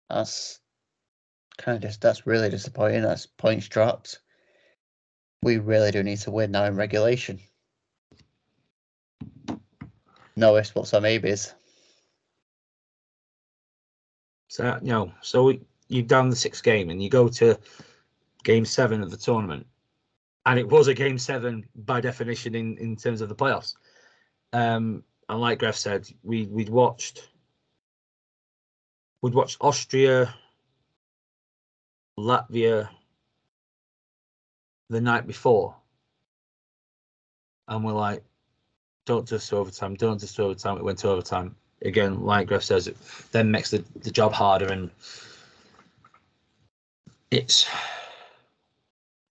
that's 0.10 0.60
kind 1.58 1.76
of 1.76 1.82
just 1.82 2.02
that's 2.02 2.26
really 2.26 2.50
disappointing. 2.50 3.02
That's 3.02 3.26
points 3.26 3.68
dropped. 3.68 4.20
We 5.42 5.58
really 5.58 5.92
do 5.92 6.04
need 6.04 6.20
to 6.20 6.32
win 6.32 6.52
now 6.52 6.66
in 6.66 6.76
regulation. 6.76 7.40
No 10.36 10.56
ifs, 10.56 10.72
buts, 10.72 10.94
or 10.94 11.02
maybes. 11.02 11.54
So 14.48 14.80
you 14.82 14.92
know, 14.92 15.12
so 15.22 15.44
we, 15.46 15.62
you've 15.94 16.08
done 16.08 16.30
the 16.30 16.36
sixth 16.36 16.64
game 16.64 16.90
and 16.90 17.02
you 17.02 17.10
go 17.10 17.28
to 17.28 17.58
game 18.44 18.66
seven 18.66 19.02
of 19.02 19.12
the 19.12 19.18
tournament, 19.18 19.66
and 20.46 20.60
it 20.60 20.68
was 20.68 20.88
a 20.88 20.94
game 20.94 21.18
seven 21.18 21.66
by 21.76 22.02
definition 22.02 22.56
in 22.56 22.78
in 22.78 22.96
terms 22.96 23.22
of 23.22 23.30
the 23.30 23.36
playoffs. 23.36 23.76
Um, 24.52 25.04
and 25.30 25.40
like 25.40 25.60
Gref 25.60 25.76
said, 25.76 26.10
we 26.24 26.48
we'd 26.48 26.70
watched 26.70 27.30
we'd 29.22 29.34
watched 29.34 29.58
Austria, 29.62 30.34
Latvia 32.20 32.90
the 34.90 35.02
night 35.02 35.26
before, 35.26 35.76
and 37.68 37.84
we're 37.84 37.94
like, 37.94 38.24
don't 39.06 39.28
just 39.28 39.52
overtime, 39.54 39.96
don't 39.96 40.20
just 40.20 40.40
overtime. 40.40 40.78
It 40.78 40.84
went 40.84 41.00
to 41.00 41.10
overtime 41.10 41.56
again. 41.84 42.22
Like 42.22 42.48
Griff 42.48 42.64
says, 42.64 42.88
it 42.88 42.98
then 43.32 43.50
makes 43.50 43.72
the, 43.72 43.84
the 44.02 44.12
job 44.12 44.34
harder, 44.34 44.72
and 44.72 44.92
it's 47.34 47.68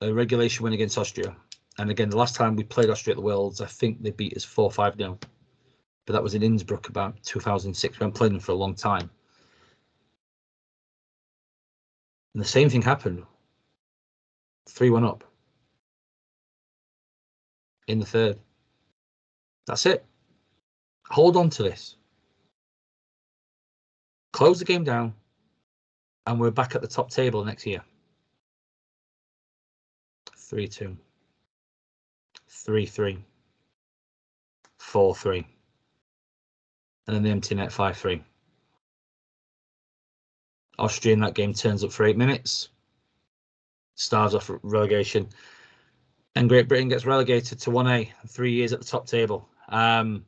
a 0.01 0.13
regulation 0.13 0.65
win 0.65 0.73
against 0.73 0.99
Austria. 0.99 1.37
And 1.79 1.91
again, 1.91 2.11
the 2.11 2.17
last 2.19 2.35
time 2.35 2.57
we 2.57 2.65
played 2.65 2.91
Austria 2.91 3.13
at 3.13 3.17
the 3.17 3.23
Worlds, 3.23 3.61
I 3.61 3.67
think 3.67 4.03
they 4.03 4.11
beat 4.11 4.37
us 4.37 4.45
four 4.45 4.71
five 4.71 4.97
0 4.97 5.19
but 6.05 6.15
that 6.15 6.23
was 6.23 6.35
in 6.35 6.43
Innsbruck 6.43 6.89
about 6.89 7.23
2006. 7.23 7.99
We 7.99 8.03
haven't 8.03 8.17
playing 8.17 8.33
them 8.33 8.41
for 8.41 8.53
a 8.53 8.57
long 8.57 8.75
time. 8.75 9.09
And 12.35 12.43
the 12.43 12.49
same 12.49 12.69
thing 12.69 12.83
happened. 12.83 13.25
3 14.69 14.91
1 14.91 15.05
up 15.05 15.25
in 17.89 17.99
the 17.99 18.07
third. 18.07 18.39
That's 19.67 19.87
it. 19.87 20.05
Hold 21.09 21.37
on 21.37 21.51
to 21.51 21.63
this. 21.63 21.97
Close 24.33 24.59
the 24.59 24.65
game 24.65 24.83
down, 24.83 25.15
and 26.27 26.41
we're 26.41 26.51
back 26.51 26.75
at 26.75 26.81
the 26.81 26.89
top 26.89 27.11
table 27.11 27.45
next 27.45 27.67
year. 27.67 27.83
3 30.53 30.69
2, 30.69 30.95
3 32.47 32.85
3, 32.85 33.25
4 34.77 35.15
3, 35.15 35.47
and 37.07 37.17
then 37.17 37.23
the 37.23 37.31
empty 37.31 37.55
net 37.55 37.73
5 37.73 37.97
3. 37.97 38.23
Austria 40.79 41.15
in 41.15 41.21
that 41.21 41.33
game 41.33 41.55
turns 41.55 41.83
up 41.83 41.91
for 41.91 42.05
eight 42.05 42.19
minutes, 42.19 42.69
stars 43.95 44.35
off 44.35 44.51
relegation, 44.63 45.27
and 46.37 46.51
Great 46.51 46.69
Britain 46.69 46.91
gets 46.91 47.07
relegated 47.07 47.59
to 47.61 47.71
1A, 47.71 48.11
three 48.29 48.53
years 48.53 48.75
at 48.75 48.81
the 48.81 48.87
top 48.87 49.07
table. 49.07 49.49
Um, 49.71 50.27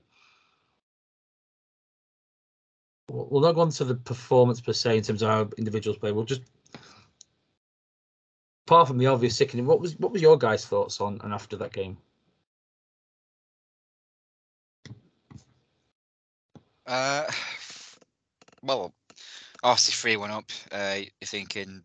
we'll 3.11 3.43
not 3.43 3.57
go 3.57 3.61
on 3.61 3.71
to 3.73 3.85
the 3.85 3.97
performance 3.97 4.63
per 4.63 4.73
se 4.73 4.97
in 4.97 5.03
terms 5.03 5.21
of 5.21 5.29
how 5.29 5.51
individuals 5.59 5.99
play. 5.99 6.13
We'll 6.13 6.25
just, 6.25 6.41
apart 8.67 8.89
from 8.89 8.99
the 8.99 9.07
obvious 9.07 9.37
sickening, 9.37 9.67
what 9.67 9.81
was 9.81 9.99
what 9.99 10.13
was 10.13 10.23
your 10.23 10.39
guys' 10.39 10.67
thoughts 10.67 11.01
on 11.01 11.21
and 11.23 11.33
after 11.33 11.57
that 11.57 11.73
game? 11.73 11.97
Uh, 16.87 17.25
well, 18.63 18.93
obviously 19.63 19.93
three 19.93 20.17
one 20.17 20.31
up. 20.31 20.51
Uh, 20.73 20.97
you're 20.97 21.27
thinking 21.27 21.83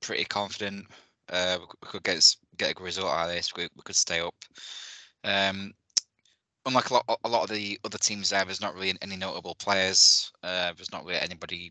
pretty 0.00 0.24
confident. 0.24 0.86
Uh, 1.30 1.58
we 1.60 1.88
could 1.88 2.02
get 2.04 2.36
get 2.56 2.70
a 2.70 2.74
good 2.74 2.84
result 2.84 3.12
out 3.12 3.28
of 3.28 3.34
this. 3.34 3.54
We, 3.56 3.64
we 3.76 3.82
could 3.84 3.96
stay 3.96 4.20
up. 4.20 4.34
Um, 5.24 5.72
unlike 6.66 6.90
a 6.90 6.94
lot, 6.94 7.18
a 7.24 7.28
lot 7.28 7.44
of 7.44 7.50
the 7.50 7.78
other 7.84 7.98
teams 7.98 8.30
there, 8.30 8.44
there's 8.44 8.60
not 8.60 8.74
really 8.74 8.96
any 9.02 9.16
notable 9.16 9.54
players. 9.56 10.32
Uh, 10.42 10.72
there's 10.76 10.92
not 10.92 11.04
really 11.04 11.20
anybody 11.20 11.70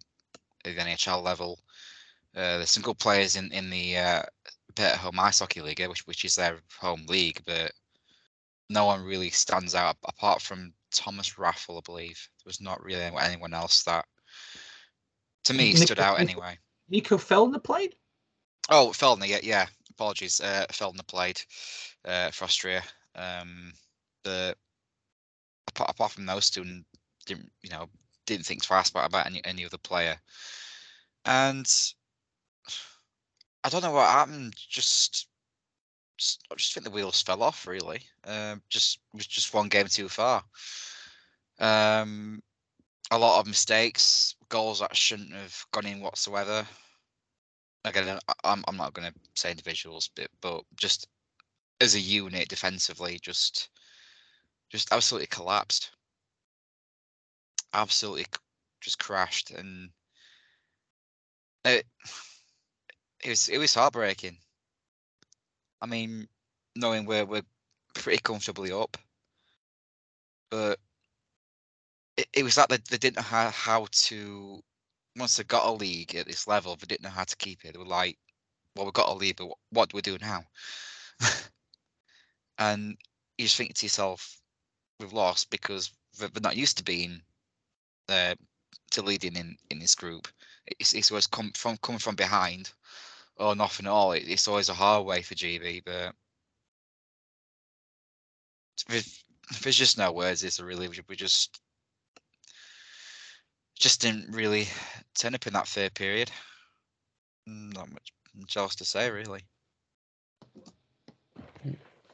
at 0.65 0.75
the 0.75 0.81
NHL 0.81 1.23
level. 1.23 1.59
Uh, 2.35 2.57
there's 2.57 2.71
some 2.71 2.83
good 2.83 2.99
players 2.99 3.35
in 3.35 3.51
in 3.51 3.69
the 3.69 3.97
uh, 3.97 4.23
bet-at-home 4.75 5.19
Ice 5.19 5.39
Hockey 5.39 5.61
League, 5.61 5.85
which 5.87 6.05
which 6.05 6.25
is 6.25 6.35
their 6.35 6.59
home 6.79 7.05
league, 7.07 7.41
but 7.45 7.71
no 8.69 8.85
one 8.85 9.03
really 9.03 9.29
stands 9.29 9.75
out 9.75 9.95
apart 10.05 10.41
from 10.41 10.73
Thomas 10.91 11.35
Raffl, 11.35 11.77
I 11.77 11.81
believe. 11.85 12.29
There 12.37 12.49
was 12.49 12.61
not 12.61 12.83
really 12.83 13.01
anyone 13.01 13.53
else 13.53 13.83
that, 13.83 14.05
to 15.45 15.53
me, 15.53 15.73
Nico, 15.73 15.85
stood 15.85 15.99
out 15.99 16.19
anyway. 16.19 16.57
Nico 16.89 17.17
Feldner 17.17 17.63
played. 17.63 17.95
Oh, 18.69 18.91
Feldner, 18.93 19.27
yeah, 19.27 19.39
yeah. 19.41 19.65
Apologies, 19.89 20.41
uh, 20.41 20.65
Feldner 20.71 21.07
played 21.07 21.41
uh, 22.05 22.29
for 22.31 22.45
Austria. 22.45 22.83
Um, 23.15 23.73
the 24.23 24.55
apart, 25.67 25.89
apart 25.89 26.11
from 26.11 26.25
those 26.25 26.49
two, 26.49 26.63
didn't 27.25 27.51
you 27.61 27.69
know 27.69 27.87
didn't 28.25 28.45
think 28.45 28.63
twice 28.63 28.89
about 28.89 29.07
about 29.07 29.25
any 29.25 29.43
any 29.45 29.65
other 29.65 29.77
player, 29.77 30.17
and 31.25 31.67
I 33.63 33.69
don't 33.69 33.81
know 33.81 33.91
what 33.91 34.09
happened. 34.09 34.55
Just, 34.55 35.27
just 36.17 36.43
I 36.51 36.55
just 36.55 36.73
think 36.73 36.83
the 36.85 36.91
wheels 36.91 37.21
fell 37.21 37.43
off. 37.43 37.67
Really, 37.67 38.01
um, 38.25 38.61
just 38.69 38.99
was 39.13 39.27
just 39.27 39.53
one 39.53 39.69
game 39.69 39.87
too 39.87 40.09
far. 40.09 40.43
Um, 41.59 42.41
a 43.11 43.17
lot 43.17 43.39
of 43.39 43.47
mistakes, 43.47 44.35
goals 44.49 44.79
that 44.79 44.95
shouldn't 44.95 45.33
have 45.33 45.65
gone 45.71 45.85
in 45.85 46.01
whatsoever 46.01 46.67
again, 47.87 48.19
I'm 48.43 48.63
I'm 48.67 48.77
not 48.77 48.93
going 48.93 49.11
to 49.11 49.19
say 49.35 49.51
individuals, 49.51 50.09
but 50.15 50.27
but 50.41 50.63
just 50.75 51.07
as 51.81 51.95
a 51.95 51.99
unit 51.99 52.49
defensively, 52.49 53.19
just 53.21 53.69
just 54.69 54.91
absolutely 54.91 55.27
collapsed, 55.27 55.91
absolutely 57.73 58.25
just 58.81 58.99
crashed, 58.99 59.51
and 59.51 59.89
it 61.65 61.85
it 63.23 63.29
was 63.29 63.49
it 63.49 63.57
was 63.57 63.73
heartbreaking. 63.73 64.37
I 65.81 65.85
mean, 65.85 66.27
knowing 66.75 67.05
we're 67.05 67.25
we're 67.25 67.43
pretty 67.93 68.19
comfortably 68.21 68.71
up, 68.71 68.97
but 70.49 70.79
it, 72.17 72.27
it 72.33 72.43
was 72.43 72.57
like 72.57 72.69
they, 72.69 72.77
they 72.89 72.97
didn't 72.97 73.17
know 73.17 73.21
how, 73.23 73.49
how 73.49 73.87
to 73.91 74.63
once 75.17 75.37
they 75.37 75.43
got 75.43 75.65
a 75.67 75.71
league 75.71 76.15
at 76.15 76.27
this 76.27 76.47
level, 76.47 76.75
they 76.75 76.85
didn't 76.85 77.03
know 77.03 77.09
how 77.09 77.23
to 77.23 77.35
keep 77.37 77.65
it. 77.65 77.73
They 77.73 77.79
were 77.79 77.85
like, 77.85 78.17
"Well, 78.75 78.85
we've 78.85 78.93
got 78.93 79.09
a 79.09 79.13
league, 79.13 79.37
but 79.37 79.49
what 79.71 79.89
do 79.89 79.95
we 79.95 80.01
do 80.01 80.17
now?" 80.19 80.43
and 82.59 82.97
you 83.37 83.45
just 83.45 83.57
think 83.57 83.75
to 83.75 83.85
yourself, 83.85 84.39
"We've 84.99 85.13
lost 85.13 85.49
because 85.49 85.91
they're 86.19 86.29
not 86.41 86.57
used 86.57 86.77
to 86.77 86.83
being 86.83 87.21
uh, 88.09 88.35
to 88.91 89.01
leading 89.01 89.35
in 89.35 89.57
in 89.69 89.79
this 89.79 89.95
group. 89.95 90.27
It's, 90.79 90.93
it's 90.93 91.11
always 91.11 91.27
come 91.27 91.51
from 91.55 91.77
coming 91.77 91.99
from 91.99 92.15
behind, 92.15 92.71
or 93.37 93.55
nothing 93.55 93.85
at 93.85 93.91
all. 93.91 94.11
It, 94.13 94.23
it's 94.27 94.47
always 94.47 94.69
a 94.69 94.73
hard 94.73 95.05
way 95.05 95.21
for 95.21 95.35
GB, 95.35 95.83
but." 95.85 96.13
There's 99.61 99.77
just 99.77 99.97
no 99.97 100.11
words. 100.11 100.43
It's 100.43 100.59
a 100.59 100.65
really 100.65 100.87
we 100.87 101.15
just 101.15 101.59
just 103.79 104.01
didn't 104.01 104.33
really 104.33 104.67
turn 105.15 105.35
up 105.35 105.47
in 105.47 105.53
that 105.53 105.67
third 105.67 105.93
period. 105.93 106.31
Not 107.45 107.91
much, 107.91 108.11
much 108.35 108.57
else 108.57 108.75
to 108.75 108.85
say, 108.85 109.09
really. 109.09 109.41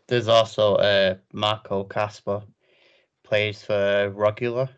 There's 0.08 0.28
also 0.28 0.76
uh, 0.76 1.16
Marco 1.32 1.86
Kasper 1.86 2.44
plays 3.24 3.64
for 3.64 4.14
Rögle 4.16 4.70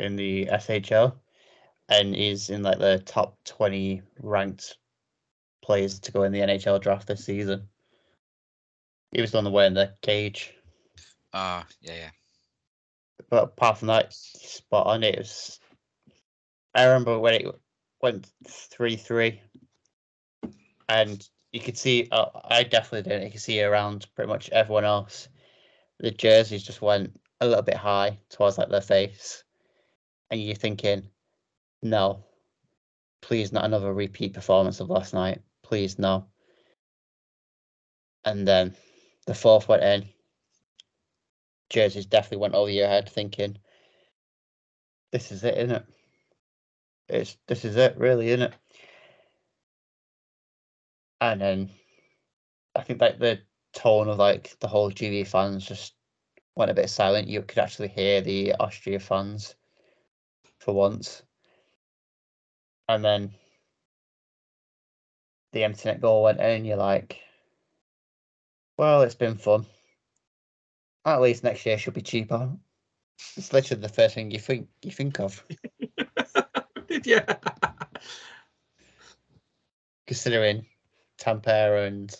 in 0.00 0.16
the 0.16 0.46
SHL, 0.46 1.14
and 1.88 2.16
is 2.16 2.50
in 2.50 2.62
like 2.62 2.78
the 2.78 3.02
top 3.06 3.38
20 3.44 4.02
ranked 4.20 4.76
players 5.62 6.00
to 6.00 6.12
go 6.12 6.24
in 6.24 6.32
the 6.32 6.40
NHL 6.40 6.80
draft 6.80 7.06
this 7.06 7.24
season. 7.24 7.68
He 9.12 9.20
was 9.20 9.34
on 9.34 9.44
the 9.44 9.50
way 9.50 9.66
in 9.66 9.74
the 9.74 9.94
cage. 10.02 10.54
Ah, 11.32 11.60
uh, 11.60 11.64
yeah, 11.80 11.94
yeah 11.94 12.10
but 13.30 13.44
apart 13.44 13.78
from 13.78 13.88
that, 13.88 14.12
spot 14.12 14.86
on. 14.86 15.02
It 15.02 15.18
was. 15.18 15.58
I 16.74 16.84
remember 16.84 17.18
when 17.18 17.34
it 17.34 17.46
went 18.02 18.28
three 18.46 18.96
three, 18.96 19.40
and 20.88 21.26
you 21.52 21.60
could 21.60 21.78
see. 21.78 22.08
Uh, 22.10 22.26
I 22.44 22.64
definitely 22.64 23.10
did. 23.10 23.22
You 23.22 23.30
could 23.30 23.40
see 23.40 23.62
around 23.62 24.06
pretty 24.14 24.28
much 24.28 24.50
everyone 24.50 24.84
else. 24.84 25.28
The 26.00 26.10
jerseys 26.10 26.62
just 26.62 26.82
went 26.82 27.18
a 27.40 27.46
little 27.46 27.62
bit 27.62 27.76
high 27.76 28.18
towards 28.30 28.58
like 28.58 28.68
their 28.68 28.80
face, 28.80 29.44
and 30.30 30.40
you're 30.40 30.54
thinking, 30.54 31.08
no, 31.82 32.24
please 33.20 33.52
not 33.52 33.64
another 33.64 33.92
repeat 33.92 34.34
performance 34.34 34.80
of 34.80 34.90
last 34.90 35.14
night. 35.14 35.40
Please 35.62 35.98
no. 35.98 36.26
And 38.24 38.46
then 38.46 38.74
the 39.26 39.34
fourth 39.34 39.68
went 39.68 39.82
in 39.82 40.08
jerseys 41.70 42.06
definitely 42.06 42.38
went 42.38 42.54
over 42.54 42.70
your 42.70 42.88
head 42.88 43.08
thinking, 43.08 43.56
this 45.12 45.32
is 45.32 45.42
it, 45.44 45.56
isn't 45.56 45.76
it? 45.76 45.84
It's 47.08 47.36
this 47.46 47.64
is 47.64 47.76
it, 47.76 47.96
really, 47.96 48.28
isn't 48.28 48.52
it? 48.52 48.54
And 51.20 51.40
then 51.40 51.70
I 52.74 52.82
think 52.82 53.00
like 53.00 53.18
the 53.18 53.40
tone 53.72 54.08
of 54.08 54.18
like 54.18 54.56
the 54.60 54.68
whole 54.68 54.90
GB 54.90 55.26
fans 55.26 55.64
just 55.64 55.94
went 56.56 56.70
a 56.70 56.74
bit 56.74 56.90
silent. 56.90 57.28
You 57.28 57.42
could 57.42 57.58
actually 57.58 57.88
hear 57.88 58.20
the 58.20 58.54
Austria 58.54 59.00
fans 59.00 59.54
for 60.60 60.74
once. 60.74 61.22
And 62.88 63.04
then 63.04 63.34
the 65.52 65.64
empty 65.64 65.88
net 65.88 66.00
goal 66.00 66.22
went 66.22 66.40
in, 66.40 66.46
and 66.46 66.66
you're 66.66 66.76
like, 66.76 67.20
well, 68.76 69.02
it's 69.02 69.14
been 69.14 69.36
fun. 69.36 69.66
At 71.04 71.20
least 71.20 71.44
next 71.44 71.66
year 71.66 71.78
should 71.78 71.94
be 71.94 72.02
cheaper. 72.02 72.50
It's 73.36 73.52
literally 73.52 73.82
the 73.82 73.88
first 73.88 74.14
thing 74.14 74.30
you 74.30 74.38
think 74.38 74.68
you 74.82 74.90
think 74.90 75.20
of. 75.20 75.44
Did 76.88 77.06
yeah. 77.06 77.36
Considering 80.06 80.66
Tampere 81.18 81.86
and 81.86 82.14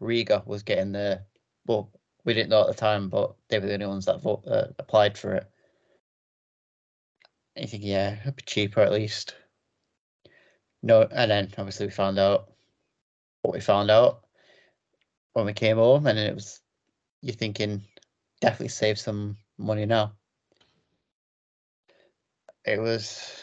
Riga 0.00 0.42
was 0.46 0.62
getting 0.62 0.92
the 0.92 1.22
well, 1.66 1.90
we 2.24 2.34
didn't 2.34 2.50
know 2.50 2.62
at 2.62 2.66
the 2.66 2.74
time, 2.74 3.08
but 3.08 3.34
they 3.48 3.58
were 3.58 3.66
the 3.66 3.74
only 3.74 3.86
ones 3.86 4.06
that 4.06 4.20
vote, 4.20 4.42
uh, 4.46 4.66
applied 4.78 5.16
for 5.16 5.34
it. 5.34 5.50
You 7.60 7.66
think, 7.66 7.84
yeah, 7.84 8.16
it'd 8.22 8.36
be 8.36 8.42
cheaper 8.46 8.80
at 8.80 8.90
least. 8.90 9.34
No, 10.82 11.02
and 11.02 11.30
then 11.30 11.52
obviously 11.58 11.86
we 11.86 11.92
found 11.92 12.18
out 12.18 12.50
what 13.42 13.52
we 13.52 13.60
found 13.60 13.90
out 13.90 14.24
when 15.34 15.44
we 15.44 15.52
came 15.52 15.76
home, 15.76 16.06
and 16.06 16.18
it 16.18 16.34
was 16.34 16.62
you're 17.20 17.34
thinking 17.34 17.84
definitely 18.40 18.68
save 18.68 18.98
some 18.98 19.36
money 19.58 19.84
now. 19.84 20.14
It 22.64 22.80
was 22.80 23.42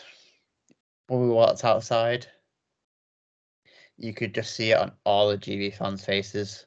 when 1.05 1.21
we 1.21 1.29
walked 1.29 1.63
outside, 1.63 2.25
you 3.97 4.15
could 4.15 4.33
just 4.33 4.55
see 4.55 4.71
it 4.71 4.79
on 4.79 4.93
all 5.03 5.29
the 5.29 5.37
GB 5.37 5.75
fans' 5.75 6.03
faces. 6.03 6.65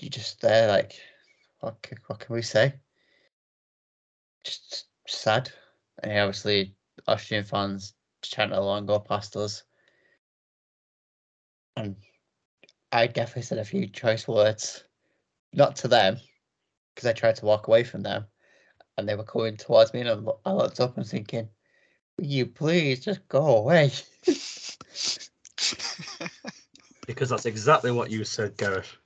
You 0.00 0.10
just 0.10 0.40
there 0.40 0.66
like, 0.66 1.00
what 1.60 1.76
c- 1.86 1.94
what 2.08 2.18
can 2.18 2.34
we 2.34 2.42
say? 2.42 2.74
Just 4.42 4.89
sad, 5.10 5.50
and 6.02 6.12
obviously 6.18 6.74
Austrian 7.06 7.44
fans 7.44 7.94
chanting 8.22 8.58
along, 8.58 8.86
go 8.86 8.98
past 8.98 9.36
us, 9.36 9.62
and 11.76 11.96
I 12.92 13.06
definitely 13.06 13.42
said 13.42 13.58
a 13.58 13.64
few 13.64 13.86
choice 13.86 14.26
words, 14.26 14.84
not 15.52 15.76
to 15.76 15.88
them, 15.88 16.18
because 16.94 17.08
I 17.08 17.12
tried 17.12 17.36
to 17.36 17.46
walk 17.46 17.68
away 17.68 17.84
from 17.84 18.02
them, 18.02 18.26
and 18.96 19.08
they 19.08 19.14
were 19.14 19.24
coming 19.24 19.56
towards 19.56 19.92
me, 19.94 20.00
and 20.00 20.28
I 20.44 20.52
looked 20.52 20.80
up 20.80 20.96
and 20.96 21.06
thinking, 21.06 21.48
"Will 22.18 22.26
you 22.26 22.46
please 22.46 23.00
just 23.00 23.26
go 23.28 23.58
away?" 23.58 23.92
because 27.06 27.28
that's 27.28 27.46
exactly 27.46 27.90
what 27.90 28.10
you 28.10 28.24
said, 28.24 28.56
Gareth. 28.56 28.96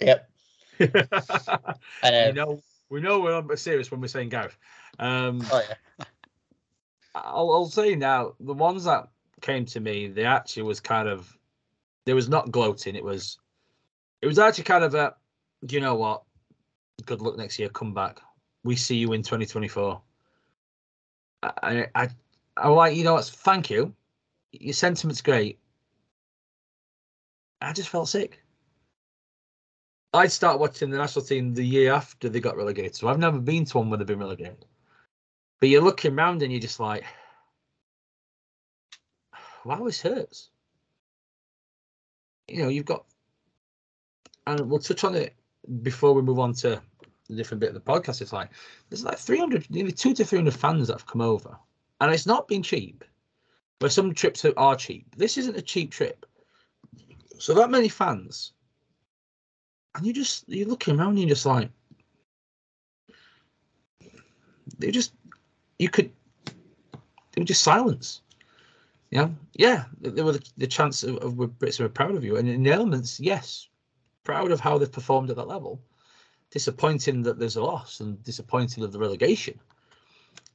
yep. 0.00 0.30
you 0.78 0.88
And 2.02 2.30
um, 2.30 2.34
know, 2.34 2.62
we 2.90 3.00
know 3.00 3.20
we're 3.20 3.34
on 3.34 3.56
serious 3.56 3.90
when 3.90 4.00
we're 4.00 4.08
saying 4.08 4.28
Gareth. 4.28 4.56
Um, 4.98 5.44
oh 5.50 5.62
yeah, 5.68 6.04
I'll, 7.14 7.52
I'll 7.52 7.66
say 7.66 7.94
now, 7.94 8.34
the 8.40 8.54
ones 8.54 8.84
that 8.84 9.08
came 9.40 9.64
to 9.66 9.80
me, 9.80 10.08
they 10.08 10.24
actually 10.24 10.62
was 10.64 10.80
kind 10.80 11.08
of, 11.08 11.36
there 12.06 12.14
was 12.14 12.28
not 12.28 12.50
gloating. 12.50 12.96
It 12.96 13.04
was, 13.04 13.38
it 14.22 14.26
was 14.26 14.38
actually 14.38 14.64
kind 14.64 14.84
of 14.84 14.94
a, 14.94 15.14
you 15.68 15.80
know 15.80 15.94
what? 15.94 16.22
Good 17.06 17.20
luck 17.20 17.36
next 17.36 17.58
year. 17.58 17.68
Come 17.68 17.94
back. 17.94 18.20
We 18.64 18.76
see 18.76 18.96
you 18.96 19.12
in 19.12 19.22
2024. 19.22 20.00
I, 21.42 21.52
I, 21.62 21.86
I, 21.94 22.08
I 22.56 22.68
like, 22.68 22.96
you 22.96 23.04
know 23.04 23.14
what? 23.14 23.24
Thank 23.26 23.70
you. 23.70 23.94
Your 24.52 24.74
sentiment's 24.74 25.20
great. 25.20 25.58
I 27.60 27.72
just 27.72 27.88
felt 27.88 28.08
sick. 28.08 28.40
I'd 30.12 30.30
start 30.30 30.60
watching 30.60 30.90
the 30.90 30.98
national 30.98 31.24
team 31.24 31.54
the 31.54 31.64
year 31.64 31.92
after 31.92 32.28
they 32.28 32.38
got 32.40 32.56
relegated. 32.56 32.94
So 32.94 33.08
I've 33.08 33.18
never 33.18 33.40
been 33.40 33.64
to 33.66 33.78
one 33.78 33.90
where 33.90 33.98
they've 33.98 34.06
been 34.06 34.20
relegated. 34.20 34.64
But 35.60 35.68
you're 35.68 35.82
looking 35.82 36.18
around 36.18 36.42
and 36.42 36.52
you're 36.52 36.60
just 36.60 36.80
like, 36.80 37.04
wow, 39.64 39.82
this 39.84 40.02
hurts. 40.02 40.50
You 42.48 42.62
know, 42.62 42.68
you've 42.68 42.84
got, 42.84 43.04
and 44.46 44.60
we'll 44.68 44.78
touch 44.78 45.04
on 45.04 45.14
it 45.14 45.34
before 45.82 46.12
we 46.12 46.20
move 46.22 46.38
on 46.38 46.52
to 46.54 46.82
the 47.28 47.36
different 47.36 47.60
bit 47.60 47.70
of 47.70 47.74
the 47.74 47.80
podcast. 47.80 48.20
It's 48.20 48.32
like, 48.34 48.50
there's 48.90 49.04
like 49.04 49.18
300, 49.18 49.70
nearly 49.70 49.92
two 49.92 50.12
to 50.14 50.24
300 50.24 50.52
fans 50.52 50.88
that 50.88 50.94
have 50.94 51.06
come 51.06 51.22
over. 51.22 51.56
And 52.00 52.12
it's 52.12 52.26
not 52.26 52.48
been 52.48 52.62
cheap. 52.62 53.04
but 53.80 53.92
some 53.92 54.14
trips 54.14 54.44
are- 54.44 54.58
are 54.58 54.76
cheap. 54.76 55.04
This 55.16 55.36
isn't 55.36 55.56
a 55.56 55.62
cheap 55.62 55.90
trip. 55.90 56.24
So 57.38 57.52
that 57.54 57.70
many 57.70 57.88
fans, 57.88 58.52
and 59.94 60.06
you 60.06 60.12
just, 60.12 60.48
you're 60.48 60.68
looking 60.68 60.98
around 60.98 61.10
and 61.10 61.18
you're 61.18 61.28
just 61.30 61.44
like, 61.44 61.70
they 64.78 64.90
just, 64.90 65.12
you 65.84 65.90
could, 65.90 66.10
it 66.46 67.38
were 67.38 67.44
just 67.44 67.62
silence. 67.62 68.22
Know, 69.12 69.32
yeah, 69.52 69.84
there 70.00 70.24
were 70.24 70.32
the, 70.32 70.50
the 70.56 70.66
chance 70.66 71.04
of, 71.04 71.18
of 71.18 71.34
Brits 71.34 71.78
were 71.78 71.88
proud 71.88 72.16
of 72.16 72.24
you, 72.24 72.36
and 72.36 72.48
in 72.48 72.62
the 72.62 72.72
elements, 72.72 73.20
yes, 73.20 73.68
proud 74.24 74.50
of 74.50 74.60
how 74.60 74.78
they've 74.78 74.90
performed 74.90 75.30
at 75.30 75.36
that 75.36 75.46
level. 75.46 75.80
Disappointing 76.50 77.22
that 77.22 77.38
there's 77.38 77.56
a 77.56 77.62
loss 77.62 78.00
and 78.00 78.20
disappointing 78.24 78.82
of 78.82 78.92
the 78.92 78.98
relegation. 78.98 79.60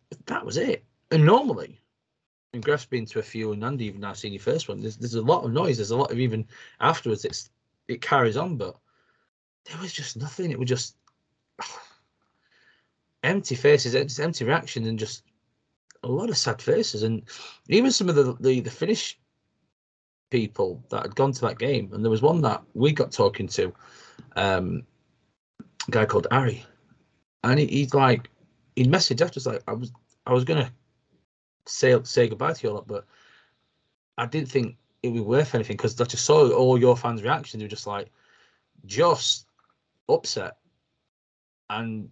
But 0.10 0.26
that 0.26 0.46
was 0.46 0.58
it. 0.58 0.84
And 1.12 1.26
normally, 1.26 1.80
and 2.54 2.64
Graf's 2.64 2.86
been 2.86 3.06
to 3.06 3.20
a 3.20 3.24
few, 3.24 3.54
and 3.54 3.64
Andy 3.64 3.86
even 3.86 4.02
now 4.02 4.14
seen 4.14 4.34
your 4.34 4.42
first 4.42 4.68
one. 4.68 4.82
There's 4.82 4.98
there's 4.98 5.14
a 5.14 5.22
lot 5.22 5.46
of 5.46 5.54
noise. 5.54 5.78
There's 5.78 5.92
a 5.92 5.98
lot 5.98 6.12
of 6.12 6.20
even 6.20 6.46
afterwards. 6.80 7.24
It's 7.24 7.52
it 7.88 8.02
carries 8.02 8.38
on, 8.38 8.58
but 8.58 8.76
there 9.66 9.80
was 9.80 9.94
just 9.94 10.18
nothing. 10.18 10.52
It 10.52 10.60
was 10.60 10.70
just 10.70 10.96
empty 13.24 13.56
faces, 13.56 13.94
it's 13.94 14.20
empty 14.20 14.46
reactions, 14.46 14.88
and 14.88 15.00
just 15.00 15.24
a 16.04 16.08
lot 16.08 16.30
of 16.30 16.38
sad 16.38 16.62
faces. 16.62 17.04
And 17.04 17.24
even 17.68 17.92
some 17.92 18.10
of 18.10 18.16
the 18.16 18.34
the, 18.40 18.62
the 18.62 18.72
Finnish 18.72 19.20
people 20.30 20.84
that 20.90 21.02
had 21.04 21.16
gone 21.16 21.32
to 21.34 21.42
that 21.42 21.60
game, 21.60 21.92
and 21.94 22.04
there 22.04 22.12
was 22.12 22.22
one 22.22 22.42
that 22.42 22.62
we 22.74 22.92
got 22.92 23.12
talking 23.12 23.48
to, 23.48 23.74
um, 24.36 24.84
a 25.88 25.92
guy 25.92 26.06
called 26.06 26.28
Ari, 26.32 26.64
and 27.44 27.60
he, 27.60 27.66
he's 27.68 27.94
like, 27.94 28.30
he 28.76 28.86
messaged 28.86 29.22
after 29.22 29.40
like, 29.50 29.64
I 29.68 29.74
was 29.74 29.92
I 30.26 30.34
was 30.34 30.44
gonna 30.44 30.72
say 31.66 31.98
say 32.04 32.28
goodbye 32.28 32.54
to 32.54 32.68
you 32.68 32.74
all, 32.74 32.84
but 32.86 33.06
I 34.18 34.26
didn't 34.26 34.50
think 34.50 34.76
it 35.02 35.10
would 35.10 35.16
be 35.16 35.22
worth 35.22 35.56
anything 35.56 35.78
because 35.78 36.00
I 36.00 36.04
just 36.06 36.26
saw 36.26 36.50
all 36.50 36.78
your 36.78 36.98
fans' 36.98 37.24
reactions. 37.24 37.60
They 37.60 37.66
were 37.66 37.70
just 37.70 37.88
like, 37.88 38.12
just 38.86 39.48
upset. 40.10 40.58
And 41.70 42.10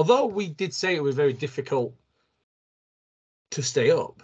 although 0.00 0.24
we 0.24 0.48
did 0.48 0.72
say 0.72 0.96
it 0.96 1.02
was 1.02 1.14
very 1.14 1.34
difficult 1.34 1.94
to 3.50 3.62
stay 3.62 3.90
up, 3.90 4.22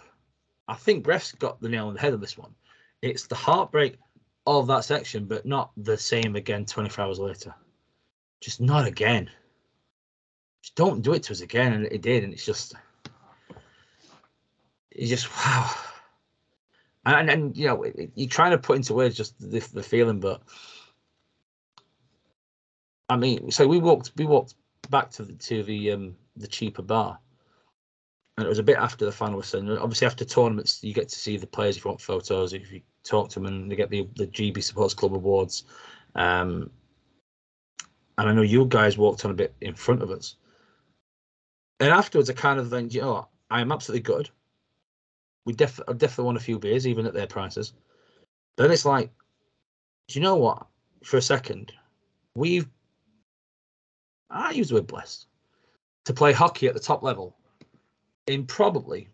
I 0.67 0.73
think 0.73 1.03
Bref's 1.03 1.33
got 1.33 1.61
the 1.61 1.69
nail 1.69 1.87
on 1.87 1.93
the 1.93 1.99
head 1.99 2.15
of 2.15 2.19
this 2.19 2.35
one. 2.35 2.55
It's 3.03 3.27
the 3.27 3.35
heartbreak 3.35 3.99
of 4.47 4.65
that 4.65 4.85
section, 4.85 5.25
but 5.25 5.45
not 5.45 5.69
the 5.77 5.95
same 5.95 6.35
again 6.35 6.65
24 6.65 7.05
hours 7.05 7.19
later. 7.19 7.53
Just 8.41 8.59
not 8.59 8.87
again. 8.87 9.29
Just 10.63 10.73
don't 10.73 11.03
do 11.03 11.13
it 11.13 11.21
to 11.23 11.33
us 11.33 11.41
again. 11.41 11.73
And 11.73 11.85
it 11.85 12.01
did. 12.01 12.23
And 12.23 12.33
it's 12.33 12.43
just, 12.45 12.73
it's 14.89 15.11
just, 15.11 15.29
wow. 15.29 15.69
And, 17.05 17.29
and 17.29 17.55
you 17.55 17.67
know, 17.67 17.83
it, 17.83 17.95
it- 17.99 18.11
you're 18.15 18.27
trying 18.29 18.49
to 18.51 18.57
put 18.57 18.77
into 18.77 18.95
words 18.95 19.15
just 19.15 19.39
the, 19.39 19.59
the 19.75 19.83
feeling, 19.83 20.19
but 20.19 20.41
I 23.09 23.15
mean, 23.15 23.51
so 23.51 23.67
we 23.67 23.77
walked, 23.77 24.13
we 24.15 24.25
walked 24.25 24.55
back 24.89 25.09
to 25.11 25.23
the, 25.23 25.33
to 25.33 25.63
the, 25.63 25.91
um, 25.91 26.15
the 26.35 26.47
cheaper 26.47 26.81
bar 26.81 27.19
and 28.37 28.45
it 28.45 28.49
was 28.49 28.59
a 28.59 28.63
bit 28.63 28.77
after 28.77 29.03
the 29.03 29.11
final 29.11 29.37
was 29.37 29.51
done. 29.51 29.69
Obviously, 29.77 30.05
after 30.05 30.23
tournaments, 30.23 30.83
you 30.83 30.93
get 30.93 31.09
to 31.09 31.17
see 31.17 31.37
the 31.37 31.47
players 31.47 31.77
if 31.77 31.85
you 31.85 31.89
want 31.89 32.01
photos, 32.01 32.53
if 32.53 32.71
you 32.71 32.81
talk 33.03 33.29
to 33.29 33.39
them, 33.39 33.47
and 33.47 33.71
they 33.71 33.75
get 33.75 33.89
the 33.89 34.07
the 34.15 34.27
GB 34.27 34.63
Supporters 34.63 34.93
Club 34.93 35.13
awards. 35.13 35.63
Um, 36.13 36.69
and 38.19 38.29
I 38.29 38.33
know 38.33 38.43
you 38.43 38.65
guys 38.65 38.97
walked 38.97 39.25
on 39.25 39.31
a 39.31 39.35
bit 39.35 39.55
in 39.61 39.73
front 39.73 40.01
of 40.03 40.11
us. 40.11 40.35
And 41.79 41.89
afterwards, 41.89 42.29
I 42.29 42.33
kind 42.33 42.59
of 42.59 42.69
think, 42.69 42.93
you 42.93 43.01
know. 43.01 43.27
I 43.49 43.61
am 43.61 43.71
absolutely 43.71 44.01
good. 44.01 44.29
We 45.45 45.53
def- 45.53 45.79
I 45.87 45.93
definitely 45.93 46.25
won 46.25 46.37
a 46.37 46.41
few 46.41 46.59
beers, 46.59 46.85
even 46.85 47.05
at 47.05 47.13
their 47.13 47.27
prices. 47.27 47.73
But 48.55 48.63
then 48.63 48.71
it's 48.71 48.85
like, 48.85 49.09
do 50.07 50.19
you 50.19 50.23
know 50.23 50.35
what? 50.35 50.67
For 51.03 51.17
a 51.17 51.21
second, 51.21 51.71
we've, 52.35 52.67
I 54.29 54.51
use 54.51 54.69
the 54.69 54.75
word 54.75 54.87
blessed, 54.87 55.27
to 56.05 56.13
play 56.13 56.33
hockey 56.33 56.67
at 56.67 56.73
the 56.73 56.79
top 56.79 57.03
level 57.03 57.35
in 58.27 58.45
probably 58.45 59.09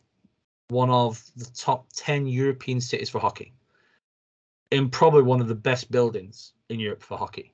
one 0.69 0.89
of 0.89 1.23
the 1.35 1.45
top 1.45 1.87
10 1.95 2.25
European 2.25 2.81
cities 2.81 3.09
for 3.09 3.19
hockey, 3.19 3.53
in 4.71 4.89
probably 4.89 5.21
one 5.21 5.39
of 5.39 5.47
the 5.47 5.55
best 5.55 5.91
buildings 5.91 6.53
in 6.69 6.79
Europe 6.79 7.03
for 7.03 7.17
hockey. 7.17 7.53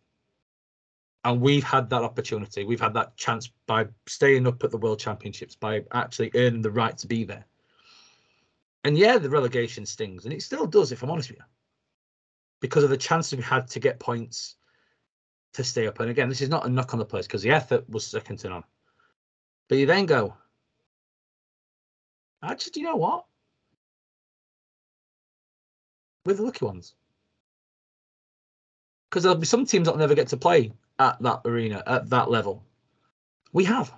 And 1.25 1.41
we've 1.41 1.63
had 1.63 1.89
that 1.89 2.01
opportunity. 2.01 2.63
We've 2.63 2.79
had 2.79 2.93
that 2.93 3.17
chance 3.17 3.51
by 3.67 3.87
staying 4.07 4.47
up 4.47 4.63
at 4.63 4.71
the 4.71 4.77
World 4.77 4.99
Championships, 4.99 5.55
by 5.55 5.83
actually 5.91 6.31
earning 6.33 6.61
the 6.61 6.71
right 6.71 6.97
to 6.97 7.07
be 7.07 7.25
there. 7.25 7.45
And 8.85 8.97
yeah, 8.97 9.17
the 9.17 9.29
relegation 9.29 9.85
stings, 9.85 10.23
and 10.23 10.33
it 10.33 10.41
still 10.41 10.65
does, 10.65 10.93
if 10.93 11.03
I'm 11.03 11.11
honest 11.11 11.29
with 11.29 11.39
you, 11.39 11.45
because 12.61 12.85
of 12.85 12.89
the 12.89 12.97
chances 12.97 13.35
we 13.35 13.43
had 13.43 13.67
to 13.69 13.79
get 13.81 13.99
points 13.99 14.55
to 15.53 15.63
stay 15.63 15.87
up. 15.87 15.99
And 15.99 16.09
again, 16.09 16.29
this 16.29 16.41
is 16.41 16.49
not 16.49 16.65
a 16.65 16.69
knock 16.69 16.93
on 16.93 16.99
the 16.99 17.05
place 17.05 17.27
because 17.27 17.41
the 17.41 17.51
effort 17.51 17.89
was 17.89 18.05
second 18.05 18.37
to 18.39 18.49
none. 18.49 18.63
But 19.67 19.77
you 19.77 19.85
then 19.85 20.05
go, 20.05 20.35
Actually, 22.41 22.71
do 22.71 22.79
you 22.79 22.85
know 22.85 22.95
what? 22.95 23.25
We're 26.25 26.33
the 26.33 26.43
lucky 26.43 26.65
ones. 26.65 26.93
Because 29.09 29.23
there'll 29.23 29.37
be 29.37 29.45
some 29.45 29.65
teams 29.65 29.85
that'll 29.85 29.99
never 29.99 30.15
get 30.15 30.27
to 30.29 30.37
play 30.37 30.71
at 30.99 31.21
that 31.21 31.41
arena, 31.45 31.83
at 31.87 32.09
that 32.09 32.29
level. 32.29 32.63
We 33.51 33.65
have. 33.65 33.91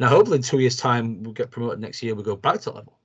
Now, 0.00 0.08
hopefully, 0.08 0.36
in 0.36 0.42
two 0.42 0.58
years' 0.58 0.76
time, 0.76 1.22
we'll 1.22 1.34
get 1.34 1.50
promoted 1.50 1.80
next 1.80 2.02
year, 2.02 2.14
we'll 2.14 2.24
go 2.24 2.36
back 2.36 2.60
to 2.62 2.70
level. 2.70 2.98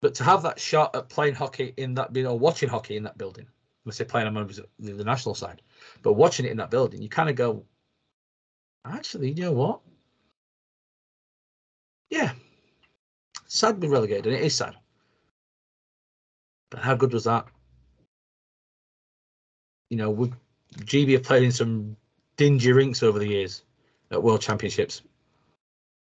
But 0.00 0.14
to 0.16 0.24
have 0.24 0.42
that 0.42 0.60
shot 0.60 0.94
at 0.94 1.08
playing 1.08 1.34
hockey 1.34 1.74
in 1.76 1.94
that, 1.94 2.14
know, 2.22 2.34
watching 2.34 2.68
hockey 2.68 2.96
in 2.96 3.02
that 3.02 3.18
building, 3.18 3.46
I 3.86 3.90
say 3.90 4.04
playing 4.04 4.26
on 4.26 4.34
the, 4.34 4.92
the 4.92 5.04
national 5.04 5.34
side, 5.34 5.62
but 6.02 6.14
watching 6.14 6.46
it 6.46 6.50
in 6.50 6.56
that 6.58 6.70
building, 6.70 7.02
you 7.02 7.08
kind 7.08 7.30
of 7.30 7.36
go, 7.36 7.64
actually, 8.84 9.30
you 9.30 9.42
know 9.42 9.52
what? 9.52 9.80
Yeah, 12.10 12.32
sad 13.46 13.76
to 13.76 13.80
be 13.80 13.88
relegated, 13.88 14.26
and 14.26 14.34
it 14.34 14.42
is 14.42 14.54
sad. 14.54 14.74
But 16.70 16.80
how 16.80 16.94
good 16.94 17.12
was 17.12 17.24
that? 17.24 17.46
You 19.90 19.96
know, 19.96 20.10
we 20.10 20.32
GB 20.80 21.12
have 21.12 21.22
played 21.22 21.44
in 21.44 21.52
some 21.52 21.96
dingy 22.36 22.72
rinks 22.72 23.02
over 23.02 23.18
the 23.18 23.28
years 23.28 23.62
at 24.10 24.22
World 24.22 24.40
Championships, 24.40 25.02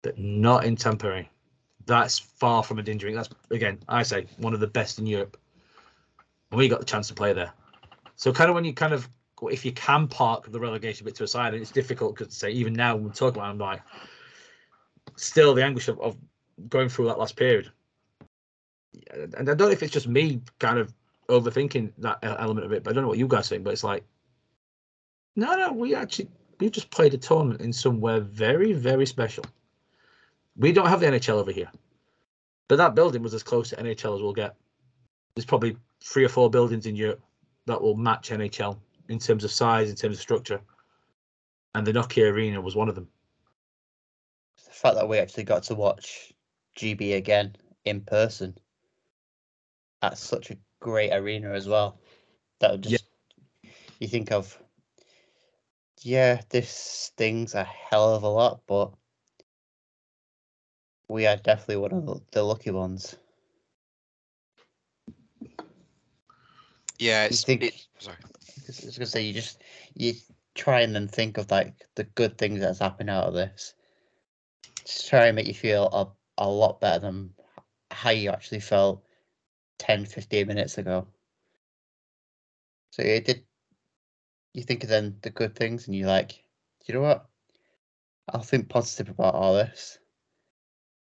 but 0.03 0.17
not 0.17 0.65
in 0.65 0.75
Tampere. 0.75 1.27
That's 1.85 2.19
far 2.19 2.63
from 2.63 2.79
a 2.79 2.83
dingy 2.83 3.05
rink. 3.05 3.17
That's 3.17 3.29
again, 3.51 3.79
I 3.87 4.03
say, 4.03 4.27
one 4.37 4.53
of 4.53 4.59
the 4.59 4.67
best 4.67 4.99
in 4.99 5.07
Europe. 5.07 5.37
And 6.51 6.57
we 6.57 6.67
got 6.67 6.79
the 6.79 6.85
chance 6.85 7.07
to 7.07 7.13
play 7.13 7.33
there. 7.33 7.51
So 8.19 8.33
kind 8.33 8.49
of 8.49 8.55
when 8.55 8.65
you 8.65 8.73
kind 8.73 8.91
of 8.91 9.09
if 9.43 9.63
you 9.63 9.71
can 9.71 10.05
park 10.09 10.51
the 10.51 10.59
relegation 10.59 11.05
bit 11.05 11.15
to 11.15 11.23
a 11.23 11.27
side, 11.27 11.53
and 11.53 11.61
it's 11.61 11.71
difficult 11.71 12.17
because 12.17 12.35
say 12.35 12.51
even 12.51 12.73
now 12.73 12.95
when 12.95 13.05
we 13.05 13.09
talk 13.11 13.33
about, 13.35 13.47
it, 13.47 13.51
I'm 13.51 13.57
like, 13.57 13.81
still 15.15 15.53
the 15.53 15.63
anguish 15.63 15.87
of, 15.87 16.01
of 16.01 16.17
going 16.67 16.89
through 16.89 17.05
that 17.05 17.17
last 17.17 17.37
period. 17.37 17.71
And 19.13 19.33
I 19.37 19.43
don't 19.43 19.57
know 19.57 19.69
if 19.69 19.81
it's 19.81 19.93
just 19.93 20.09
me 20.09 20.41
kind 20.59 20.77
of 20.77 20.93
overthinking 21.29 21.93
that 21.99 22.19
element 22.21 22.65
of 22.65 22.73
it, 22.73 22.83
but 22.83 22.89
I 22.89 22.93
don't 22.93 23.03
know 23.03 23.07
what 23.07 23.17
you 23.17 23.27
guys 23.29 23.47
think. 23.47 23.63
But 23.63 23.71
it's 23.71 23.85
like, 23.85 24.03
no, 25.37 25.55
no, 25.55 25.71
we 25.71 25.95
actually 25.95 26.27
we 26.59 26.69
just 26.69 26.91
played 26.91 27.13
a 27.13 27.17
tournament 27.17 27.61
in 27.61 27.71
somewhere 27.71 28.19
very, 28.19 28.73
very 28.73 29.05
special. 29.05 29.45
We 30.57 30.73
don't 30.73 30.89
have 30.89 30.99
the 30.99 31.05
NHL 31.05 31.35
over 31.35 31.53
here, 31.53 31.71
but 32.67 32.75
that 32.75 32.95
building 32.95 33.23
was 33.23 33.33
as 33.33 33.43
close 33.43 33.69
to 33.69 33.77
NHL 33.77 34.17
as 34.17 34.21
we'll 34.21 34.33
get. 34.33 34.57
There's 35.35 35.45
probably 35.45 35.77
three 36.03 36.25
or 36.25 36.29
four 36.29 36.49
buildings 36.49 36.85
in 36.85 36.97
Europe 36.97 37.21
that 37.69 37.81
will 37.81 37.95
match 37.95 38.29
NHL 38.29 38.77
in 39.07 39.19
terms 39.19 39.43
of 39.43 39.51
size, 39.51 39.89
in 39.89 39.95
terms 39.95 40.17
of 40.17 40.21
structure, 40.21 40.61
and 41.75 41.85
the 41.85 41.93
Nokia 41.93 42.31
Arena 42.31 42.61
was 42.61 42.75
one 42.75 42.89
of 42.89 42.95
them. 42.95 43.07
The 44.65 44.71
fact 44.71 44.95
that 44.95 45.07
we 45.07 45.17
actually 45.17 45.43
got 45.43 45.63
to 45.63 45.75
watch 45.75 46.33
GB 46.77 47.15
again 47.15 47.55
in 47.85 48.01
person 48.01 48.57
at 50.01 50.17
such 50.17 50.51
a 50.51 50.57
great 50.79 51.11
arena 51.11 51.51
as 51.51 51.67
well. 51.67 51.99
That 52.59 52.71
would 52.71 52.83
just 52.83 53.05
yeah. 53.63 53.71
you 53.99 54.07
think 54.07 54.31
of 54.31 54.57
yeah, 56.01 56.41
this 56.49 56.69
stings 56.69 57.55
a 57.55 57.63
hell 57.63 58.15
of 58.15 58.23
a 58.23 58.29
lot, 58.29 58.61
but 58.67 58.91
we 61.09 61.27
are 61.27 61.35
definitely 61.35 61.77
one 61.77 61.91
of 61.91 62.21
the 62.31 62.43
lucky 62.43 62.71
ones. 62.71 63.17
Yeah, 66.99 67.25
it's, 67.25 67.43
think, 67.43 67.63
it, 67.63 67.87
sorry. 67.97 68.17
I 68.21 68.85
was 68.85 68.97
gonna 68.97 69.05
say 69.05 69.23
you 69.23 69.33
just 69.33 69.61
you 69.95 70.13
try 70.53 70.81
and 70.81 70.93
then 70.93 71.07
think 71.07 71.37
of 71.37 71.49
like 71.49 71.73
the 71.95 72.03
good 72.03 72.37
things 72.37 72.59
that's 72.59 72.79
happened 72.79 73.09
out 73.09 73.25
of 73.25 73.33
this. 73.33 73.73
Just 74.85 75.09
try 75.09 75.27
and 75.27 75.35
make 75.35 75.47
you 75.47 75.53
feel 75.53 75.87
a, 76.37 76.43
a 76.43 76.47
lot 76.49 76.81
better 76.81 76.99
than 76.99 77.31
how 77.91 78.09
you 78.09 78.29
actually 78.29 78.59
felt 78.59 79.03
10, 79.79 80.05
15 80.05 80.47
minutes 80.47 80.77
ago. 80.77 81.07
So 82.91 83.01
it 83.03 83.25
did 83.25 83.43
you 84.53 84.63
think 84.63 84.83
of 84.83 84.89
then 84.89 85.15
the 85.21 85.29
good 85.29 85.55
things 85.55 85.87
and 85.87 85.95
you're 85.95 86.07
like, 86.07 86.43
you 86.85 86.93
know 86.93 87.01
what? 87.01 87.25
I'll 88.33 88.41
think 88.41 88.67
positive 88.67 89.09
about 89.09 89.35
all 89.35 89.53
this. 89.53 89.97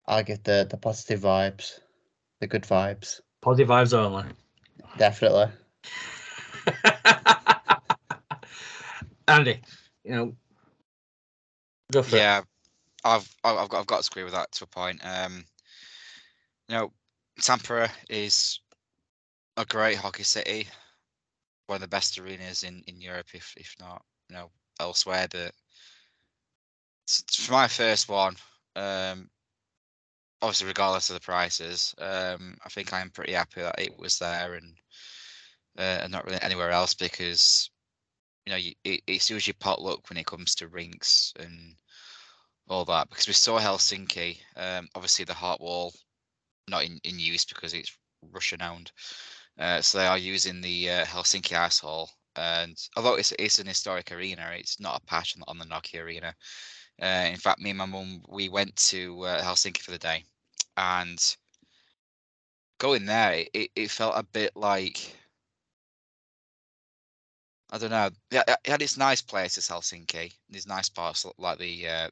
I'll 0.07 0.23
get 0.23 0.45
the 0.45 0.67
the 0.69 0.77
positive 0.77 1.21
vibes, 1.21 1.79
the 2.41 2.47
good 2.47 2.63
vibes. 2.63 3.21
Positive 3.43 3.69
vibes 3.69 3.93
only. 3.93 4.25
Definitely. 4.99 5.49
Andy, 9.29 9.61
you 10.05 10.13
know, 10.13 10.35
go 11.93 12.03
for 12.03 12.17
yeah, 12.17 12.39
it. 12.39 12.45
I've 13.05 13.37
I've 13.45 13.69
got 13.69 13.81
I've 13.81 13.87
got 13.87 14.03
to 14.03 14.09
agree 14.11 14.25
with 14.25 14.35
that 14.35 14.51
to 14.53 14.65
a 14.65 14.67
point. 14.67 15.01
Um, 15.05 15.45
you 16.69 16.77
know, 16.77 16.93
Tampere 17.41 17.91
is 18.09 18.61
a 19.57 19.65
great 19.65 19.97
hockey 19.97 20.25
city 20.25 20.67
one 21.67 21.77
of 21.77 21.81
the 21.81 21.89
best 21.89 22.19
arenas 22.19 22.63
in 22.63 22.83
in 22.87 23.01
Europe, 23.01 23.29
if 23.33 23.55
if 23.57 23.75
not 23.81 24.03
you 24.29 24.37
know 24.37 24.51
elsewhere. 24.81 25.27
But 25.31 25.53
for 27.31 27.53
my 27.53 27.69
first 27.69 28.09
one, 28.09 28.37
um, 28.77 29.29
obviously 30.43 30.67
regardless 30.67 31.11
of 31.11 31.15
the 31.15 31.21
prices, 31.21 31.95
um, 31.99 32.57
I 32.65 32.69
think 32.69 32.93
I'm 32.93 33.11
pretty 33.11 33.33
happy 33.33 33.61
that 33.61 33.79
it 33.79 33.99
was 33.99 34.19
there 34.19 34.55
and 34.55 34.75
uh, 35.79 36.01
and 36.03 36.13
not 36.13 36.25
really 36.25 36.43
anywhere 36.43 36.71
else 36.71 36.95
because 36.95 37.71
you 38.47 38.53
know 38.53 38.59
you, 38.59 38.73
it, 38.85 39.03
it's 39.07 39.31
usually 39.31 39.57
potluck 39.59 40.09
when 40.09 40.17
it 40.17 40.27
comes 40.27 40.55
to 40.55 40.69
rinks 40.69 41.33
and 41.39 41.75
all 42.69 42.85
that 42.85 43.09
because 43.09 43.27
we 43.27 43.33
saw 43.33 43.59
Helsinki. 43.59 44.39
Um, 44.57 44.89
obviously 44.95 45.25
the 45.25 45.33
Hartwall 45.33 45.93
not 46.69 46.85
in, 46.85 46.99
in 47.05 47.19
use 47.19 47.45
because 47.45 47.75
it's 47.75 47.97
Russian 48.33 48.63
owned. 48.63 48.91
Uh, 49.59 49.81
so 49.81 49.99
they 49.99 50.07
are 50.07 50.19
using 50.19 50.61
the 50.61 50.91
uh, 50.91 51.05
Helsinki 51.05 51.57
Ice 51.57 51.79
Hall, 51.79 52.11
and 52.37 52.77
although 52.97 53.15
it's 53.15 53.33
it's 53.39 53.59
an 53.59 53.67
historic 53.67 54.11
arena, 54.11 54.51
it's 54.57 54.81
not 54.81 55.01
a 55.01 55.07
patch 55.07 55.37
on, 55.47 55.59
the 55.59 55.65
Nokia 55.65 56.03
Arena. 56.03 56.35
Uh, 57.01 57.29
in 57.31 57.37
fact, 57.37 57.61
me 57.61 57.71
and 57.71 57.79
my 57.79 57.87
mum 57.87 58.23
we 58.29 58.49
went 58.49 58.75
to 58.77 59.23
uh, 59.23 59.43
Helsinki 59.43 59.79
for 59.79 59.93
the 59.93 59.99
day, 59.99 60.25
and 60.77 61.19
going 62.79 63.07
there, 63.07 63.45
it, 63.55 63.71
it 63.77 63.91
felt 63.91 64.15
a 64.17 64.25
bit 64.25 64.57
like 64.57 65.17
I 67.75 67.79
don't 67.79 67.91
know. 67.91 68.09
It 68.31 68.49
had 68.67 68.83
its 68.83 68.97
nice 68.97 69.21
places, 69.21 69.67
Helsinki. 69.67 70.33
These 70.49 70.69
nice 70.69 70.89
parts 70.89 71.27
like 71.39 71.59
the 71.59 71.89
uh, 71.89 72.11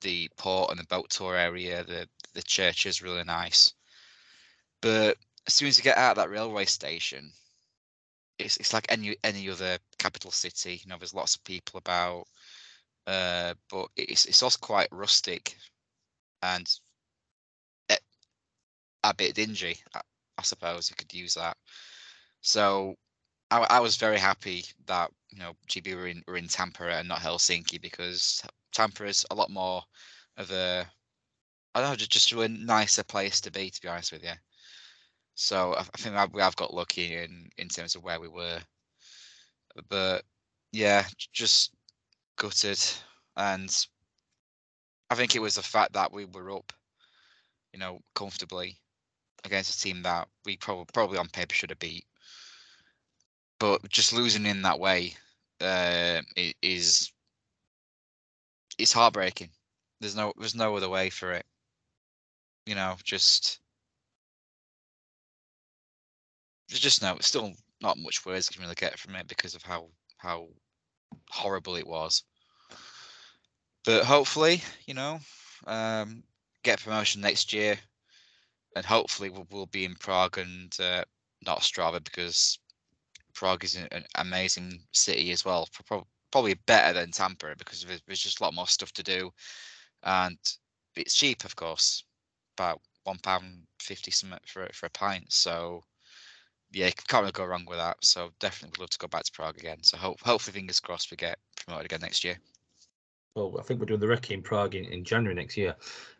the 0.00 0.30
port 0.38 0.70
and 0.70 0.80
the 0.80 0.86
boat 0.86 1.10
tour 1.10 1.36
area. 1.36 1.84
The 1.84 2.08
the 2.32 2.42
church 2.42 2.86
is 2.86 3.02
really 3.02 3.22
nice, 3.22 3.74
but 4.80 5.18
as 5.46 5.52
soon 5.52 5.68
as 5.68 5.76
you 5.76 5.84
get 5.84 5.98
out 5.98 6.12
of 6.12 6.16
that 6.16 6.30
railway 6.30 6.64
station, 6.64 7.30
it's 8.38 8.56
it's 8.56 8.72
like 8.72 8.86
any 8.88 9.14
any 9.22 9.50
other 9.50 9.76
capital 9.98 10.30
city. 10.30 10.80
You 10.82 10.88
know, 10.88 10.96
there's 10.98 11.12
lots 11.12 11.36
of 11.36 11.44
people 11.44 11.76
about, 11.76 12.24
uh, 13.06 13.52
but 13.70 13.88
it's 13.96 14.24
it's 14.24 14.42
also 14.42 14.58
quite 14.58 14.88
rustic, 14.90 15.54
and 16.42 16.66
a, 17.90 17.98
a 19.04 19.12
bit 19.12 19.34
dingy. 19.34 19.76
I, 19.94 20.00
I, 20.38 20.42
suppose 20.44 20.88
you 20.88 20.96
could 20.96 21.12
use 21.12 21.34
that. 21.34 21.58
So, 22.40 22.96
I, 23.50 23.66
I 23.70 23.80
was 23.80 23.96
very 23.96 24.18
happy 24.18 24.64
that 24.86 25.10
you 25.30 25.38
know 25.38 25.54
GB 25.68 25.94
were 25.94 26.06
in 26.08 26.22
were 26.26 26.36
in 26.36 26.48
Tampere 26.48 26.98
and 26.98 27.08
not 27.08 27.20
Helsinki 27.20 27.80
because 27.80 28.42
Tampere 28.72 29.08
is 29.08 29.26
a 29.30 29.34
lot 29.34 29.50
more 29.50 29.82
of 30.36 30.50
a 30.50 30.86
I 31.74 31.80
don't 31.80 31.90
know, 31.90 31.96
just, 31.96 32.12
just 32.12 32.32
a 32.32 32.48
nicer 32.48 33.02
place 33.02 33.40
to 33.42 33.50
be, 33.50 33.68
to 33.70 33.82
be 33.82 33.88
honest 33.88 34.12
with 34.12 34.22
you. 34.22 34.32
So 35.34 35.74
I, 35.74 35.80
I 35.80 35.82
think 35.98 36.34
we 36.34 36.40
have 36.42 36.56
got 36.56 36.74
lucky 36.74 37.16
in 37.16 37.48
in 37.58 37.68
terms 37.68 37.94
of 37.96 38.04
where 38.04 38.20
we 38.20 38.28
were. 38.28 38.60
But 39.88 40.24
yeah, 40.72 41.04
just 41.32 41.72
gutted, 42.36 42.80
and 43.36 43.86
I 45.10 45.14
think 45.16 45.34
it 45.34 45.42
was 45.42 45.56
the 45.56 45.62
fact 45.62 45.92
that 45.94 46.12
we 46.12 46.24
were 46.26 46.50
up, 46.56 46.72
you 47.72 47.78
know, 47.80 48.00
comfortably 48.14 48.76
against 49.44 49.76
a 49.76 49.80
team 49.80 50.02
that 50.02 50.28
we 50.44 50.56
probably 50.56 50.86
probably 50.92 51.18
on 51.18 51.28
paper 51.28 51.54
should 51.54 51.70
have 51.70 51.78
beat. 51.78 52.04
But 53.64 53.88
just 53.88 54.12
losing 54.12 54.44
in 54.44 54.60
that 54.60 54.78
way 54.78 55.14
uh, 55.58 56.20
is 56.60 57.10
it's 58.76 58.92
heartbreaking. 58.92 59.48
There's 60.00 60.14
no 60.14 60.34
there's 60.36 60.54
no 60.54 60.76
other 60.76 60.90
way 60.90 61.08
for 61.08 61.32
it. 61.32 61.46
You 62.66 62.74
know, 62.74 62.96
just 63.02 63.60
there's 66.68 66.78
just 66.78 67.00
no, 67.00 67.16
still 67.20 67.54
not 67.80 67.96
much 67.96 68.26
words 68.26 68.50
can 68.50 68.60
really 68.60 68.74
get 68.74 68.98
from 68.98 69.14
it 69.14 69.28
because 69.28 69.54
of 69.54 69.62
how 69.62 69.88
how 70.18 70.48
horrible 71.30 71.76
it 71.76 71.86
was. 71.86 72.22
But 73.86 74.04
hopefully, 74.04 74.62
you 74.84 74.92
know, 74.92 75.20
um, 75.66 76.22
get 76.64 76.82
promotion 76.82 77.22
next 77.22 77.54
year, 77.54 77.78
and 78.76 78.84
hopefully 78.84 79.30
we'll, 79.30 79.46
we'll 79.50 79.66
be 79.68 79.86
in 79.86 79.94
Prague 79.94 80.36
and 80.36 80.78
uh, 80.78 81.04
not 81.46 81.60
Ostrava 81.60 82.04
because 82.04 82.58
Prague 83.34 83.64
is 83.64 83.76
an 83.76 84.04
amazing 84.16 84.80
city 84.92 85.32
as 85.32 85.44
well. 85.44 85.68
Probably 86.30 86.54
better 86.66 86.98
than 86.98 87.10
Tampere 87.10 87.56
because 87.56 87.84
there's 88.06 88.20
just 88.20 88.40
a 88.40 88.44
lot 88.44 88.54
more 88.54 88.66
stuff 88.66 88.92
to 88.92 89.02
do, 89.02 89.30
and 90.02 90.36
it's 90.96 91.14
cheap, 91.14 91.44
of 91.44 91.54
course, 91.56 92.04
about 92.56 92.80
one 93.04 93.18
pound 93.22 93.62
fifty 93.78 94.10
for 94.46 94.68
for 94.72 94.86
a 94.86 94.90
pint. 94.90 95.32
So 95.32 95.84
yeah, 96.72 96.90
can't 97.08 97.22
really 97.22 97.32
go 97.32 97.44
wrong 97.44 97.64
with 97.68 97.78
that. 97.78 97.96
So 98.02 98.30
definitely 98.40 98.72
would 98.72 98.84
love 98.84 98.90
to 98.90 98.98
go 98.98 99.08
back 99.08 99.24
to 99.24 99.32
Prague 99.32 99.58
again. 99.58 99.82
So 99.82 99.96
hope, 99.96 100.20
hopefully, 100.20 100.54
fingers 100.54 100.80
crossed, 100.80 101.10
we 101.10 101.16
get 101.16 101.38
promoted 101.56 101.86
again 101.86 102.00
next 102.02 102.24
year. 102.24 102.36
Well, 103.34 103.56
I 103.58 103.62
think 103.62 103.80
we're 103.80 103.86
doing 103.86 104.00
the 104.00 104.06
recce 104.06 104.30
in 104.30 104.42
Prague 104.42 104.76
in, 104.76 104.84
in 104.84 105.02
January 105.02 105.34
next 105.34 105.56
year. 105.56 105.74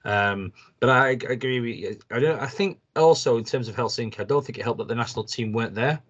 Um, 0.05 0.53
but 0.81 0.91
I, 0.91 1.09
I, 1.09 1.11
agree 1.11 1.61
with 1.61 1.77
you. 1.77 1.99
I 2.11 2.19
don't. 2.19 2.41
I 2.41 2.47
think 2.47 2.81
also 2.97 3.37
in 3.37 3.45
terms 3.45 3.69
of 3.69 3.77
Helsinki, 3.77 4.21
I 4.21 4.25
don't 4.25 4.45
think 4.45 4.59
it 4.59 4.65
helped 4.65 4.79
that 4.79 4.89
the 4.89 4.97
national 4.97 5.25
team 5.25 5.53
weren't 5.53 5.75
there. 5.75 6.01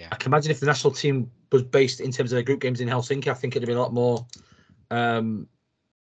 Yeah. 0.00 0.08
I 0.12 0.16
can 0.16 0.30
imagine 0.30 0.50
if 0.50 0.60
the 0.60 0.66
national 0.66 0.94
team 0.94 1.30
was 1.52 1.62
based 1.62 2.00
in 2.00 2.10
terms 2.10 2.32
of 2.32 2.36
their 2.36 2.42
group 2.42 2.60
games 2.60 2.80
in 2.80 2.88
Helsinki, 2.88 3.28
I 3.28 3.34
think 3.34 3.54
it'd 3.54 3.66
be 3.66 3.74
a 3.74 3.78
lot 3.78 3.92
more 3.92 4.26
um, 4.90 5.46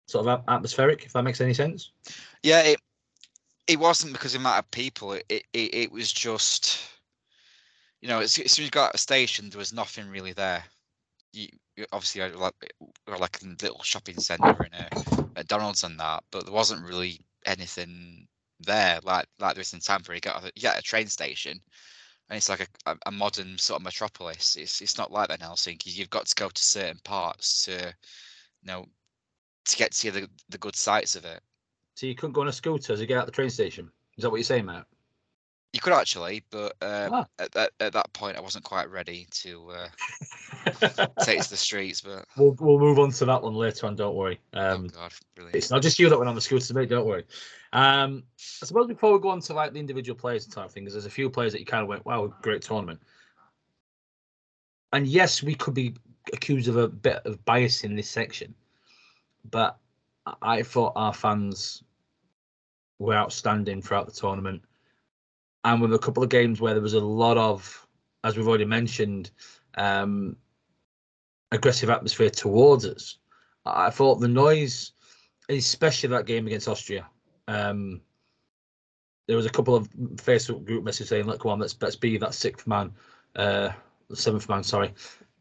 sort 0.10 0.28
of 0.28 0.44
atmospheric, 0.50 1.06
if 1.06 1.14
that 1.14 1.24
makes 1.24 1.40
any 1.40 1.54
sense. 1.54 1.92
Yeah, 2.44 2.60
it 2.60 2.80
it 3.68 3.80
wasn't 3.80 4.12
because 4.12 4.36
of 4.36 4.42
the 4.42 4.48
amount 4.48 4.60
of 4.60 4.72
people. 4.72 5.14
It 5.14 5.26
it, 5.30 5.46
it 5.54 5.92
was 5.94 6.12
just, 6.12 6.82
you 8.02 8.10
know, 8.10 8.20
as, 8.20 8.38
as 8.38 8.52
soon 8.52 8.64
as 8.64 8.66
you 8.66 8.70
got 8.70 8.90
out 8.90 8.96
of 8.96 9.00
station, 9.00 9.50
there 9.50 9.60
was 9.60 9.72
nothing 9.72 10.10
really 10.10 10.34
there. 10.34 10.66
You, 11.32 11.48
you 11.78 11.86
obviously 11.94 12.20
had 12.20 12.36
like 12.36 12.54
like 13.08 13.42
a 13.42 13.64
little 13.64 13.82
shopping 13.82 14.20
centre 14.20 14.68
and 14.74 14.74
a 14.74 15.26
McDonald's 15.38 15.86
and 15.86 15.98
that, 16.02 16.22
but 16.32 16.44
there 16.44 16.54
wasn't 16.54 16.86
really 16.86 17.22
anything 17.46 18.28
there 18.60 19.00
like 19.04 19.28
like 19.40 19.56
there 19.56 19.62
is 19.62 19.74
in 19.74 19.80
Tampa. 19.80 20.14
You 20.14 20.20
got 20.20 20.52
you 20.54 20.64
got 20.64 20.78
a 20.78 20.82
train 20.82 21.08
station, 21.08 21.62
and 22.30 22.38
it's 22.38 22.50
like 22.50 22.68
a, 22.86 22.98
a 23.06 23.12
modern 23.12 23.58
sort 23.58 23.80
of 23.80 23.84
metropolis. 23.84 24.56
It's 24.56 24.82
it's 24.82 24.98
not 24.98 25.12
like 25.12 25.30
that 25.30 25.40
in 25.42 25.48
Helsinki. 25.48 25.96
You've 25.96 26.10
got 26.10 26.26
to 26.26 26.36
go 26.36 26.50
to 26.50 26.64
certain 26.64 27.00
parts 27.04 27.66
to, 27.66 27.72
you 27.72 28.68
know, 28.68 28.86
to 29.66 29.78
get 29.78 29.92
to 29.92 29.98
see 29.98 30.10
the 30.10 30.30
the 30.50 30.58
good 30.58 30.76
sights 30.76 31.16
of 31.16 31.26
it. 31.26 31.42
So 31.96 32.08
you 32.08 32.16
couldn't 32.16 32.34
go 32.34 32.42
on 32.42 32.48
a 32.48 32.54
scooter 32.54 32.98
to 32.98 33.06
get 33.06 33.18
out 33.18 33.26
the 33.26 33.32
train 33.32 33.50
station. 33.50 33.90
Is 34.18 34.24
that 34.24 34.30
what 34.30 34.38
you're 34.38 34.44
saying, 34.44 34.66
Matt? 34.66 34.86
You 35.76 35.82
could 35.82 35.92
actually, 35.92 36.42
but 36.52 36.74
uh, 36.82 37.10
Ah. 37.12 37.26
at, 37.38 37.52
that, 37.52 37.72
at 37.82 37.92
that 37.92 38.14
point, 38.14 38.38
I 38.38 38.40
wasn't 38.40 38.64
quite 38.64 38.90
ready 38.90 39.28
to 39.32 39.72
uh, 39.72 39.88
take 41.22 41.42
to 41.42 41.50
the 41.50 41.58
streets. 41.58 42.00
But 42.00 42.24
we'll 42.38 42.56
we'll 42.62 42.80
move 42.80 42.98
on 42.98 43.12
to 43.12 43.26
that 43.26 43.44
one 43.44 43.56
later 43.56 43.86
on. 43.86 43.98
Don't 43.98 44.16
worry. 44.16 44.40
oh 44.54 44.76
Um, 44.76 44.88
god, 44.88 45.12
brilliant! 45.36 45.54
it's 45.54 45.72
not 45.72 45.82
just 45.82 46.00
you 46.00 46.08
that 46.08 46.18
went 46.18 46.30
on 46.30 46.36
the 46.36 46.40
scooters, 46.40 46.74
mate. 46.74 46.88
Don't 46.88 47.06
worry. 47.06 47.26
Um, 47.74 48.24
I 48.64 48.66
suppose 48.68 48.88
before 48.88 49.12
we 49.12 49.20
go 49.20 49.28
on 49.32 49.42
to 49.42 49.54
like 49.54 49.74
the 49.74 49.80
individual 49.82 50.18
players 50.18 50.46
and 50.46 50.54
type 50.54 50.72
things, 50.72 50.94
there's 50.94 51.06
a 51.08 51.10
few 51.10 51.30
players 51.30 51.52
that 51.52 51.60
you 51.60 51.66
kind 51.66 51.82
of 51.84 51.90
went, 51.90 52.06
"Wow, 52.06 52.34
great 52.42 52.62
tournament." 52.62 53.02
And 54.94 55.06
yes, 55.06 55.44
we 55.44 55.56
could 55.56 55.74
be 55.74 55.94
accused 56.32 56.70
of 56.70 56.78
a 56.78 56.88
bit 56.88 57.20
of 57.26 57.44
bias 57.44 57.84
in 57.84 57.98
this 57.98 58.10
section, 58.10 58.56
but 59.52 59.78
I 60.42 60.64
thought 60.64 60.94
our 60.96 61.14
fans 61.14 61.84
were 62.98 63.14
outstanding 63.16 63.82
throughout 63.82 64.06
the 64.06 64.14
tournament, 64.14 64.62
and 65.66 65.82
with 65.82 65.94
a 65.94 66.00
couple 66.00 66.24
of 66.24 66.30
games 66.30 66.62
where 66.62 66.74
there 66.74 66.82
was 66.82 66.94
a 66.94 67.00
lot 67.00 67.38
of, 67.38 67.86
as 68.24 68.38
we've 68.38 68.48
already 68.48 68.66
mentioned, 68.66 69.32
um, 69.74 70.38
aggressive 71.52 71.90
atmosphere 71.90 72.30
towards 72.30 72.86
us. 72.86 73.18
I 73.66 73.90
thought 73.90 74.20
the 74.20 74.28
noise, 74.28 74.92
especially 75.50 76.10
that 76.10 76.28
game 76.28 76.46
against 76.46 76.68
Austria, 76.68 77.08
um, 77.48 78.00
there 79.28 79.36
was 79.36 79.48
a 79.48 79.52
couple 79.52 79.76
of 79.76 79.90
Facebook 80.18 80.66
group 80.66 80.84
messages 80.84 81.10
saying, 81.10 81.26
"Look, 81.26 81.42
come 81.42 81.52
on, 81.52 81.60
let's 81.60 81.76
let's 81.82 81.96
be 81.96 82.18
that 82.20 82.36
sixth 82.36 82.68
man, 82.68 82.94
uh, 83.36 83.72
seventh 84.14 84.48
man." 84.48 84.64
Sorry, 84.64 84.94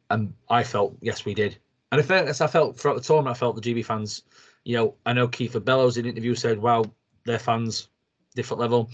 and 0.09 0.32
I 0.48 0.64
felt 0.64 0.96
yes, 1.02 1.26
we 1.26 1.34
did. 1.34 1.59
And 1.92 2.01
in 2.01 2.06
fairness, 2.06 2.40
I 2.40 2.46
felt 2.46 2.78
throughout 2.78 2.96
the 2.96 3.02
tournament, 3.02 3.36
I 3.36 3.38
felt 3.38 3.56
the 3.56 3.74
GB 3.74 3.84
fans. 3.84 4.22
You 4.64 4.76
know, 4.76 4.94
I 5.05 5.12
know 5.12 5.28
Kieffer 5.28 5.62
Bellows 5.62 5.98
in 5.98 6.06
an 6.06 6.12
interview 6.12 6.34
said, 6.34 6.59
"Wow, 6.59 6.86
their 7.26 7.38
fans, 7.38 7.88
different 8.35 8.61
level." 8.61 8.90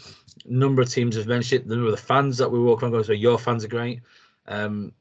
number 0.46 0.82
of 0.82 0.88
teams 0.88 1.16
have 1.16 1.26
mentioned 1.26 1.62
it. 1.62 1.68
The 1.68 1.74
number 1.74 1.90
of 1.90 1.96
the 1.96 2.02
fans 2.02 2.38
that 2.38 2.50
we 2.50 2.58
walk 2.58 2.82
around 2.82 2.92
going, 2.92 3.04
"So 3.04 3.12
your 3.12 3.38
fans 3.38 3.64
are 3.64 3.68
great." 3.68 4.00
Um, 4.46 4.92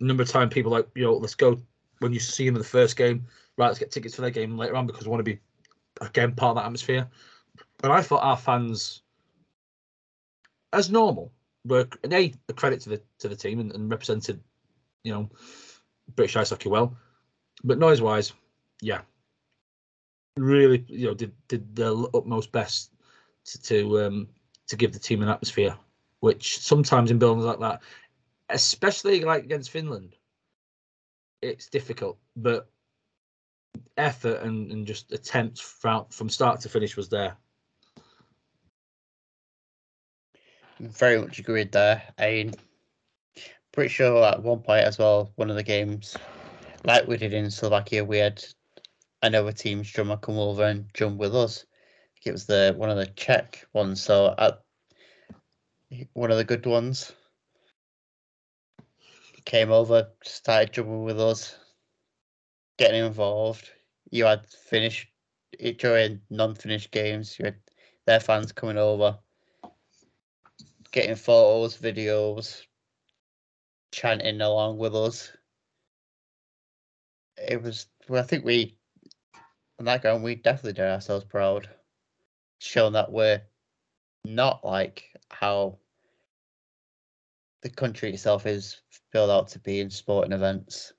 number 0.00 0.22
of 0.22 0.28
time 0.28 0.48
people 0.48 0.72
like, 0.72 0.88
you 0.94 1.04
know, 1.04 1.14
let's 1.14 1.34
go 1.34 1.60
when 2.00 2.12
you 2.12 2.20
see 2.20 2.46
them 2.46 2.56
in 2.56 2.60
the 2.60 2.68
first 2.68 2.96
game. 2.96 3.26
Right, 3.56 3.66
let's 3.66 3.78
get 3.78 3.90
tickets 3.90 4.14
for 4.14 4.22
their 4.22 4.30
game 4.30 4.56
later 4.56 4.76
on 4.76 4.86
because 4.86 5.04
we 5.04 5.10
want 5.10 5.20
to 5.20 5.24
be 5.24 5.40
again 6.00 6.34
part 6.34 6.50
of 6.50 6.56
that 6.56 6.66
atmosphere. 6.66 7.08
And 7.82 7.92
I 7.92 8.02
thought 8.02 8.22
our 8.22 8.36
fans, 8.36 9.02
as 10.72 10.90
normal, 10.90 11.32
were 11.64 11.88
a, 12.10 12.32
a 12.48 12.52
credit 12.52 12.80
to 12.82 12.90
the 12.90 13.02
to 13.18 13.28
the 13.28 13.36
team 13.36 13.58
and, 13.60 13.72
and 13.72 13.90
represented, 13.90 14.40
you 15.02 15.12
know, 15.12 15.28
British 16.14 16.36
ice 16.36 16.50
hockey 16.50 16.68
well. 16.68 16.96
But 17.64 17.78
noise 17.78 18.00
wise, 18.00 18.32
yeah, 18.80 19.00
really, 20.36 20.84
you 20.88 21.08
know, 21.08 21.14
did 21.14 21.32
did 21.48 21.74
their 21.74 21.92
utmost 22.14 22.52
best 22.52 22.92
to 23.52 23.62
to, 23.62 24.06
um, 24.06 24.28
to 24.68 24.76
give 24.76 24.92
the 24.92 24.98
team 24.98 25.22
an 25.22 25.28
atmosphere, 25.28 25.76
which 26.20 26.58
sometimes 26.58 27.10
in 27.10 27.18
buildings 27.18 27.44
like 27.44 27.60
that, 27.60 27.82
especially 28.50 29.20
like 29.24 29.44
against 29.44 29.70
Finland, 29.70 30.14
it's 31.42 31.68
difficult. 31.68 32.18
But 32.36 32.68
effort 33.96 34.42
and, 34.42 34.70
and 34.72 34.86
just 34.86 35.12
attempts 35.12 35.60
from 35.60 36.06
from 36.10 36.28
start 36.28 36.60
to 36.60 36.68
finish 36.68 36.96
was 36.96 37.08
there. 37.08 37.36
Very 40.80 41.20
much 41.20 41.38
agreed 41.38 41.72
there. 41.72 42.02
I 42.18 42.52
pretty 43.72 43.88
sure 43.88 44.24
at 44.24 44.42
one 44.42 44.60
point 44.60 44.84
as 44.84 44.98
well, 44.98 45.32
one 45.36 45.50
of 45.50 45.56
the 45.56 45.62
games, 45.62 46.16
like 46.84 47.06
we 47.06 47.16
did 47.16 47.32
in 47.32 47.50
Slovakia, 47.50 48.04
we 48.04 48.18
had 48.18 48.44
another 49.22 49.52
team's 49.52 49.90
drummer 49.90 50.16
come 50.16 50.38
over 50.38 50.64
and 50.64 50.86
jump 50.94 51.18
with 51.18 51.34
us. 51.34 51.64
It 52.24 52.32
was 52.32 52.46
the 52.46 52.74
one 52.76 52.90
of 52.90 52.96
the 52.96 53.06
Czech 53.06 53.66
ones. 53.72 54.02
So 54.02 54.34
at 54.38 54.62
one 56.12 56.30
of 56.30 56.36
the 56.36 56.44
good 56.44 56.66
ones 56.66 57.12
came 59.44 59.70
over, 59.70 60.08
started 60.22 60.72
jumping 60.72 61.04
with 61.04 61.20
us, 61.20 61.56
getting 62.76 63.04
involved. 63.04 63.70
You 64.10 64.26
had 64.26 64.46
finished 64.46 65.08
during 65.78 66.20
non-finished 66.28 66.90
games. 66.90 67.38
You 67.38 67.46
had 67.46 67.56
their 68.06 68.20
fans 68.20 68.52
coming 68.52 68.78
over, 68.78 69.18
getting 70.90 71.16
photos, 71.16 71.78
videos, 71.78 72.62
chanting 73.92 74.40
along 74.40 74.78
with 74.78 74.94
us. 74.94 75.32
It 77.36 77.62
was. 77.62 77.86
Well, 78.08 78.22
I 78.22 78.26
think 78.26 78.44
we 78.44 78.76
on 79.78 79.84
that 79.84 80.02
ground 80.02 80.24
we 80.24 80.34
definitely 80.34 80.72
did 80.72 80.90
ourselves 80.90 81.24
proud, 81.24 81.68
showing 82.58 82.92
that 82.94 83.10
we're 83.12 83.42
not 84.24 84.64
like 84.64 85.04
how 85.30 85.78
the 87.62 87.70
country 87.70 88.12
itself 88.12 88.46
is 88.46 88.80
filled 89.12 89.30
out 89.30 89.48
to 89.48 89.58
be 89.58 89.80
in 89.80 89.90
sporting 89.90 90.32
events. 90.32 90.92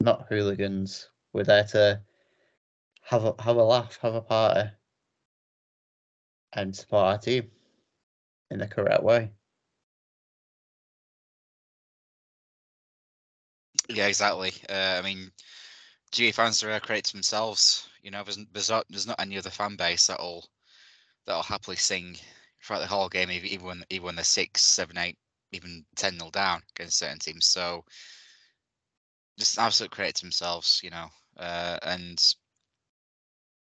Not 0.00 0.26
hooligans. 0.28 1.08
We're 1.32 1.44
there 1.44 1.64
to 1.64 2.00
have 3.02 3.24
a 3.24 3.34
have 3.40 3.56
a 3.56 3.62
laugh, 3.62 3.98
have 4.02 4.14
a 4.14 4.20
party, 4.20 4.70
and 6.52 6.74
support 6.74 7.04
our 7.04 7.18
team 7.18 7.50
in 8.50 8.58
the 8.58 8.66
correct 8.66 9.02
way. 9.02 9.30
Yeah, 13.88 14.06
exactly. 14.06 14.52
Uh, 14.68 14.98
I 14.98 15.02
mean, 15.02 15.30
GA 16.10 16.32
fans 16.32 16.62
are 16.62 16.70
a 16.70 16.80
credit 16.80 17.06
to 17.06 17.12
themselves. 17.12 17.88
You 18.02 18.10
know, 18.10 18.22
there's 18.22 18.38
there's 18.52 18.70
not 18.70 18.86
there's 18.90 19.06
not 19.06 19.20
any 19.20 19.38
other 19.38 19.50
fan 19.50 19.76
base 19.76 20.06
that'll 20.06 20.46
that'll 21.28 21.42
happily 21.42 21.76
sing 21.76 22.16
throughout 22.62 22.80
the 22.80 22.86
whole 22.86 23.08
game, 23.08 23.30
even 23.30 23.48
even 23.48 23.66
when 23.66 23.84
even 23.90 24.06
when 24.06 24.14
they're 24.16 24.24
six, 24.24 24.64
seven, 24.64 24.96
eight, 24.96 25.18
even 25.52 25.84
ten 25.94 26.16
nil 26.16 26.30
down 26.30 26.62
against 26.74 26.98
certain 26.98 27.18
teams. 27.18 27.46
So 27.46 27.84
just 29.38 29.58
absolute 29.58 29.92
credit 29.92 30.16
to 30.16 30.22
themselves, 30.24 30.80
you 30.82 30.90
know. 30.90 31.06
Uh, 31.36 31.78
and 31.82 32.18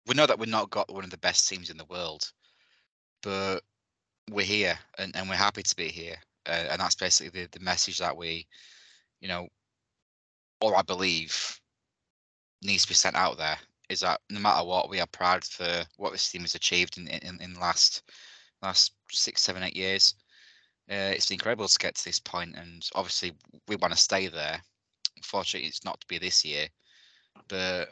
we 0.07 0.15
know 0.15 0.25
that 0.25 0.39
we're 0.39 0.45
not 0.45 0.71
got 0.71 0.91
one 0.91 1.03
of 1.03 1.11
the 1.11 1.17
best 1.17 1.47
teams 1.47 1.69
in 1.69 1.77
the 1.77 1.85
world, 1.85 2.31
but 3.21 3.59
we're 4.31 4.45
here 4.45 4.79
and, 4.97 5.15
and 5.15 5.29
we're 5.29 5.35
happy 5.35 5.61
to 5.61 5.75
be 5.75 5.89
here. 5.89 6.15
Uh, 6.47 6.67
and 6.71 6.79
that's 6.79 6.95
basically 6.95 7.41
the, 7.41 7.49
the 7.51 7.63
message 7.63 7.97
that 7.99 8.15
we, 8.15 8.47
you 9.19 9.27
know, 9.27 9.47
or 10.61 10.77
I 10.77 10.81
believe 10.81 11.59
needs 12.63 12.83
to 12.83 12.87
be 12.87 12.95
sent 12.95 13.15
out 13.15 13.37
there 13.37 13.57
is 13.89 14.01
that 14.01 14.21
no 14.29 14.39
matter 14.39 14.65
what, 14.65 14.89
we 14.89 14.99
are 14.99 15.07
proud 15.07 15.43
for 15.43 15.83
what 15.97 16.11
this 16.11 16.29
team 16.29 16.41
has 16.41 16.55
achieved 16.55 16.97
in 16.97 17.07
in, 17.07 17.39
in 17.41 17.53
last 17.59 18.03
last 18.61 18.93
six, 19.11 19.41
seven, 19.41 19.63
eight 19.63 19.75
years. 19.75 20.15
Uh, 20.89 21.11
it's 21.13 21.27
been 21.27 21.35
incredible 21.35 21.67
to 21.67 21.79
get 21.79 21.95
to 21.95 22.05
this 22.05 22.19
point, 22.19 22.55
and 22.55 22.89
obviously 22.95 23.33
we 23.67 23.75
want 23.77 23.93
to 23.93 23.99
stay 23.99 24.27
there. 24.27 24.61
Unfortunately, 25.17 25.67
it's 25.67 25.83
not 25.83 25.99
to 25.99 26.07
be 26.07 26.17
this 26.17 26.45
year, 26.45 26.67
but 27.47 27.89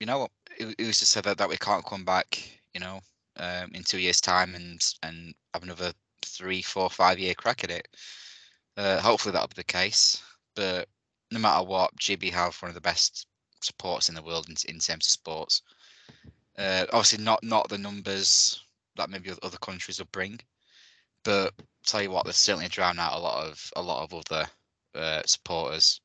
you 0.00 0.06
know, 0.06 0.28
it, 0.58 0.74
it 0.78 0.86
was 0.86 0.98
just 0.98 1.12
said 1.12 1.24
that, 1.24 1.38
that 1.38 1.48
we 1.48 1.56
can't 1.56 1.86
come 1.86 2.04
back, 2.04 2.38
you 2.74 2.80
know, 2.80 3.00
um, 3.38 3.70
in 3.74 3.82
two 3.82 3.98
years' 3.98 4.20
time 4.20 4.54
and 4.54 4.84
and 5.02 5.34
have 5.54 5.62
another 5.62 5.92
three, 6.24 6.62
four, 6.62 6.90
five 6.90 7.18
year 7.18 7.34
crack 7.34 7.64
at 7.64 7.70
it. 7.70 7.88
Uh, 8.76 9.00
hopefully 9.00 9.32
that'll 9.32 9.48
be 9.48 9.54
the 9.56 9.64
case, 9.64 10.22
but 10.54 10.88
no 11.30 11.38
matter 11.38 11.64
what, 11.64 11.96
GB 11.96 12.30
have 12.32 12.56
one 12.56 12.68
of 12.68 12.74
the 12.74 12.80
best 12.80 13.26
supports 13.60 14.08
in 14.08 14.14
the 14.14 14.22
world 14.22 14.48
in, 14.48 14.56
in 14.68 14.78
terms 14.80 15.06
of 15.06 15.10
sports. 15.10 15.62
Uh, 16.58 16.86
obviously, 16.92 17.22
not 17.24 17.42
not 17.42 17.68
the 17.68 17.78
numbers 17.78 18.64
that 18.96 19.10
maybe 19.10 19.30
other 19.42 19.58
countries 19.58 19.98
will 19.98 20.08
bring, 20.12 20.40
but 21.24 21.52
tell 21.84 22.02
you 22.02 22.10
what, 22.10 22.24
they're 22.24 22.32
certainly 22.32 22.68
drown 22.68 22.98
out 22.98 23.14
a 23.14 23.20
lot 23.20 23.46
of 23.46 23.70
a 23.76 23.82
lot 23.82 24.02
of 24.04 24.14
other 24.14 24.46
uh, 24.94 25.22
supporters. 25.26 26.00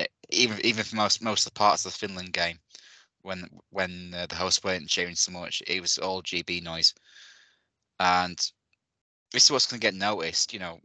E- 0.00 0.06
Even 0.30 0.60
even 0.64 0.84
for 0.84 0.96
most 0.96 1.22
most 1.22 1.46
of 1.46 1.52
the 1.54 1.58
parts 1.58 1.84
of 1.86 1.92
the 1.92 1.98
Finland 1.98 2.32
game, 2.32 2.58
when 3.22 3.48
when 3.70 4.12
uh, 4.14 4.26
the 4.26 4.36
hosts 4.36 4.62
weren't 4.64 4.88
cheering 4.88 5.14
so 5.16 5.32
much, 5.32 5.62
it 5.66 5.80
was 5.80 5.98
all 5.98 6.22
GB 6.22 6.62
noise, 6.62 6.94
and 8.00 8.38
this 9.32 9.44
is 9.44 9.50
what's 9.50 9.66
going 9.66 9.80
to 9.80 9.86
get 9.86 9.94
noticed. 9.94 10.52
You 10.52 10.60
know, 10.60 10.80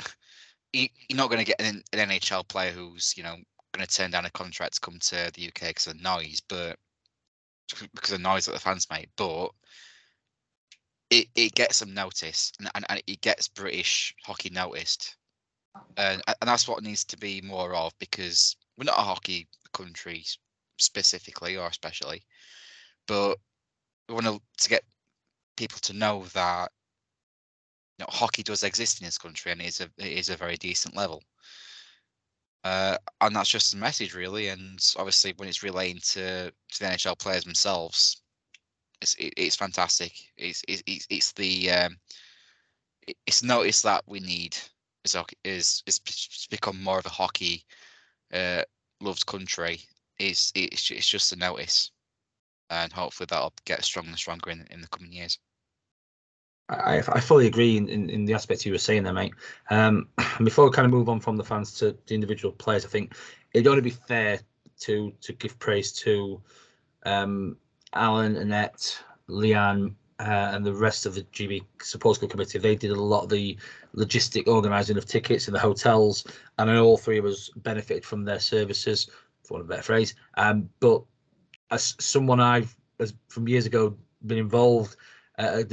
you, 0.72 0.88
you're 1.08 1.16
not 1.16 1.30
going 1.30 1.44
to 1.44 1.46
get 1.46 1.60
an, 1.60 1.82
an 1.92 2.08
NHL 2.08 2.44
player 2.44 2.72
who's 2.72 3.14
you 3.16 3.22
know 3.22 3.36
going 3.74 3.86
to 3.86 3.94
turn 3.94 4.10
down 4.10 4.24
a 4.24 4.30
contract 4.30 4.74
to 4.74 4.80
come 4.80 4.98
to 4.98 5.30
the 5.34 5.48
UK 5.48 5.68
because 5.68 5.86
of 5.86 6.00
noise, 6.00 6.40
but 6.48 6.78
because 7.94 8.12
of 8.12 8.20
noise 8.20 8.46
that 8.46 8.52
the 8.52 8.60
fans 8.60 8.88
make. 8.90 9.08
But 9.16 9.50
it, 11.10 11.28
it 11.34 11.54
gets 11.54 11.80
them 11.80 11.94
notice 11.94 12.52
and, 12.58 12.70
and, 12.74 12.84
and 12.88 13.02
it 13.06 13.20
gets 13.20 13.48
British 13.48 14.14
hockey 14.24 14.50
noticed. 14.50 15.16
And, 15.96 16.22
and 16.26 16.48
that's 16.48 16.68
what 16.68 16.82
needs 16.82 17.04
to 17.06 17.16
be 17.16 17.40
more 17.40 17.74
of 17.74 17.92
because 17.98 18.56
we're 18.76 18.84
not 18.84 18.98
a 18.98 19.02
hockey 19.02 19.48
country 19.72 20.24
specifically 20.78 21.56
or 21.56 21.66
especially, 21.66 22.22
but 23.08 23.38
we 24.08 24.14
want 24.14 24.26
to, 24.26 24.40
to 24.58 24.68
get 24.68 24.84
people 25.56 25.78
to 25.82 25.92
know 25.92 26.24
that 26.34 26.70
you 27.98 28.04
know, 28.04 28.10
hockey 28.10 28.42
does 28.42 28.62
exist 28.62 29.00
in 29.00 29.06
this 29.06 29.18
country 29.18 29.52
and 29.52 29.60
it 29.60 29.66
is 29.66 29.80
a 29.80 29.84
it 29.98 30.12
is 30.12 30.28
a 30.28 30.36
very 30.36 30.56
decent 30.56 30.96
level. 30.96 31.22
Uh, 32.64 32.96
and 33.20 33.36
that's 33.36 33.50
just 33.50 33.74
a 33.74 33.76
message, 33.76 34.14
really. 34.14 34.48
And 34.48 34.78
obviously, 34.96 35.34
when 35.36 35.48
it's 35.48 35.62
relaying 35.62 35.98
to, 36.12 36.50
to 36.50 36.80
the 36.80 36.86
NHL 36.86 37.18
players 37.18 37.44
themselves, 37.44 38.22
it's 39.02 39.14
it, 39.16 39.34
it's 39.36 39.56
fantastic. 39.56 40.12
It's 40.36 40.62
it's 40.66 41.06
it's 41.10 41.32
the 41.32 41.70
um, 41.70 41.96
it's 43.26 43.42
notice 43.42 43.82
that 43.82 44.02
we 44.06 44.20
need 44.20 44.56
is 45.04 45.16
is 45.44 45.82
is 45.86 46.46
become 46.50 46.82
more 46.82 46.98
of 46.98 47.06
a 47.06 47.10
hockey 47.10 47.64
uh, 48.32 48.62
loved 49.00 49.26
country. 49.26 49.80
Is 50.18 50.50
it's 50.54 50.90
it's 50.90 51.08
just 51.08 51.32
a 51.32 51.36
notice, 51.36 51.90
and 52.70 52.92
hopefully 52.92 53.26
that'll 53.28 53.52
get 53.66 53.84
stronger 53.84 54.10
and 54.10 54.18
stronger 54.18 54.50
in 54.50 54.66
in 54.70 54.80
the 54.80 54.88
coming 54.88 55.12
years. 55.12 55.38
I, 56.68 56.98
I 56.98 57.20
fully 57.20 57.46
agree 57.46 57.76
in, 57.76 57.88
in, 57.88 58.08
in, 58.08 58.24
the 58.24 58.32
aspects 58.32 58.64
you 58.64 58.72
were 58.72 58.78
saying 58.78 59.02
there, 59.02 59.12
mate. 59.12 59.34
Um, 59.70 60.08
before 60.42 60.64
we 60.64 60.70
kind 60.70 60.86
of 60.86 60.92
move 60.92 61.08
on 61.08 61.20
from 61.20 61.36
the 61.36 61.44
fans 61.44 61.72
to 61.78 61.96
the 62.06 62.14
individual 62.14 62.52
players, 62.52 62.84
I 62.84 62.88
think 62.88 63.14
it'd 63.52 63.66
only 63.66 63.82
be 63.82 63.90
fair 63.90 64.40
to 64.80 65.12
to 65.20 65.32
give 65.34 65.58
praise 65.58 65.92
to 65.92 66.40
um, 67.04 67.56
Alan, 67.92 68.36
Annette, 68.36 68.98
Leanne, 69.28 69.94
uh, 70.20 70.50
and 70.52 70.64
the 70.64 70.72
rest 70.72 71.06
of 71.06 71.14
the 71.14 71.22
GB 71.22 71.64
Supporters 71.82 72.18
Club 72.18 72.30
committee. 72.30 72.58
They 72.58 72.76
did 72.76 72.90
a 72.92 73.00
lot 73.00 73.24
of 73.24 73.28
the 73.28 73.58
logistic 73.94 74.48
organising 74.48 74.96
of 74.96 75.04
tickets 75.04 75.48
in 75.48 75.54
the 75.54 75.60
hotels, 75.60 76.24
and 76.58 76.70
I 76.70 76.74
know 76.74 76.86
all 76.86 76.96
three 76.96 77.18
of 77.18 77.26
us 77.26 77.50
benefited 77.56 78.04
from 78.04 78.24
their 78.24 78.40
services, 78.40 79.10
for 79.42 79.54
want 79.54 79.64
of 79.64 79.66
a 79.66 79.72
better 79.74 79.82
phrase. 79.82 80.14
Um, 80.38 80.70
but 80.80 81.02
as 81.70 81.94
someone 82.00 82.40
I've, 82.40 82.74
as 83.00 83.12
from 83.28 83.48
years 83.48 83.66
ago, 83.66 83.96
been 84.26 84.38
involved 84.38 84.96
uh, 85.38 85.58
a 85.58 85.64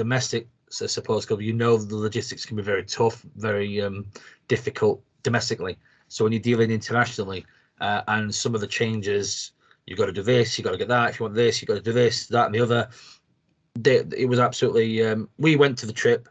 domestic 0.72 0.89
supporters 0.89 1.26
club, 1.26 1.41
you 1.41 1.53
know 1.53 1.77
the 1.77 1.95
logistics 1.95 2.45
can 2.45 2.56
be 2.56 2.64
very 2.64 2.84
tough, 2.84 3.26
very 3.35 3.81
um, 3.81 4.06
difficult 4.48 5.03
domestically. 5.23 5.77
So 6.07 6.23
when 6.23 6.31
you're 6.31 6.41
dealing 6.41 6.72
internationally, 6.72 7.45
uh, 7.81 8.02
and 8.07 8.34
some 8.34 8.56
of 8.56 8.61
the 8.61 8.68
changes, 8.68 9.52
you've 9.85 9.99
got 9.99 10.06
to 10.06 10.11
do 10.11 10.23
this, 10.23 10.57
you've 10.57 10.65
got 10.65 10.72
to 10.72 10.77
get 10.77 10.88
that. 10.88 11.10
If 11.10 11.19
you 11.19 11.26
want 11.26 11.35
this, 11.35 11.61
you've 11.61 11.68
got 11.68 11.76
to 11.76 11.81
do 11.81 11.93
this, 11.93 12.27
that, 12.27 12.45
and 12.45 12.56
the 12.56 12.61
other. 12.61 12.89
They, 13.76 14.03
it 14.18 14.30
was 14.30 14.39
absolutely. 14.39 15.03
Um, 15.06 15.30
we 15.38 15.56
went 15.56 15.77
to 15.80 15.85
the 15.85 15.93
trip. 15.93 16.30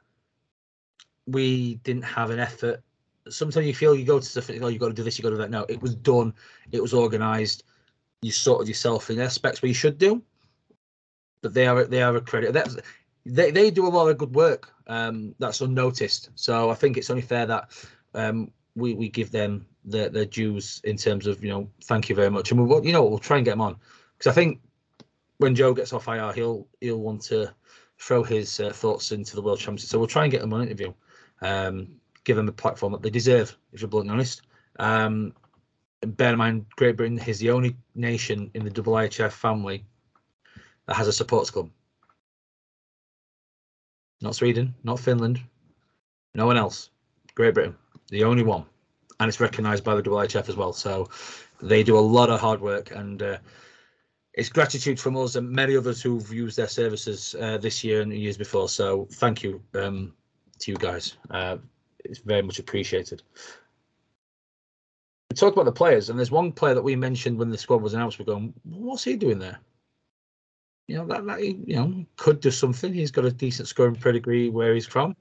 We 1.26 1.76
didn't 1.76 2.04
have 2.04 2.30
an 2.30 2.38
effort. 2.38 2.82
Sometimes 3.28 3.66
you 3.66 3.74
feel 3.74 3.94
you 3.94 4.04
go 4.04 4.18
to 4.18 4.24
something, 4.24 4.62
oh, 4.64 4.68
you've 4.68 4.80
got 4.80 4.88
to 4.88 4.94
do 4.94 5.02
this, 5.02 5.18
you've 5.18 5.24
got 5.24 5.30
to 5.30 5.36
do 5.36 5.42
that. 5.42 5.50
No, 5.50 5.66
it 5.68 5.80
was 5.82 5.94
done. 5.94 6.32
It 6.72 6.80
was 6.80 6.94
organised. 6.94 7.64
You 8.22 8.32
sorted 8.32 8.68
yourself 8.68 9.10
in 9.10 9.20
aspects 9.20 9.62
where 9.62 9.68
you 9.68 9.74
should 9.74 9.98
do, 9.98 10.22
but 11.42 11.54
they 11.54 11.66
are 11.66 11.84
they 11.84 12.02
are 12.02 12.16
a 12.16 12.20
credit. 12.20 12.52
That's 12.52 12.76
they, 13.26 13.50
they 13.50 13.70
do 13.70 13.86
a 13.86 13.88
lot 13.88 14.08
of 14.08 14.18
good 14.18 14.34
work 14.34 14.72
um, 14.86 15.34
that's 15.38 15.60
unnoticed. 15.60 16.30
So 16.34 16.70
I 16.70 16.74
think 16.74 16.96
it's 16.96 17.10
only 17.10 17.22
fair 17.22 17.46
that 17.46 17.70
um, 18.14 18.50
we, 18.74 18.94
we 18.94 19.08
give 19.08 19.30
them 19.30 19.66
their, 19.84 20.08
their 20.08 20.24
dues 20.24 20.80
in 20.84 20.96
terms 20.96 21.26
of, 21.26 21.44
you 21.44 21.50
know, 21.50 21.68
thank 21.84 22.08
you 22.08 22.14
very 22.14 22.30
much. 22.30 22.50
And 22.50 22.66
we'll, 22.66 22.84
you 22.84 22.92
know, 22.92 23.04
we'll 23.04 23.18
try 23.18 23.36
and 23.36 23.44
get 23.44 23.52
them 23.52 23.60
on 23.60 23.76
because 24.16 24.30
I 24.30 24.34
think 24.34 24.60
when 25.38 25.54
Joe 25.54 25.74
gets 25.74 25.92
off 25.92 26.08
IR, 26.08 26.32
he'll 26.32 26.68
he'll 26.80 27.00
want 27.00 27.22
to 27.22 27.50
throw 27.98 28.22
his 28.22 28.60
uh, 28.60 28.70
thoughts 28.70 29.12
into 29.12 29.36
the 29.36 29.42
World 29.42 29.58
Championship. 29.58 29.88
So 29.88 29.98
we'll 29.98 30.06
try 30.06 30.24
and 30.24 30.30
get 30.30 30.40
them 30.40 30.52
on 30.52 30.62
interview, 30.62 30.92
um, 31.42 31.88
give 32.24 32.36
them 32.36 32.48
a 32.48 32.52
platform 32.52 32.92
that 32.92 33.02
they 33.02 33.10
deserve, 33.10 33.56
if 33.72 33.80
you're 33.80 33.88
bluntly 33.88 34.12
honest. 34.12 34.42
Um, 34.78 35.34
bear 36.02 36.32
in 36.32 36.38
mind, 36.38 36.66
Great 36.76 36.96
Britain 36.96 37.18
is 37.18 37.38
the 37.38 37.50
only 37.50 37.76
nation 37.94 38.50
in 38.54 38.64
the 38.64 38.70
IIHF 38.70 39.32
family 39.32 39.84
that 40.86 40.94
has 40.94 41.08
a 41.08 41.12
supporters 41.12 41.50
club 41.50 41.70
not 44.20 44.34
Sweden, 44.34 44.74
not 44.84 45.00
Finland, 45.00 45.40
no 46.34 46.46
one 46.46 46.56
else. 46.56 46.90
Great 47.34 47.54
Britain, 47.54 47.76
the 48.08 48.24
only 48.24 48.42
one, 48.42 48.64
and 49.18 49.28
it's 49.28 49.40
recognised 49.40 49.84
by 49.84 49.94
the 49.94 50.02
IIHF 50.02 50.48
as 50.48 50.56
well. 50.56 50.72
So 50.72 51.08
they 51.62 51.82
do 51.82 51.98
a 51.98 52.00
lot 52.00 52.30
of 52.30 52.40
hard 52.40 52.60
work, 52.60 52.90
and 52.90 53.22
uh, 53.22 53.38
it's 54.34 54.48
gratitude 54.48 55.00
from 55.00 55.16
us 55.16 55.36
and 55.36 55.50
many 55.50 55.76
others 55.76 56.02
who've 56.02 56.32
used 56.32 56.56
their 56.56 56.68
services 56.68 57.34
uh, 57.40 57.58
this 57.58 57.82
year 57.82 58.00
and 58.02 58.12
years 58.12 58.36
before. 58.36 58.68
So 58.68 59.06
thank 59.12 59.42
you 59.42 59.62
um, 59.74 60.12
to 60.60 60.70
you 60.70 60.76
guys. 60.76 61.16
Uh, 61.30 61.58
it's 62.04 62.20
very 62.20 62.42
much 62.42 62.58
appreciated. 62.58 63.22
We 65.30 65.36
talked 65.36 65.56
about 65.56 65.64
the 65.64 65.72
players, 65.72 66.10
and 66.10 66.18
there's 66.18 66.30
one 66.30 66.52
player 66.52 66.74
that 66.74 66.82
we 66.82 66.96
mentioned 66.96 67.38
when 67.38 67.50
the 67.50 67.58
squad 67.58 67.82
was 67.82 67.94
announced. 67.94 68.18
We're 68.18 68.24
going, 68.24 68.52
what's 68.64 69.04
he 69.04 69.16
doing 69.16 69.38
there? 69.38 69.58
You 70.90 70.96
know 70.96 71.06
that, 71.06 71.24
that 71.26 71.40
you 71.44 71.76
know 71.76 72.04
could 72.16 72.40
do 72.40 72.50
something. 72.50 72.92
He's 72.92 73.12
got 73.12 73.24
a 73.24 73.30
decent 73.30 73.68
scoring 73.68 73.94
pedigree 73.94 74.48
where 74.48 74.74
he's 74.74 74.88
from, 74.88 75.14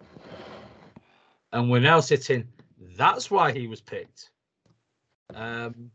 and 1.51 1.69
we're 1.69 1.79
now 1.79 1.99
sitting. 1.99 2.47
That's 2.97 3.29
why 3.29 3.51
he 3.51 3.67
was 3.67 3.79
picked. 3.79 4.31
Um, 5.35 5.91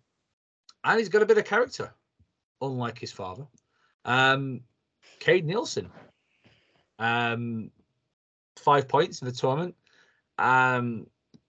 and 0.84 0.98
he's 1.00 1.08
got 1.08 1.22
a 1.22 1.26
bit 1.26 1.38
of 1.38 1.44
character, 1.44 1.92
unlike 2.62 3.00
his 3.00 3.10
father. 3.10 3.48
Um, 4.04 4.60
Cade 5.18 5.44
Neilson, 5.44 5.88
um, 7.00 7.72
five 8.54 8.86
points 8.86 9.22
in 9.22 9.26
the 9.26 9.32
tournament. 9.32 9.74
Um, 10.38 11.08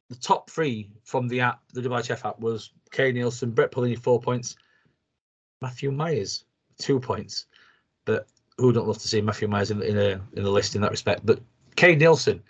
the 0.09 0.15
top 0.15 0.49
three 0.49 0.89
from 1.03 1.27
the 1.27 1.41
app, 1.41 1.61
the 1.73 1.81
Dubai 1.81 2.03
Chef 2.03 2.25
app, 2.25 2.39
was 2.39 2.71
Cade 2.89 3.13
Neilson, 3.13 3.53
Brett 3.53 3.71
Perlini, 3.71 3.99
four 3.99 4.19
points, 4.19 4.55
Matthew 5.61 5.91
Myers, 5.91 6.43
two 6.79 6.99
points. 6.99 7.45
But 8.05 8.27
who 8.57 8.71
don't 8.71 8.87
love 8.87 8.99
to 8.99 9.07
see 9.07 9.21
Matthew 9.21 9.47
Myers 9.47 9.71
in, 9.71 9.81
in 9.81 9.97
a 9.97 10.21
in 10.33 10.43
the 10.43 10.51
list 10.51 10.75
in 10.75 10.81
that 10.81 10.91
respect? 10.91 11.25
But 11.25 11.41
Cade 11.75 11.99
Neilson, 11.99 12.41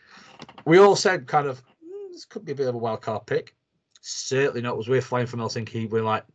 we 0.65 0.77
all 0.77 0.95
said 0.95 1.27
kind 1.27 1.47
of 1.47 1.63
mm, 1.83 2.11
this 2.11 2.25
could 2.25 2.45
be 2.45 2.51
a 2.51 2.55
bit 2.55 2.67
of 2.67 2.75
a 2.75 2.79
wild 2.79 3.01
card 3.01 3.25
pick. 3.25 3.55
Certainly 4.01 4.61
not. 4.61 4.77
Was 4.77 4.87
we're 4.87 5.01
flying 5.01 5.27
from 5.27 5.39
Helsinki, 5.39 5.89
we're 5.89 6.03
like, 6.03 6.25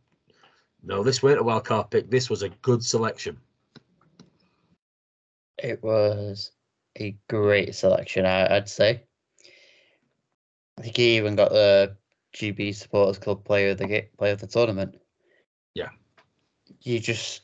no, 0.83 1.03
this 1.03 1.23
weren't 1.23 1.39
a 1.39 1.43
wild 1.43 1.65
card 1.65 1.89
pick. 1.89 2.09
This 2.09 2.29
was 2.29 2.41
a 2.41 2.49
good 2.49 2.83
selection. 2.83 3.37
It 5.57 5.81
was 5.83 6.51
a 6.99 7.15
great 7.29 7.75
selection, 7.75 8.25
I, 8.25 8.51
would 8.51 8.67
say. 8.67 9.03
I 10.77 10.81
think 10.81 10.97
he 10.97 11.17
even 11.17 11.35
got 11.35 11.51
the 11.51 11.95
GB 12.35 12.75
Supporters 12.75 13.19
Club 13.19 13.43
player 13.43 13.71
of 13.71 13.77
the 13.77 14.07
player 14.17 14.33
of 14.33 14.41
the 14.41 14.47
tournament. 14.47 14.99
Yeah. 15.75 15.89
You 16.81 16.99
just 16.99 17.41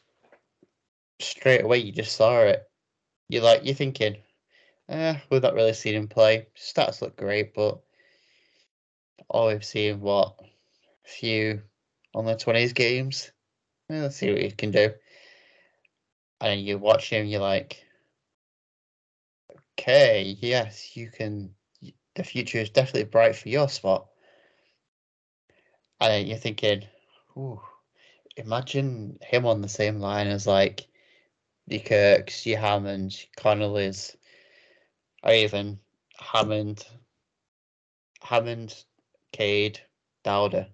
straight 1.20 1.64
away 1.64 1.80
you 1.80 1.92
just 1.92 2.16
saw 2.16 2.42
it. 2.42 2.64
You're 3.30 3.44
like 3.44 3.66
you're 3.66 3.76
thinking, 3.76 4.18
eh, 4.90 5.18
we've 5.30 5.42
not 5.42 5.54
really 5.54 5.74
seen 5.74 5.96
him 5.96 6.08
play. 6.08 6.48
Stats 6.56 7.02
look 7.02 7.18
great, 7.18 7.54
but 7.54 7.80
all 9.30 9.48
we've 9.48 9.66
seen 9.66 10.00
what 10.00 10.36
a 10.42 11.10
few 11.10 11.62
on 12.16 12.26
the 12.26 12.36
twenties 12.36 12.74
games. 12.74 13.32
Yeah, 13.90 14.04
let's 14.04 14.18
see 14.18 14.32
what 14.32 14.42
he 14.42 14.52
can 14.52 14.72
do. 14.72 14.94
And 16.40 16.62
you 16.62 16.78
watch 16.78 17.10
him, 17.10 17.26
you're 17.26 17.42
like, 17.42 17.84
okay, 19.74 20.38
yes, 20.40 20.96
you 20.96 21.10
can. 21.10 21.52
The 22.16 22.24
future 22.24 22.60
is 22.60 22.70
definitely 22.72 23.04
bright 23.04 23.36
for 23.36 23.50
your 23.50 23.70
spot. 23.70 24.08
And 26.00 26.28
you're 26.28 26.38
thinking, 26.38 26.84
ooh, 27.38 27.62
imagine 28.36 29.20
him 29.22 29.46
on 29.46 29.62
the 29.62 29.70
same 29.70 30.00
line 30.00 30.28
as 30.28 30.48
like 30.48 30.88
your 31.68 31.82
Kirks, 31.82 32.46
your 32.46 32.60
Hammonds, 32.60 33.28
Connolly's, 33.36 34.16
or 35.24 35.34
even 35.34 35.78
Hammond, 36.18 36.86
Hammond, 38.22 38.84
Cade, 39.34 39.80
Dowder. 40.24 40.68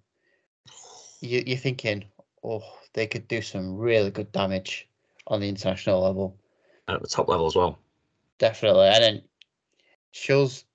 You, 1.21 1.43
you're 1.45 1.57
thinking, 1.57 2.05
oh, 2.43 2.63
they 2.93 3.07
could 3.07 3.27
do 3.27 3.41
some 3.41 3.77
really 3.77 4.11
good 4.11 4.31
damage 4.31 4.87
on 5.27 5.39
the 5.41 5.49
international 5.49 6.01
level. 6.01 6.37
And 6.87 6.95
at 6.95 7.01
the 7.01 7.07
top 7.07 7.27
level 7.27 7.47
as 7.47 7.55
well. 7.55 7.79
Definitely. 8.37 8.87
And 8.87 9.03
then 9.03 9.21
shows 10.11 10.65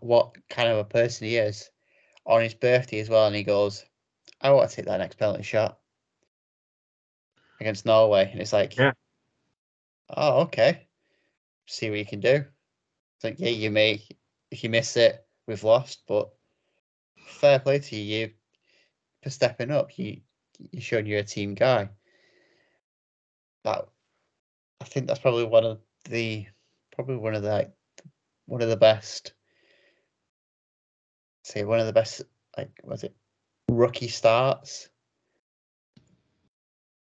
what 0.00 0.36
kind 0.48 0.68
of 0.68 0.78
a 0.78 0.84
person 0.84 1.26
he 1.26 1.36
is 1.36 1.70
on 2.24 2.40
his 2.40 2.54
birthday 2.54 3.00
as 3.00 3.10
well. 3.10 3.26
And 3.26 3.36
he 3.36 3.42
goes, 3.42 3.84
I 4.40 4.50
want 4.52 4.70
to 4.70 4.76
take 4.76 4.86
that 4.86 4.98
next 4.98 5.18
penalty 5.18 5.42
shot 5.42 5.78
against 7.60 7.84
Norway. 7.84 8.30
And 8.32 8.40
it's 8.40 8.52
like, 8.52 8.76
yeah 8.76 8.92
oh, 10.16 10.42
okay, 10.42 10.86
see 11.66 11.90
what 11.90 11.98
you 11.98 12.06
can 12.06 12.20
do. 12.20 12.44
It's 13.16 13.24
like, 13.24 13.36
yeah, 13.38 13.50
you 13.50 13.70
may, 13.70 14.02
if 14.50 14.64
you 14.64 14.70
miss 14.70 14.96
it, 14.96 15.24
we've 15.46 15.64
lost, 15.64 16.02
but 16.06 16.30
fair 17.26 17.58
play 17.58 17.78
to 17.78 17.96
you, 17.96 18.18
you 18.26 18.30
for 19.22 19.30
stepping 19.30 19.70
up. 19.70 19.98
You 19.98 20.20
you 20.70 20.80
showing 20.80 21.06
you're 21.06 21.20
a 21.20 21.24
team 21.24 21.54
guy. 21.54 21.88
That 23.64 23.88
I 24.80 24.84
think 24.84 25.06
that's 25.06 25.20
probably 25.20 25.44
one 25.44 25.64
of 25.64 25.80
the 26.08 26.46
probably 26.94 27.16
one 27.16 27.34
of 27.34 27.42
the 27.42 27.50
like, 27.50 27.72
one 28.46 28.62
of 28.62 28.68
the 28.68 28.76
best. 28.76 29.32
Say 31.44 31.64
one 31.64 31.80
of 31.80 31.86
the 31.86 31.92
best 31.92 32.22
like 32.56 32.70
was 32.84 33.04
it 33.04 33.14
rookie 33.68 34.08
starts. 34.08 34.88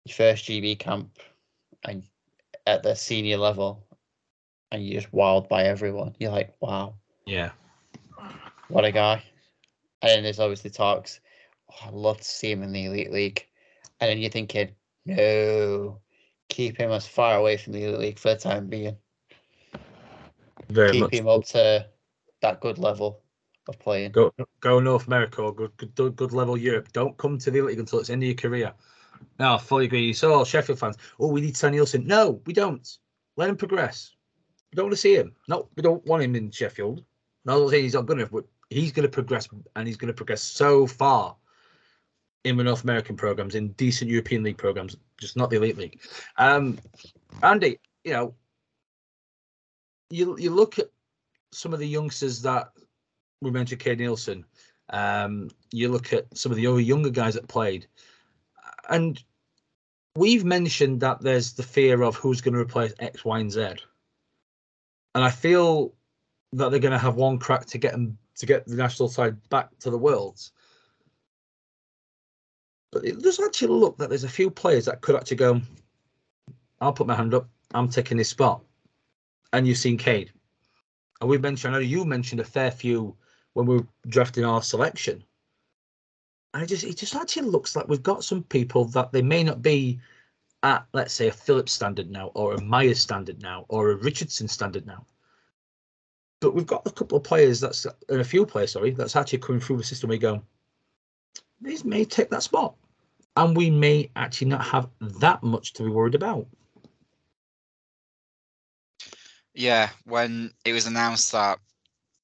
Your 0.05 0.15
first 0.15 0.45
GB 0.45 0.79
camp 0.79 1.19
and 1.83 2.03
at 2.67 2.83
the 2.83 2.95
senior 2.95 3.37
level 3.37 3.83
and 4.71 4.85
you're 4.85 5.01
just 5.01 5.13
wowed 5.13 5.49
by 5.49 5.63
everyone. 5.63 6.15
You're 6.19 6.31
like, 6.31 6.55
wow, 6.59 6.95
Yeah. 7.25 7.51
what 8.69 8.85
a 8.85 8.91
guy. 8.91 9.23
And 10.01 10.09
then 10.09 10.23
there's 10.23 10.39
obviously 10.39 10.69
talks, 10.69 11.19
oh, 11.71 11.87
I'd 11.87 11.93
love 11.93 12.17
to 12.17 12.23
see 12.23 12.51
him 12.51 12.63
in 12.63 12.71
the 12.71 12.85
Elite 12.85 13.11
League. 13.11 13.45
And 13.99 14.09
then 14.09 14.17
you're 14.17 14.31
thinking, 14.31 14.71
no, 15.05 15.99
keep 16.49 16.77
him 16.77 16.91
as 16.91 17.07
far 17.07 17.37
away 17.37 17.57
from 17.57 17.73
the 17.73 17.83
Elite 17.83 17.99
League 17.99 18.19
for 18.19 18.33
the 18.33 18.39
time 18.39 18.67
being. 18.67 18.95
Very 20.69 20.91
keep 20.93 21.01
much. 21.01 21.13
him 21.13 21.27
up 21.27 21.43
to 21.45 21.85
that 22.41 22.61
good 22.61 22.77
level 22.77 23.21
of 23.67 23.77
playing. 23.79 24.11
Go 24.11 24.33
go 24.61 24.79
North 24.79 25.07
America 25.07 25.41
or 25.41 25.53
good 25.53 25.71
good, 25.95 26.15
good 26.15 26.33
level 26.33 26.57
Europe. 26.57 26.91
Don't 26.93 27.17
come 27.17 27.37
to 27.39 27.51
the 27.51 27.59
Elite 27.59 27.71
League 27.71 27.79
until 27.79 27.99
it's 27.99 28.07
the 28.07 28.13
end 28.13 28.23
of 28.23 28.27
your 28.27 28.35
career. 28.35 28.73
No, 29.39 29.55
I 29.55 29.57
fully 29.57 29.85
agree. 29.85 30.13
So 30.13 30.33
all 30.33 30.45
Sheffield 30.45 30.79
fans, 30.79 30.97
oh, 31.19 31.27
we 31.27 31.41
need 31.41 31.57
Sam 31.57 31.73
Neilson. 31.73 32.05
No, 32.05 32.41
we 32.45 32.53
don't. 32.53 32.97
Let 33.37 33.49
him 33.49 33.57
progress. 33.57 34.11
We 34.71 34.75
don't 34.75 34.85
want 34.85 34.93
to 34.93 34.97
see 34.97 35.15
him. 35.15 35.33
No, 35.47 35.67
we 35.75 35.83
don't 35.83 36.05
want 36.05 36.23
him 36.23 36.35
in 36.35 36.51
Sheffield. 36.51 37.03
No, 37.45 37.63
I'm 37.63 37.69
saying 37.69 37.83
he's 37.83 37.93
not 37.93 38.05
good 38.05 38.19
enough, 38.19 38.31
but 38.31 38.45
he's 38.69 38.91
going 38.91 39.03
to 39.03 39.11
progress 39.11 39.47
and 39.75 39.87
he's 39.87 39.97
going 39.97 40.07
to 40.07 40.13
progress 40.13 40.41
so 40.41 40.87
far 40.87 41.35
in 42.43 42.57
the 42.57 42.63
North 42.63 42.83
American 42.83 43.15
programs, 43.15 43.55
in 43.55 43.69
decent 43.73 44.09
European 44.09 44.43
League 44.43 44.57
programs, 44.57 44.95
just 45.19 45.37
not 45.37 45.49
the 45.49 45.57
Elite 45.57 45.77
League. 45.77 46.01
Um, 46.37 46.79
Andy, 47.43 47.79
you 48.03 48.13
know, 48.13 48.33
you 50.09 50.37
you 50.37 50.49
look 50.49 50.79
at 50.79 50.89
some 51.51 51.73
of 51.73 51.79
the 51.79 51.87
youngsters 51.87 52.41
that 52.41 52.71
we 53.41 53.51
mentioned, 53.51 53.81
Kay 53.81 53.95
Neilson. 53.95 54.43
Um, 54.89 55.49
you 55.71 55.89
look 55.89 56.13
at 56.13 56.25
some 56.37 56.51
of 56.51 56.57
the 56.57 56.67
other 56.67 56.79
younger 56.79 57.09
guys 57.09 57.35
that 57.35 57.47
played, 57.47 57.87
and 58.89 59.21
we've 60.15 60.45
mentioned 60.45 61.01
that 61.01 61.21
there's 61.21 61.53
the 61.53 61.63
fear 61.63 62.01
of 62.01 62.15
who's 62.15 62.41
going 62.41 62.53
to 62.53 62.59
replace 62.59 62.93
X, 62.99 63.23
Y, 63.23 63.39
and 63.39 63.51
Z. 63.51 63.61
And 65.13 65.23
I 65.23 65.29
feel 65.29 65.93
that 66.53 66.71
they're 66.71 66.79
going 66.79 66.91
to 66.91 66.97
have 66.97 67.15
one 67.15 67.37
crack 67.37 67.65
to 67.67 67.77
get 67.77 67.93
them 67.93 68.17
to 68.35 68.45
get 68.45 68.65
the 68.65 68.75
national 68.75 69.09
side 69.09 69.37
back 69.49 69.69
to 69.79 69.89
the 69.89 69.97
worlds. 69.97 70.51
But 72.91 73.05
it 73.05 73.21
does 73.21 73.39
actually 73.39 73.69
look 73.69 73.97
that 73.97 74.09
there's 74.09 74.23
a 74.23 74.29
few 74.29 74.49
players 74.49 74.85
that 74.85 75.01
could 75.01 75.15
actually 75.15 75.37
go. 75.37 75.61
I'll 76.81 76.93
put 76.93 77.07
my 77.07 77.15
hand 77.15 77.33
up. 77.33 77.47
I'm 77.73 77.87
taking 77.87 78.17
this 78.17 78.29
spot. 78.29 78.61
And 79.53 79.67
you've 79.67 79.77
seen 79.77 79.97
Cade. 79.97 80.31
And 81.19 81.29
we've 81.29 81.41
mentioned, 81.41 81.75
I 81.75 81.79
know 81.79 81.83
you 81.83 82.03
mentioned 82.03 82.41
a 82.41 82.45
fair 82.45 82.71
few 82.71 83.15
when 83.53 83.65
we 83.65 83.77
were 83.77 83.87
drafting 84.07 84.43
our 84.43 84.61
selection. 84.61 85.23
It 86.53 86.65
just 86.67 86.83
it 86.83 86.97
just 86.97 87.15
actually 87.15 87.47
looks 87.47 87.75
like 87.75 87.87
we've 87.87 88.03
got 88.03 88.23
some 88.23 88.43
people 88.43 88.85
that 88.85 89.11
they 89.11 89.21
may 89.21 89.43
not 89.43 89.61
be 89.61 89.99
at, 90.63 90.85
let's 90.93 91.13
say, 91.13 91.27
a 91.27 91.31
Phillips 91.31 91.71
standard 91.71 92.11
now, 92.11 92.27
or 92.35 92.53
a 92.53 92.61
Myers 92.61 92.99
standard 92.99 93.41
now, 93.41 93.65
or 93.69 93.91
a 93.91 93.95
Richardson 93.95 94.47
standard 94.47 94.85
now. 94.85 95.05
But 96.39 96.53
we've 96.53 96.67
got 96.67 96.85
a 96.85 96.91
couple 96.91 97.17
of 97.17 97.23
players 97.23 97.59
that's 97.59 97.85
and 98.09 98.21
a 98.21 98.25
few 98.25 98.45
players, 98.45 98.73
sorry, 98.73 98.91
that's 98.91 99.15
actually 99.15 99.39
coming 99.39 99.61
through 99.61 99.77
the 99.77 99.83
system. 99.83 100.09
We 100.09 100.17
go, 100.17 100.43
these 101.61 101.85
may 101.85 102.03
take 102.03 102.29
that 102.31 102.43
spot, 102.43 102.75
and 103.37 103.55
we 103.55 103.69
may 103.69 104.09
actually 104.15 104.47
not 104.47 104.65
have 104.65 104.89
that 104.99 105.41
much 105.43 105.73
to 105.73 105.83
be 105.83 105.89
worried 105.89 106.15
about. 106.15 106.47
Yeah, 109.53 109.89
when 110.05 110.51
it 110.65 110.73
was 110.73 110.87
announced 110.87 111.31
that 111.31 111.59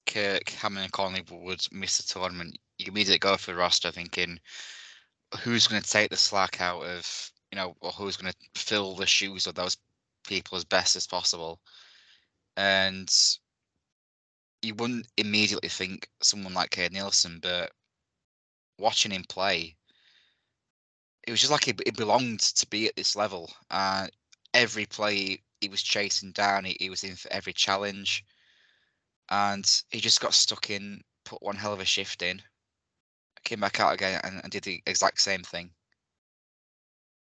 Kirk, 0.05 0.49
Hammond, 0.49 0.85
and 0.85 0.91
Connolly 0.91 1.25
would 1.29 1.65
miss 1.71 1.97
the 1.97 2.13
tournament, 2.13 2.57
you 2.77 2.87
immediately 2.87 3.19
go 3.19 3.37
for 3.37 3.51
the 3.51 3.57
roster 3.57 3.91
thinking, 3.91 4.39
who's 5.41 5.67
going 5.67 5.81
to 5.81 5.89
take 5.89 6.09
the 6.09 6.17
slack 6.17 6.61
out 6.61 6.83
of, 6.83 7.31
you 7.51 7.57
know, 7.57 7.75
or 7.81 7.91
who's 7.91 8.17
going 8.17 8.31
to 8.31 8.61
fill 8.61 8.95
the 8.95 9.05
shoes 9.05 9.47
of 9.47 9.55
those 9.55 9.77
people 10.25 10.57
as 10.57 10.63
best 10.63 10.95
as 10.95 11.07
possible. 11.07 11.59
And 12.55 13.09
you 14.61 14.75
wouldn't 14.75 15.07
immediately 15.17 15.69
think 15.69 16.09
someone 16.21 16.53
like 16.53 16.71
Cade 16.71 16.91
Neilson, 16.91 17.41
but 17.41 17.71
watching 18.79 19.11
him 19.11 19.23
play, 19.27 19.75
it 21.25 21.31
was 21.31 21.39
just 21.39 21.51
like 21.51 21.67
it, 21.67 21.97
belonged 21.97 22.39
to 22.39 22.67
be 22.67 22.87
at 22.87 22.95
this 22.95 23.15
level. 23.15 23.51
Uh, 23.69 24.07
every 24.53 24.85
play 24.85 25.41
he 25.61 25.69
was 25.69 25.81
chasing 25.81 26.31
down, 26.31 26.63
he, 26.63 26.77
he 26.79 26.89
was 26.89 27.03
in 27.03 27.15
for 27.15 27.31
every 27.31 27.53
challenge, 27.53 28.23
and 29.29 29.81
he 29.89 29.99
just 29.99 30.21
got 30.21 30.33
stuck 30.33 30.69
in, 30.69 31.01
put 31.25 31.41
one 31.41 31.55
hell 31.55 31.73
of 31.73 31.79
a 31.79 31.85
shift 31.85 32.21
in, 32.21 32.41
came 33.47 33.61
back 33.61 33.79
out 33.79 33.93
again 33.93 34.19
and, 34.23 34.41
and 34.43 34.51
did 34.51 34.63
the 34.63 34.83
exact 34.85 35.21
same 35.21 35.41
thing. 35.41 35.69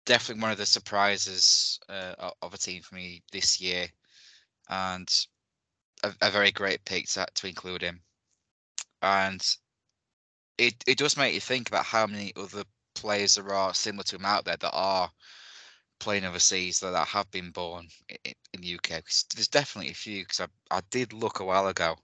Definitely 0.05 0.42
one 0.42 0.52
of 0.52 0.59
the 0.59 0.66
surprises 0.66 1.80
uh, 1.88 2.30
of 2.42 2.52
a 2.52 2.59
team 2.59 2.82
for 2.82 2.94
me 2.94 3.22
this 3.32 3.60
year, 3.60 3.86
and 4.68 5.09
a, 6.02 6.12
a 6.20 6.30
very 6.30 6.51
great 6.51 6.84
pick 6.84 7.09
to, 7.09 7.26
to 7.34 7.47
include 7.47 7.82
him. 7.82 8.01
And 9.02 9.40
it 10.59 10.74
it 10.86 10.98
does 10.98 11.16
make 11.16 11.32
you 11.32 11.40
think 11.40 11.68
about 11.68 11.86
how 11.86 12.06
many 12.06 12.32
other 12.36 12.64
players 12.94 13.36
there 13.36 13.55
are 13.55 13.72
similar 13.72 14.05
to 14.05 14.16
him 14.16 14.26
out 14.26 14.44
there 14.44 14.59
that 14.59 14.72
are 14.72 15.10
playing 16.01 16.24
overseas 16.24 16.80
that, 16.80 17.06
have 17.06 17.30
been 17.30 17.51
born 17.51 17.86
in, 18.24 18.34
in 18.55 18.60
the 18.60 18.74
UK. 18.74 19.02
there's 19.34 19.48
definitely 19.48 19.90
a 19.90 19.94
few 19.94 20.22
because 20.22 20.40
I, 20.40 20.76
I 20.76 20.80
did 20.90 21.12
look 21.12 21.40
a 21.40 21.44
while 21.44 21.68
ago, 21.68 21.97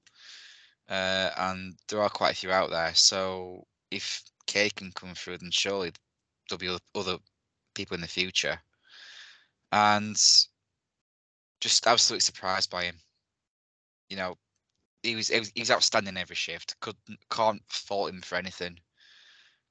uh, 0.88 1.30
and 1.36 1.74
there 1.88 2.00
are 2.00 2.10
quite 2.10 2.32
a 2.32 2.36
few 2.36 2.50
out 2.50 2.70
there. 2.70 2.94
So 2.94 3.66
if 3.90 4.22
K 4.46 4.70
can 4.70 4.92
come 4.92 5.14
through, 5.14 5.38
then 5.38 5.50
surely 5.50 5.92
there'll 6.48 6.58
be 6.58 6.78
other 6.94 7.18
people 7.74 7.94
in 7.94 8.00
the 8.00 8.08
future. 8.08 8.58
And 9.72 10.16
just 11.60 11.86
absolutely 11.86 12.20
surprised 12.20 12.70
by 12.70 12.84
him. 12.84 12.96
You 14.08 14.16
know, 14.16 14.36
he 15.02 15.16
was 15.16 15.28
he 15.28 15.38
was, 15.38 15.52
he 15.54 15.60
was 15.60 15.70
outstanding 15.70 16.16
every 16.16 16.36
shift. 16.36 16.76
Couldn't 16.80 17.18
can't 17.30 17.62
fault 17.68 18.10
him 18.10 18.22
for 18.22 18.36
anything. 18.36 18.78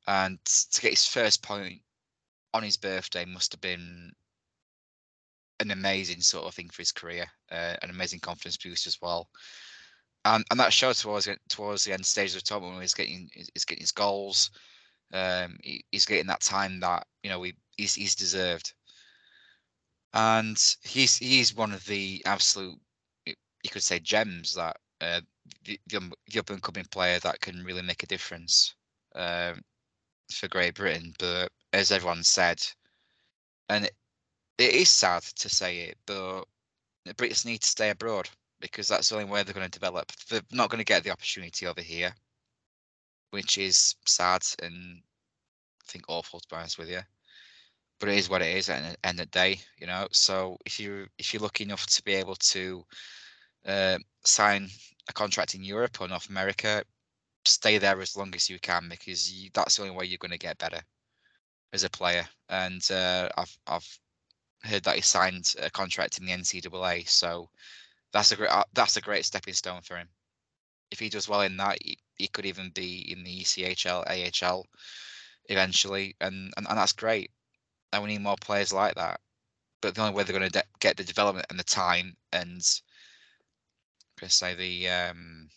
And 0.08 0.40
to 0.46 0.82
get 0.82 0.92
his 0.92 1.06
first 1.06 1.42
point 1.42 1.82
on 2.54 2.64
his 2.64 2.78
birthday 2.78 3.26
must 3.26 3.52
have 3.54 3.62
been 3.62 4.12
an 5.60 5.72
amazing 5.72 6.22
sort 6.22 6.46
of 6.46 6.54
thing 6.54 6.70
for 6.70 6.82
his 6.82 6.92
career, 6.92 7.26
uh, 7.52 7.76
an 7.82 7.90
amazing 7.90 8.20
confidence 8.20 8.58
boost 8.58 8.88
as 8.88 9.02
well. 9.02 9.30
And 10.26 10.44
and 10.50 10.60
that 10.60 10.74
showed 10.74 10.96
towards 10.96 11.30
towards 11.50 11.86
the 11.86 11.94
end 11.94 12.06
stage 12.06 12.32
of 12.32 12.42
the 12.42 12.42
tournament 12.42 12.74
when 12.74 12.82
he's 12.82 12.96
getting 12.96 13.30
he's 13.54 13.66
getting 13.66 13.84
his 13.84 13.92
goals. 13.92 14.50
Um, 15.14 15.58
he, 15.64 15.86
he's 15.92 16.06
getting 16.06 16.28
that 16.28 16.42
time 16.42 16.80
that 16.80 17.06
you 17.24 17.30
know 17.30 17.40
we 17.40 17.54
he's 17.78 17.94
he's 17.94 18.16
deserved. 18.16 18.74
And 20.14 20.58
he's 20.82 21.18
he's 21.18 21.56
one 21.56 21.74
of 21.74 21.86
the 21.86 22.24
absolute 22.26 22.80
you 23.26 23.70
could 23.72 23.84
say 23.84 24.00
gems 24.00 24.56
that 24.56 24.78
uh, 25.02 25.22
the, 25.64 25.80
the 25.88 26.40
up 26.40 26.50
and 26.50 26.62
coming 26.62 26.86
player 26.86 27.20
that 27.20 27.40
can 27.42 27.64
really 27.64 27.82
make 27.82 28.04
a 28.04 28.08
difference 28.08 28.76
um, 29.16 29.62
for 30.32 30.48
Great 30.48 30.76
Britain. 30.76 31.14
But 31.20 31.52
as 31.74 31.92
everyone 31.92 32.24
said, 32.24 32.62
and 33.70 33.86
it, 33.86 33.94
it 34.58 34.74
is 34.74 34.90
sad 34.90 35.24
to 35.24 35.50
say 35.50 35.82
it, 35.82 35.98
but 36.08 36.46
the 37.06 37.14
Brits 37.14 37.46
need 37.46 37.62
to 37.62 37.68
stay 37.68 37.90
abroad 37.92 38.30
because 38.72 38.88
that's 38.88 39.10
the 39.10 39.16
only 39.16 39.30
way 39.30 39.44
they're 39.44 39.54
going 39.54 39.70
to 39.70 39.80
develop. 39.80 40.12
They're 40.30 40.42
not 40.52 40.70
going 40.70 40.80
to 40.80 40.86
get 40.86 41.04
the 41.04 41.12
opportunity 41.12 41.68
over 41.68 41.82
here, 41.82 42.14
which 43.32 43.58
is 43.58 43.96
sad 44.06 44.44
and 44.62 45.02
I 45.82 45.92
think 45.92 46.06
awful 46.08 46.40
to 46.40 46.48
be 46.50 46.56
honest 46.56 46.78
with 46.78 46.90
you. 46.90 47.02
But 48.00 48.10
it 48.10 48.18
is 48.18 48.30
what 48.30 48.42
it 48.42 48.56
is 48.56 48.70
at 48.70 48.82
the 48.82 49.08
end 49.08 49.20
of 49.20 49.28
the 49.28 49.32
day, 49.32 49.60
you 49.78 49.88
know. 49.88 50.08
So 50.12 50.58
if 50.66 50.80
you 50.80 51.08
if 51.18 51.34
you're 51.34 51.44
lucky 51.44 51.64
enough 51.64 51.86
to 51.88 52.04
be 52.04 52.16
able 52.16 52.36
to 52.36 52.84
uh, 53.66 53.98
sign 54.26 54.70
a 55.08 55.14
contract 55.14 55.56
in 55.56 55.64
Europe 55.64 56.02
or 56.02 56.08
North 56.08 56.30
America, 56.30 56.84
stay 57.46 57.78
there 57.78 58.02
as 58.02 58.18
long 58.18 58.34
as 58.36 58.50
you 58.50 58.60
can 58.60 58.90
because 58.90 59.32
you, 59.32 59.50
that's 59.54 59.78
the 59.78 59.84
only 59.84 59.96
way 59.96 60.06
you're 60.06 60.18
going 60.18 60.32
to 60.32 60.38
get 60.38 60.58
better 60.58 60.82
as 61.74 61.84
a 61.84 61.90
player. 61.90 62.28
And 62.50 62.82
uh, 62.92 63.30
I've 63.38 63.58
I've 63.68 64.00
heard 64.64 64.84
that 64.84 64.96
he 64.96 65.02
signed 65.02 65.54
a 65.62 65.70
contract 65.70 66.18
in 66.18 66.26
the 66.26 66.32
NCAA, 66.34 67.08
so 67.08 67.50
that's 68.16 68.32
a 68.32 68.38
great 68.38 68.50
uh, 68.50 68.64
that's 68.74 68.96
a 68.96 69.02
great 69.02 69.26
stepping 69.26 69.54
stone 69.54 69.82
for 69.82 69.98
him. 69.98 70.08
If 70.90 71.00
he 71.00 71.10
does 71.10 71.28
well 71.28 71.42
in 71.42 71.58
that, 71.58 71.78
he, 71.84 71.98
he 72.14 72.30
could 72.30 72.46
even 72.46 72.70
be 72.70 73.12
in 73.12 73.24
the 73.24 73.42
ECHL, 73.42 74.06
AHL 74.08 74.66
eventually, 75.50 76.16
and, 76.22 76.54
and 76.56 76.66
and 76.70 76.78
that's 76.78 76.94
great. 76.94 77.32
And 77.92 78.04
we 78.04 78.10
need 78.12 78.22
more 78.22 78.38
players 78.40 78.72
like 78.72 78.96
that. 78.96 79.20
But 79.82 79.96
the 79.96 80.02
only 80.02 80.14
way 80.14 80.24
they're 80.24 80.38
going 80.38 80.50
to 80.50 80.60
de- 80.60 80.80
get 80.80 80.96
the 80.96 81.04
development 81.04 81.48
and 81.50 81.60
the 81.60 81.64
time 81.66 82.16
and 82.32 82.62
I 84.24 84.28
say 84.28 84.56
the 84.56 84.90
um, 84.90 85.50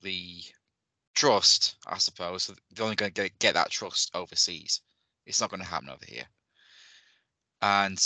the 0.00 0.42
trust, 1.14 1.76
I 1.86 1.98
suppose. 1.98 2.50
They're 2.70 2.84
only 2.84 2.96
going 2.96 3.12
to 3.12 3.30
get 3.40 3.54
that 3.54 3.70
trust 3.70 4.10
overseas. 4.14 4.80
It's 5.26 5.40
not 5.42 5.50
going 5.50 5.62
to 5.62 5.68
happen 5.68 5.90
over 5.90 6.06
here. 6.06 6.24
And 7.60 8.02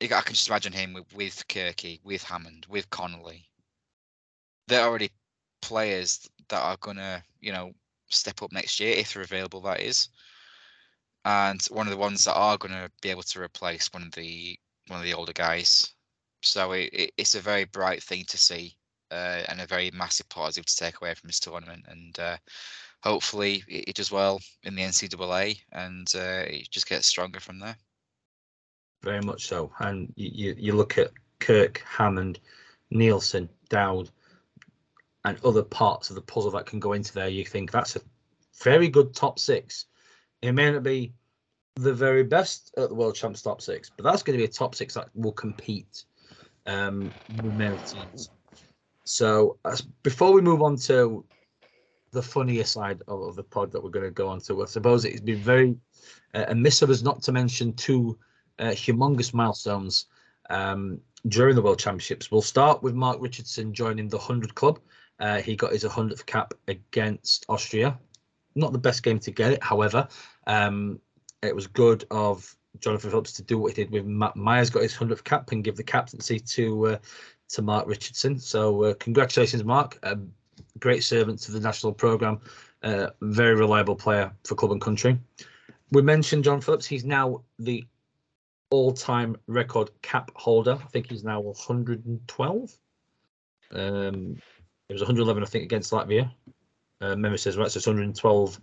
I 0.00 0.06
can 0.06 0.34
just 0.34 0.48
imagine 0.48 0.72
him 0.72 0.92
with, 0.92 1.12
with 1.14 1.48
Kirky, 1.48 2.00
with 2.04 2.22
Hammond, 2.22 2.66
with 2.68 2.88
Connolly. 2.90 3.48
They're 4.68 4.86
already 4.86 5.10
players 5.60 6.28
that 6.48 6.60
are 6.60 6.76
going 6.76 6.98
to, 6.98 7.22
you 7.40 7.52
know, 7.52 7.72
step 8.08 8.42
up 8.42 8.52
next 8.52 8.78
year 8.80 8.96
if 8.96 9.12
they're 9.12 9.22
available. 9.22 9.60
That 9.62 9.80
is, 9.80 10.08
and 11.24 11.62
one 11.70 11.86
of 11.86 11.90
the 11.90 11.96
ones 11.96 12.24
that 12.24 12.34
are 12.34 12.56
going 12.56 12.72
to 12.72 12.90
be 13.02 13.10
able 13.10 13.22
to 13.22 13.42
replace 13.42 13.92
one 13.92 14.02
of 14.02 14.12
the 14.12 14.58
one 14.86 14.98
of 14.98 15.04
the 15.04 15.14
older 15.14 15.32
guys. 15.32 15.92
So 16.42 16.72
it, 16.72 16.90
it, 16.92 17.10
it's 17.16 17.34
a 17.34 17.40
very 17.40 17.64
bright 17.64 18.02
thing 18.02 18.24
to 18.28 18.38
see 18.38 18.76
uh, 19.10 19.42
and 19.48 19.60
a 19.60 19.66
very 19.66 19.90
massive 19.92 20.28
positive 20.28 20.66
to 20.66 20.76
take 20.76 21.00
away 21.00 21.14
from 21.14 21.28
this 21.28 21.40
tournament. 21.40 21.84
And 21.88 22.18
uh, 22.18 22.36
hopefully 23.02 23.64
it, 23.68 23.88
it, 23.88 23.96
does 23.96 24.10
well 24.10 24.40
in 24.62 24.74
the 24.74 24.82
NCAA 24.82 25.60
and 25.72 26.10
uh, 26.14 26.44
it 26.46 26.70
just 26.70 26.88
gets 26.88 27.06
stronger 27.06 27.40
from 27.40 27.58
there. 27.58 27.76
Very 29.02 29.20
much 29.20 29.46
so. 29.46 29.70
And 29.78 30.12
you, 30.16 30.54
you 30.58 30.72
look 30.72 30.98
at 30.98 31.10
Kirk, 31.38 31.82
Hammond, 31.86 32.40
Neilson, 32.92 33.48
Dowd, 33.68 34.10
and 35.24 35.38
other 35.44 35.62
parts 35.62 36.10
of 36.10 36.16
the 36.16 36.22
puzzle 36.22 36.50
that 36.52 36.66
can 36.66 36.80
go 36.80 36.92
into 36.92 37.12
there. 37.12 37.28
You 37.28 37.44
think 37.44 37.70
that's 37.70 37.96
a 37.96 38.00
very 38.62 38.88
good 38.88 39.14
top 39.14 39.38
six. 39.38 39.86
It 40.42 40.52
may 40.52 40.70
not 40.70 40.82
be 40.82 41.12
the 41.76 41.94
very 41.94 42.24
best 42.24 42.72
at 42.76 42.88
the 42.88 42.94
World 42.94 43.14
Champs 43.14 43.42
top 43.42 43.60
six, 43.60 43.90
but 43.94 44.04
that's 44.04 44.22
going 44.22 44.36
to 44.36 44.42
be 44.42 44.48
a 44.48 44.52
top 44.52 44.74
six 44.74 44.94
that 44.94 45.08
will 45.14 45.32
compete 45.32 46.04
um, 46.66 47.12
with 47.42 47.54
many 47.54 47.76
teams. 47.86 48.30
So 49.04 49.58
before 50.02 50.32
we 50.32 50.40
move 50.40 50.60
on 50.60 50.76
to 50.76 51.24
the 52.10 52.22
funnier 52.22 52.64
side 52.64 53.02
of, 53.06 53.22
of, 53.22 53.36
the 53.36 53.42
pod 53.42 53.70
that 53.72 53.82
we're 53.82 53.90
going 53.90 54.04
to 54.04 54.10
go 54.10 54.28
on 54.28 54.40
to, 54.40 54.62
I 54.62 54.66
suppose 54.66 55.04
it's 55.04 55.20
been 55.20 55.38
very 55.38 55.76
uh, 56.34 56.46
amiss 56.48 56.82
of 56.82 56.90
us 56.90 57.02
not 57.02 57.22
to 57.22 57.32
mention 57.32 57.72
two 57.74 58.18
uh, 58.58 58.70
humongous 58.70 59.34
milestones 59.34 60.06
um, 60.50 61.00
during 61.26 61.54
the 61.54 61.62
World 61.62 61.78
Championships. 61.78 62.30
We'll 62.30 62.42
start 62.42 62.82
with 62.82 62.94
Mark 62.94 63.18
Richardson 63.20 63.72
joining 63.72 64.08
the 64.08 64.16
100 64.16 64.54
Club. 64.54 64.78
Uh, 65.20 65.40
he 65.40 65.56
got 65.56 65.72
his 65.72 65.84
100th 65.84 66.24
cap 66.26 66.54
against 66.68 67.44
Austria. 67.48 67.98
Not 68.54 68.72
the 68.72 68.78
best 68.78 69.02
game 69.02 69.18
to 69.20 69.30
get 69.30 69.52
it, 69.52 69.62
however. 69.62 70.08
Um, 70.46 71.00
it 71.42 71.54
was 71.54 71.66
good 71.66 72.04
of 72.10 72.54
Jonathan 72.80 73.10
Phillips 73.10 73.32
to 73.34 73.42
do 73.42 73.58
what 73.58 73.74
he 73.74 73.82
did 73.82 73.92
with 73.92 74.04
Matt 74.04 74.36
Myers, 74.36 74.70
got 74.70 74.82
his 74.82 74.94
100th 74.94 75.24
cap 75.24 75.50
and 75.52 75.64
give 75.64 75.76
the 75.76 75.82
captaincy 75.82 76.38
to 76.38 76.86
uh, 76.86 76.98
to 77.50 77.62
Mark 77.62 77.86
Richardson. 77.86 78.38
So 78.38 78.84
uh, 78.84 78.94
congratulations, 78.94 79.64
Mark. 79.64 79.98
Great 80.78 81.02
servant 81.02 81.38
to 81.40 81.52
the 81.52 81.60
national 81.60 81.92
program. 81.92 82.40
Uh, 82.82 83.08
very 83.22 83.54
reliable 83.54 83.96
player 83.96 84.32
for 84.44 84.54
club 84.54 84.72
and 84.72 84.80
country. 84.80 85.18
We 85.90 86.02
mentioned 86.02 86.44
John 86.44 86.60
Phillips. 86.60 86.86
He's 86.86 87.04
now 87.04 87.42
the 87.58 87.84
all-time 88.70 89.36
record 89.46 89.90
cap 90.02 90.30
holder. 90.34 90.78
I 90.80 90.86
think 90.88 91.10
he's 91.10 91.24
now 91.24 91.40
112. 91.40 92.78
Um, 93.72 94.40
it 94.88 94.92
was 94.92 95.02
111, 95.02 95.42
I 95.42 95.46
think, 95.46 95.64
against 95.64 95.92
Latvia. 95.92 96.30
Uh, 97.00 97.16
memory 97.16 97.38
says 97.38 97.56
right, 97.56 97.70
so 97.70 97.78
it's 97.78 97.86
112 97.86 98.60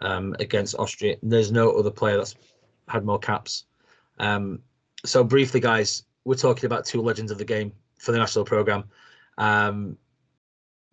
um, 0.00 0.34
against 0.38 0.76
Austria. 0.78 1.16
There's 1.22 1.52
no 1.52 1.72
other 1.72 1.90
player 1.90 2.16
that's 2.16 2.34
had 2.88 3.04
more 3.04 3.18
caps. 3.18 3.64
Um, 4.18 4.60
so 5.04 5.22
briefly, 5.22 5.60
guys, 5.60 6.04
we're 6.24 6.36
talking 6.36 6.66
about 6.66 6.84
two 6.84 7.02
legends 7.02 7.30
of 7.30 7.38
the 7.38 7.44
game 7.44 7.72
for 7.98 8.12
the 8.12 8.18
national 8.18 8.44
program. 8.44 8.84
Um, 9.38 9.96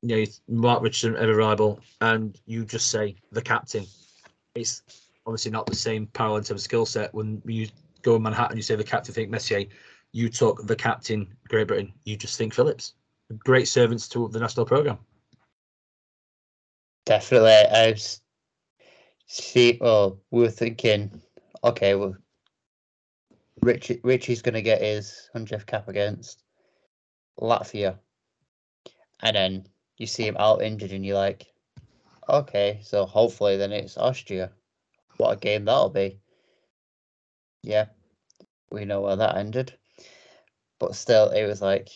you 0.01 0.17
know, 0.17 0.25
Mark 0.49 0.84
Richardson, 0.84 1.15
ever 1.15 1.35
reliable, 1.35 1.80
and 2.01 2.38
you 2.45 2.65
just 2.65 2.91
say 2.91 3.15
the 3.31 3.41
captain. 3.41 3.85
It's 4.53 4.81
obviously 5.25 5.51
not 5.51 5.65
the 5.65 5.75
same 5.75 6.07
parallel 6.07 6.38
in 6.38 6.43
terms 6.43 6.61
of 6.61 6.65
skill 6.65 6.85
set. 6.85 7.13
When 7.13 7.41
you 7.45 7.67
go 8.03 8.15
in 8.15 8.21
Manhattan, 8.21 8.57
you 8.57 8.63
say 8.63 8.75
the 8.75 8.84
captain, 8.84 9.13
think 9.13 9.30
Messier. 9.30 9.65
You 10.11 10.30
talk 10.30 10.65
the 10.65 10.75
captain, 10.75 11.35
Great 11.47 11.67
Britain. 11.67 11.91
You 12.03 12.15
just 12.15 12.38
think 12.38 12.53
Phillips. 12.53 12.93
Great 13.39 13.67
servants 13.67 14.07
to 14.09 14.27
the 14.27 14.39
national 14.39 14.65
program. 14.65 14.99
Definitely, 17.05 17.51
I 17.51 17.95
see. 19.25 19.77
Well, 19.81 20.19
we 20.30 20.41
were 20.41 20.49
thinking, 20.49 21.21
okay, 21.63 21.95
well, 21.95 22.15
Richie 23.61 23.99
Richie's 24.03 24.41
going 24.41 24.53
to 24.53 24.61
get 24.61 24.81
his 24.81 25.30
hundredth 25.34 25.65
cap 25.65 25.88
against 25.88 26.43
Latvia, 27.39 27.97
and 29.21 29.35
then 29.35 29.67
you 29.97 30.05
see 30.05 30.27
him 30.27 30.38
out 30.38 30.61
injured, 30.61 30.91
and 30.91 31.05
you're 31.05 31.17
like, 31.17 31.47
okay, 32.30 32.80
so 32.84 33.05
hopefully 33.05 33.57
then 33.57 33.71
it's 33.71 33.97
Austria. 33.97 34.51
What 35.17 35.38
a 35.38 35.39
game 35.39 35.65
that'll 35.65 35.89
be. 35.89 36.19
Yeah, 37.64 37.85
we 38.72 38.84
know 38.84 39.02
where 39.02 39.15
that 39.15 39.38
ended, 39.38 39.73
but 40.80 40.95
still, 40.95 41.30
it 41.30 41.45
was 41.45 41.61
like, 41.61 41.90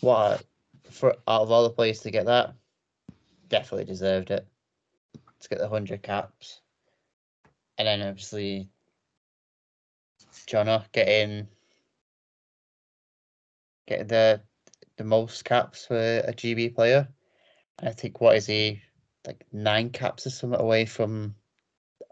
what 0.00 0.42
for 0.90 1.10
out 1.28 1.42
of 1.42 1.50
all 1.50 1.62
the 1.64 1.70
players 1.70 2.00
to 2.00 2.10
get 2.10 2.26
that, 2.26 2.54
definitely 3.48 3.84
deserved 3.84 4.30
it. 4.30 4.46
To 5.40 5.48
get 5.50 5.58
the 5.58 5.68
hundred 5.68 6.02
caps, 6.02 6.62
and 7.76 7.86
then 7.86 8.00
obviously 8.00 8.70
Jono 10.46 10.82
getting 10.92 11.46
getting 13.86 14.06
the 14.06 14.40
the 14.96 15.04
most 15.04 15.44
caps 15.44 15.86
for 15.86 15.96
a 15.96 16.32
GB 16.32 16.74
player. 16.74 17.06
I 17.82 17.90
think 17.90 18.22
what 18.22 18.36
is 18.36 18.46
he 18.46 18.80
like 19.26 19.44
nine 19.52 19.90
caps 19.90 20.26
or 20.26 20.30
something 20.30 20.58
away 20.58 20.86
from 20.86 21.34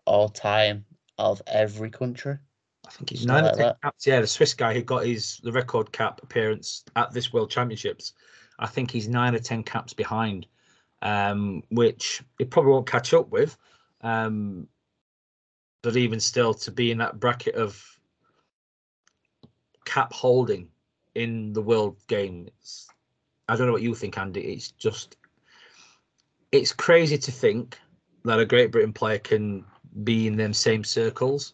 all 0.04 0.28
time 0.28 0.84
of 1.18 1.42
every 1.46 1.90
country. 1.90 2.38
I 2.86 2.90
think 2.90 3.10
he's 3.10 3.26
nine 3.26 3.44
like 3.44 3.56
ten 3.56 3.74
caps. 3.82 4.06
Yeah, 4.06 4.20
the 4.20 4.26
Swiss 4.26 4.54
guy 4.54 4.74
who 4.74 4.82
got 4.82 5.06
his 5.06 5.38
the 5.42 5.52
record 5.52 5.92
cap 5.92 6.20
appearance 6.22 6.84
at 6.96 7.12
this 7.12 7.32
World 7.32 7.50
Championships. 7.50 8.12
I 8.58 8.66
think 8.66 8.90
he's 8.90 9.08
nine 9.08 9.34
or 9.34 9.38
ten 9.38 9.62
caps 9.62 9.94
behind, 9.94 10.46
um, 11.02 11.62
which 11.70 12.22
he 12.38 12.44
probably 12.44 12.72
won't 12.72 12.86
catch 12.86 13.14
up 13.14 13.30
with. 13.30 13.56
Um, 14.02 14.68
but 15.82 15.96
even 15.96 16.20
still, 16.20 16.54
to 16.54 16.70
be 16.70 16.90
in 16.90 16.98
that 16.98 17.20
bracket 17.20 17.54
of 17.54 17.82
cap 19.84 20.12
holding 20.12 20.68
in 21.14 21.52
the 21.52 21.62
world 21.62 21.96
game. 22.06 22.48
It's, 22.58 22.88
I 23.48 23.56
don't 23.56 23.66
know 23.66 23.72
what 23.72 23.82
you 23.82 23.94
think, 23.94 24.18
Andy. 24.18 24.40
It's 24.40 24.70
just 24.70 25.16
it's 26.52 26.72
crazy 26.72 27.18
to 27.18 27.32
think 27.32 27.78
that 28.24 28.40
a 28.40 28.46
Great 28.46 28.70
Britain 28.70 28.92
player 28.92 29.18
can 29.18 29.64
be 30.02 30.26
in 30.26 30.36
them 30.36 30.52
same 30.52 30.84
circles. 30.84 31.52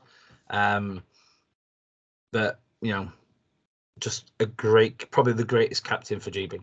Um, 0.48 1.02
but 2.32 2.60
you 2.80 2.92
know, 2.92 3.10
just 3.98 4.32
a 4.40 4.46
great, 4.46 5.10
probably 5.10 5.34
the 5.34 5.44
greatest 5.44 5.84
captain 5.84 6.20
for 6.20 6.30
GB. 6.30 6.60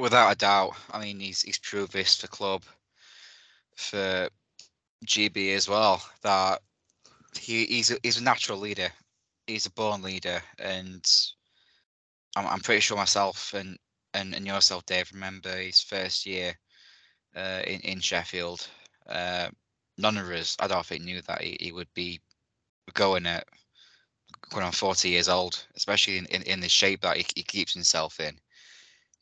Without 0.00 0.32
a 0.32 0.36
doubt. 0.36 0.72
I 0.92 1.00
mean, 1.00 1.20
he's 1.20 1.42
he's 1.42 1.58
proved 1.58 1.92
this 1.92 2.16
for 2.16 2.26
club, 2.26 2.64
for 3.76 4.28
GB 5.06 5.54
as 5.54 5.68
well. 5.68 6.02
That 6.22 6.60
he, 7.38 7.66
he's 7.66 7.90
a, 7.90 7.98
he's 8.02 8.18
a 8.18 8.22
natural 8.22 8.58
leader 8.58 8.90
he's 9.46 9.66
a 9.66 9.70
born 9.72 10.02
leader, 10.02 10.42
and 10.58 11.04
I'm, 12.36 12.46
I'm 12.46 12.60
pretty 12.60 12.80
sure 12.80 12.96
myself 12.96 13.54
and, 13.54 13.78
and 14.12 14.34
and 14.34 14.46
yourself, 14.46 14.86
Dave, 14.86 15.10
remember 15.12 15.56
his 15.56 15.80
first 15.80 16.26
year 16.26 16.54
uh, 17.36 17.62
in 17.66 17.80
in 17.80 18.00
Sheffield. 18.00 18.66
Uh, 19.08 19.48
none 19.98 20.16
of 20.16 20.30
us, 20.30 20.56
I 20.60 20.66
don't 20.66 20.84
think, 20.84 21.04
knew 21.04 21.20
that 21.22 21.42
he, 21.42 21.56
he 21.60 21.72
would 21.72 21.92
be 21.94 22.20
going 22.92 23.26
at 23.26 23.46
going 24.50 24.64
on 24.64 24.72
40 24.72 25.08
years 25.08 25.28
old, 25.28 25.64
especially 25.76 26.18
in, 26.18 26.26
in, 26.26 26.42
in 26.42 26.60
the 26.60 26.68
shape 26.68 27.00
that 27.00 27.16
he, 27.16 27.26
he 27.34 27.42
keeps 27.42 27.72
himself 27.72 28.20
in. 28.20 28.38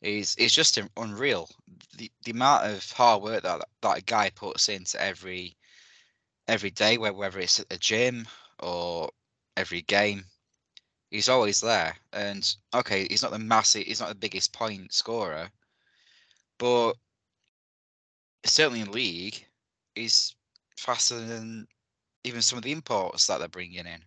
Is 0.01 0.35
it's 0.37 0.53
just 0.53 0.77
unreal. 0.97 1.49
The 1.97 2.11
the 2.25 2.31
amount 2.31 2.65
of 2.65 2.91
hard 2.91 3.23
work 3.23 3.43
that 3.43 3.61
that 3.81 4.05
guy 4.05 4.31
puts 4.31 4.67
into 4.67 5.01
every 5.01 5.55
every 6.47 6.71
day, 6.71 6.97
whether 6.97 7.39
it's 7.39 7.59
at 7.61 7.69
the 7.69 7.77
gym 7.77 8.27
or 8.59 9.09
every 9.55 9.81
game. 9.83 10.25
He's 11.09 11.29
always 11.29 11.61
there. 11.61 11.95
And 12.11 12.43
okay, 12.73 13.07
he's 13.07 13.21
not 13.21 13.31
the 13.31 13.39
massive, 13.39 13.83
he's 13.83 13.99
not 13.99 14.09
the 14.09 14.15
biggest 14.15 14.51
point 14.51 14.93
scorer, 14.93 15.49
but 16.57 16.93
certainly 18.45 18.81
in 18.81 18.91
league, 18.91 19.45
he's 19.95 20.35
faster 20.77 21.19
than 21.19 21.67
even 22.23 22.41
some 22.41 22.57
of 22.57 22.63
the 22.63 22.71
imports 22.71 23.27
that 23.27 23.39
they're 23.39 23.47
bringing 23.47 23.85
in. 23.85 24.03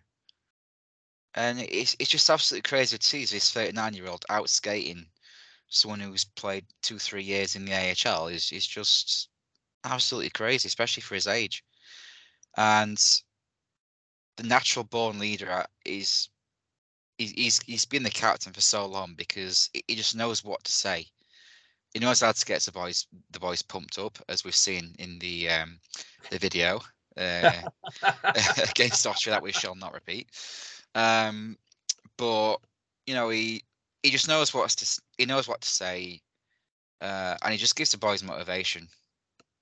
And 1.35 1.59
it's 1.59 1.95
it's 1.99 2.09
just 2.09 2.29
absolutely 2.29 2.67
crazy 2.67 2.97
to 2.97 3.05
see 3.05 3.25
this 3.25 3.51
39 3.51 3.93
year 3.93 4.07
old 4.07 4.25
out 4.29 4.49
skating 4.49 5.05
someone 5.69 5.99
who's 5.99 6.23
played 6.23 6.65
two, 6.81 6.97
three 6.97 7.23
years 7.23 7.55
in 7.55 7.65
the 7.65 7.73
AHL 7.73 8.27
is 8.27 8.51
is 8.51 8.65
just 8.65 9.29
absolutely 9.83 10.29
crazy, 10.29 10.67
especially 10.67 11.01
for 11.01 11.15
his 11.15 11.27
age. 11.27 11.63
And 12.57 12.97
the 14.37 14.43
natural 14.43 14.85
born 14.85 15.19
leader 15.19 15.65
is 15.85 16.29
he's 17.17 17.59
he's 17.63 17.85
been 17.85 18.03
the 18.03 18.09
captain 18.09 18.53
for 18.53 18.61
so 18.61 18.85
long 18.85 19.13
because 19.15 19.69
he 19.87 19.95
just 19.95 20.15
knows 20.15 20.43
what 20.43 20.63
to 20.63 20.71
say. 20.71 21.07
He 21.97 22.05
knows 22.05 22.21
how 22.21 22.31
to 22.31 22.45
get 22.45 22.61
the 22.61 22.71
boys 22.71 23.07
the 23.31 23.39
boys 23.39 23.63
pumped 23.63 23.97
up, 23.97 24.19
as 24.29 24.43
we've 24.43 24.55
seen 24.55 24.93
in 24.99 25.17
the 25.17 25.49
um, 25.49 25.79
the 26.29 26.37
video 26.37 26.79
uh, 27.17 27.63
against 28.69 29.07
Austria 29.07 29.33
that 29.33 29.41
we 29.41 29.51
shall 29.51 29.73
not 29.73 29.95
repeat. 29.95 30.29
Um, 30.93 31.57
but 32.15 32.57
you 33.07 33.15
know, 33.15 33.29
he 33.29 33.63
he 34.03 34.11
just 34.11 34.27
knows 34.27 34.53
what 34.53 34.69
to 34.69 35.01
he 35.17 35.25
knows 35.25 35.47
what 35.47 35.61
to 35.61 35.67
say, 35.67 36.21
uh, 37.01 37.35
and 37.41 37.51
he 37.51 37.57
just 37.57 37.75
gives 37.75 37.93
the 37.93 37.97
boys 37.97 38.21
motivation. 38.21 38.87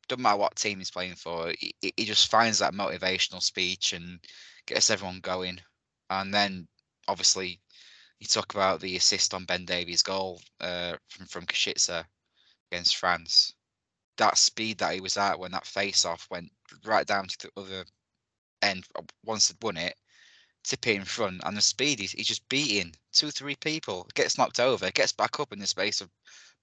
Doesn't 0.09 0.21
matter 0.21 0.35
what 0.35 0.57
team 0.57 0.79
he's 0.79 0.91
playing 0.91 1.15
for, 1.15 1.53
he, 1.57 1.73
he 1.79 2.03
just 2.03 2.29
finds 2.29 2.59
that 2.59 2.73
motivational 2.73 3.41
speech 3.41 3.93
and 3.93 4.19
gets 4.67 4.89
everyone 4.89 5.21
going. 5.21 5.61
And 6.09 6.33
then, 6.33 6.67
obviously, 7.07 7.61
you 8.19 8.27
talk 8.27 8.53
about 8.53 8.81
the 8.81 8.97
assist 8.97 9.33
on 9.33 9.45
Ben 9.45 9.63
Davies' 9.63 10.03
goal 10.03 10.41
uh, 10.59 10.97
from 11.07 11.27
from 11.27 11.45
Košice 11.45 12.03
against 12.71 12.97
France. 12.97 13.53
That 14.17 14.37
speed 14.37 14.77
that 14.79 14.93
he 14.93 15.01
was 15.01 15.17
at 15.17 15.39
when 15.39 15.51
that 15.51 15.65
face 15.65 16.05
off 16.05 16.27
went 16.29 16.51
right 16.85 17.05
down 17.05 17.27
to 17.27 17.37
the 17.37 17.61
other 17.61 17.85
end 18.61 18.85
uh, 18.95 19.01
once 19.23 19.47
he'd 19.47 19.61
won 19.61 19.77
it, 19.77 19.95
tip 20.63 20.87
it 20.87 20.95
in 20.95 21.05
front, 21.05 21.41
and 21.43 21.55
the 21.55 21.61
speed 21.61 21.99
he's, 21.99 22.13
he's 22.13 22.27
just 22.27 22.47
beating 22.49 22.95
two, 23.11 23.31
three 23.31 23.55
people, 23.55 24.07
gets 24.13 24.37
knocked 24.37 24.59
over, 24.59 24.89
gets 24.91 25.11
back 25.11 25.39
up 25.39 25.53
in 25.53 25.59
the 25.59 25.67
space 25.67 26.01
of 26.01 26.09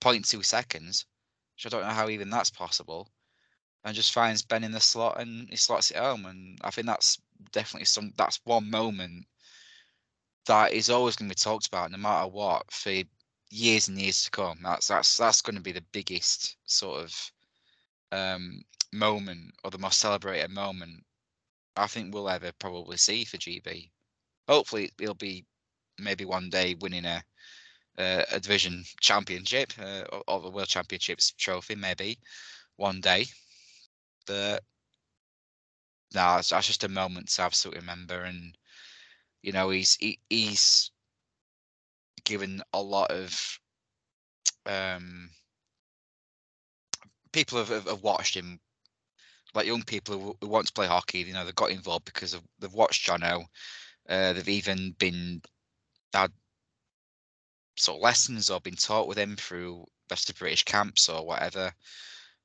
0.2 0.01 0.45
seconds, 0.45 1.07
which 1.55 1.67
I 1.67 1.69
don't 1.69 1.87
know 1.87 1.95
how 1.95 2.09
even 2.09 2.31
that's 2.31 2.51
possible, 2.51 3.09
and 3.85 3.95
just 3.95 4.13
finds 4.13 4.43
Ben 4.43 4.65
in 4.65 4.73
the 4.73 4.81
slot 4.81 5.21
and 5.21 5.49
he 5.51 5.57
slots 5.57 5.91
it 5.91 5.97
home. 5.97 6.27
And 6.27 6.59
I 6.63 6.71
think 6.71 6.87
that's 6.87 7.21
definitely 7.53 7.87
some 7.87 8.13
that's 8.17 8.41
one 8.45 8.71
moment 8.71 9.27
that 10.47 10.73
is 10.73 10.91
always 10.91 11.17
going 11.17 11.29
to 11.29 11.35
be 11.35 11.39
talked 11.39 11.67
about 11.67 11.91
no 11.91 11.99
matter 11.99 12.29
what 12.29 12.71
for 12.71 13.03
years 13.53 13.89
and 13.89 14.01
years 14.01 14.25
to 14.25 14.31
come. 14.31 14.59
That's 14.63 14.89
that's 14.89 15.17
that's 15.17 15.43
going 15.43 15.57
to 15.57 15.63
be 15.63 15.73
the 15.73 15.85
biggest 15.93 16.57
sort 16.65 17.05
of 17.05 17.33
um, 18.11 18.63
moment 18.93 19.53
or 19.65 19.71
the 19.71 19.79
most 19.79 20.01
celebrated 20.01 20.51
moment 20.51 21.05
I 21.77 21.87
think 21.87 22.13
we'll 22.13 22.29
ever 22.29 22.53
probably 22.59 22.97
see 22.97 23.25
for 23.25 23.39
GB. 23.39 23.91
Hopefully, 24.49 24.91
it'll 25.01 25.15
be 25.15 25.45
maybe 25.99 26.25
one 26.25 26.51
day 26.51 26.75
winning 26.81 27.05
a 27.05 27.23
a, 27.99 28.25
a 28.33 28.41
division 28.41 28.85
championship 29.01 29.73
uh, 29.79 30.05
or, 30.27 30.41
the 30.41 30.51
world 30.51 30.69
championships 30.69 31.33
trophy, 31.33 31.75
maybe 31.75 32.19
one 32.77 33.01
day. 33.03 33.27
But 34.27 34.65
no, 36.15 36.39
it's, 36.39 36.51
that's 36.51 36.67
just 36.67 36.85
a 36.85 36.89
moment 36.89 37.29
to 37.31 37.43
absolutely 37.43 37.81
remember. 37.81 38.23
And 38.23 38.57
you 39.43 39.53
know, 39.53 39.71
he's 39.71 39.97
he, 39.97 40.19
he's 40.31 40.92
given 42.25 42.63
a 42.73 42.81
lot 42.81 43.11
of 43.11 43.59
um 44.67 45.29
people 47.33 47.59
have, 47.59 47.69
have, 47.69 47.87
have 47.87 48.03
watched 48.03 48.37
him 48.37 48.61
like 49.55 49.67
young 49.67 49.83
people 49.83 50.37
who, 50.41 50.49
want 50.49 50.67
to 50.67 50.73
play 50.73 50.87
hockey 50.87 51.19
you 51.21 51.33
know 51.33 51.45
they've 51.45 51.55
got 51.55 51.71
involved 51.71 52.05
because 52.05 52.35
of, 52.35 52.43
they've 52.59 52.73
watched 52.73 53.07
Jono 53.09 53.45
uh, 54.09 54.33
they've 54.33 54.49
even 54.49 54.95
been 54.99 55.41
had 56.13 56.31
sort 57.77 57.99
of 57.99 58.03
lessons 58.03 58.51
or 58.51 58.61
been 58.61 58.77
taught 58.77 59.09
with 59.09 59.19
him 59.19 59.37
through 59.37 59.85
best 60.09 60.29
of 60.29 60.39
British 60.39 60.65
camps 60.65 61.09
or 61.09 61.27
whatever 61.27 61.73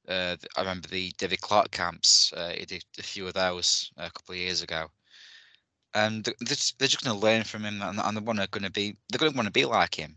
uh, 0.08 0.38
I 0.56 0.62
remember 0.62 0.88
the 0.88 1.12
David 1.18 1.42
Clarke 1.42 1.72
camps. 1.72 2.32
Uh, 2.34 2.54
he 2.58 2.66
did 2.66 2.84
a 2.98 3.04
few 3.04 3.28
of 3.28 3.34
those 3.34 3.92
a 3.98 4.10
couple 4.10 4.34
of 4.34 4.40
years 4.40 4.62
ago, 4.62 4.88
and 5.94 6.24
they're 6.24 6.34
just, 6.48 6.78
they're 6.80 6.88
just 6.88 7.04
going 7.04 7.18
to 7.18 7.26
learn 7.26 7.44
from 7.44 7.64
him, 7.64 7.82
and, 7.82 8.00
and 8.00 8.18
they're 8.18 8.48
going 8.48 8.64
to 8.64 8.72
be 8.72 8.98
they're 9.10 9.20
going 9.20 9.32
to 9.32 9.38
want 9.38 9.48
to 9.48 9.52
be 9.52 9.66
like 9.66 9.96
him, 9.96 10.16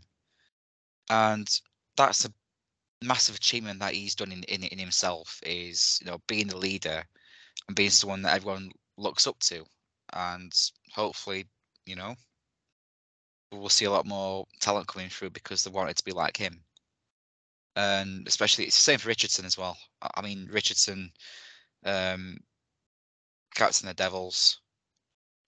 and 1.09 1.49
that's 1.97 2.25
a 2.25 2.33
massive 3.03 3.35
achievement 3.35 3.79
that 3.79 3.93
he's 3.93 4.15
done 4.15 4.31
in, 4.31 4.43
in 4.43 4.63
in 4.63 4.79
himself. 4.79 5.39
Is 5.45 5.99
you 6.01 6.09
know 6.09 6.19
being 6.27 6.47
the 6.47 6.57
leader 6.57 7.03
and 7.67 7.75
being 7.75 7.89
someone 7.89 8.21
that 8.23 8.35
everyone 8.35 8.71
looks 8.97 9.27
up 9.27 9.39
to, 9.39 9.63
and 10.13 10.53
hopefully 10.93 11.45
you 11.85 11.95
know 11.95 12.15
we'll 13.51 13.69
see 13.69 13.85
a 13.85 13.91
lot 13.91 14.05
more 14.05 14.45
talent 14.61 14.87
coming 14.87 15.09
through 15.09 15.29
because 15.29 15.63
they 15.63 15.71
wanted 15.71 15.97
to 15.97 16.05
be 16.05 16.13
like 16.13 16.37
him 16.37 16.63
and 17.75 18.27
especially 18.27 18.65
it's 18.65 18.77
the 18.77 18.83
same 18.83 18.99
for 18.99 19.09
Richardson 19.09 19.45
as 19.45 19.57
well. 19.57 19.77
I 20.15 20.21
mean, 20.21 20.47
Richardson, 20.51 21.11
um, 21.85 22.37
captain 23.55 23.87
the 23.87 23.93
Devils, 23.93 24.60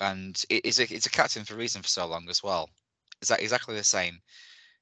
and 0.03 0.43
it's 0.49 0.79
a 0.79 0.93
it's 0.93 1.05
a 1.05 1.09
captain 1.09 1.45
for 1.45 1.53
a 1.53 1.57
reason 1.57 1.81
for 1.81 1.87
so 1.87 2.05
long 2.05 2.27
as 2.29 2.43
well. 2.43 2.69
Is 3.21 3.29
that 3.29 3.41
exactly 3.41 3.75
the 3.75 3.83
same? 3.83 4.19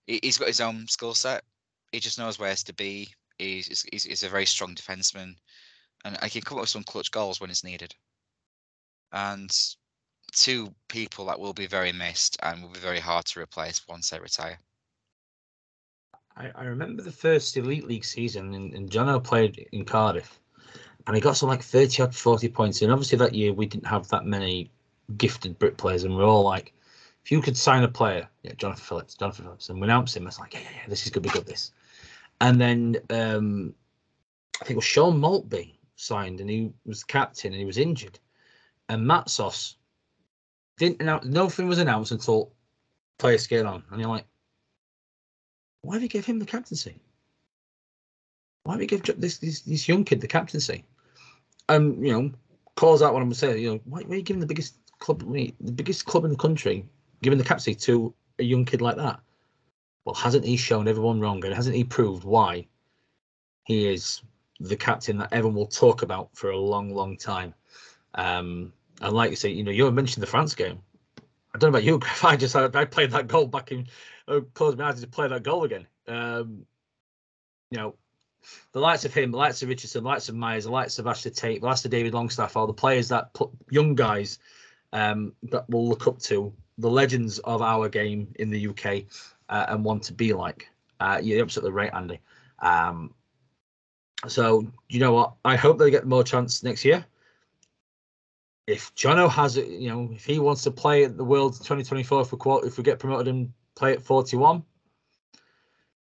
He's 0.07 0.39
got 0.39 0.47
his 0.47 0.61
own 0.61 0.87
skill 0.87 1.13
set. 1.13 1.43
He 1.91 1.99
just 1.99 2.17
knows 2.17 2.39
where 2.39 2.55
to 2.55 2.73
be. 2.73 3.13
He's, 3.37 3.85
he's, 3.91 4.03
he's 4.03 4.23
a 4.23 4.29
very 4.29 4.47
strong 4.47 4.73
defenseman, 4.73 5.35
and 6.03 6.17
he 6.23 6.29
can 6.29 6.41
come 6.41 6.57
up 6.57 6.63
with 6.63 6.69
some 6.69 6.83
clutch 6.83 7.11
goals 7.11 7.39
when 7.39 7.51
it's 7.51 7.63
needed. 7.63 7.93
And 9.11 9.51
two 10.33 10.73
people 10.87 11.25
that 11.25 11.39
will 11.39 11.53
be 11.53 11.67
very 11.67 11.91
missed 11.91 12.37
and 12.41 12.61
will 12.61 12.69
be 12.69 12.79
very 12.79 12.99
hard 12.99 13.25
to 13.25 13.39
replace 13.39 13.87
once 13.87 14.09
they 14.09 14.19
retire. 14.19 14.57
I, 16.35 16.49
I 16.55 16.63
remember 16.63 17.03
the 17.03 17.11
first 17.11 17.55
Elite 17.57 17.87
League 17.87 18.05
season, 18.05 18.55
and, 18.55 18.73
and 18.73 18.89
Jono 18.89 19.23
played 19.23 19.67
in 19.71 19.85
Cardiff, 19.85 20.39
and 21.05 21.15
he 21.15 21.21
got 21.21 21.37
some 21.37 21.49
like 21.49 21.61
30 21.61 22.03
or 22.03 22.11
40 22.11 22.49
points. 22.49 22.81
And 22.81 22.91
obviously, 22.91 23.19
that 23.19 23.35
year 23.35 23.53
we 23.53 23.67
didn't 23.67 23.87
have 23.87 24.07
that 24.09 24.25
many 24.25 24.71
gifted 25.17 25.59
Brit 25.59 25.77
players, 25.77 26.03
and 26.03 26.15
we're 26.15 26.25
all 26.25 26.43
like, 26.43 26.73
if 27.23 27.31
you 27.31 27.41
could 27.41 27.57
sign 27.57 27.83
a 27.83 27.87
player, 27.87 28.27
yeah, 28.43 28.53
Jonathan 28.57 28.83
Phillips, 28.83 29.15
Jonathan 29.15 29.45
Phillips, 29.45 29.69
and 29.69 29.79
we 29.79 29.85
announced 29.85 30.17
him, 30.17 30.23
I 30.23 30.25
was 30.27 30.39
like, 30.39 30.53
yeah, 30.53 30.61
yeah, 30.61 30.77
yeah, 30.77 30.89
this 30.89 31.05
is 31.05 31.11
to 31.11 31.21
be 31.21 31.29
good, 31.29 31.45
this. 31.45 31.71
And 32.39 32.59
then 32.59 32.97
um, 33.09 33.73
I 34.59 34.65
think 34.65 34.71
it 34.71 34.75
was 34.77 34.85
Sean 34.85 35.19
Maltby 35.19 35.79
signed, 35.95 36.41
and 36.41 36.49
he 36.49 36.71
was 36.85 37.03
captain, 37.03 37.51
and 37.51 37.59
he 37.59 37.65
was 37.65 37.77
injured. 37.77 38.19
And 38.89 39.05
Matsos 39.05 39.75
didn't 40.77 41.01
announce, 41.01 41.25
nothing 41.25 41.67
was 41.67 41.77
announced 41.77 42.11
until 42.11 42.51
players 43.19 43.47
get 43.47 43.65
on. 43.65 43.83
And 43.91 44.01
you're 44.01 44.09
like, 44.09 44.25
why 45.83 45.97
do 45.97 46.03
you 46.03 46.09
give 46.09 46.25
him 46.25 46.39
the 46.39 46.45
captaincy? 46.45 46.99
Why 48.63 48.75
do 48.75 48.81
you 48.81 48.87
give 48.87 49.03
this, 49.19 49.37
this 49.37 49.61
this 49.61 49.87
young 49.87 50.03
kid 50.03 50.21
the 50.21 50.27
captaincy? 50.27 50.83
Um, 51.69 52.03
you 52.03 52.11
know, 52.11 52.31
calls 52.75 53.01
out 53.01 53.13
what 53.13 53.23
I'm 53.23 53.33
saying. 53.33 53.61
You 53.61 53.73
know, 53.73 53.81
why, 53.85 54.01
why 54.01 54.15
are 54.15 54.17
you 54.17 54.23
giving 54.23 54.39
the 54.39 54.47
biggest 54.47 54.75
club, 55.01 55.21
the 55.29 55.71
biggest 55.73 56.05
club 56.05 56.23
in 56.23 56.31
the 56.31 56.37
country, 56.37 56.85
giving 57.21 57.37
the 57.37 57.43
captaincy 57.43 57.75
to 57.75 58.13
a 58.39 58.43
young 58.43 58.63
kid 58.63 58.81
like 58.81 58.95
that? 58.95 59.19
Well, 60.05 60.15
hasn't 60.15 60.45
he 60.45 60.55
shown 60.55 60.87
everyone 60.87 61.19
wrong, 61.19 61.43
and 61.43 61.53
hasn't 61.53 61.75
he 61.75 61.83
proved 61.83 62.23
why 62.23 62.67
he 63.65 63.87
is 63.93 64.21
the 64.61 64.77
captain 64.77 65.17
that 65.17 65.33
everyone 65.33 65.55
will 65.55 65.67
talk 65.67 66.01
about 66.01 66.29
for 66.33 66.51
a 66.51 66.57
long, 66.57 66.93
long 66.93 67.17
time? 67.17 67.53
Um, 68.15 68.71
and 69.01 69.13
like 69.13 69.31
you 69.31 69.35
say, 69.35 69.49
you 69.49 69.63
know, 69.63 69.71
you 69.71 69.91
mentioned 69.91 70.23
the 70.23 70.27
France 70.27 70.55
game. 70.55 70.79
I 71.53 71.57
don't 71.57 71.71
know 71.71 71.77
about 71.77 71.83
you, 71.83 71.97
Griff. 71.99 72.23
I 72.23 72.37
just 72.37 72.55
I 72.55 72.85
played 72.85 73.11
that 73.11 73.27
goal 73.27 73.47
back 73.47 73.71
in 73.71 73.87
oh, 74.27 74.41
closed 74.41 74.77
my 74.77 74.85
eyes 74.85 75.01
to 75.01 75.07
play 75.07 75.27
that 75.27 75.43
goal 75.43 75.63
again. 75.63 75.87
Um, 76.07 76.65
you 77.69 77.77
know, 77.77 77.95
the 78.71 78.79
likes 78.79 79.05
of 79.05 79.13
him, 79.13 79.31
the 79.31 79.37
likes 79.37 79.61
of 79.61 79.69
Richardson, 79.69 80.03
the 80.03 80.09
likes 80.09 80.29
of 80.29 80.35
Myers, 80.35 80.65
the 80.65 80.71
likes 80.71 80.99
of 80.99 81.07
Ashley 81.07 81.31
Tate, 81.31 81.61
the 81.61 81.67
likes 81.67 81.85
of 81.85 81.91
David 81.91 82.13
Longstaff, 82.13 82.55
all 82.55 82.67
the 82.67 82.73
players 82.73 83.09
that 83.09 83.33
put 83.33 83.49
young 83.69 83.95
guys 83.95 84.39
um, 84.93 85.33
that 85.43 85.69
will 85.69 85.87
look 85.87 86.07
up 86.07 86.19
to, 86.19 86.53
the 86.77 86.89
legends 86.89 87.39
of 87.39 87.61
our 87.61 87.89
game 87.89 88.33
in 88.39 88.49
the 88.49 88.67
UK 88.67 89.03
uh, 89.49 89.65
and 89.69 89.83
want 89.83 90.03
to 90.03 90.13
be 90.13 90.33
like. 90.33 90.67
Uh, 90.99 91.19
you're 91.21 91.41
absolutely 91.41 91.71
right, 91.71 91.93
Andy. 91.93 92.19
Um, 92.59 93.13
so 94.27 94.65
you 94.89 94.99
know 94.99 95.13
what? 95.13 95.33
I 95.45 95.55
hope 95.55 95.77
they 95.77 95.91
get 95.91 96.05
more 96.05 96.23
chance 96.23 96.63
next 96.63 96.85
year. 96.85 97.05
If 98.67 98.93
Jono 98.95 99.29
has 99.29 99.57
it, 99.57 99.67
you 99.67 99.89
know, 99.89 100.09
if 100.13 100.23
he 100.23 100.39
wants 100.39 100.63
to 100.63 100.71
play 100.71 101.03
at 101.03 101.17
the 101.17 101.23
World 101.23 101.53
2024, 101.53 102.21
if 102.21 102.31
we 102.31 102.37
if 102.63 102.77
we 102.77 102.83
get 102.83 102.99
promoted 102.99 103.27
and 103.27 103.51
play 103.75 103.93
at 103.93 104.01
41. 104.01 104.63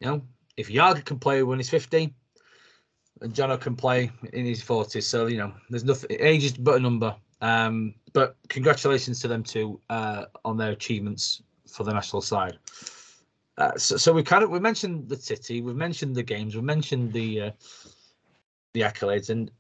You 0.01 0.06
know, 0.06 0.23
if 0.56 0.69
Jagr 0.69 1.05
can 1.05 1.19
play 1.19 1.43
when 1.43 1.59
he's 1.59 1.70
50, 1.70 2.15
and 3.20 3.35
Jono 3.35 3.60
can 3.60 3.77
play 3.77 4.10
in 4.32 4.44
his 4.44 4.62
40s. 4.62 5.02
So, 5.05 5.27
you 5.27 5.39
know, 5.39 5.52
there's 5.70 5.85
nothing, 5.85 6.16
age 6.20 6.44
is 6.44 6.52
but 6.52 6.77
a 6.77 6.81
number. 6.81 7.15
Um, 7.40 7.94
but 8.12 8.36
congratulations 8.48 9.20
to 9.20 9.28
them 9.28 9.43
too 9.43 9.81
uh, 9.90 10.24
on 10.44 10.56
their 10.56 10.70
achievements 10.70 11.43
for 11.69 11.85
the 11.85 11.93
national 11.93 12.23
side. 12.23 12.59
Uh, 13.56 13.77
so, 13.77 13.97
so 13.97 14.12
we 14.12 14.23
kind 14.23 14.44
of 14.44 14.51
we 14.51 14.60
mentioned 14.60 15.09
the 15.09 15.16
city, 15.16 15.60
we've 15.60 15.77
mentioned 15.77 16.15
the 16.15 16.23
games, 16.23 16.55
we've 16.55 16.65
mentioned 16.65 17.12
the 17.12 17.40
uh, 17.40 17.51
the 18.74 18.81
accolades, 18.81 19.31
and 19.31 19.51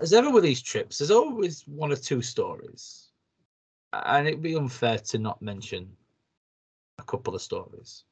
as 0.00 0.12
ever 0.12 0.30
with 0.30 0.44
these 0.44 0.60
trips, 0.60 0.98
there's 0.98 1.10
always 1.10 1.62
one 1.66 1.92
or 1.92 1.96
two 1.96 2.20
stories, 2.20 3.08
and 3.92 4.26
it'd 4.26 4.42
be 4.42 4.56
unfair 4.56 4.98
to 4.98 5.18
not 5.18 5.40
mention 5.40 5.88
a 6.98 7.02
couple 7.02 7.34
of 7.34 7.42
stories. 7.42 8.04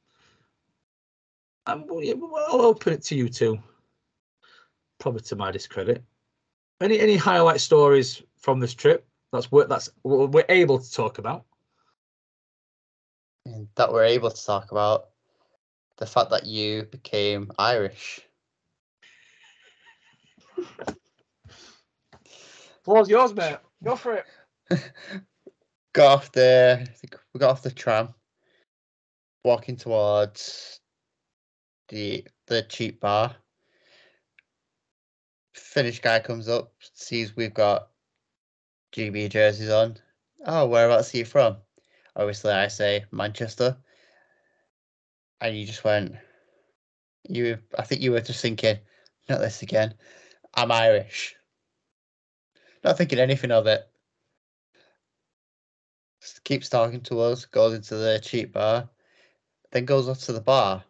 And 1.67 1.85
I'll 1.89 2.63
open 2.63 2.95
it 2.95 3.03
to 3.05 3.15
you 3.15 3.29
two. 3.29 3.59
Probably 4.99 5.21
to 5.23 5.37
my 5.37 5.51
discredit. 5.51 6.03
Any 6.81 6.99
any 6.99 7.17
highlight 7.17 7.61
stories 7.61 8.23
from 8.43 8.61
this 8.61 8.75
trip? 8.75 9.07
That's 9.33 9.51
what 9.51 9.69
that's 9.71 9.89
what 10.03 10.33
we're 10.33 10.45
able 10.49 10.79
to 10.79 10.93
talk 10.93 11.19
about. 11.19 11.47
Mm, 13.49 13.69
that 13.77 13.93
we're 13.93 14.05
able 14.05 14.31
to 14.31 14.45
talk 14.45 14.71
about. 14.71 15.09
the 15.99 16.07
fact 16.07 16.31
that 16.31 16.47
you 16.47 16.85
became 16.85 17.51
Irish. 17.59 18.21
Floor's 22.83 23.09
yours, 23.09 23.35
mate. 23.35 23.59
Go 23.85 23.95
for 23.95 24.15
it. 24.15 24.25
got 25.93 26.13
off 26.13 26.33
the 26.33 26.79
I 26.81 26.85
think 26.85 27.17
we 27.33 27.39
got 27.39 27.51
off 27.51 27.63
the 27.63 27.71
tram, 27.71 28.15
walking 29.45 29.77
towards 29.77 30.81
the 31.89 32.27
the 32.47 32.63
cheap 32.63 33.01
bar. 33.01 33.37
Finnish 35.55 36.01
guy 36.01 36.19
comes 36.19 36.49
up, 36.49 36.73
sees 36.95 37.37
we've 37.37 37.55
got 37.55 37.92
GB 38.93 39.31
jerseys 39.31 39.71
on. 39.71 39.97
Oh, 40.47 40.67
whereabouts 40.67 41.15
are 41.15 41.19
you 41.19 41.25
from? 41.25 41.57
Obviously, 42.15 42.53
I 42.53 42.69
say 42.69 43.05
Manchester, 43.11 43.77
and 45.41 45.57
you 45.57 45.67
just 45.67 45.85
went. 45.85 46.15
You, 47.29 47.59
I 47.79 47.83
think 47.83 48.03
you 48.03 48.13
were 48.13 48.21
just 48.21 48.43
thinking, 48.43 48.79
not 49.29 49.41
this 49.41 49.63
again. 49.63 49.95
I'm 50.55 50.73
Irish. 50.73 51.35
Not 52.85 52.99
thinking 52.99 53.19
anything 53.19 53.53
of 53.53 53.67
it 53.67 53.89
keeps 56.45 56.69
talking 56.69 57.01
to 57.03 57.21
us, 57.21 57.45
goes 57.45 57.75
into 57.75 57.97
the 57.97 58.21
cheap 58.23 58.53
bar, 58.53 58.89
then 59.71 59.85
goes 59.85 60.09
off 60.09 60.21
to 60.21 60.33
the 60.33 60.41
bar. 60.41 60.85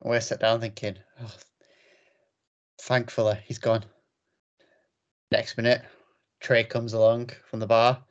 And 0.00 0.10
we're 0.10 0.20
sat 0.20 0.40
down 0.40 0.60
thinking, 0.60 0.96
oh, 1.20 1.34
thankfully, 2.80 3.38
he's 3.44 3.58
gone. 3.58 3.84
Next 5.30 5.56
minute, 5.56 5.82
Tray 6.42 6.64
comes 6.64 6.92
along 6.92 7.30
from 7.48 7.60
the 7.60 7.66
bar 7.66 8.02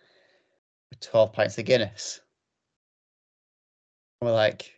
with 0.90 1.02
12 1.02 1.34
pints 1.34 1.58
of 1.58 1.66
Guinness. 1.66 2.22
And 4.20 4.30
we're 4.30 4.36
like, 4.36 4.72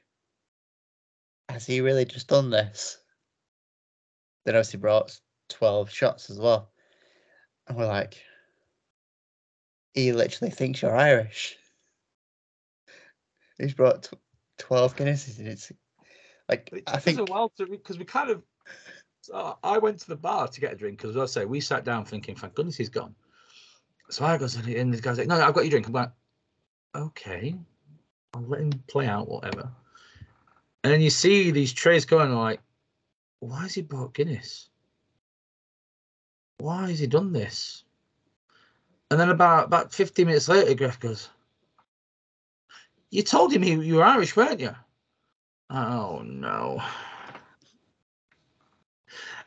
has 1.50 1.66
he 1.66 1.82
really 1.82 2.04
just 2.04 2.28
done 2.28 2.50
this? 2.50 2.98
Then 4.46 4.56
obviously 4.56 4.80
brought 4.80 5.18
12 5.50 5.92
shots 5.92 6.32
as 6.32 6.40
well. 6.40 6.72
And 7.68 7.78
we're 7.78 7.88
like, 7.88 8.22
he 9.94 10.12
literally 10.12 10.52
thinks 10.52 10.82
you're 10.82 10.96
Irish. 10.96 11.56
He's 13.60 13.76
brought 13.76 14.04
tw- 14.04 14.16
12 14.58 14.96
Guinnesses 14.96 15.38
and 15.38 15.48
it's 15.48 15.72
like, 16.50 16.70
It 16.74 16.84
I 16.88 16.98
think, 16.98 17.20
us 17.20 17.30
a 17.30 17.32
while 17.32 17.50
to 17.58 17.68
because 17.68 18.00
we 18.00 18.06
kind 18.06 18.32
of. 18.32 18.42
So 19.22 19.58
I 19.64 19.78
went 19.78 20.00
to 20.00 20.08
the 20.08 20.18
bar 20.18 20.48
to 20.48 20.60
get 20.60 20.74
a 20.74 20.76
drink 20.76 20.98
because, 20.98 21.16
as 21.16 21.22
I 21.22 21.42
say, 21.42 21.46
we 21.46 21.62
sat 21.62 21.86
down 21.86 22.04
thinking, 22.04 22.36
"Thank 22.36 22.56
goodness 22.56 22.76
he's 22.76 22.90
gone." 22.90 23.16
So 24.10 24.26
I 24.26 24.38
goes 24.38 24.56
in, 24.56 24.78
and 24.78 24.94
the 24.94 25.02
guy's 25.02 25.18
like, 25.18 25.28
"No, 25.28 25.42
I've 25.42 25.54
got 25.54 25.62
your 25.62 25.72
drink." 25.72 25.88
I'm 25.88 25.94
like, 25.94 26.12
"Okay, 26.96 27.56
I'll 28.34 28.42
let 28.42 28.62
him 28.62 28.72
play 28.88 29.08
out, 29.08 29.28
whatever." 29.28 29.72
And 30.84 30.92
then 30.94 31.02
you 31.02 31.10
see 31.10 31.52
these 31.52 31.74
trays 31.74 32.06
going, 32.06 32.32
like, 32.34 32.62
"Why 33.40 33.62
has 33.62 33.74
he 33.74 33.82
bought 33.82 34.14
Guinness? 34.14 34.70
Why 36.58 36.90
has 36.90 37.00
he 37.00 37.08
done 37.08 37.32
this?" 37.34 37.86
And 39.10 39.20
then 39.20 39.30
about 39.30 39.66
about 39.66 39.94
15 39.94 40.26
minutes 40.28 40.50
later, 40.50 40.74
Griff 40.74 41.00
goes, 41.00 41.30
"You 43.10 43.24
told 43.24 43.54
him 43.54 43.64
you, 43.64 43.82
you 43.82 43.96
were 43.96 44.04
Irish, 44.04 44.36
weren't 44.36 44.60
you?" 44.60 44.76
Oh 45.70 46.22
no. 46.24 46.84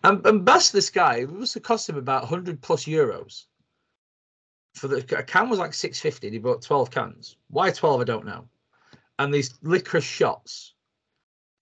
And, 0.03 0.25
and 0.27 0.45
best 0.45 0.73
this 0.73 0.91
guy, 0.91 1.17
it 1.17 1.31
must 1.31 1.55
have 1.55 1.63
cost 1.63 1.89
him 1.89 1.97
about 1.97 2.23
100 2.23 2.61
plus 2.63 2.85
euros. 2.85 3.47
For 4.77 4.89
the 4.89 4.97
a 5.19 5.23
can 5.23 5.49
was 5.49 5.59
like 5.59 5.73
650. 5.73 6.31
He 6.31 6.39
bought 6.39 6.63
12 6.63 6.91
cans. 6.91 7.37
Why 7.49 7.71
12? 7.71 8.03
I 8.03 8.05
don't 8.05 8.27
know. 8.27 8.47
And 9.19 9.33
these 9.33 9.55
licorice 9.63 10.05
shots. 10.05 10.75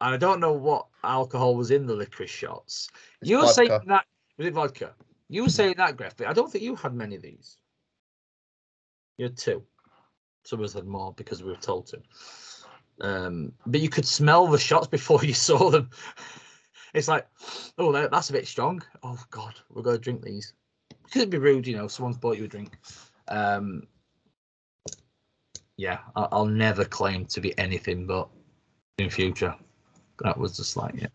And 0.01 0.13
I 0.15 0.17
don't 0.17 0.41
know 0.41 0.53
what 0.53 0.87
alcohol 1.05 1.55
was 1.55 1.71
in 1.71 1.87
the 1.87 1.95
licorice 1.95 2.31
shots. 2.31 2.89
It's 3.21 3.31
You 3.31 3.39
were 3.39 3.47
saying 3.47 3.71
that 3.87 4.05
was 4.37 4.47
it 4.49 4.55
vodka? 4.55 4.95
You 5.29 5.45
were 5.45 5.49
saying 5.49 5.75
that, 5.77 5.97
Griff, 5.97 6.17
but 6.17 6.27
I 6.27 6.33
don't 6.33 6.51
think 6.51 6.65
you 6.65 6.75
had 6.75 6.93
many 6.93 7.15
of 7.15 7.23
these. 7.23 7.57
You 9.17 9.27
had 9.27 9.37
two. 9.37 9.63
Some 10.43 10.59
of 10.59 10.65
us 10.65 10.73
had 10.73 10.87
more 10.87 11.15
because 11.15 11.43
we 11.43 11.51
were 11.51 11.57
told 11.57 11.87
to. 11.87 12.03
Um, 13.01 13.53
but 13.67 13.81
you 13.81 13.89
could 13.89 14.07
smell 14.07 14.49
the 14.49 14.59
shots 14.59 14.89
before 14.89 15.25
you 15.25 15.35
saw 15.35 15.71
them. 15.71 15.91
It's 16.95 17.09
like, 17.09 17.27
oh, 17.77 17.91
that's 17.91 18.31
a 18.31 18.33
bit 18.33 18.47
strong. 18.47 18.81
Oh 19.03 19.19
God, 19.31 19.55
we're 19.69 19.83
gonna 19.83 19.99
drink 19.99 20.23
these. 20.23 20.55
It'd 21.15 21.31
be 21.31 21.39
rude, 21.39 21.67
you 21.67 21.77
know. 21.77 21.89
Someone's 21.89 22.17
bought 22.17 22.39
you 22.39 22.45
a 22.45 22.49
drink. 22.49 22.77
Um, 23.29 23.87
yeah, 25.77 25.99
I- 26.17 26.29
I'll 26.33 26.47
never 26.47 26.85
claim 26.85 27.27
to 27.27 27.41
be 27.41 27.57
anything 27.59 28.07
but 28.07 28.29
in 28.99 29.11
future. 29.11 29.55
That 30.21 30.39
was 30.39 30.57
just 30.57 30.77
like, 30.77 30.95
yeah. 30.95 31.09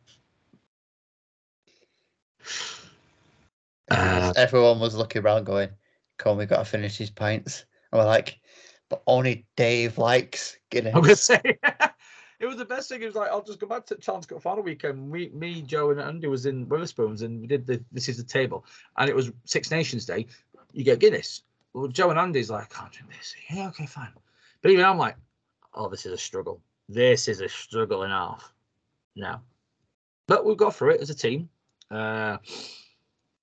Uh, 3.92 4.34
everyone 4.36 4.80
was 4.80 4.96
looking 4.96 5.24
around 5.24 5.46
going, 5.46 5.70
come 6.18 6.34
on, 6.34 6.38
we 6.38 6.46
got 6.46 6.60
to 6.60 6.66
finish 6.66 6.98
these 6.98 7.10
pints. 7.10 7.66
And 7.92 8.00
we're 8.00 8.06
like, 8.06 8.40
but 8.90 9.02
only 9.08 9.48
Dave 9.56 9.98
likes 9.98 10.58
Guinness. 10.70 10.96
I'm 10.96 11.02
gonna 11.02 11.16
say 11.16 11.42
it 12.40 12.46
was 12.46 12.56
the 12.56 12.66
best 12.66 12.90
thing. 12.90 13.02
It 13.02 13.06
was 13.06 13.16
like 13.16 13.30
I'll 13.30 13.44
just 13.44 13.60
go 13.60 13.68
back 13.68 13.86
to 13.88 13.96
Challenge 13.96 14.28
Cup 14.28 14.42
final 14.42 14.64
weekend. 14.64 15.12
We, 15.12 15.30
me, 15.30 15.62
Joe, 15.62 15.92
and 15.92 16.00
Andy 16.00 16.28
was 16.28 16.46
in 16.46 16.66
Wetherspoons, 16.68 17.22
and 17.22 17.42
we 17.42 17.48
did 17.48 17.68
the 17.68 17.84
this 17.92 18.08
is 18.08 18.18
the 18.18 18.24
table, 18.24 18.66
and 18.98 19.10
it 19.10 19.16
was 19.16 19.32
Six 19.46 19.72
Nations 19.72 20.06
Day. 20.06 20.28
You 20.72 20.84
get 20.84 21.00
Guinness. 21.00 21.44
Well, 21.74 21.88
Joe 21.88 22.10
and 22.10 22.20
Andy's 22.20 22.50
like, 22.50 22.76
I 22.76 22.82
can't 22.82 22.92
drink 22.92 23.12
this. 23.12 23.36
Yeah, 23.50 23.68
okay, 23.68 23.86
fine. 23.86 24.12
But 24.62 24.72
even 24.72 24.86
I'm 24.86 24.98
like, 24.98 25.16
oh, 25.74 25.90
this 25.90 26.06
is 26.06 26.14
a 26.14 26.18
struggle. 26.18 26.62
This 26.88 27.28
is 27.28 27.42
a 27.42 27.50
struggle 27.50 28.04
and 28.04 28.14
a 28.14 28.16
half. 28.16 28.54
No, 29.16 29.42
but 30.28 30.46
we 30.46 30.56
got 30.56 30.76
through 30.76 30.92
it 30.92 31.02
as 31.02 31.10
a 31.10 31.16
team. 31.16 31.50
Uh, 31.92 32.38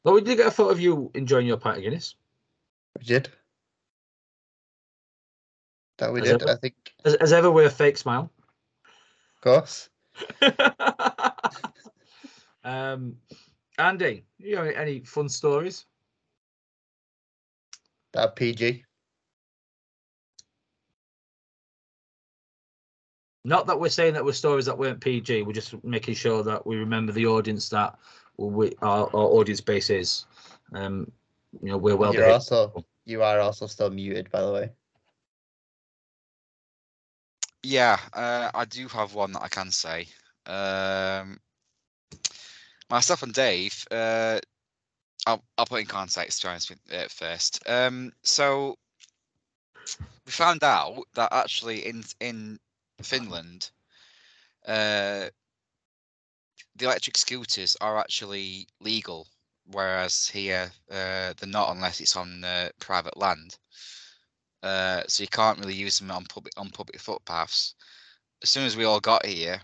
but 0.05 0.15
we 0.15 0.21
did 0.21 0.37
get 0.37 0.47
a 0.47 0.51
photo 0.51 0.71
of 0.71 0.81
you 0.81 1.11
enjoying 1.15 1.47
your 1.47 1.57
pint 1.57 1.79
of 1.79 1.83
Guinness. 1.83 2.15
We 2.99 3.05
did. 3.05 3.29
That 5.99 6.13
we 6.13 6.21
As 6.21 6.29
did, 6.29 6.43
ever. 6.43 6.53
I 6.53 6.57
think. 6.57 6.75
As, 7.05 7.15
as 7.15 7.33
ever, 7.33 7.51
with 7.51 7.67
a 7.67 7.71
fake 7.71 7.97
smile. 7.97 8.31
Of 9.47 9.63
course. 9.63 9.91
um, 12.65 13.15
Andy, 13.79 14.25
you 14.39 14.57
have 14.57 14.67
any 14.75 15.01
fun 15.01 15.29
stories? 15.29 15.87
That 18.13 18.35
PG. 18.35 18.83
Not 23.45 23.69
that 23.69 23.79
we're 23.79 23.89
saying 23.89 24.15
that 24.15 24.25
were 24.25 24.33
stories 24.33 24.67
that 24.67 24.77
weren't 24.77 25.01
PG. 25.01 25.43
We're 25.43 25.53
just 25.53 25.75
making 25.85 26.15
sure 26.15 26.43
that 26.43 26.67
we 26.67 26.75
remember 26.75 27.13
the 27.13 27.27
audience 27.27 27.69
that 27.69 27.97
we 28.39 28.73
our, 28.83 29.05
our 29.07 29.15
audience 29.15 29.61
base 29.61 29.91
is. 29.91 30.27
Um, 30.73 31.09
you 31.63 31.71
know, 31.71 31.77
we're 31.77 31.97
well 31.97 32.13
You're 32.13 32.31
also 32.31 32.85
you 33.05 33.23
are 33.23 33.39
also 33.39 33.69
still 33.69 33.91
muted, 33.91 34.29
by 34.33 34.41
the 34.41 34.53
way. 34.53 34.71
Yeah, 37.63 37.99
uh, 38.13 38.51
I 38.55 38.65
do 38.65 38.89
have 38.89 39.15
one 39.15 39.33
that 39.33 39.43
I 39.43 39.49
can 39.49 39.71
say. 39.71 40.09
Um, 40.47 41.41
myself 42.89 43.23
and 43.23 43.33
Dave, 43.35 43.87
uh, 43.91 44.39
I'll, 45.27 45.43
I'll 45.59 45.67
put 45.67 45.81
in 45.81 45.87
context 45.87 46.43
to 46.43 46.51
uh, 46.51 47.09
first. 47.09 47.69
Um, 47.69 48.13
so 48.23 48.77
we 50.25 50.33
found 50.33 50.63
out 50.63 51.05
that 51.15 51.33
actually 51.33 51.87
in 51.87 52.05
in 52.21 52.59
Finland, 53.03 53.71
uh, 54.67 55.27
the 56.77 56.85
electric 56.85 57.17
scooters 57.17 57.77
are 57.81 57.99
actually 57.99 58.69
legal, 58.81 59.27
whereas 59.67 60.29
here 60.29 60.71
uh, 60.91 61.33
they're 61.37 61.49
not 61.49 61.75
unless 61.75 62.01
it's 62.01 62.17
on 62.17 62.45
uh, 62.45 62.69
private 62.79 63.17
land. 63.17 63.57
Uh, 64.67 65.05
so 65.07 65.23
you 65.23 65.29
can't 65.29 65.61
really 65.61 65.75
use 65.75 66.01
them 66.01 66.11
on 66.11 66.25
public 66.25 66.53
on 66.57 66.69
public 66.71 67.01
footpaths. 67.01 67.77
As 68.43 68.51
soon 68.51 68.67
as 68.67 68.77
we 68.77 68.85
all 68.85 68.99
got 68.99 69.25
here, 69.25 69.61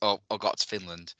or, 0.00 0.20
or 0.30 0.38
got 0.38 0.58
to 0.58 0.66
Finland, 0.66 1.14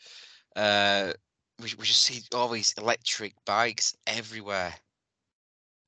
uh, 0.54 1.12
we, 1.60 1.74
we 1.78 1.84
just 1.84 2.02
see 2.04 2.22
all 2.32 2.48
these 2.48 2.74
electric 2.78 3.34
bikes 3.44 3.96
everywhere, 4.06 4.72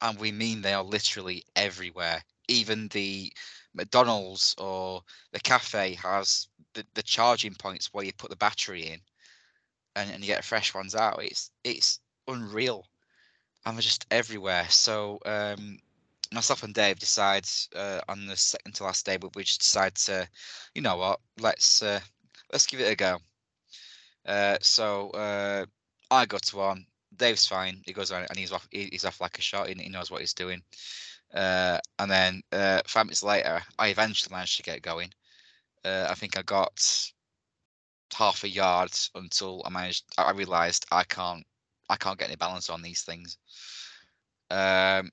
and 0.03 0.19
we 0.19 0.33
mean 0.33 0.61
they 0.61 0.73
are 0.73 0.83
literally 0.83 1.45
everywhere. 1.55 2.21
Even 2.49 2.89
the 2.89 3.33
McDonald's 3.75 4.57
or 4.59 5.03
the 5.31 5.39
cafe 5.39 5.95
has 6.03 6.49
the, 6.75 6.85
the 6.95 7.03
charging 7.03 7.55
points 7.55 7.95
where 7.95 8.05
you 8.05 8.13
put 8.13 8.31
the 8.31 8.37
battery 8.37 8.89
in, 8.89 8.99
and, 9.95 10.11
and 10.11 10.21
you 10.21 10.27
get 10.27 10.45
fresh 10.45 10.75
ones 10.75 10.97
out. 10.97 11.23
It's 11.23 11.53
it's 11.63 12.01
unreal, 12.27 12.89
and 13.65 13.77
they're 13.77 13.83
just 13.83 14.07
everywhere. 14.11 14.67
So 14.69 15.21
um, 15.25 15.79
myself 16.33 16.63
and 16.63 16.75
Dave 16.75 16.99
decide 16.99 17.47
uh, 17.75 18.01
on 18.09 18.27
the 18.27 18.37
second 18.37 18.75
to 18.75 18.85
last 18.85 19.05
day, 19.05 19.17
but 19.17 19.35
we 19.35 19.45
just 19.45 19.61
decide 19.61 19.95
to, 19.97 20.29
you 20.75 20.83
know 20.83 20.97
what, 20.97 21.21
let's 21.39 21.83
uh, 21.83 22.01
let's 22.53 22.67
give 22.67 22.81
it 22.81 22.93
a 22.93 22.97
go. 22.97 23.19
Uh, 24.27 24.57
so 24.61 25.11
uh, 25.11 25.67
I 26.11 26.27
go 26.27 26.39
to 26.39 26.57
one. 26.57 26.87
Dave's 27.17 27.47
fine. 27.47 27.83
He 27.85 27.93
goes 27.93 28.13
on 28.13 28.25
and 28.29 28.39
he's 28.39 28.53
off. 28.53 28.69
He's 28.71 29.05
off 29.05 29.21
like 29.21 29.39
a 29.39 29.43
shot. 29.43 29.69
He, 29.69 29.75
he 29.75 29.89
knows 29.89 30.11
what 30.11 30.21
he's 30.21 30.35
doing. 30.35 30.63
Uh, 31.35 31.79
and 31.99 32.11
then 32.11 32.43
uh, 32.53 32.83
five 32.87 33.07
minutes 33.07 33.23
later, 33.23 33.61
I 33.79 33.89
eventually 33.89 34.35
managed 34.35 34.57
to 34.57 34.63
get 34.63 34.83
going. 34.83 35.11
Uh, 35.85 36.07
I 36.09 36.15
think 36.15 36.39
I 36.39 36.43
got 36.43 37.13
half 38.15 38.45
a 38.45 38.49
yard 38.49 38.93
until 39.15 39.63
I 39.65 39.71
managed. 39.71 40.05
I 40.19 40.31
realised 40.33 40.87
I 40.93 41.05
can't. 41.05 41.45
I 41.89 41.97
can't 41.97 42.19
get 42.19 42.29
any 42.29 42.37
balance 42.37 42.71
on 42.71 42.83
these 42.83 43.03
things. 43.03 43.37
Um, 44.51 45.11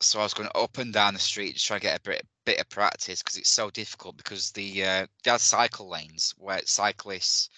so 0.00 0.20
I 0.20 0.24
was 0.24 0.34
going 0.34 0.50
up 0.54 0.78
and 0.78 0.92
down 0.92 1.14
the 1.14 1.20
street 1.20 1.54
just 1.54 1.66
trying 1.66 1.80
to 1.80 1.86
get 1.86 1.98
a 1.98 2.02
bit, 2.02 2.26
bit 2.44 2.60
of 2.60 2.68
practice 2.68 3.22
because 3.22 3.36
it's 3.36 3.50
so 3.50 3.70
difficult 3.70 4.16
because 4.16 4.52
the 4.52 4.84
uh, 4.84 5.06
they 5.24 5.30
have 5.30 5.40
cycle 5.40 5.88
lanes 5.88 6.34
where 6.38 6.60
cyclists 6.64 7.48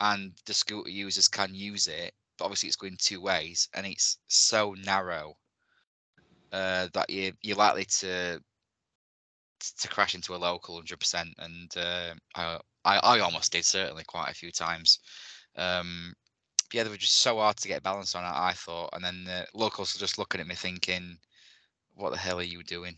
and 0.00 0.32
the 0.46 0.54
scooter 0.54 0.90
users 0.90 1.28
can 1.28 1.54
use 1.54 1.86
it, 1.86 2.14
but 2.38 2.46
obviously 2.46 2.68
it's 2.68 2.76
going 2.76 2.96
two 2.98 3.20
ways 3.20 3.68
and 3.74 3.86
it's 3.86 4.18
so 4.28 4.74
narrow 4.84 5.36
uh, 6.52 6.88
that 6.94 7.10
you 7.10 7.32
you're 7.42 7.56
likely 7.56 7.84
to 7.84 8.40
to 9.78 9.88
crash 9.88 10.14
into 10.14 10.34
a 10.34 10.36
local 10.36 10.82
100% 10.82 11.32
and 11.38 11.76
uh, 11.76 12.14
I, 12.34 12.58
I 12.84 12.98
I 12.98 13.20
almost 13.20 13.52
did 13.52 13.64
certainly 13.64 14.04
quite 14.04 14.30
a 14.30 14.34
few 14.34 14.50
times. 14.50 14.98
Um 15.56 16.14
yeah 16.72 16.82
they 16.82 16.90
were 16.90 16.96
just 16.96 17.18
so 17.18 17.36
hard 17.36 17.56
to 17.58 17.68
get 17.68 17.82
balance 17.82 18.14
on 18.14 18.24
I 18.24 18.52
thought 18.52 18.90
and 18.94 19.04
then 19.04 19.24
the 19.24 19.46
locals 19.54 19.94
were 19.94 20.00
just 20.00 20.18
looking 20.18 20.40
at 20.40 20.46
me 20.46 20.54
thinking 20.54 21.18
what 21.94 22.10
the 22.10 22.18
hell 22.18 22.38
are 22.38 22.42
you 22.42 22.62
doing 22.62 22.96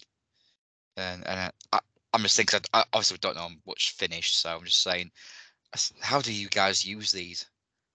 and 0.96 1.26
and 1.26 1.52
I, 1.72 1.80
I'm 2.12 2.22
just 2.22 2.36
thinking 2.36 2.60
I, 2.72 2.80
I 2.80 2.84
obviously 2.92 3.18
don't 3.18 3.36
know 3.36 3.48
much 3.66 3.94
Finnish 3.96 4.34
so 4.34 4.50
I'm 4.50 4.64
just 4.64 4.82
saying 4.82 5.10
how 6.00 6.20
do 6.20 6.32
you 6.32 6.48
guys 6.48 6.86
use 6.86 7.12
these 7.12 7.46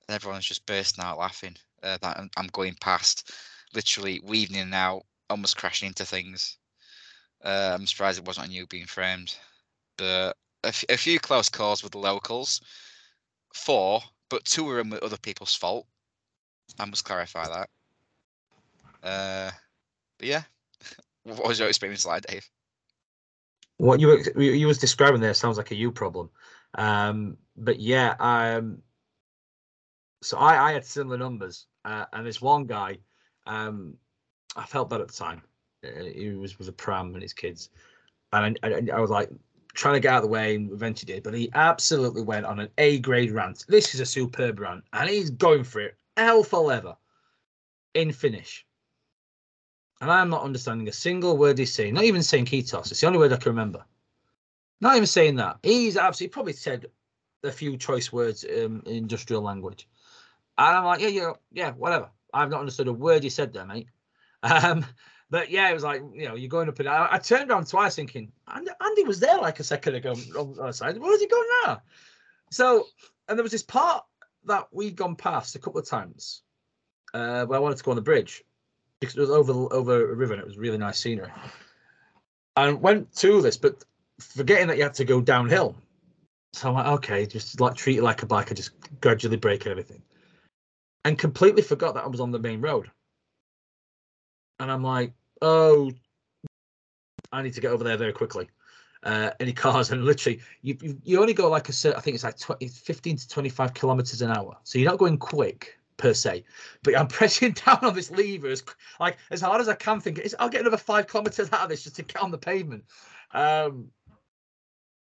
and 0.08 0.16
everyone's 0.16 0.46
just 0.46 0.66
bursting 0.66 1.04
out 1.04 1.18
laughing 1.18 1.56
uh, 1.84 1.98
that 2.02 2.18
I'm, 2.18 2.30
I'm 2.38 2.48
going 2.48 2.76
past 2.80 3.32
literally 3.74 4.22
weaving 4.24 4.56
in 4.56 4.64
and 4.64 4.76
out 4.76 5.04
almost 5.30 5.58
crashing 5.58 5.88
into 5.88 6.06
things 6.06 6.58
uh, 7.44 7.72
I'm 7.74 7.88
surprised 7.88 8.20
it 8.20 8.26
wasn't 8.26 8.48
on 8.48 8.52
you 8.52 8.68
being 8.68 8.86
framed. 8.86 9.36
But 9.98 10.36
a, 10.64 10.68
f- 10.68 10.86
a 10.90 10.98
few 10.98 11.20
close 11.20 11.50
calls 11.50 11.84
with 11.84 11.92
the 11.94 11.98
locals. 11.98 12.62
Four, 13.54 14.02
but 14.30 14.46
two 14.46 14.70
of 14.70 14.78
them 14.78 14.90
were 14.92 15.04
other 15.04 15.18
people's 15.18 15.56
fault. 15.56 15.88
I 16.80 16.86
must 16.86 17.04
clarify 17.04 17.48
that. 17.48 17.70
Uh, 19.04 19.52
but 20.18 20.28
yeah, 20.28 20.44
what 21.24 21.48
was 21.48 21.60
your 21.60 21.68
experience 21.68 22.06
like, 22.06 22.26
Dave? 22.26 22.50
What 23.78 24.00
you 24.00 24.08
were 24.08 24.42
you 24.42 24.68
was 24.68 24.78
describing 24.78 25.22
there 25.22 25.34
sounds 25.34 25.58
like 25.58 25.72
a 25.72 25.76
you 25.76 25.92
problem. 25.92 26.30
Um, 26.76 27.38
but 27.58 27.80
yeah, 27.80 28.16
um, 28.20 28.82
so 30.22 30.38
I, 30.38 30.70
I 30.70 30.72
had 30.74 30.86
similar 30.86 31.18
numbers, 31.18 31.66
uh, 31.84 32.06
and 32.14 32.26
this 32.26 32.42
one 32.42 32.66
guy, 32.66 33.00
um, 33.48 33.96
I 34.56 34.66
felt 34.66 34.90
bad 34.90 35.02
at 35.02 35.08
the 35.08 35.14
time 35.14 35.42
uh, 35.84 36.04
he 36.04 36.30
was 36.32 36.60
with 36.60 36.70
a 36.70 36.74
pram 36.74 37.14
and 37.14 37.24
his 37.24 37.34
kids, 37.34 37.70
and 38.34 38.58
I, 38.64 38.68
I, 38.68 38.98
I, 38.98 39.00
was 39.00 39.10
like 39.10 39.30
trying 39.74 39.96
to 39.96 40.00
get 40.00 40.14
out 40.14 40.18
of 40.18 40.24
the 40.24 40.30
way, 40.30 40.56
and 40.56 40.72
eventually 40.72 41.14
did. 41.14 41.24
But 41.24 41.34
he 41.34 41.50
absolutely 41.54 42.22
went 42.22 42.46
on 42.46 42.60
an 42.60 42.70
A 42.78 43.00
grade 43.00 43.32
rant. 43.32 43.66
This 43.68 43.94
is 43.94 44.00
a 44.00 44.06
superb 44.06 44.60
rant, 44.60 44.84
and 44.94 45.10
he's 45.10 45.32
going 45.32 45.64
for 45.64 45.82
it, 45.82 45.98
hell 46.18 46.44
for 46.44 46.62
leather, 46.62 46.96
in 47.94 48.12
Finnish. 48.12 48.66
And 50.02 50.12
I'm 50.12 50.30
not 50.30 50.44
understanding 50.44 50.88
a 50.88 50.92
single 50.92 51.38
word 51.38 51.60
he's 51.60 51.74
saying. 51.74 51.94
Not 51.94 52.06
even 52.06 52.24
saying 52.24 52.46
Kiitos. 52.46 52.92
It's 52.92 53.02
the 53.02 53.08
only 53.08 53.20
word 53.20 53.32
I 53.32 53.38
can 53.38 53.52
remember. 53.52 53.86
Not 54.82 54.96
even 54.96 55.06
saying 55.06 55.36
that. 55.36 55.60
He's 55.62 55.96
absolutely 55.96 56.34
probably 56.34 56.54
said 56.54 56.88
a 57.44 57.52
few 57.52 57.78
choice 57.78 58.12
words 58.12 58.44
um, 58.44 58.82
in 58.88 58.96
industrial 58.96 59.44
language. 59.44 59.88
And 60.58 60.76
I'm 60.76 60.86
like, 60.86 61.02
yeah, 61.02 61.08
yeah, 61.08 61.34
yeah, 61.54 61.72
whatever. 61.72 62.10
I've 62.34 62.50
not 62.50 62.62
understood 62.62 62.88
a 62.88 62.94
word 62.94 63.24
you 63.24 63.30
said 63.30 63.54
there, 63.54 63.66
mate. 63.66 63.88
Um, 64.44 64.84
but 65.30 65.52
yeah, 65.52 65.70
it 65.70 65.74
was 65.76 65.84
like 65.84 66.02
you 66.14 66.28
know 66.28 66.34
you're 66.34 66.50
going 66.50 66.68
up 66.68 66.80
and 66.80 66.90
I, 66.90 67.10
I 67.12 67.18
turned 67.20 67.52
around 67.52 67.68
twice 67.68 67.96
thinking 67.96 68.32
Andy, 68.54 68.72
Andy, 68.84 69.04
was 69.04 69.20
there 69.20 69.38
like 69.38 69.60
a 69.60 69.64
second 69.64 69.94
ago 69.94 70.12
on 70.12 70.56
the 70.56 70.62
other 70.64 70.74
side. 70.74 70.98
Where's 70.98 71.22
he 71.22 71.28
going 71.28 71.48
now? 71.64 71.82
So 72.50 72.88
and 73.30 73.38
there 73.38 73.44
was 73.44 73.52
this 73.52 73.62
part 73.62 74.04
that 74.46 74.68
we'd 74.72 74.96
gone 74.96 75.16
past 75.16 75.56
a 75.56 75.60
couple 75.60 75.80
of 75.80 75.88
times 75.88 76.42
uh, 77.14 77.46
where 77.46 77.58
I 77.58 77.62
wanted 77.62 77.78
to 77.78 77.84
go 77.84 77.92
on 77.92 77.98
the 77.98 78.02
bridge 78.02 78.44
because 79.02 79.18
it 79.18 79.20
was 79.20 79.32
over 79.32 79.52
over 79.74 80.12
a 80.12 80.16
river 80.16 80.34
and 80.34 80.42
it 80.42 80.48
was 80.48 80.58
really 80.58 80.78
nice 80.78 81.00
scenery. 81.00 81.32
And 82.56 82.82
went 82.82 83.14
to 83.18 83.42
this, 83.42 83.58
but 83.58 83.84
forgetting 84.20 84.68
that 84.68 84.78
you 84.78 84.84
had 84.84 84.94
to 84.96 85.06
go 85.06 85.20
downhill. 85.20 85.76
So 86.54 86.70
I'm 86.70 86.76
like, 86.76 86.88
okay, 86.88 87.26
just 87.26 87.60
like 87.60 87.76
treat 87.76 87.98
it 87.98 88.04
like 88.04 88.24
a 88.24 88.26
bike 88.26 88.50
and 88.50 88.58
just 88.58 88.72
gradually 89.02 89.38
break 89.38 89.66
everything. 89.66 90.02
And 91.04 91.18
completely 91.18 91.62
forgot 91.62 91.96
that 91.96 92.04
I 92.04 92.08
was 92.08 92.20
on 92.20 92.32
the 92.32 92.40
main 92.40 92.62
road. 92.62 92.92
And 94.60 94.72
I'm 94.72 94.84
like, 94.84 95.14
oh, 95.42 95.92
I 97.32 97.42
need 97.42 97.54
to 97.54 97.62
get 97.62 97.72
over 97.72 97.84
there 97.84 97.98
very 97.98 98.14
quickly. 98.14 98.50
Uh, 99.04 99.32
any 99.40 99.54
cars 99.54 99.92
and 99.92 100.06
literally 100.06 100.40
you, 100.62 100.78
you, 101.04 101.20
only 101.20 101.34
go 101.34 101.50
like 101.50 101.70
a 101.70 101.74
certain, 101.74 101.98
I 101.98 102.02
think 102.02 102.14
it's 102.14 102.24
like 102.24 102.38
20, 102.38 102.68
15 102.68 103.18
to 103.18 103.28
25 103.30 103.74
kilometers 103.74 104.22
an 104.22 104.30
hour. 104.30 104.58
So 104.64 104.78
you're 104.78 104.92
not 104.92 105.00
going 105.00 105.18
quick 105.18 105.80
per 106.02 106.14
se, 106.14 106.44
but 106.84 106.98
I'm 106.98 107.08
pressing 107.20 107.52
down 107.52 107.80
on 107.84 107.94
this 107.94 108.12
lever 108.12 108.50
as 108.50 108.64
like 109.00 109.18
as 109.30 109.42
hard 109.42 109.62
as 109.62 109.70
I 109.70 109.76
can 109.76 110.02
think 110.02 110.22
I'll 110.40 110.50
get 110.50 110.62
another 110.62 110.78
five 110.78 111.08
kilometers 111.08 111.52
out 111.54 111.62
of 111.62 111.70
this 111.70 111.84
just 111.84 111.96
to 111.98 112.04
get 112.04 112.22
on 112.22 112.32
the 112.32 112.38
pavement. 112.38 112.84
Um, 113.34 113.92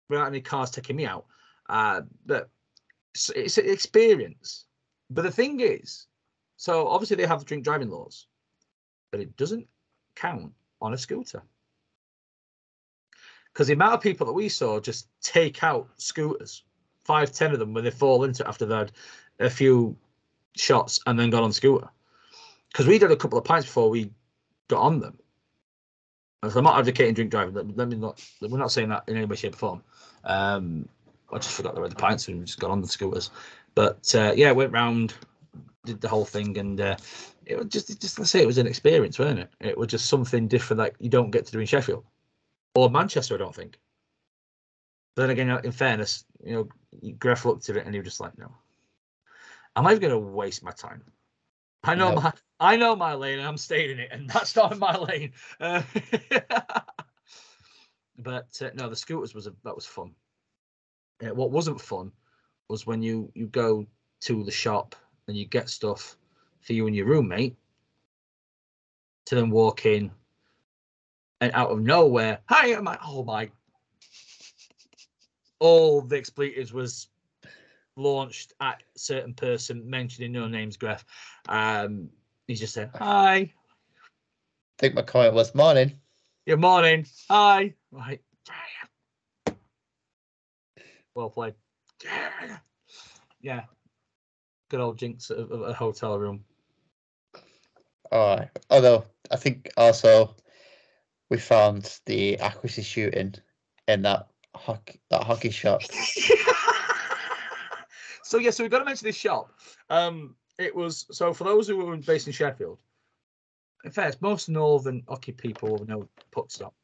without 0.08 0.26
any 0.26 0.40
cars 0.40 0.70
taking 0.70 0.96
me 0.96 1.06
out. 1.06 1.26
Uh, 1.68 2.02
but 2.26 2.50
it's, 3.14 3.30
it's 3.30 3.58
an 3.58 3.68
experience. 3.68 4.66
But 5.10 5.22
the 5.22 5.30
thing 5.30 5.60
is, 5.60 6.06
so 6.56 6.88
obviously 6.88 7.16
they 7.16 7.26
have 7.26 7.40
the 7.40 7.44
drink 7.44 7.64
driving 7.64 7.90
laws, 7.90 8.26
but 9.10 9.20
it 9.20 9.36
doesn't 9.36 9.66
count 10.14 10.52
on 10.80 10.94
a 10.94 10.98
scooter. 10.98 11.42
Because 13.52 13.66
the 13.66 13.74
amount 13.74 13.94
of 13.94 14.00
people 14.00 14.26
that 14.26 14.32
we 14.32 14.48
saw 14.48 14.80
just 14.80 15.08
take 15.22 15.62
out 15.62 15.88
scooters, 15.96 16.64
five, 17.04 17.32
ten 17.32 17.52
of 17.52 17.58
them, 17.58 17.74
when 17.74 17.84
they 17.84 17.90
fall 17.90 18.24
into 18.24 18.44
it 18.44 18.48
after 18.48 18.66
they 18.66 18.76
had 18.76 18.92
a 19.40 19.50
few 19.50 19.96
shots 20.56 21.00
and 21.06 21.18
then 21.18 21.30
got 21.30 21.42
on 21.42 21.52
scooter. 21.52 21.88
Because 22.72 22.86
we 22.86 22.98
did 22.98 23.10
a 23.10 23.16
couple 23.16 23.38
of 23.38 23.44
pints 23.44 23.66
before 23.66 23.90
we 23.90 24.10
got 24.68 24.82
on 24.82 25.00
them. 25.00 25.18
And 26.42 26.52
so 26.52 26.58
I'm 26.58 26.64
not 26.64 26.78
advocating 26.78 27.14
drink 27.14 27.30
driving. 27.30 27.54
Let, 27.54 27.76
let 27.76 27.88
me 27.88 27.96
not. 27.96 28.24
We're 28.40 28.58
not 28.58 28.70
saying 28.70 28.90
that 28.90 29.04
in 29.08 29.16
any 29.16 29.26
way, 29.26 29.36
shape, 29.36 29.54
or 29.54 29.58
form. 29.58 29.82
Um, 30.24 30.88
I 31.32 31.38
just 31.38 31.50
forgot 31.50 31.74
they 31.74 31.80
were 31.80 31.88
the 31.88 31.96
pints 31.96 32.28
and 32.28 32.38
we 32.38 32.44
just 32.44 32.60
got 32.60 32.70
on 32.70 32.80
the 32.80 32.88
scooters. 32.88 33.30
But 33.74 34.14
uh, 34.14 34.32
yeah, 34.36 34.52
went 34.52 34.72
round, 34.72 35.14
did 35.84 36.00
the 36.00 36.08
whole 36.08 36.24
thing, 36.24 36.56
and 36.58 36.80
uh, 36.80 36.96
it 37.44 37.58
was 37.58 37.66
just 37.66 38.00
just 38.00 38.18
let's 38.18 38.30
say 38.30 38.42
it 38.42 38.46
was 38.46 38.58
an 38.58 38.66
experience, 38.66 39.18
wasn't 39.18 39.40
it? 39.40 39.50
It 39.60 39.76
was 39.76 39.88
just 39.88 40.06
something 40.06 40.48
different 40.48 40.78
that 40.78 40.94
you 41.00 41.08
don't 41.08 41.30
get 41.30 41.46
to 41.46 41.52
do 41.52 41.60
in 41.60 41.66
Sheffield 41.66 42.04
or 42.74 42.90
Manchester. 42.90 43.34
I 43.34 43.38
don't 43.38 43.54
think. 43.54 43.78
But 45.16 45.22
then 45.22 45.30
again, 45.30 45.60
in 45.64 45.72
fairness, 45.72 46.24
you 46.44 46.54
know, 46.54 46.68
Gref 47.18 47.44
looked 47.44 47.68
at 47.68 47.76
it 47.76 47.84
and 47.84 47.94
he 47.94 48.00
was 48.00 48.06
just 48.06 48.20
like, 48.20 48.38
"No, 48.38 48.52
am 49.78 49.86
I 49.86 49.96
going 49.96 50.12
to 50.12 50.18
waste 50.18 50.62
my 50.62 50.72
time? 50.72 51.02
I 51.84 51.94
know 51.94 52.14
my 52.14 52.32
I 52.60 52.76
know 52.76 52.96
my 52.96 53.14
lane. 53.14 53.38
I'm 53.38 53.56
staying 53.56 53.90
in 53.90 54.00
it, 54.00 54.08
and 54.10 54.28
that's 54.28 54.56
not 54.56 54.78
my 54.78 54.96
lane." 54.96 55.32
Uh, 55.60 55.82
but 58.18 58.48
uh, 58.60 58.70
no, 58.74 58.88
the 58.88 58.96
scooters 58.96 59.34
was 59.34 59.46
a, 59.46 59.54
that 59.64 59.74
was 59.74 59.86
fun. 59.86 60.12
Uh, 61.22 61.34
what 61.34 61.50
wasn't 61.50 61.80
fun 61.80 62.12
was 62.68 62.86
when 62.86 63.02
you 63.02 63.30
you 63.34 63.46
go 63.46 63.86
to 64.22 64.44
the 64.44 64.50
shop 64.50 64.96
and 65.28 65.36
you 65.36 65.46
get 65.46 65.68
stuff 65.68 66.16
for 66.60 66.72
you 66.72 66.86
and 66.86 66.96
your 66.96 67.06
roommate 67.06 67.56
to 69.26 69.34
then 69.34 69.50
walk 69.50 69.86
in 69.86 70.10
and 71.40 71.52
out 71.52 71.70
of 71.70 71.80
nowhere, 71.80 72.40
hi, 72.48 72.74
I'm 72.74 72.84
like, 72.84 72.98
oh 73.06 73.22
my. 73.22 73.50
All 75.60 76.00
the 76.00 76.16
expletives 76.16 76.72
was 76.72 77.08
launched 77.98 78.54
at 78.60 78.82
certain 78.96 79.34
person 79.34 79.88
mentioning 79.88 80.32
no 80.32 80.48
names, 80.48 80.76
Gref. 80.76 81.02
Um, 81.48 82.08
he 82.46 82.54
just 82.54 82.72
said, 82.74 82.90
hi. 82.94 83.34
I 83.36 83.52
think 84.78 84.94
my 84.94 85.02
comment 85.02 85.34
was 85.34 85.54
morning. 85.54 85.98
Good 86.46 86.60
morning. 86.60 87.04
Hi. 87.28 87.74
Right. 87.90 88.20
Well 91.14 91.30
played. 91.30 91.54
Yeah. 93.40 93.64
Good 94.70 94.80
old 94.80 94.98
jinx 94.98 95.30
of, 95.30 95.50
of 95.50 95.62
a 95.62 95.72
hotel 95.72 96.18
room. 96.18 96.44
All 98.12 98.36
right. 98.36 98.48
Although 98.70 99.04
I 99.30 99.36
think 99.36 99.70
also 99.76 100.36
we 101.28 101.38
found 101.38 101.98
the 102.06 102.38
accuracy 102.38 102.82
shooting 102.82 103.34
in 103.86 104.02
that 104.02 104.28
hockey 104.54 105.00
that 105.10 105.24
hockey 105.24 105.50
shop. 105.50 105.82
so 108.28 108.38
yeah, 108.38 108.50
so 108.50 108.64
we've 108.64 108.70
got 108.70 108.80
to 108.80 108.84
mention 108.84 109.06
this 109.06 109.16
shop. 109.16 109.52
Um, 109.90 110.34
it 110.58 110.74
was 110.74 111.06
so 111.10 111.32
for 111.32 111.44
those 111.44 111.68
who 111.68 111.76
were 111.76 111.96
based 111.96 112.26
in 112.26 112.32
Sheffield. 112.32 112.78
In 113.84 113.90
fact, 113.90 114.20
most 114.20 114.48
northern 114.48 115.02
hockey 115.08 115.32
people 115.32 115.84
know 115.86 116.08
puck 116.30 116.50
stop. 116.50 116.74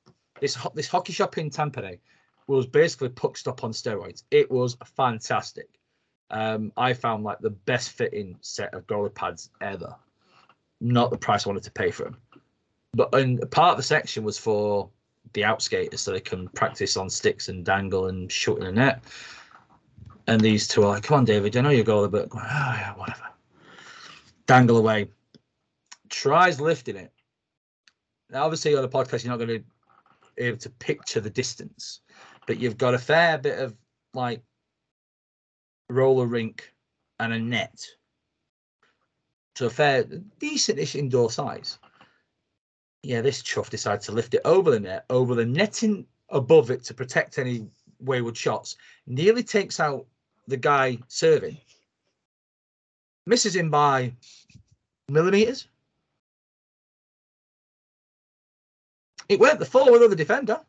This 0.41 0.57
this 0.75 0.89
hockey 0.89 1.13
shop 1.13 1.39
in 1.39 1.51
Tampere 1.51 1.99
was 2.47 2.67
basically 2.67 3.09
puck 3.09 3.37
stop 3.37 3.65
on 3.65 3.73
steroids. 3.73 4.23
It 4.31 4.51
was 4.51 4.77
fantastic. 4.97 5.69
Um, 6.31 6.73
I 6.77 6.93
found 6.93 7.25
like 7.25 7.41
the 7.41 7.51
best 7.51 7.91
fitting 7.91 8.37
set 8.41 8.73
of 8.75 8.87
goalie 8.87 9.15
pads 9.15 9.51
ever 9.61 9.97
not 10.81 11.11
the 11.11 11.17
price 11.17 11.47
I 11.47 11.49
wanted 11.49 11.65
to 11.65 11.71
pay 11.71 11.91
for 11.91 12.05
them. 12.05 12.17
But 12.93 13.15
and 13.15 13.51
part 13.51 13.73
of 13.73 13.77
the 13.77 13.83
section 13.83 14.23
was 14.23 14.39
for 14.39 14.89
the 15.33 15.43
outskaters 15.43 15.99
so 15.99 16.13
they 16.13 16.21
can 16.21 16.49
practice 16.49 16.97
on 16.97 17.11
sticks 17.11 17.49
and 17.49 17.65
dangle 17.65 18.07
and 18.07 18.31
shoot 18.31 18.59
in 18.59 18.65
the 18.65 18.73
net. 18.73 19.03
And 20.27 20.41
these 20.41 20.67
two 20.67 20.83
are 20.83 20.89
like, 20.89 21.03
come 21.03 21.19
on, 21.19 21.25
David, 21.25 21.57
I 21.57 21.61
know 21.61 21.71
you 21.71 21.85
go 21.85 22.09
but 22.09 22.31
going, 22.31 22.45
oh, 22.47 22.75
yeah, 22.79 22.95
whatever. 22.95 23.29
Dangle 24.47 24.79
away. 24.79 25.11
Tries 26.09 26.61
lifting 26.61 26.97
it. 26.97 27.13
Now, 28.31 28.45
obviously, 28.45 28.75
on 28.75 28.83
the 28.83 28.89
podcast, 28.89 29.25
you're 29.25 29.31
not 29.31 29.45
going 29.45 29.61
to 29.61 29.65
be 30.37 30.43
able 30.43 30.59
to 30.59 30.71
picture 30.71 31.21
the 31.21 31.31
distance, 31.31 32.01
but 32.47 32.59
you've 32.59 32.79
got 32.79 32.95
a 32.95 32.99
fair 32.99 33.39
bit 33.39 33.59
of 33.59 33.77
like 34.15 34.43
roller 35.91 36.27
rink 36.27 36.73
and 37.21 37.33
a 37.33 37.39
net. 37.39 37.87
So 39.57 39.67
a 39.67 39.71
fair, 39.71 40.05
decentish 40.05 40.95
indoor 40.95 41.31
size. 41.31 41.79
Yeah, 43.03 43.21
this 43.21 43.43
chuff 43.43 43.71
decided 43.71 44.01
to 44.03 44.13
lift 44.13 44.35
it 44.35 44.41
over 44.45 44.71
the 44.71 44.81
net, 44.81 45.05
over 45.11 45.35
the 45.35 45.45
netting 45.45 46.07
above 46.31 46.71
it 46.71 46.83
to 46.85 46.95
protect 46.95 47.39
any 47.39 47.67
wayward 48.01 48.37
shots. 48.37 48.77
Nearly 49.07 49.43
takes 49.43 49.79
out 49.79 50.07
the 50.49 50.57
guy 50.57 50.99
serving. 51.09 51.57
Misses 53.27 53.57
him 53.57 53.71
by 53.71 54.13
millimeters. 55.09 55.69
It 59.29 59.41
weren't 59.41 59.59
the 59.59 59.65
forward 59.65 60.03
or 60.03 60.09
the 60.09 60.17
defender. 60.17 60.61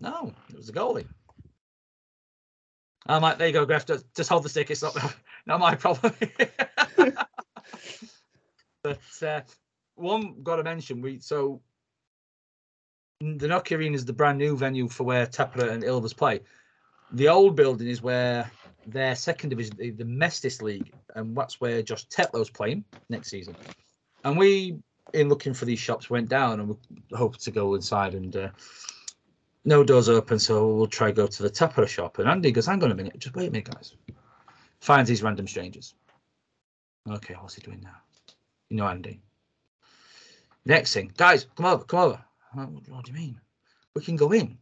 No, 0.00 0.32
it 0.48 0.56
was 0.56 0.66
the 0.68 0.72
goalie. 0.72 1.06
I'm 3.06 3.22
like, 3.22 3.38
there 3.38 3.48
you 3.48 3.52
go, 3.52 3.66
Gref. 3.66 3.86
Just, 3.86 4.06
just 4.14 4.30
hold 4.30 4.44
the 4.44 4.48
stick. 4.48 4.70
It's 4.70 4.82
not 4.82 4.96
not 5.46 5.60
my 5.60 5.74
problem. 5.74 6.14
but 8.82 9.00
uh, 9.22 9.40
one 9.96 10.42
got 10.42 10.56
to 10.56 10.64
mention 10.64 11.00
we 11.02 11.18
so 11.20 11.60
the 13.20 13.46
Nokia 13.46 13.76
Arena 13.76 13.94
is 13.94 14.04
the 14.06 14.12
brand 14.12 14.38
new 14.38 14.56
venue 14.56 14.88
for 14.88 15.04
where 15.04 15.26
Tappara 15.26 15.70
and 15.70 15.82
Ilves 15.82 16.16
play. 16.16 16.40
The 17.12 17.28
old 17.28 17.56
building 17.56 17.88
is 17.88 18.02
where 18.02 18.50
their 18.86 19.14
second 19.14 19.50
division, 19.50 19.76
the, 19.76 19.90
the 19.90 20.04
Mestis 20.04 20.62
League, 20.62 20.92
and 21.14 21.36
that's 21.36 21.60
where 21.60 21.82
Josh 21.82 22.06
Tetlow's 22.08 22.50
playing 22.50 22.84
next 23.08 23.28
season. 23.28 23.56
And 24.24 24.36
we, 24.36 24.78
in 25.12 25.28
looking 25.28 25.54
for 25.54 25.64
these 25.64 25.78
shops, 25.78 26.08
went 26.08 26.28
down 26.28 26.60
and 26.60 26.68
we 26.68 26.76
hoped 27.16 27.40
to 27.44 27.50
go 27.50 27.74
inside 27.74 28.14
and 28.14 28.34
uh, 28.36 28.48
no 29.64 29.84
doors 29.84 30.08
open, 30.08 30.38
so 30.38 30.68
we'll 30.68 30.86
try 30.86 31.10
go 31.10 31.26
to 31.26 31.42
the 31.42 31.50
Tappara 31.50 31.88
shop. 31.88 32.18
And 32.18 32.28
Andy 32.28 32.52
goes, 32.52 32.66
hang 32.66 32.82
on 32.82 32.92
a 32.92 32.94
minute, 32.94 33.18
just 33.18 33.34
wait 33.34 33.48
a 33.48 33.50
minute, 33.50 33.70
guys. 33.70 33.94
Finds 34.80 35.08
these 35.08 35.22
random 35.22 35.46
strangers. 35.46 35.94
Okay, 37.08 37.34
what's 37.34 37.54
he 37.54 37.62
doing 37.62 37.80
now? 37.82 37.96
You 38.68 38.76
know 38.76 38.86
Andy. 38.86 39.20
Next 40.64 40.94
thing, 40.94 41.12
guys, 41.16 41.46
come 41.56 41.66
over, 41.66 41.84
come 41.84 42.00
over. 42.00 42.24
What, 42.52 42.88
what 42.88 43.04
do 43.04 43.12
you 43.12 43.18
mean? 43.18 43.40
We 43.94 44.02
can 44.02 44.16
go 44.16 44.32
in. 44.32 44.56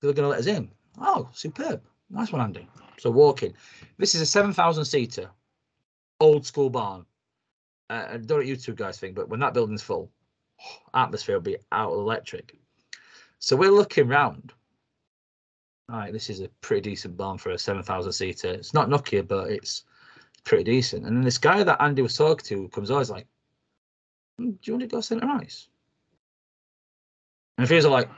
They're 0.00 0.12
going 0.12 0.24
to 0.24 0.28
let 0.28 0.40
us 0.40 0.46
in. 0.46 0.70
Oh, 1.00 1.28
superb. 1.32 1.82
Nice 2.10 2.32
one, 2.32 2.40
Andy. 2.40 2.68
So 2.98 3.10
walking. 3.10 3.54
This 3.98 4.14
is 4.14 4.20
a 4.20 4.26
7,000 4.26 4.84
seater, 4.84 5.30
old 6.20 6.46
school 6.46 6.70
barn. 6.70 7.04
Uh, 7.90 8.06
I 8.08 8.12
don't 8.12 8.28
know 8.28 8.36
what 8.36 8.46
you 8.46 8.56
two 8.56 8.74
guys 8.74 8.98
think, 8.98 9.14
but 9.14 9.28
when 9.28 9.40
that 9.40 9.54
building's 9.54 9.82
full, 9.82 10.10
atmosphere 10.94 11.36
will 11.36 11.42
be 11.42 11.56
out 11.72 11.92
of 11.92 11.98
electric. 11.98 12.56
So 13.38 13.56
we're 13.56 13.70
looking 13.70 14.08
round. 14.08 14.52
All 15.90 15.98
right, 15.98 16.12
this 16.12 16.28
is 16.28 16.40
a 16.40 16.48
pretty 16.60 16.90
decent 16.90 17.16
barn 17.16 17.38
for 17.38 17.50
a 17.50 17.58
7,000 17.58 18.12
seater. 18.12 18.52
It's 18.52 18.74
not 18.74 18.88
Nokia, 18.88 19.26
but 19.26 19.50
it's 19.50 19.84
pretty 20.44 20.64
decent. 20.64 21.06
And 21.06 21.16
then 21.16 21.24
this 21.24 21.38
guy 21.38 21.62
that 21.62 21.80
Andy 21.80 22.02
was 22.02 22.16
talking 22.16 22.44
to 22.46 22.68
comes 22.68 22.90
over, 22.90 23.00
he's 23.00 23.10
like, 23.10 23.26
"Hmm, 24.38 24.50
Do 24.50 24.58
you 24.64 24.72
want 24.74 24.82
to 24.82 24.86
go 24.88 25.00
centre 25.00 25.26
ice? 25.26 25.68
And 27.56 27.64
if 27.64 27.70
he 27.70 27.76
was 27.76 27.86
like, 27.86 28.10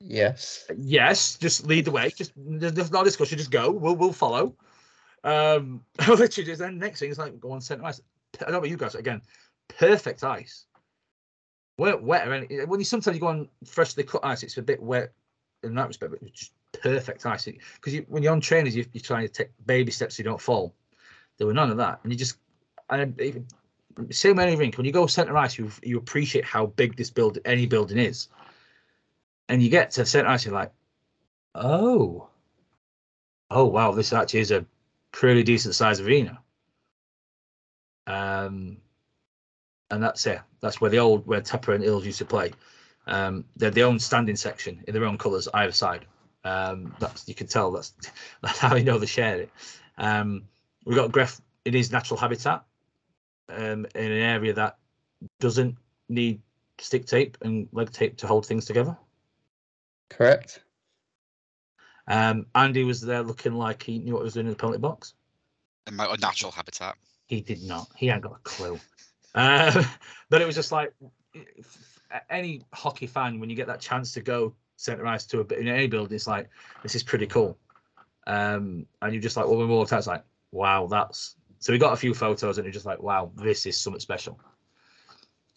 Yes. 0.00 0.66
Yes, 0.76 1.36
just 1.36 1.66
lead 1.66 1.84
the 1.84 1.90
way. 1.90 2.10
Just 2.10 2.32
there's 2.36 2.90
no 2.90 3.04
discussion. 3.04 3.38
Just 3.38 3.50
go. 3.50 3.70
We'll 3.70 3.96
we'll 3.96 4.12
follow. 4.12 4.56
Um, 5.22 5.84
literally, 6.08 6.54
then 6.54 6.78
next 6.78 7.00
thing 7.00 7.10
is 7.10 7.18
like 7.18 7.38
go 7.38 7.52
on 7.52 7.60
centre 7.60 7.84
ice. 7.84 8.00
I 8.40 8.44
don't 8.44 8.52
know 8.52 8.58
about 8.58 8.70
you 8.70 8.78
guys 8.78 8.94
again. 8.94 9.20
Perfect 9.68 10.24
ice. 10.24 10.64
Weren't 11.76 12.02
wet 12.02 12.28
when 12.68 12.80
you 12.80 12.84
sometimes 12.84 13.14
you 13.14 13.20
go 13.20 13.28
on 13.28 13.48
freshly 13.64 14.04
cut 14.04 14.24
ice, 14.24 14.42
it's 14.42 14.56
a 14.56 14.62
bit 14.62 14.82
wet 14.82 15.12
in 15.62 15.74
that 15.74 15.88
respect, 15.88 16.12
but 16.12 16.22
it's 16.22 16.50
perfect 16.72 17.24
ice. 17.24 17.46
Because 17.46 17.94
you, 17.94 18.04
when 18.08 18.22
you're 18.22 18.32
on 18.32 18.40
trainers, 18.40 18.76
you, 18.76 18.84
you're 18.92 19.02
trying 19.02 19.26
to 19.26 19.32
take 19.32 19.48
baby 19.66 19.90
steps 19.90 20.16
so 20.16 20.20
you 20.20 20.24
don't 20.24 20.40
fall. 20.40 20.74
There 21.38 21.46
were 21.46 21.54
none 21.54 21.70
of 21.70 21.78
that, 21.78 22.00
and 22.02 22.12
you 22.12 22.18
just 22.18 22.36
and 22.90 23.18
even 23.20 23.46
same 24.10 24.38
any 24.38 24.56
rink. 24.56 24.76
When 24.76 24.86
you 24.86 24.92
go 24.92 25.06
centre 25.06 25.36
ice, 25.36 25.58
you 25.58 25.70
you 25.82 25.98
appreciate 25.98 26.44
how 26.44 26.66
big 26.66 26.96
this 26.96 27.10
build 27.10 27.38
any 27.44 27.66
building 27.66 27.98
is 27.98 28.28
and 29.50 29.60
you 29.60 29.68
get 29.68 29.90
to 29.90 30.06
centre 30.06 30.28
ice, 30.28 30.44
you're 30.44 30.54
like, 30.54 30.72
oh, 31.56 32.28
oh 33.50 33.64
wow, 33.64 33.90
this 33.90 34.12
actually 34.12 34.40
is 34.40 34.52
a 34.52 34.64
pretty 35.10 35.42
decent 35.42 35.74
sized 35.74 36.00
arena. 36.00 36.38
Um, 38.06 38.76
and 39.90 40.00
that's 40.00 40.24
it. 40.26 40.40
That's 40.60 40.80
where 40.80 40.90
the 40.90 41.00
old 41.00 41.26
where 41.26 41.40
Tappara 41.40 41.74
and 41.74 41.84
Ilves 41.84 42.04
used 42.04 42.18
to 42.18 42.24
play. 42.24 42.52
Um, 43.08 43.44
they're 43.56 43.72
their 43.72 43.86
own 43.86 43.98
standing 43.98 44.36
section 44.36 44.84
in 44.86 44.94
their 44.94 45.04
own 45.04 45.18
colours 45.18 45.48
either 45.52 45.72
side. 45.72 46.06
Um, 46.44 46.94
that's 47.00 47.26
you 47.26 47.34
can 47.34 47.48
tell 47.48 47.72
that's 47.72 47.92
that's 48.42 48.60
how 48.60 48.76
you 48.76 48.84
know 48.84 48.98
they 48.98 49.06
share 49.06 49.40
it. 49.40 49.50
Um, 49.98 50.44
we've 50.86 50.96
got 50.96 51.10
Gref 51.10 51.40
in 51.64 51.74
his 51.74 51.90
natural 51.90 52.20
habitat 52.20 52.62
um, 53.48 53.84
in 53.96 54.12
an 54.12 54.22
area 54.22 54.52
that 54.52 54.78
doesn't 55.40 55.76
need 56.08 56.40
stick 56.78 57.06
tape 57.06 57.36
and 57.42 57.68
leg 57.72 57.90
tape 57.90 58.16
to 58.18 58.28
hold 58.28 58.46
things 58.46 58.64
together. 58.64 58.96
Correct. 60.10 60.60
Um, 62.06 62.46
Andy 62.54 62.84
was 62.84 63.00
there 63.00 63.22
looking 63.22 63.54
like 63.54 63.82
he 63.82 63.98
knew 63.98 64.14
what 64.14 64.20
he 64.20 64.24
was 64.24 64.34
doing 64.34 64.46
in 64.46 64.50
the 64.50 64.56
penalty 64.56 64.80
box. 64.80 65.14
In 65.86 65.96
my 65.96 66.14
natural 66.20 66.52
habitat. 66.52 66.96
He 67.26 67.40
did 67.40 67.62
not. 67.62 67.88
He 67.96 68.08
hadn't 68.08 68.22
got 68.22 68.32
a 68.32 68.42
clue. 68.42 68.78
Uh, 69.34 69.84
but 70.28 70.42
it 70.42 70.46
was 70.46 70.56
just 70.56 70.72
like 70.72 70.92
if- 71.32 72.00
any 72.28 72.62
hockey 72.72 73.06
fan 73.06 73.38
when 73.38 73.48
you 73.48 73.56
get 73.56 73.68
that 73.68 73.80
chance 73.80 74.12
to 74.12 74.20
go 74.20 74.52
centre 74.76 75.06
ice 75.06 75.24
to 75.26 75.40
a 75.40 75.44
bit 75.44 75.60
in 75.60 75.68
any 75.68 75.86
building, 75.86 76.14
it's 76.14 76.26
like 76.26 76.48
this 76.82 76.94
is 76.94 77.02
pretty 77.02 77.26
cool. 77.26 77.56
Um, 78.26 78.86
and 79.02 79.12
you're 79.12 79.22
just 79.22 79.36
like, 79.36 79.46
well, 79.46 79.56
when 79.58 79.68
we 79.68 79.74
walked 79.74 79.92
out, 79.92 79.98
it's 79.98 80.06
like, 80.06 80.24
wow, 80.52 80.86
that's. 80.86 81.36
So 81.60 81.72
we 81.72 81.78
got 81.78 81.92
a 81.92 81.96
few 81.96 82.14
photos, 82.14 82.58
and 82.58 82.64
you're 82.64 82.72
just 82.72 82.86
like, 82.86 83.02
wow, 83.02 83.30
this 83.36 83.66
is 83.66 83.76
something 83.78 84.00
special. 84.00 84.40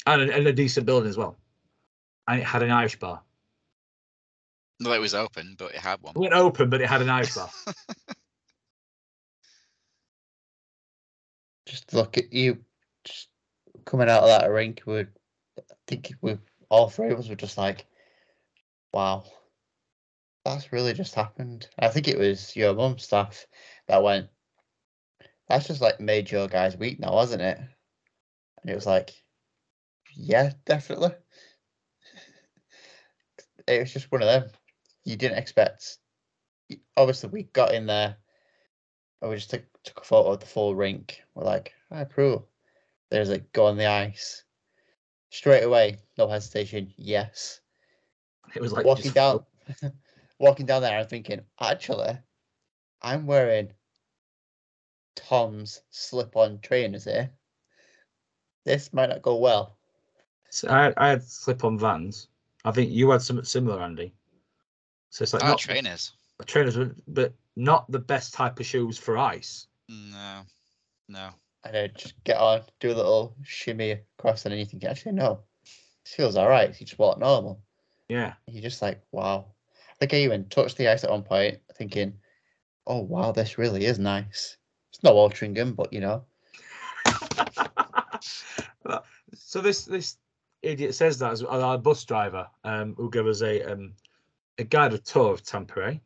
And 0.05 0.21
a, 0.21 0.35
and 0.35 0.47
a 0.47 0.53
decent 0.53 0.85
building 0.85 1.09
as 1.09 1.17
well. 1.17 1.37
And 2.27 2.41
it 2.41 2.43
had 2.45 2.61
an 2.61 2.71
Irish 2.71 2.99
bar. 2.99 3.21
No, 4.79 4.91
it 4.91 4.99
was 5.01 5.13
open, 5.13 5.55
but 5.57 5.73
it 5.73 5.79
had 5.79 6.01
one. 6.01 6.13
It 6.15 6.19
went 6.19 6.33
open, 6.33 6.69
but 6.69 6.81
it 6.81 6.89
had 6.89 7.01
an 7.01 7.09
Irish 7.09 7.33
bar. 7.35 7.49
Just 11.65 11.93
look 11.93 12.17
at 12.17 12.33
you 12.33 12.63
just 13.05 13.29
coming 13.85 14.09
out 14.09 14.23
of 14.23 14.27
that 14.29 14.49
rink. 14.49 14.81
We, 14.85 14.99
I 14.99 15.05
think 15.87 16.13
we 16.21 16.37
all 16.69 16.89
three 16.89 17.11
of 17.11 17.19
us 17.19 17.29
were 17.29 17.35
just 17.35 17.57
like, 17.57 17.85
"Wow, 18.93 19.23
that's 20.43 20.73
really 20.73 20.93
just 20.93 21.15
happened." 21.15 21.67
I 21.79 21.87
think 21.89 22.07
it 22.07 22.17
was 22.17 22.55
your 22.55 22.73
mum 22.73 22.97
staff 22.97 23.45
that 23.87 24.03
went. 24.03 24.29
That's 25.47 25.67
just 25.67 25.81
like 25.81 25.99
made 25.99 26.31
your 26.31 26.47
guys 26.47 26.75
weak 26.77 26.99
now, 26.99 27.13
wasn't 27.13 27.41
it? 27.41 27.57
And 27.57 28.71
it 28.71 28.75
was 28.75 28.85
like, 28.85 29.11
yeah, 30.15 30.51
definitely. 30.65 31.11
It 33.65 33.79
was 33.79 33.93
just 33.93 34.11
one 34.11 34.21
of 34.21 34.27
them. 34.27 34.49
You 35.05 35.15
didn't 35.15 35.37
expect. 35.37 35.97
Obviously, 36.95 37.29
we 37.29 37.43
got 37.43 37.73
in 37.73 37.85
there 37.85 38.17
and 39.21 39.29
we 39.29 39.37
just 39.37 39.49
took 39.49 39.63
took 39.83 39.99
a 40.01 40.05
photo 40.05 40.31
of 40.31 40.39
the 40.39 40.45
full 40.45 40.75
rink. 40.75 41.21
We're 41.33 41.43
like, 41.45 41.73
"I 41.91 42.01
approve." 42.01 42.43
There's 43.09 43.29
like 43.29 43.51
go 43.53 43.67
on 43.67 43.77
the 43.77 43.85
ice 43.85 44.43
straight 45.29 45.63
away, 45.63 45.97
no 46.17 46.27
hesitation. 46.27 46.93
Yes, 46.95 47.61
It 48.55 48.61
was 48.61 48.71
like 48.71 48.85
walking 48.85 49.11
down, 49.11 49.45
walking 50.39 50.65
down 50.65 50.81
there. 50.81 50.97
I'm 50.97 51.07
thinking, 51.07 51.41
actually, 51.59 52.17
I'm 53.01 53.25
wearing 53.25 53.73
Tom's 55.15 55.81
slip-on 55.89 56.59
trainers 56.59 57.05
here. 57.05 57.31
This 58.65 58.93
might 58.93 59.09
not 59.09 59.21
go 59.21 59.37
well. 59.37 59.77
So 60.49 60.69
I, 60.69 60.93
I 60.97 61.09
had 61.09 61.23
slip-on 61.23 61.79
vans. 61.79 62.27
I 62.63 62.71
think 62.71 62.91
you 62.91 63.09
had 63.09 63.21
something 63.21 63.45
similar, 63.45 63.81
Andy. 63.81 64.13
So 65.13 65.21
it's 65.21 65.31
like 65.31 65.43
Ah, 65.43 65.49
not 65.49 65.59
trainers. 65.59 66.13
trainers, 66.47 66.75
but- 66.75 66.95
but 67.13 67.33
not 67.55 67.89
the 67.91 67.99
best 67.99 68.33
type 68.33 68.59
of 68.59 68.65
shoes 68.65 68.97
for 68.97 69.15
ice. 69.15 69.67
No, 69.87 70.43
no. 71.07 71.29
And 71.63 71.75
then 71.75 71.91
just 71.95 72.21
get 72.23 72.37
on, 72.37 72.63
do 72.79 72.91
a 72.91 72.95
little 72.95 73.35
shimmy 73.43 73.91
across, 73.91 74.43
and 74.45 74.51
then 74.51 74.57
you 74.59 74.65
think, 74.65 74.83
actually, 74.83 75.11
no, 75.11 75.43
this 75.63 76.13
feels 76.15 76.35
all 76.35 76.49
right. 76.49 76.69
You 76.79 76.85
just 76.87 76.97
walk 76.97 77.19
normal. 77.19 77.61
Yeah, 78.09 78.33
You're 78.47 78.63
just 78.63 78.81
like, 78.81 79.03
wow. 79.11 79.53
I 79.91 79.93
think 79.99 80.15
I 80.15 80.17
even 80.17 80.49
touched 80.49 80.77
the 80.77 80.87
ice 80.87 81.03
at 81.03 81.11
one 81.11 81.21
point, 81.21 81.61
thinking, 81.75 82.19
oh, 82.87 83.01
wow, 83.01 83.31
this 83.31 83.59
really 83.59 83.85
is 83.85 83.99
nice. 83.99 84.57
It's 84.91 85.03
not 85.03 85.13
Altrincham, 85.13 85.75
but 85.75 85.93
you 85.93 85.99
know, 86.01 86.25
so 89.35 89.61
this 89.61 89.85
this 89.85 90.17
idiot 90.63 90.95
says 90.95 91.19
that 91.19 91.33
as 91.33 91.43
our 91.43 91.77
bus 91.77 92.03
driver, 92.03 92.49
um, 92.63 92.95
who 92.95 93.11
gave 93.11 93.27
us 93.27 93.41
a 93.43 93.61
um, 93.71 93.93
a 94.57 94.63
guided 94.63 95.05
tour 95.05 95.33
of 95.33 95.43
Tampere. 95.43 95.99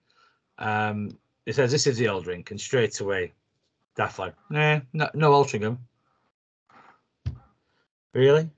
Um, 0.57 1.17
It 1.45 1.55
says 1.55 1.71
this 1.71 1.87
is 1.87 1.97
the 1.97 2.09
old 2.09 2.23
drink, 2.25 2.51
and 2.51 2.59
straight 2.59 2.99
away, 2.99 3.33
Daft 3.95 4.19
like, 4.19 4.35
nah, 4.49 4.81
no, 4.93 5.09
no 5.13 5.31
Altrincham. 5.31 5.77
Really? 8.13 8.49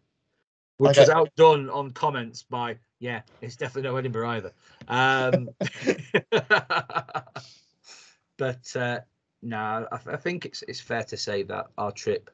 Which 0.78 0.98
was 0.98 1.10
outdone 1.10 1.70
on 1.70 1.92
comments 1.92 2.44
by, 2.44 2.78
yeah, 3.00 3.22
it's 3.42 3.58
definitely 3.58 3.90
no 3.90 3.98
Edinburgh 3.98 4.30
either. 4.30 4.54
Um, 4.88 5.50
but 8.38 8.76
uh, 8.76 9.00
no, 9.42 9.88
I, 9.92 10.00
I 10.08 10.16
think 10.16 10.46
it's 10.46 10.64
it's 10.64 10.80
fair 10.80 11.04
to 11.04 11.18
say 11.18 11.44
that 11.44 11.68
our 11.78 11.92
trip 11.92 12.30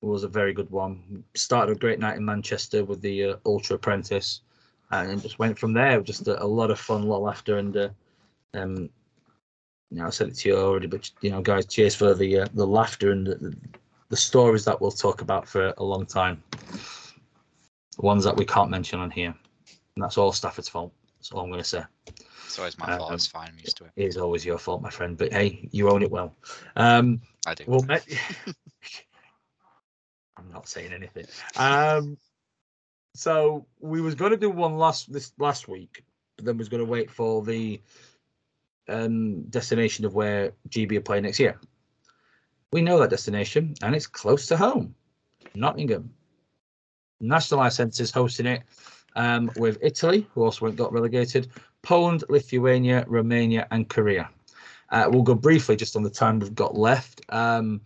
was 0.00 0.22
a 0.24 0.28
very 0.28 0.52
good 0.52 0.70
one. 0.70 1.24
Started 1.34 1.72
a 1.72 1.78
great 1.78 1.98
night 1.98 2.16
in 2.16 2.24
Manchester 2.24 2.84
with 2.84 3.00
the 3.00 3.24
uh, 3.24 3.36
Ultra 3.44 3.76
Apprentice, 3.76 4.42
and 4.90 5.22
just 5.22 5.38
went 5.38 5.58
from 5.58 5.72
there. 5.72 6.00
Just 6.00 6.28
a, 6.28 6.42
a 6.42 6.46
lot 6.46 6.70
of 6.70 6.78
fun, 6.78 7.02
a 7.02 7.06
lot 7.06 7.16
of 7.18 7.22
laughter, 7.22 7.58
and 7.58 7.76
uh, 7.76 7.88
um, 8.54 8.88
you 9.90 9.98
know, 9.98 10.06
I 10.06 10.10
said 10.10 10.28
it 10.28 10.36
to 10.36 10.48
you 10.48 10.56
already, 10.56 10.86
but 10.86 11.10
you 11.20 11.30
know, 11.30 11.40
guys, 11.40 11.66
cheers 11.66 11.94
for 11.94 12.14
the 12.14 12.40
uh, 12.40 12.48
the 12.54 12.66
laughter 12.66 13.12
and 13.12 13.26
the, 13.26 13.56
the 14.08 14.16
stories 14.16 14.64
that 14.64 14.80
we'll 14.80 14.90
talk 14.90 15.20
about 15.20 15.48
for 15.48 15.72
a 15.76 15.84
long 15.84 16.06
time. 16.06 16.42
Ones 17.98 18.24
that 18.24 18.36
we 18.36 18.44
can't 18.44 18.70
mention 18.70 19.00
on 19.00 19.10
here, 19.10 19.34
and 19.94 20.04
that's 20.04 20.18
all 20.18 20.32
Stafford's 20.32 20.68
fault. 20.68 20.92
That's 21.18 21.32
all 21.32 21.40
I'm 21.40 21.50
going 21.50 21.62
to 21.62 21.68
say. 21.68 21.82
It's 22.44 22.58
always 22.58 22.78
my 22.78 22.86
fault. 22.98 23.10
Um, 23.10 23.14
It's 23.14 23.26
fine. 23.26 23.48
I'm 23.48 23.58
used 23.58 23.78
to 23.78 23.84
it. 23.84 23.92
It 23.96 24.04
is 24.06 24.16
always 24.16 24.44
your 24.44 24.58
fault, 24.58 24.82
my 24.82 24.90
friend. 24.90 25.16
But 25.16 25.32
hey, 25.32 25.68
you 25.72 25.90
own 25.90 26.02
it 26.02 26.10
well. 26.10 26.34
Um, 26.76 27.20
I 27.46 27.54
do. 27.54 27.64
well. 27.66 27.84
I'm 30.38 30.52
not 30.52 30.68
saying 30.68 30.92
anything. 30.92 31.24
Um, 31.56 32.18
so 33.16 33.66
we 33.80 34.00
was 34.00 34.14
going 34.14 34.30
to 34.30 34.36
do 34.36 34.50
one 34.50 34.76
last 34.76 35.12
this 35.12 35.32
last 35.38 35.68
week, 35.68 36.04
but 36.36 36.44
then 36.44 36.58
was 36.58 36.68
going 36.68 36.84
to 36.84 36.90
wait 36.90 37.10
for 37.10 37.42
the 37.42 37.80
um, 38.88 39.42
destination 39.44 40.04
of 40.04 40.14
where 40.14 40.52
GB 40.68 40.98
are 40.98 41.00
playing 41.00 41.24
next 41.24 41.40
year. 41.40 41.58
We 42.72 42.82
know 42.82 42.98
that 43.00 43.10
destination, 43.10 43.74
and 43.82 43.94
it's 43.94 44.06
close 44.06 44.46
to 44.48 44.56
home, 44.56 44.94
Nottingham. 45.54 46.12
National 47.20 47.60
Ice 47.60 47.76
Centres 47.76 48.10
hosting 48.10 48.46
it 48.46 48.62
um, 49.14 49.50
with 49.56 49.78
Italy, 49.80 50.26
who 50.34 50.44
also 50.44 50.66
went 50.66 50.76
got 50.76 50.92
relegated, 50.92 51.48
Poland, 51.82 52.24
Lithuania, 52.28 53.04
Romania, 53.08 53.66
and 53.70 53.88
Korea. 53.88 54.28
Uh, 54.90 55.08
we'll 55.10 55.22
go 55.22 55.34
briefly 55.34 55.76
just 55.76 55.96
on 55.96 56.02
the 56.02 56.10
time 56.10 56.38
we've 56.38 56.54
got 56.54 56.76
left. 56.76 57.22
Um, 57.30 57.80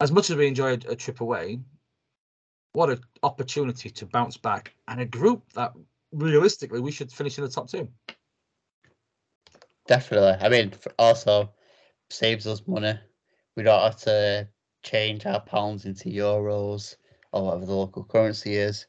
as 0.00 0.10
much 0.10 0.28
as 0.30 0.36
we 0.36 0.48
enjoyed 0.48 0.84
a 0.86 0.96
trip 0.96 1.20
away, 1.20 1.60
what 2.74 2.90
an 2.90 3.00
opportunity 3.22 3.88
to 3.88 4.04
bounce 4.04 4.36
back 4.36 4.74
and 4.88 5.00
a 5.00 5.06
group 5.06 5.50
that 5.54 5.72
realistically 6.12 6.80
we 6.80 6.90
should 6.90 7.10
finish 7.10 7.38
in 7.38 7.44
the 7.44 7.50
top 7.50 7.70
two. 7.70 7.88
Definitely. 9.86 10.44
I 10.44 10.48
mean, 10.48 10.74
also 10.98 11.52
saves 12.10 12.46
us 12.46 12.66
money. 12.66 12.98
We 13.56 13.62
don't 13.62 13.82
have 13.82 13.98
to 14.02 14.48
change 14.82 15.24
our 15.24 15.40
pounds 15.40 15.84
into 15.84 16.08
euros 16.08 16.96
or 17.32 17.44
whatever 17.44 17.66
the 17.66 17.74
local 17.74 18.04
currency 18.04 18.56
is. 18.56 18.86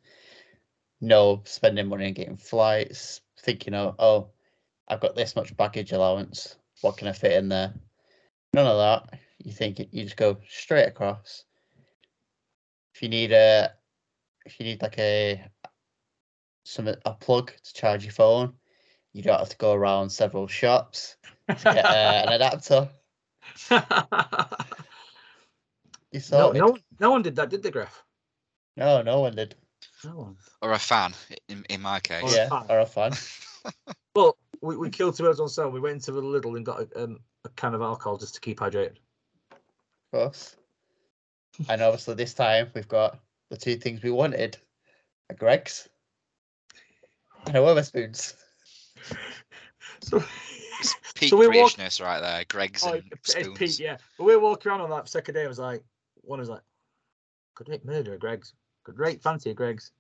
No 1.00 1.44
spending 1.46 1.88
money 1.88 2.08
on 2.08 2.14
getting 2.14 2.38
flights, 2.38 3.22
thinking, 3.40 3.76
oh, 3.76 3.96
oh, 4.00 4.30
I've 4.88 5.02
got 5.02 5.16
this 5.16 5.36
much 5.36 5.56
baggage 5.56 5.92
allowance. 5.92 6.56
What 6.82 6.98
can 6.98 7.08
I 7.08 7.12
fit 7.12 7.34
in 7.34 7.50
there? 7.50 7.74
None 8.54 8.66
of 8.66 8.78
that. 8.78 9.20
You 9.44 9.52
think 9.52 9.80
you 9.92 10.04
just 10.04 10.18
go 10.18 10.38
straight 10.50 10.88
across. 10.88 11.44
If 12.96 13.04
you 13.04 13.10
need 13.10 13.34
a, 13.34 13.74
if 14.46 14.58
you 14.60 14.66
need 14.66 14.82
like 14.82 14.98
a, 14.98 15.44
some 16.64 16.88
a 16.88 17.14
plug 17.14 17.52
to 17.52 17.74
charge 17.74 18.06
your 18.06 18.14
phone, 18.14 18.54
you 19.12 19.22
don't 19.22 19.38
have 19.38 19.50
to 19.50 19.58
go 19.58 19.74
around 19.74 20.10
several 20.10 20.48
shops 20.48 21.18
to 21.50 21.56
get 21.56 21.86
uh, 21.86 22.24
an 22.26 22.30
adapter. 22.30 22.90
You 26.12 26.22
no, 26.32 26.52
saw 26.52 26.52
no, 26.54 26.68
one- 26.68 26.84
no 27.02 27.12
one 27.12 27.22
did 27.24 27.36
that, 27.36 27.50
did 27.50 27.62
they, 27.62 27.72
Graf? 27.72 28.02
no, 28.78 29.02
no 29.02 29.20
one 29.20 29.36
did. 29.36 29.56
No 30.06 30.12
one. 30.12 30.38
Or 30.62 30.72
a 30.72 30.80
fan, 30.80 31.14
in, 31.50 31.66
in 31.70 31.82
my 31.82 32.00
case. 32.00 32.24
Or 32.24 32.34
yeah, 32.34 32.48
fan. 32.48 32.66
or 32.70 32.80
a 32.80 32.86
fan. 32.86 33.12
Well, 34.16 34.38
we, 34.62 34.78
we 34.78 34.90
killed 34.90 35.18
two 35.18 35.24
birds 35.24 35.42
on 35.42 35.50
stone. 35.50 35.74
We 35.74 35.82
went 35.82 35.96
into 35.96 36.14
the 36.14 36.22
Lidl 36.22 36.56
and 36.56 36.66
got 36.66 36.80
a, 36.80 37.04
um, 37.04 37.20
a 37.44 37.50
can 37.50 37.74
of 37.74 37.82
alcohol 37.82 38.18
just 38.18 38.36
to 38.36 38.40
keep 38.40 38.60
hydrated. 38.60 38.96
Of 39.52 39.60
course. 40.14 40.56
And 41.70 41.82
obviously 41.82 42.16
this 42.16 42.34
time 42.34 42.70
we've 42.74 42.88
got 42.88 43.20
the 43.50 43.58
two 43.58 43.78
things 43.78 44.04
we 44.04 44.12
wanted: 44.12 44.58
a 45.30 45.34
Greggs 45.34 45.88
and 47.48 47.56
a 47.56 47.60
Wetherspoons. 47.60 48.34
So, 50.02 50.24
Peak 51.16 51.30
So 51.30 51.38
we 51.38 51.48
walk- 51.48 51.72
Britishness 51.72 52.02
right 52.02 52.20
there. 52.20 52.44
Greggs 52.48 52.84
oh, 52.86 52.94
and 52.94 53.04
it's 53.12 53.32
spoons. 53.32 53.58
Pete, 53.58 53.80
yeah. 53.80 53.98
But 54.18 54.26
we 54.26 54.36
were 54.36 54.42
walking 54.42 54.70
around 54.70 54.82
on 54.82 54.90
that 54.92 55.10
second 55.10 55.34
day. 55.34 55.46
I 55.46 55.48
was 55.48 55.58
like, 55.58 55.84
one 56.22 56.40
was 56.40 56.50
like, 56.50 56.62
could 57.56 57.70
rate 57.70 57.86
murder 57.86 58.14
at 58.14 58.20
Greggs. 58.20 58.54
Could 58.84 59.00
rate 59.00 59.22
fancy 59.22 59.50
at 59.50 59.56
Greggs. 59.56 59.92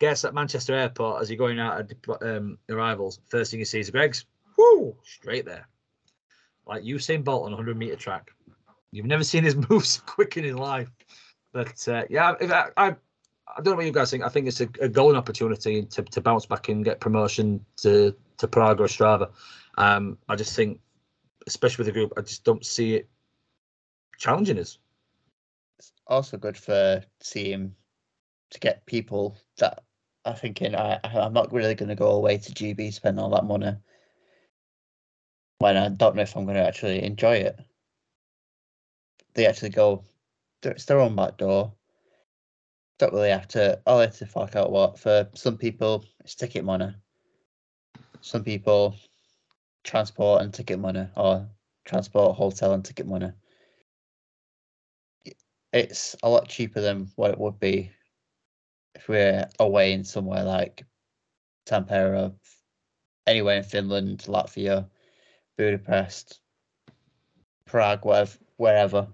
Guess 0.00 0.24
at 0.24 0.34
Manchester 0.34 0.74
Airport 0.74 1.22
as 1.22 1.30
you're 1.30 1.38
going 1.38 1.60
out 1.60 1.80
at 1.80 2.22
um, 2.22 2.58
arrivals, 2.68 3.20
first 3.28 3.50
thing 3.50 3.60
you 3.60 3.66
see 3.66 3.80
is 3.80 3.88
a 3.88 3.92
Greggs. 3.92 4.24
Woo! 4.56 4.96
Straight 5.04 5.44
there. 5.44 5.68
Like 6.66 6.82
Usain 6.82 7.22
Bolt 7.22 7.44
on 7.44 7.52
a 7.52 7.56
100 7.56 7.76
meter 7.76 7.96
track. 7.96 8.30
You've 8.92 9.06
never 9.06 9.24
seen 9.24 9.44
his 9.44 9.56
moves 9.70 10.02
quick 10.06 10.36
in 10.36 10.44
his 10.44 10.54
life. 10.54 10.90
But 11.52 11.86
uh, 11.88 12.04
yeah, 12.10 12.34
I, 12.40 12.70
I, 12.76 12.88
I 12.88 13.60
don't 13.62 13.72
know 13.72 13.76
what 13.76 13.86
you 13.86 13.92
guys 13.92 14.10
think. 14.10 14.24
I 14.24 14.28
think 14.28 14.46
it's 14.46 14.60
a, 14.60 14.68
a 14.80 14.88
golden 14.88 15.16
opportunity 15.16 15.84
to, 15.84 16.02
to 16.02 16.20
bounce 16.20 16.46
back 16.46 16.68
and 16.68 16.84
get 16.84 17.00
promotion 17.00 17.64
to, 17.78 18.14
to 18.38 18.48
Prague 18.48 18.80
or 18.80 18.84
Ostrava. 18.86 19.30
Um, 19.76 20.18
I 20.28 20.36
just 20.36 20.54
think, 20.54 20.80
especially 21.46 21.84
with 21.84 21.94
the 21.94 21.98
group, 22.00 22.12
I 22.16 22.22
just 22.22 22.44
don't 22.44 22.64
see 22.64 22.94
it 22.96 23.08
challenging 24.18 24.58
us. 24.58 24.78
It's 25.78 25.92
also 26.06 26.36
good 26.36 26.56
for 26.56 27.02
seeing 27.20 27.74
to 28.50 28.60
get 28.60 28.84
people 28.86 29.36
that 29.58 29.82
are 30.24 30.34
thinking 30.34 30.74
I- 30.74 31.00
I'm 31.04 31.32
not 31.32 31.52
really 31.52 31.74
going 31.74 31.88
to 31.88 31.94
go 31.94 32.10
away 32.10 32.38
to 32.38 32.52
GB 32.52 32.92
spend 32.92 33.18
all 33.18 33.30
that 33.30 33.44
money 33.44 33.76
when 35.58 35.76
I 35.76 35.88
don't 35.88 36.16
know 36.16 36.22
if 36.22 36.36
I'm 36.36 36.44
going 36.44 36.56
to 36.56 36.66
actually 36.66 37.02
enjoy 37.02 37.36
it. 37.36 37.58
They 39.34 39.46
actually 39.46 39.70
go, 39.70 40.04
it's 40.62 40.84
their 40.84 41.00
own 41.00 41.14
back 41.14 41.36
door. 41.36 41.72
Don't 42.98 43.12
really 43.12 43.30
have 43.30 43.46
to. 43.48 43.80
They 43.86 43.92
have 43.92 44.16
to 44.18 44.26
fork 44.26 44.56
out 44.56 44.72
what 44.72 44.98
for 44.98 45.28
some 45.34 45.56
people 45.56 46.04
it's 46.20 46.34
ticket 46.34 46.64
money. 46.64 46.92
Some 48.20 48.42
people 48.42 48.96
transport 49.84 50.42
and 50.42 50.52
ticket 50.52 50.80
money, 50.80 51.06
or 51.16 51.48
transport, 51.84 52.36
hotel 52.36 52.72
and 52.72 52.84
ticket 52.84 53.06
money 53.06 53.30
it's 55.72 56.16
a 56.22 56.28
lot 56.28 56.48
cheaper 56.48 56.80
than 56.80 57.10
what 57.16 57.30
it 57.30 57.38
would 57.38 57.58
be 57.60 57.90
if 58.94 59.08
we're 59.08 59.46
away 59.60 59.92
in 59.92 60.04
somewhere 60.04 60.42
like 60.42 60.84
Tampere, 61.66 62.16
or 62.16 62.32
anywhere 63.26 63.58
in 63.58 63.62
Finland, 63.62 64.24
Latvia, 64.26 64.88
Budapest, 65.56 66.40
Prague, 67.66 68.04
whatever, 68.04 68.38
wherever. 68.56 69.08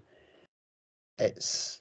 It's 1.18 1.80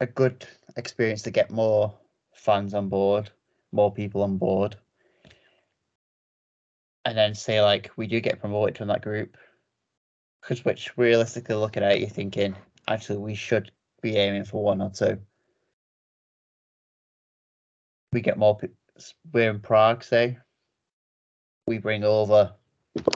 a 0.00 0.06
good 0.06 0.46
experience 0.76 1.22
to 1.22 1.30
get 1.30 1.50
more 1.50 1.94
fans 2.34 2.74
on 2.74 2.88
board, 2.88 3.30
more 3.72 3.92
people 3.92 4.22
on 4.22 4.36
board. 4.36 4.76
And 7.04 7.16
then 7.16 7.34
say 7.34 7.62
like 7.62 7.90
we 7.96 8.06
do 8.06 8.20
get 8.20 8.40
promoted 8.40 8.78
from 8.78 8.88
that 8.88 9.02
group. 9.02 9.36
Because 10.40 10.64
which 10.64 10.96
realistically 10.96 11.56
looking 11.56 11.82
at 11.82 11.92
it, 11.92 12.00
you're 12.00 12.08
thinking, 12.08 12.54
actually 12.86 13.18
we 13.18 13.34
should 13.34 13.72
be 14.00 14.16
aiming 14.16 14.44
for 14.44 14.62
one 14.62 14.80
or 14.80 14.90
two. 14.90 15.18
We 18.12 18.20
get 18.20 18.38
more. 18.38 18.58
We're 19.32 19.50
in 19.50 19.60
Prague, 19.60 20.04
say. 20.04 20.38
We 21.66 21.78
bring 21.78 22.04
over, 22.04 22.52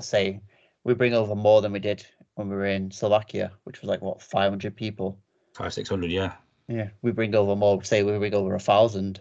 say, 0.00 0.40
we 0.82 0.94
bring 0.94 1.14
over 1.14 1.36
more 1.36 1.62
than 1.62 1.72
we 1.72 1.78
did 1.78 2.04
when 2.34 2.48
we 2.48 2.56
were 2.56 2.66
in 2.66 2.90
Slovakia, 2.90 3.52
which 3.64 3.80
was 3.80 3.88
like 3.88 4.02
what 4.02 4.22
500 4.22 4.74
people. 4.74 5.18
Five, 5.54 5.72
six 5.74 5.88
hundred, 5.88 6.10
yeah. 6.10 6.34
Yeah, 6.68 6.90
we 7.02 7.10
bring 7.12 7.34
over 7.34 7.56
more. 7.56 7.82
Say 7.82 8.02
we 8.02 8.16
bring 8.18 8.34
over 8.34 8.54
a 8.54 8.60
thousand. 8.60 9.20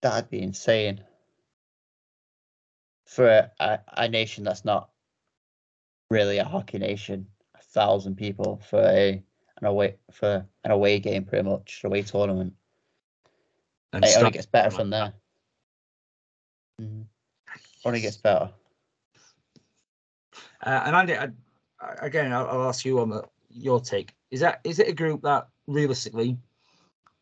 That'd 0.00 0.30
be 0.30 0.40
insane 0.40 1.02
for 3.06 3.26
a, 3.28 3.50
a, 3.58 3.78
a 3.96 4.08
nation 4.08 4.44
that's 4.44 4.64
not 4.64 4.90
really 6.10 6.38
a 6.38 6.44
hockey 6.44 6.78
nation. 6.78 7.26
A 7.56 7.62
thousand 7.62 8.14
people 8.16 8.62
for 8.70 8.80
a 8.80 9.22
an 9.60 9.66
away 9.66 9.96
for 10.12 10.46
an 10.62 10.70
away 10.70 11.00
game, 11.00 11.24
pretty 11.24 11.48
much 11.48 11.82
away 11.82 12.02
tournament. 12.02 12.54
And 13.92 14.04
It 14.04 14.16
only 14.16 14.30
gets 14.30 14.46
better 14.46 14.70
from 14.70 14.90
there. 14.90 15.12
Mhm. 16.80 17.06
Only 17.84 18.00
gets 18.00 18.18
better. 18.18 18.52
Uh, 20.62 20.82
and 20.86 20.94
Andy, 20.94 21.16
I- 21.16 21.32
again, 22.00 22.32
I'll, 22.32 22.46
I'll 22.48 22.68
ask 22.68 22.84
you 22.84 23.00
on 23.00 23.10
the, 23.10 23.24
your 23.50 23.80
take. 23.80 24.14
Is 24.30 24.40
that 24.40 24.60
is 24.64 24.78
it 24.78 24.88
a 24.88 24.92
group 24.92 25.22
that 25.22 25.48
realistically, 25.66 26.38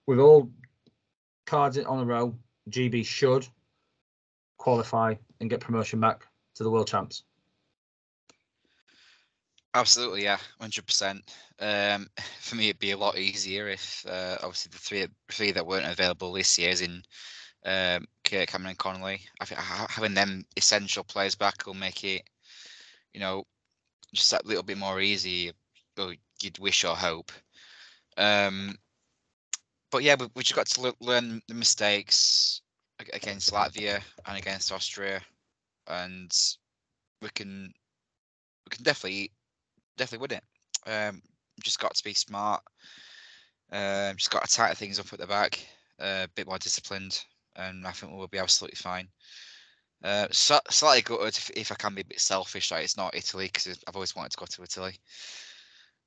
with 0.06 0.18
all 0.18 0.50
cards 1.46 1.78
on 1.78 2.00
a 2.00 2.04
row, 2.04 2.34
GB 2.70 3.06
should 3.06 3.46
qualify 4.58 5.14
and 5.40 5.50
get 5.50 5.60
promotion 5.60 6.00
back 6.00 6.26
to 6.56 6.64
the 6.64 6.70
world 6.70 6.88
champs? 6.88 7.22
Absolutely, 9.74 10.24
yeah, 10.24 10.38
hundred 10.58 10.86
percent. 10.86 11.22
Um, 11.60 12.08
for 12.40 12.56
me, 12.56 12.70
it'd 12.70 12.78
be 12.78 12.92
a 12.92 12.96
lot 12.96 13.18
easier 13.18 13.68
if 13.68 14.04
uh, 14.08 14.36
obviously 14.42 14.70
the 14.70 14.78
three 14.78 15.06
three 15.30 15.52
that 15.52 15.66
weren't 15.66 15.86
available 15.86 16.32
this 16.32 16.58
year 16.58 16.70
is 16.70 16.80
in 16.80 17.02
um, 17.66 18.06
Kirk 18.24 18.48
Cameron 18.48 18.70
and 18.70 18.78
Connolly. 18.78 19.20
I 19.40 19.44
think 19.44 19.60
having 19.60 20.14
them 20.14 20.46
essential 20.56 21.04
players 21.04 21.34
back 21.34 21.66
will 21.66 21.74
make 21.74 22.04
it, 22.04 22.22
you 23.12 23.20
know, 23.20 23.44
just 24.16 24.30
that 24.32 24.46
little 24.46 24.62
bit 24.62 24.78
more 24.78 25.00
easy. 25.00 25.52
Or 25.98 26.14
you'd 26.42 26.58
wish 26.58 26.84
or 26.84 26.96
hope. 26.96 27.32
Um, 28.18 28.76
but 29.90 30.02
yeah, 30.02 30.16
we, 30.18 30.26
we 30.34 30.42
just 30.42 30.54
got 30.54 30.66
to 30.66 30.94
learn 31.00 31.40
the 31.48 31.54
mistakes 31.54 32.60
against 33.12 33.52
Latvia 33.52 34.00
and 34.26 34.38
against 34.38 34.72
Austria, 34.72 35.20
and 35.86 36.30
we 37.22 37.28
can 37.34 37.72
we 38.64 38.70
can 38.70 38.84
definitely 38.84 39.32
definitely 39.96 40.26
win 40.28 40.38
it. 40.38 40.90
Um, 40.90 41.22
just 41.62 41.80
got 41.80 41.94
to 41.94 42.04
be 42.04 42.14
smart. 42.14 42.62
Uh, 43.70 44.12
just 44.14 44.30
got 44.30 44.46
to 44.48 44.54
tighten 44.54 44.76
things 44.76 44.98
up 44.98 45.12
at 45.12 45.18
the 45.18 45.26
back, 45.26 45.66
uh, 46.00 46.24
a 46.24 46.28
bit 46.34 46.46
more 46.46 46.58
disciplined, 46.58 47.24
and 47.56 47.86
I 47.86 47.90
think 47.90 48.12
we'll 48.12 48.28
be 48.28 48.38
absolutely 48.38 48.76
fine. 48.76 49.08
Uh, 50.04 50.26
so, 50.30 50.60
slightly 50.70 51.02
gutted 51.02 51.36
if, 51.36 51.50
if, 51.56 51.72
I 51.72 51.74
can 51.74 51.94
be 51.94 52.02
a 52.02 52.04
bit 52.04 52.20
selfish 52.20 52.68
that 52.68 52.82
it's 52.82 52.96
not 52.96 53.14
Italy 53.14 53.46
because 53.46 53.78
I've 53.88 53.96
always 53.96 54.14
wanted 54.14 54.32
to 54.32 54.38
go 54.38 54.46
to 54.46 54.62
Italy. 54.62 54.98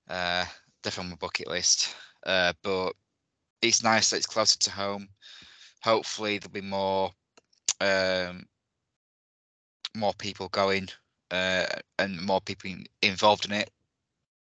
Uh, 0.07 0.45
definitely 0.83 1.07
on 1.07 1.09
my 1.11 1.15
bucket 1.17 1.47
list. 1.47 1.95
Uh, 2.25 2.53
but 2.63 2.93
it's 3.61 3.83
nice 3.83 4.09
that 4.09 4.17
it's 4.17 4.25
closer 4.25 4.57
to 4.59 4.71
home. 4.71 5.09
Hopefully 5.81 6.37
there'll 6.37 6.51
be 6.51 6.61
more 6.61 7.11
um, 7.81 8.45
more 9.95 10.13
people 10.13 10.49
going 10.49 10.89
uh, 11.31 11.65
and 11.97 12.21
more 12.21 12.41
people 12.41 12.71
involved 13.01 13.45
in 13.45 13.51
it. 13.51 13.69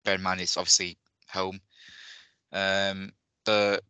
Bear 0.04 0.16
in 0.16 0.22
mind 0.22 0.40
it's 0.40 0.56
obviously 0.56 0.98
home. 1.30 1.60
Um, 2.52 3.12
but 3.44 3.82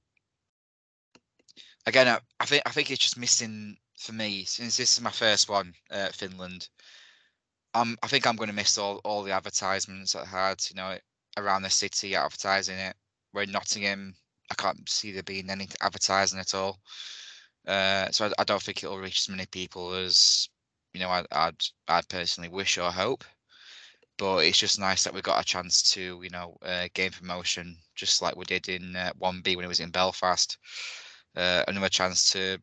again, 1.87 2.09
I, 2.09 2.19
I, 2.41 2.47
think 2.47 2.63
I 2.67 2.71
think 2.71 2.91
it's 2.91 3.03
just 3.03 3.19
missing 3.19 3.77
for 3.99 4.13
me 4.13 4.45
since 4.45 4.77
this 4.77 4.95
is 4.95 5.01
my 5.01 5.11
first 5.11 5.49
one, 5.49 5.75
uh, 5.91 6.09
Finland. 6.11 6.69
I'm 7.75 7.99
I 8.03 8.09
think 8.09 8.27
I'm 8.27 8.37
going 8.37 8.49
to 8.49 8.55
miss 8.55 8.79
all 8.79 9.01
all 9.05 9.23
the 9.23 9.33
advertisements 9.33 10.15
I 10.15 10.25
had, 10.25 10.63
you 10.71 10.77
know, 10.77 10.97
around 11.37 11.63
the 11.63 11.71
city 11.71 12.15
advertising 12.17 12.79
it. 12.79 12.97
We're 13.33 13.43
in 13.43 13.53
Nottingham. 13.53 14.15
I 14.51 14.55
can't 14.55 14.89
see 14.89 15.13
there 15.13 15.23
being 15.23 15.51
any 15.51 15.69
advertising 15.83 16.39
at 16.39 16.55
all. 16.55 16.81
Uh, 17.67 18.11
so 18.11 18.27
I, 18.27 18.33
I, 18.39 18.45
don't 18.45 18.63
think 18.63 18.83
it'll 18.83 18.99
reach 18.99 19.21
as 19.21 19.29
many 19.29 19.45
people 19.47 19.93
as 19.93 20.49
you 20.95 21.01
know 21.01 21.11
I'd, 21.11 21.27
I'd 21.33 21.63
I'd 21.89 22.09
personally 22.09 22.49
wish 22.49 22.79
or 22.79 22.91
hope. 22.91 23.25
But 24.17 24.39
it's 24.47 24.59
just 24.59 24.81
nice 24.81 25.05
that 25.05 25.15
we 25.15 25.21
got 25.23 25.41
a 25.41 25.45
chance 25.45 25.83
to 25.93 26.21
you 26.23 26.31
know 26.31 26.57
uh, 26.63 26.89
gain 26.95 27.11
promotion 27.11 27.77
just 27.95 28.23
like 28.23 28.37
we 28.37 28.45
did 28.45 28.69
in 28.69 28.97
uh, 28.97 29.13
1B 29.21 29.57
when 29.57 29.65
it 29.65 29.69
was 29.69 29.81
in 29.81 29.91
Belfast. 29.91 30.57
Uh, 31.37 31.65
another 31.69 31.89
chance 31.89 32.31
to 32.31 32.59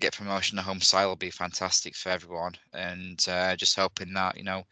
get 0.00 0.16
promotion 0.16 0.56
to 0.56 0.62
home 0.62 0.80
side 0.80 1.06
will 1.06 1.16
be 1.16 1.30
fantastic 1.30 1.94
for 1.96 2.10
everyone, 2.10 2.54
and 2.72 3.24
uh, 3.28 3.56
just 3.56 3.76
hoping 3.76 4.12
that 4.14 4.36
you 4.36 4.44
know 4.44 4.64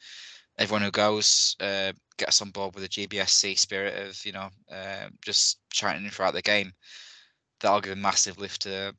everyone 0.59 0.83
who 0.83 0.91
goes 0.91 1.57
uh, 1.61 1.93
gets 2.19 2.43
on 2.43 2.51
board 2.51 2.75
with 2.75 2.85
the 2.85 3.07
GBSC 3.07 3.59
spirit 3.59 4.09
of 4.09 4.25
you 4.25 4.33
know 4.33 4.49
uh, 4.71 5.09
just 5.25 5.59
chanting 5.71 6.11
throughout 6.11 6.35
the 6.35 6.43
game. 6.43 6.73
That'll 7.61 7.81
give 7.81 7.93
a 7.93 7.97
massive 7.97 8.39
lift 8.39 8.63
to 8.63 8.95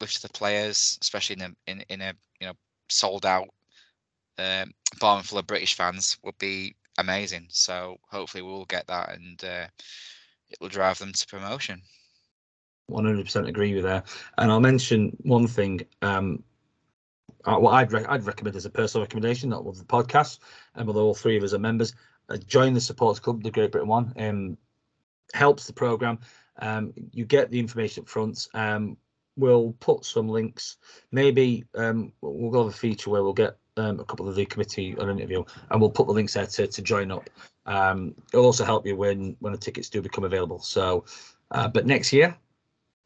lift 0.00 0.16
to 0.16 0.22
the 0.22 0.32
players, 0.32 0.98
especially 1.02 1.36
in 1.36 1.42
a 1.42 1.70
in, 1.70 1.80
in 1.88 2.00
a 2.02 2.14
you 2.40 2.46
know 2.46 2.54
sold 2.88 3.26
out 3.26 3.48
um, 4.38 4.72
barn 5.00 5.22
full 5.22 5.38
of 5.38 5.46
British 5.46 5.74
fans 5.74 6.16
would 6.22 6.38
be 6.38 6.74
amazing. 6.98 7.46
So 7.50 7.96
hopefully 8.10 8.42
we'll 8.42 8.64
get 8.66 8.86
that 8.86 9.14
and 9.14 9.42
uh, 9.44 9.66
it 10.48 10.58
will 10.60 10.68
drive 10.68 10.98
them 10.98 11.12
to 11.12 11.26
promotion. 11.26 11.82
100% 12.90 13.48
agree 13.48 13.74
with 13.74 13.84
that. 13.84 14.06
And 14.38 14.50
I'll 14.50 14.60
mention 14.60 15.16
one 15.22 15.46
thing. 15.46 15.82
Um, 16.02 16.42
uh, 17.44 17.56
what 17.56 17.72
I'd 17.72 17.92
re- 17.92 18.04
I'd 18.06 18.24
recommend 18.24 18.56
as 18.56 18.66
a 18.66 18.70
personal 18.70 19.04
recommendation, 19.04 19.48
not 19.50 19.64
with 19.64 19.78
the 19.78 19.84
podcast, 19.84 20.40
and 20.74 20.86
with 20.86 20.96
all 20.96 21.14
three 21.14 21.36
of 21.36 21.42
us 21.42 21.54
are 21.54 21.58
members, 21.58 21.94
uh, 22.28 22.36
join 22.36 22.74
the 22.74 22.80
supporters 22.80 23.20
club, 23.20 23.42
the 23.42 23.50
Great 23.50 23.72
Britain 23.72 23.88
one. 23.88 24.12
Um, 24.18 24.58
helps 25.32 25.66
the 25.66 25.72
program. 25.72 26.18
Um, 26.58 26.92
you 27.12 27.24
get 27.24 27.50
the 27.50 27.58
information 27.58 28.02
up 28.02 28.08
front. 28.08 28.48
Um, 28.54 28.96
we'll 29.36 29.74
put 29.80 30.04
some 30.04 30.28
links. 30.28 30.76
Maybe 31.12 31.64
um, 31.74 32.12
we'll 32.20 32.64
have 32.64 32.72
a 32.72 32.76
feature 32.76 33.10
where 33.10 33.22
we'll 33.22 33.32
get 33.32 33.56
um, 33.76 34.00
a 34.00 34.04
couple 34.04 34.28
of 34.28 34.34
the 34.34 34.44
committee 34.44 34.96
on 34.98 35.08
an 35.08 35.18
interview, 35.18 35.44
and 35.70 35.80
we'll 35.80 35.90
put 35.90 36.06
the 36.06 36.12
links 36.12 36.34
there 36.34 36.46
to, 36.46 36.66
to 36.66 36.82
join 36.82 37.10
up. 37.10 37.30
Um, 37.66 38.14
it'll 38.32 38.44
also 38.44 38.64
help 38.64 38.86
you 38.86 38.96
when 38.96 39.36
when 39.40 39.52
the 39.52 39.58
tickets 39.58 39.88
do 39.88 40.02
become 40.02 40.24
available. 40.24 40.58
So, 40.60 41.04
uh, 41.50 41.68
but 41.68 41.86
next 41.86 42.12
year, 42.12 42.36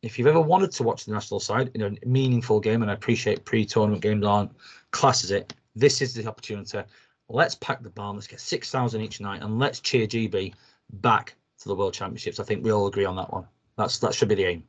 if 0.04 0.18
you've 0.18 0.28
ever 0.28 0.40
wanted 0.40 0.70
to 0.72 0.82
watch 0.82 1.06
the 1.06 1.12
national 1.12 1.40
side 1.40 1.70
in 1.74 1.82
a 1.82 2.06
meaningful 2.06 2.60
game, 2.60 2.82
and 2.82 2.90
I 2.90 2.94
appreciate 2.94 3.44
pre-tournament 3.44 4.02
games 4.02 4.24
aren't 4.24 4.52
classes 4.90 5.30
it, 5.30 5.54
this 5.74 6.02
is 6.02 6.14
the 6.14 6.26
opportunity. 6.26 6.82
Let's 7.28 7.54
pack 7.54 7.82
the 7.82 7.90
barn. 7.90 8.16
Let's 8.16 8.26
get 8.26 8.40
six 8.40 8.70
thousand 8.70 9.00
each 9.00 9.20
night, 9.20 9.42
and 9.42 9.58
let's 9.58 9.80
cheer 9.80 10.06
GB 10.06 10.52
back 10.92 11.34
to 11.60 11.68
the 11.68 11.74
World 11.74 11.94
Championships. 11.94 12.38
I 12.38 12.44
think 12.44 12.62
we 12.62 12.70
all 12.70 12.86
agree 12.86 13.06
on 13.06 13.16
that 13.16 13.32
one. 13.32 13.46
That's 13.78 13.98
that 14.00 14.14
should 14.14 14.28
be 14.28 14.34
the 14.34 14.44
aim. 14.44 14.64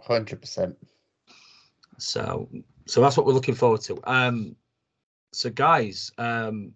Hundred 0.00 0.40
percent. 0.40 0.76
So, 1.98 2.48
so 2.86 3.00
that's 3.00 3.16
what 3.16 3.24
we're 3.24 3.32
looking 3.32 3.54
forward 3.54 3.80
to. 3.82 3.98
Um, 4.04 4.54
so 5.32 5.48
guys, 5.48 6.12
um, 6.18 6.72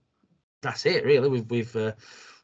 that's 0.62 0.86
it 0.86 1.05
really. 1.05 1.28
We've 1.28 1.50
we've 1.50 1.76
uh, 1.76 1.92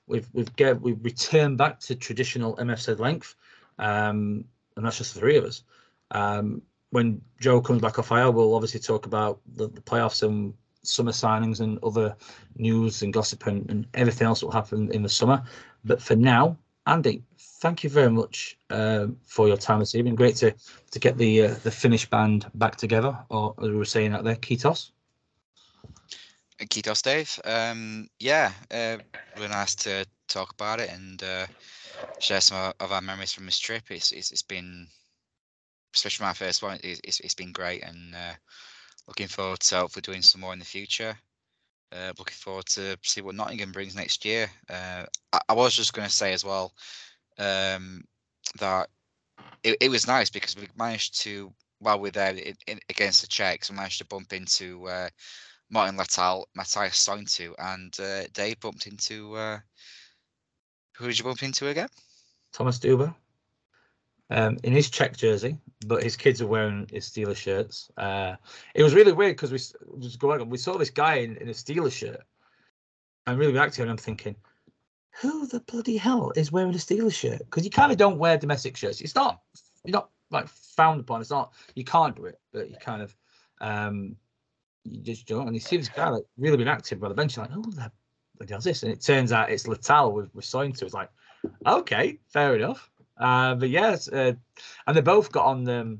we've 0.07 0.29
we've 0.35 0.55
get 0.57 0.79
we've 0.81 1.03
returned 1.03 1.57
back 1.57 1.81
to 1.81 1.95
traditional 1.95 2.55
MFZ 2.57 2.99
length. 2.99 3.35
Um, 3.79 4.45
and 4.77 4.85
that's 4.85 4.99
just 4.99 5.15
the 5.15 5.21
three 5.21 5.37
of 5.37 5.45
us. 5.45 5.63
Um, 6.11 6.63
when 6.91 7.21
Joe 7.41 7.61
comes 7.61 7.83
back 7.83 7.99
off 7.99 8.13
air, 8.13 8.31
we'll 8.31 8.55
obviously 8.55 8.81
talk 8.81 9.07
about 9.07 9.41
the, 9.57 9.69
the 9.69 9.81
playoffs 9.81 10.23
and 10.23 10.55
summer 10.83 11.13
signings 11.13 11.61
and 11.61 11.79
other 11.83 12.15
news 12.57 13.03
and 13.03 13.13
gossip 13.13 13.47
and, 13.47 13.69
and 13.71 13.87
everything 13.95 14.27
else 14.27 14.41
that 14.41 14.47
will 14.47 14.53
happen 14.53 14.93
in 14.93 15.03
the 15.03 15.09
summer. 15.09 15.43
But 15.85 16.01
for 16.01 16.15
now, 16.15 16.57
Andy, 16.87 17.23
thank 17.39 17.83
you 17.83 17.91
very 17.91 18.11
much 18.11 18.59
uh, 18.71 19.07
for 19.25 19.49
your 19.49 19.57
time 19.57 19.81
this 19.81 19.95
evening. 19.95 20.15
Great 20.15 20.37
to 20.37 20.55
to 20.91 20.99
get 20.99 21.17
the 21.17 21.47
uh, 21.47 21.55
the 21.63 21.71
Finnish 21.71 22.09
band 22.09 22.47
back 22.55 22.77
together, 22.77 23.19
or 23.31 23.55
as 23.59 23.71
we 23.71 23.77
were 23.77 23.85
saying 23.85 24.13
out 24.13 24.25
there, 24.25 24.37
Kiitos. 24.37 24.91
Kiitos, 26.61 27.03
Dave. 27.03 27.41
Um, 27.45 28.09
yeah, 28.21 28.53
uh, 28.71 28.99
really 29.37 29.49
nice 29.49 29.75
to 29.77 30.07
talk 30.29 30.53
about 30.53 30.81
it 30.81 30.91
and 30.91 31.23
uh, 31.23 31.47
share 32.19 32.41
some 32.41 32.73
of 32.81 32.93
our 32.93 33.01
memories 33.01 33.33
from 33.33 33.47
this 33.47 33.59
trip. 33.59 33.91
It's 33.91 34.13
it's, 34.13 34.31
it's 34.31 34.43
been, 34.43 34.87
especially 35.95 36.27
my 36.27 36.33
first 36.33 36.63
one, 36.63 36.79
it's, 36.83 37.21
it's 37.21 37.35
been 37.35 37.53
great 37.53 37.83
and 37.83 38.15
uh, 38.15 38.35
looking 39.07 39.29
forward 39.29 39.61
to 39.61 39.77
hopefully 39.77 40.03
doing 40.03 40.23
some 40.23 40.41
more 40.41 40.53
in 40.53 40.59
the 40.59 40.65
future. 40.65 41.17
Uh, 41.93 42.13
looking 42.19 42.35
forward 42.35 42.67
to 42.67 42.99
see 43.03 43.21
what 43.21 43.37
Nottingham 43.37 43.71
brings 43.71 43.95
next 43.95 44.25
year. 44.25 44.51
Uh, 44.69 45.05
I, 45.33 45.41
I, 45.51 45.53
was 45.53 45.77
just 45.77 45.93
going 45.93 46.09
to 46.09 46.13
say 46.13 46.33
as 46.33 46.45
well 46.45 46.73
um, 47.39 48.03
that 48.59 48.89
it, 49.63 49.77
it, 49.81 49.91
was 49.91 50.09
nice 50.09 50.29
because 50.29 50.57
we 50.57 50.67
managed 50.77 51.21
to, 51.21 51.53
while 51.79 52.01
we're 52.01 52.11
there 52.11 52.35
in, 52.35 52.57
in, 52.67 52.81
against 52.89 53.21
the 53.21 53.29
Czechs, 53.29 53.71
we 53.71 53.77
managed 53.77 53.99
to 53.99 54.07
bump 54.07 54.33
into 54.33 54.89
uh, 54.89 55.09
Martin 55.71 55.97
Letal, 55.97 56.45
Matthias 56.57 57.07
Sointu, 57.07 57.55
and 57.59 57.97
uh, 58.01 58.27
Dave 58.33 58.59
bumped 58.59 58.89
into 58.89 59.37
uh, 59.37 59.59
who 60.97 61.07
did 61.07 61.19
you 61.19 61.25
bump 61.25 61.43
into 61.43 61.69
again? 61.69 61.89
Thomas 62.53 62.79
Duba. 62.79 63.15
Um, 64.31 64.57
in 64.65 64.73
his 64.73 64.89
Czech 64.89 65.17
jersey, 65.17 65.59
but 65.87 66.03
his 66.03 66.17
kids 66.17 66.41
are 66.41 66.47
wearing 66.47 66.89
his 66.91 67.09
Steelers 67.09 67.37
shirts. 67.37 67.91
Uh, 67.97 68.37
it 68.75 68.83
was 68.83 68.95
really 68.95 69.13
weird 69.13 69.37
because 69.37 69.53
we 69.53 69.59
just 70.01 70.19
going 70.19 70.41
on, 70.41 70.49
we 70.49 70.57
saw 70.57 70.79
this 70.79 70.91
guy 70.91 71.17
in, 71.17 71.37
in 71.37 71.49
a 71.49 71.53
Steelers 71.53 71.93
shirt. 71.93 72.23
I'm 73.27 73.37
really 73.37 73.53
reacting 73.53 73.83
and 73.83 73.91
I'm 73.91 73.99
thinking, 73.99 74.35
who 75.21 75.47
the 75.47 75.61
bloody 75.61 75.97
hell 75.97 76.33
is 76.37 76.51
wearing 76.51 76.75
a 76.75 76.79
Steelers 76.79 77.15
shirt? 77.15 77.39
Because 77.39 77.65
you 77.65 77.71
kind 77.71 77.93
of 77.93 77.99
don't 77.99 78.19
wear 78.19 78.39
domestic 78.39 78.77
shirts. 78.77 79.01
It's 79.01 79.15
not 79.15 79.41
you're 79.85 79.93
not 79.93 80.11
like 80.31 80.49
frowned 80.49 81.01
upon. 81.01 81.21
It's 81.21 81.31
not 81.31 81.53
you 81.75 81.85
can't 81.85 82.17
do 82.17 82.25
it, 82.25 82.41
but 82.53 82.71
you 82.71 82.77
kind 82.81 83.03
of 83.03 83.15
um 83.61 84.17
you 84.85 85.01
just 85.03 85.27
don't. 85.27 85.47
And 85.47 85.57
you 85.57 85.61
see 85.61 85.77
this 85.77 85.89
guy 85.89 86.09
like 86.09 86.25
really 86.37 86.57
been 86.57 86.69
active 86.69 87.01
by 87.01 87.09
the 87.09 87.15
bench, 87.15 87.37
like, 87.37 87.51
oh, 87.55 87.63
the 87.63 87.91
does 88.47 88.65
this, 88.65 88.83
and 88.83 88.93
it 88.93 89.01
turns 89.01 89.33
out 89.33 89.51
it's 89.51 89.67
Letal 89.67 90.13
with 90.13 90.45
Sointu. 90.45 90.83
It's 90.83 90.95
like, 90.95 91.11
okay, 91.67 92.19
fair 92.29 92.57
enough. 92.57 92.91
Uh, 93.17 93.55
but 93.55 93.71
yes, 93.71 94.09
uh, 94.09 94.33
and 94.87 94.97
they 94.97 95.01
both 95.01 95.31
got 95.31 95.47
on 95.47 95.65
the 95.65 95.99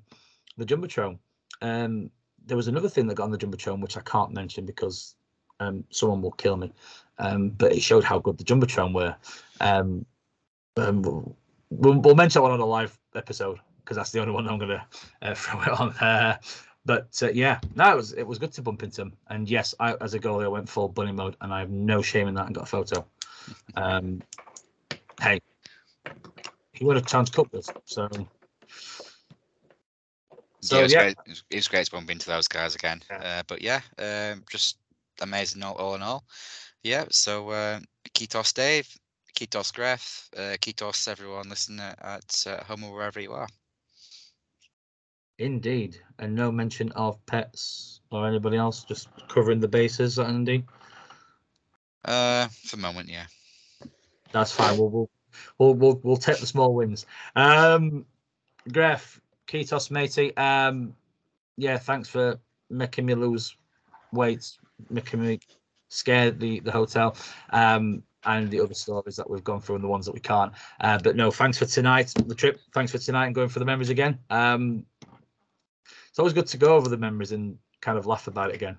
the 0.57 0.65
jumbotron. 0.65 1.19
Um, 1.63 2.11
there 2.47 2.57
was 2.57 2.69
another 2.69 2.89
thing 2.89 3.07
that 3.07 3.15
got 3.15 3.25
on 3.25 3.31
the 3.31 3.39
jumbotron 3.39 3.81
which 3.81 3.97
I 3.97 4.01
can't 4.03 4.33
mention 4.33 4.67
because 4.67 5.15
um, 5.61 5.85
someone 5.91 6.23
will 6.23 6.33
kill 6.33 6.57
me. 6.57 6.73
Um, 7.19 7.51
but 7.51 7.73
it 7.73 7.81
showed 7.81 8.05
how 8.05 8.19
good 8.19 8.39
the 8.39 8.45
jumbotron 8.45 8.93
were. 8.93 9.17
Um, 9.61 10.05
um, 10.77 11.03
we'll, 11.71 12.01
we'll 12.01 12.15
mention 12.15 12.43
one 12.43 12.51
on 12.51 12.61
a 12.61 12.67
live 12.67 12.99
episode 13.15 13.59
because 13.79 13.97
that's 13.97 14.11
the 14.11 14.21
only 14.21 14.33
one 14.33 14.49
I'm 14.49 14.59
going 14.59 14.71
to 14.71 14.87
uh, 15.23 15.35
throw 15.37 15.63
it 15.63 15.81
on. 15.81 15.91
Uh, 15.93 16.39
but 16.87 17.19
uh, 17.23 17.31
yeah, 17.31 17.61
no, 17.75 17.93
it 17.93 17.97
was 17.97 18.13
it 18.13 18.27
was 18.27 18.39
good 18.39 18.53
to 18.53 18.63
bump 18.63 18.83
into 18.83 19.03
him. 19.03 19.13
And 19.29 19.49
yes, 19.49 19.75
I 19.81 19.95
as 20.01 20.15
a 20.15 20.21
goalie, 20.21 20.45
I 20.45 20.49
went 20.49 20.69
full 20.69 20.89
bunny 20.89 21.13
mode, 21.13 21.37
and 21.41 21.53
I 21.53 21.61
have 21.61 21.71
no 21.71 22.03
shame 22.03 22.29
in 22.29 22.35
that, 22.35 22.47
and 22.47 22.55
got 22.55 22.65
a 22.65 22.67
photo. 22.67 23.05
Um, 23.77 24.23
hey, 25.21 25.39
he 26.73 26.85
would 26.85 26.97
have 26.97 27.05
chance 27.05 27.29
cup 27.29 27.55
us, 27.55 27.69
so. 27.85 28.09
So 30.63 30.77
yeah, 30.77 30.81
it 30.81 30.83
was, 30.83 30.93
yeah, 30.95 31.03
Great, 31.03 31.17
it, 31.51 31.57
was, 31.57 31.69
great 31.69 31.85
to 31.85 31.91
bump 31.93 32.11
into 32.11 32.27
those 32.27 32.49
guys 32.49 32.75
again. 32.75 33.03
Yeah. 33.11 33.19
Uh, 33.19 33.43
but 33.47 33.61
yeah, 33.61 33.81
um, 33.99 34.45
just 34.51 34.79
amazing 35.21 35.63
all, 35.63 35.75
all 35.75 35.95
in 35.95 36.01
all. 36.01 36.25
Yeah, 36.83 37.05
so 37.11 37.51
uh, 37.51 37.81
Kiitos 38.15 38.55
Dave, 38.55 38.89
Kiitos 39.39 39.73
Gref, 39.73 40.29
uh, 40.39 40.57
Kiitos 40.57 41.07
everyone 41.07 41.51
listening 41.51 41.81
at, 41.81 41.99
at 42.03 42.45
uh, 42.47 42.65
home 42.65 42.85
or 42.85 42.95
wherever 42.95 43.21
you 43.21 43.33
are. 43.33 43.49
Indeed, 45.39 46.01
and 46.19 46.35
no 46.35 46.53
mention 46.53 46.93
of 46.93 47.25
pets 47.27 48.01
or 48.11 48.27
anybody 48.27 48.57
else, 48.57 48.85
just 48.85 49.09
covering 49.29 49.61
the 49.61 49.69
bases, 49.69 50.19
Andy. 50.19 50.65
Uh, 52.05 52.47
for 52.65 52.77
the 52.77 52.83
moment, 52.83 53.09
yeah. 53.09 53.27
That's 54.33 54.53
fine. 54.53 54.77
We'll 54.79 54.91
we'll 54.91 55.11
we'll 55.59 55.75
we'll, 55.75 56.01
we'll 56.03 56.17
take 56.17 56.39
the 56.39 56.47
small 56.47 56.75
wins. 56.75 57.07
Um, 57.35 58.05
Gref, 58.69 59.19
Kiitos, 59.49 59.91
matey. 59.91 60.37
Um, 60.37 60.95
yeah, 61.57 61.79
thanks 61.79 62.09
for 62.09 62.39
making 62.71 63.07
me 63.07 63.15
lose 63.15 63.57
weight, 64.13 64.57
making 64.91 65.21
me 65.21 65.41
scare 65.89 66.31
the 66.31 66.61
the 66.61 66.71
hotel. 66.71 67.17
Um, 67.51 68.03
and 68.27 68.51
the 68.51 68.61
other 68.61 68.75
stories 68.75 69.17
that 69.17 69.29
we've 69.29 69.45
gone 69.45 69.61
through 69.61 69.77
and 69.77 69.85
the 69.85 69.89
ones 69.89 70.07
that 70.07 70.15
we 70.15 70.21
can't. 70.21 70.53
Uh, 70.81 70.99
but 71.03 71.17
no, 71.17 71.31
thanks 71.31 71.59
for 71.59 71.67
tonight, 71.67 72.13
the 72.27 72.35
trip. 72.35 72.61
Thanks 72.73 72.93
for 72.93 72.99
tonight 72.99 73.27
and 73.27 73.35
going 73.35 73.49
for 73.49 73.59
the 73.59 73.65
memories 73.65 73.91
again. 73.91 74.19
Um, 74.31 74.85
it's 76.15 76.21
always 76.21 76.33
good 76.33 76.47
to 76.47 76.59
go 76.59 76.77
over 76.77 76.89
the 76.89 76.97
memories 76.97 77.33
and 77.33 77.59
kind 77.81 77.99
of 77.99 78.07
laugh 78.07 78.29
about 78.29 78.51
it 78.51 78.55
again. 78.55 78.79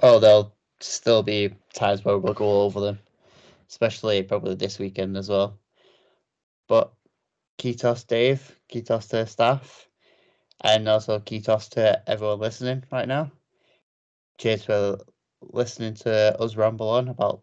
Oh, 0.00 0.20
there'll 0.20 0.54
still 0.78 1.24
be 1.24 1.52
times 1.74 2.04
where 2.04 2.16
we'll 2.16 2.32
go 2.32 2.62
over 2.62 2.78
them, 2.78 3.00
especially 3.68 4.22
probably 4.22 4.54
this 4.54 4.78
weekend 4.78 5.16
as 5.16 5.28
well. 5.28 5.58
But 6.68 6.92
Kiitos 7.58 8.06
Dave, 8.06 8.56
Kiitos 8.72 9.08
to 9.08 9.26
staff, 9.26 9.88
and 10.60 10.88
also 10.88 11.18
Kiitos 11.18 11.70
to 11.70 12.08
everyone 12.08 12.38
listening 12.38 12.84
right 12.92 13.08
now. 13.08 13.32
Cheers 14.38 14.66
for 14.66 14.98
listening 15.40 15.94
to 15.94 16.40
us 16.40 16.54
ramble 16.54 16.88
on 16.88 17.08
about 17.08 17.42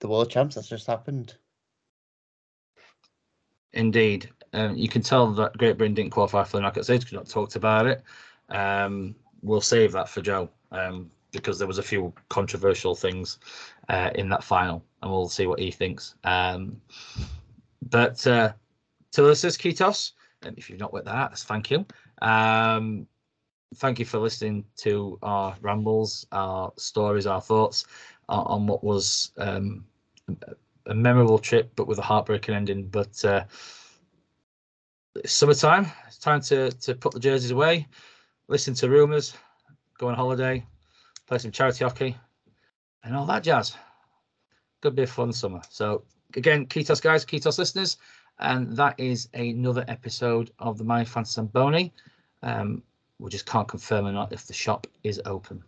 the 0.00 0.08
world 0.08 0.30
champs 0.30 0.56
that's 0.56 0.68
just 0.68 0.86
happened. 0.86 1.34
Indeed, 3.72 4.28
um, 4.52 4.76
you 4.76 4.88
can 4.88 5.02
tell 5.02 5.30
that 5.32 5.56
Great 5.56 5.78
Britain 5.78 5.94
didn't 5.94 6.10
qualify 6.10 6.44
for 6.44 6.56
the 6.56 6.62
knockout 6.62 6.84
stage 6.84 7.00
because 7.00 7.12
not 7.14 7.28
talked 7.28 7.56
about 7.56 7.86
it. 7.86 8.02
Um, 8.48 9.14
we'll 9.42 9.60
save 9.60 9.92
that 9.92 10.08
for 10.08 10.20
Joe 10.20 10.50
um, 10.72 11.10
because 11.32 11.58
there 11.58 11.68
was 11.68 11.78
a 11.78 11.82
few 11.82 12.12
controversial 12.28 12.94
things 12.94 13.38
uh, 13.88 14.10
in 14.14 14.28
that 14.30 14.42
final, 14.44 14.84
and 15.02 15.10
we'll 15.10 15.28
see 15.28 15.46
what 15.46 15.60
he 15.60 15.70
thinks. 15.70 16.14
Um, 16.24 16.80
but 17.90 18.26
uh, 18.26 18.52
listeners, 19.16 19.56
Kiitos, 19.56 20.12
and 20.42 20.56
if 20.58 20.68
you've 20.68 20.80
not 20.80 20.92
with 20.92 21.04
that, 21.04 21.38
thank 21.38 21.70
you. 21.70 21.86
Um, 22.22 23.06
thank 23.76 23.98
you 23.98 24.04
for 24.04 24.18
listening 24.18 24.64
to 24.78 25.18
our 25.22 25.56
rambles, 25.60 26.26
our 26.32 26.72
stories, 26.76 27.26
our 27.26 27.40
thoughts 27.40 27.86
on, 28.28 28.44
on 28.46 28.66
what 28.66 28.82
was 28.82 29.32
um, 29.38 29.84
a 30.86 30.94
memorable 30.94 31.38
trip, 31.38 31.70
but 31.76 31.86
with 31.86 31.98
a 31.98 32.02
heartbreaking 32.02 32.54
ending. 32.54 32.88
But 32.88 33.24
uh, 33.24 33.44
it's 35.16 35.32
summertime. 35.32 35.86
It's 36.06 36.18
time 36.18 36.40
to 36.42 36.70
to 36.70 36.94
put 36.94 37.12
the 37.12 37.20
jerseys 37.20 37.50
away, 37.50 37.86
listen 38.48 38.74
to 38.74 38.88
rumours, 38.88 39.34
go 39.98 40.08
on 40.08 40.14
holiday, 40.14 40.64
play 41.26 41.38
some 41.38 41.50
charity 41.50 41.84
hockey, 41.84 42.16
and 43.04 43.16
all 43.16 43.26
that 43.26 43.42
jazz. 43.42 43.76
Could 44.82 44.94
be 44.94 45.02
a 45.02 45.06
fun 45.06 45.32
summer. 45.32 45.60
So 45.68 46.04
again, 46.36 46.66
Kiitos 46.66 47.02
guys, 47.02 47.24
Kiitos 47.24 47.58
listeners, 47.58 47.98
and 48.38 48.74
that 48.76 48.98
is 48.98 49.28
another 49.34 49.84
episode 49.88 50.50
of 50.58 50.78
the 50.78 50.84
My 50.84 51.04
Fantasy 51.04 51.34
Zamboni. 51.34 51.92
Um, 52.42 52.82
we 53.18 53.30
just 53.30 53.46
can't 53.46 53.68
confirm 53.68 54.06
or 54.06 54.12
not 54.12 54.32
if 54.32 54.46
the 54.46 54.54
shop 54.54 54.86
is 55.04 55.20
open. 55.26 55.62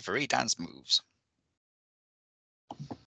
Free 0.00 0.26
dance 0.26 0.58
moves. 0.58 1.02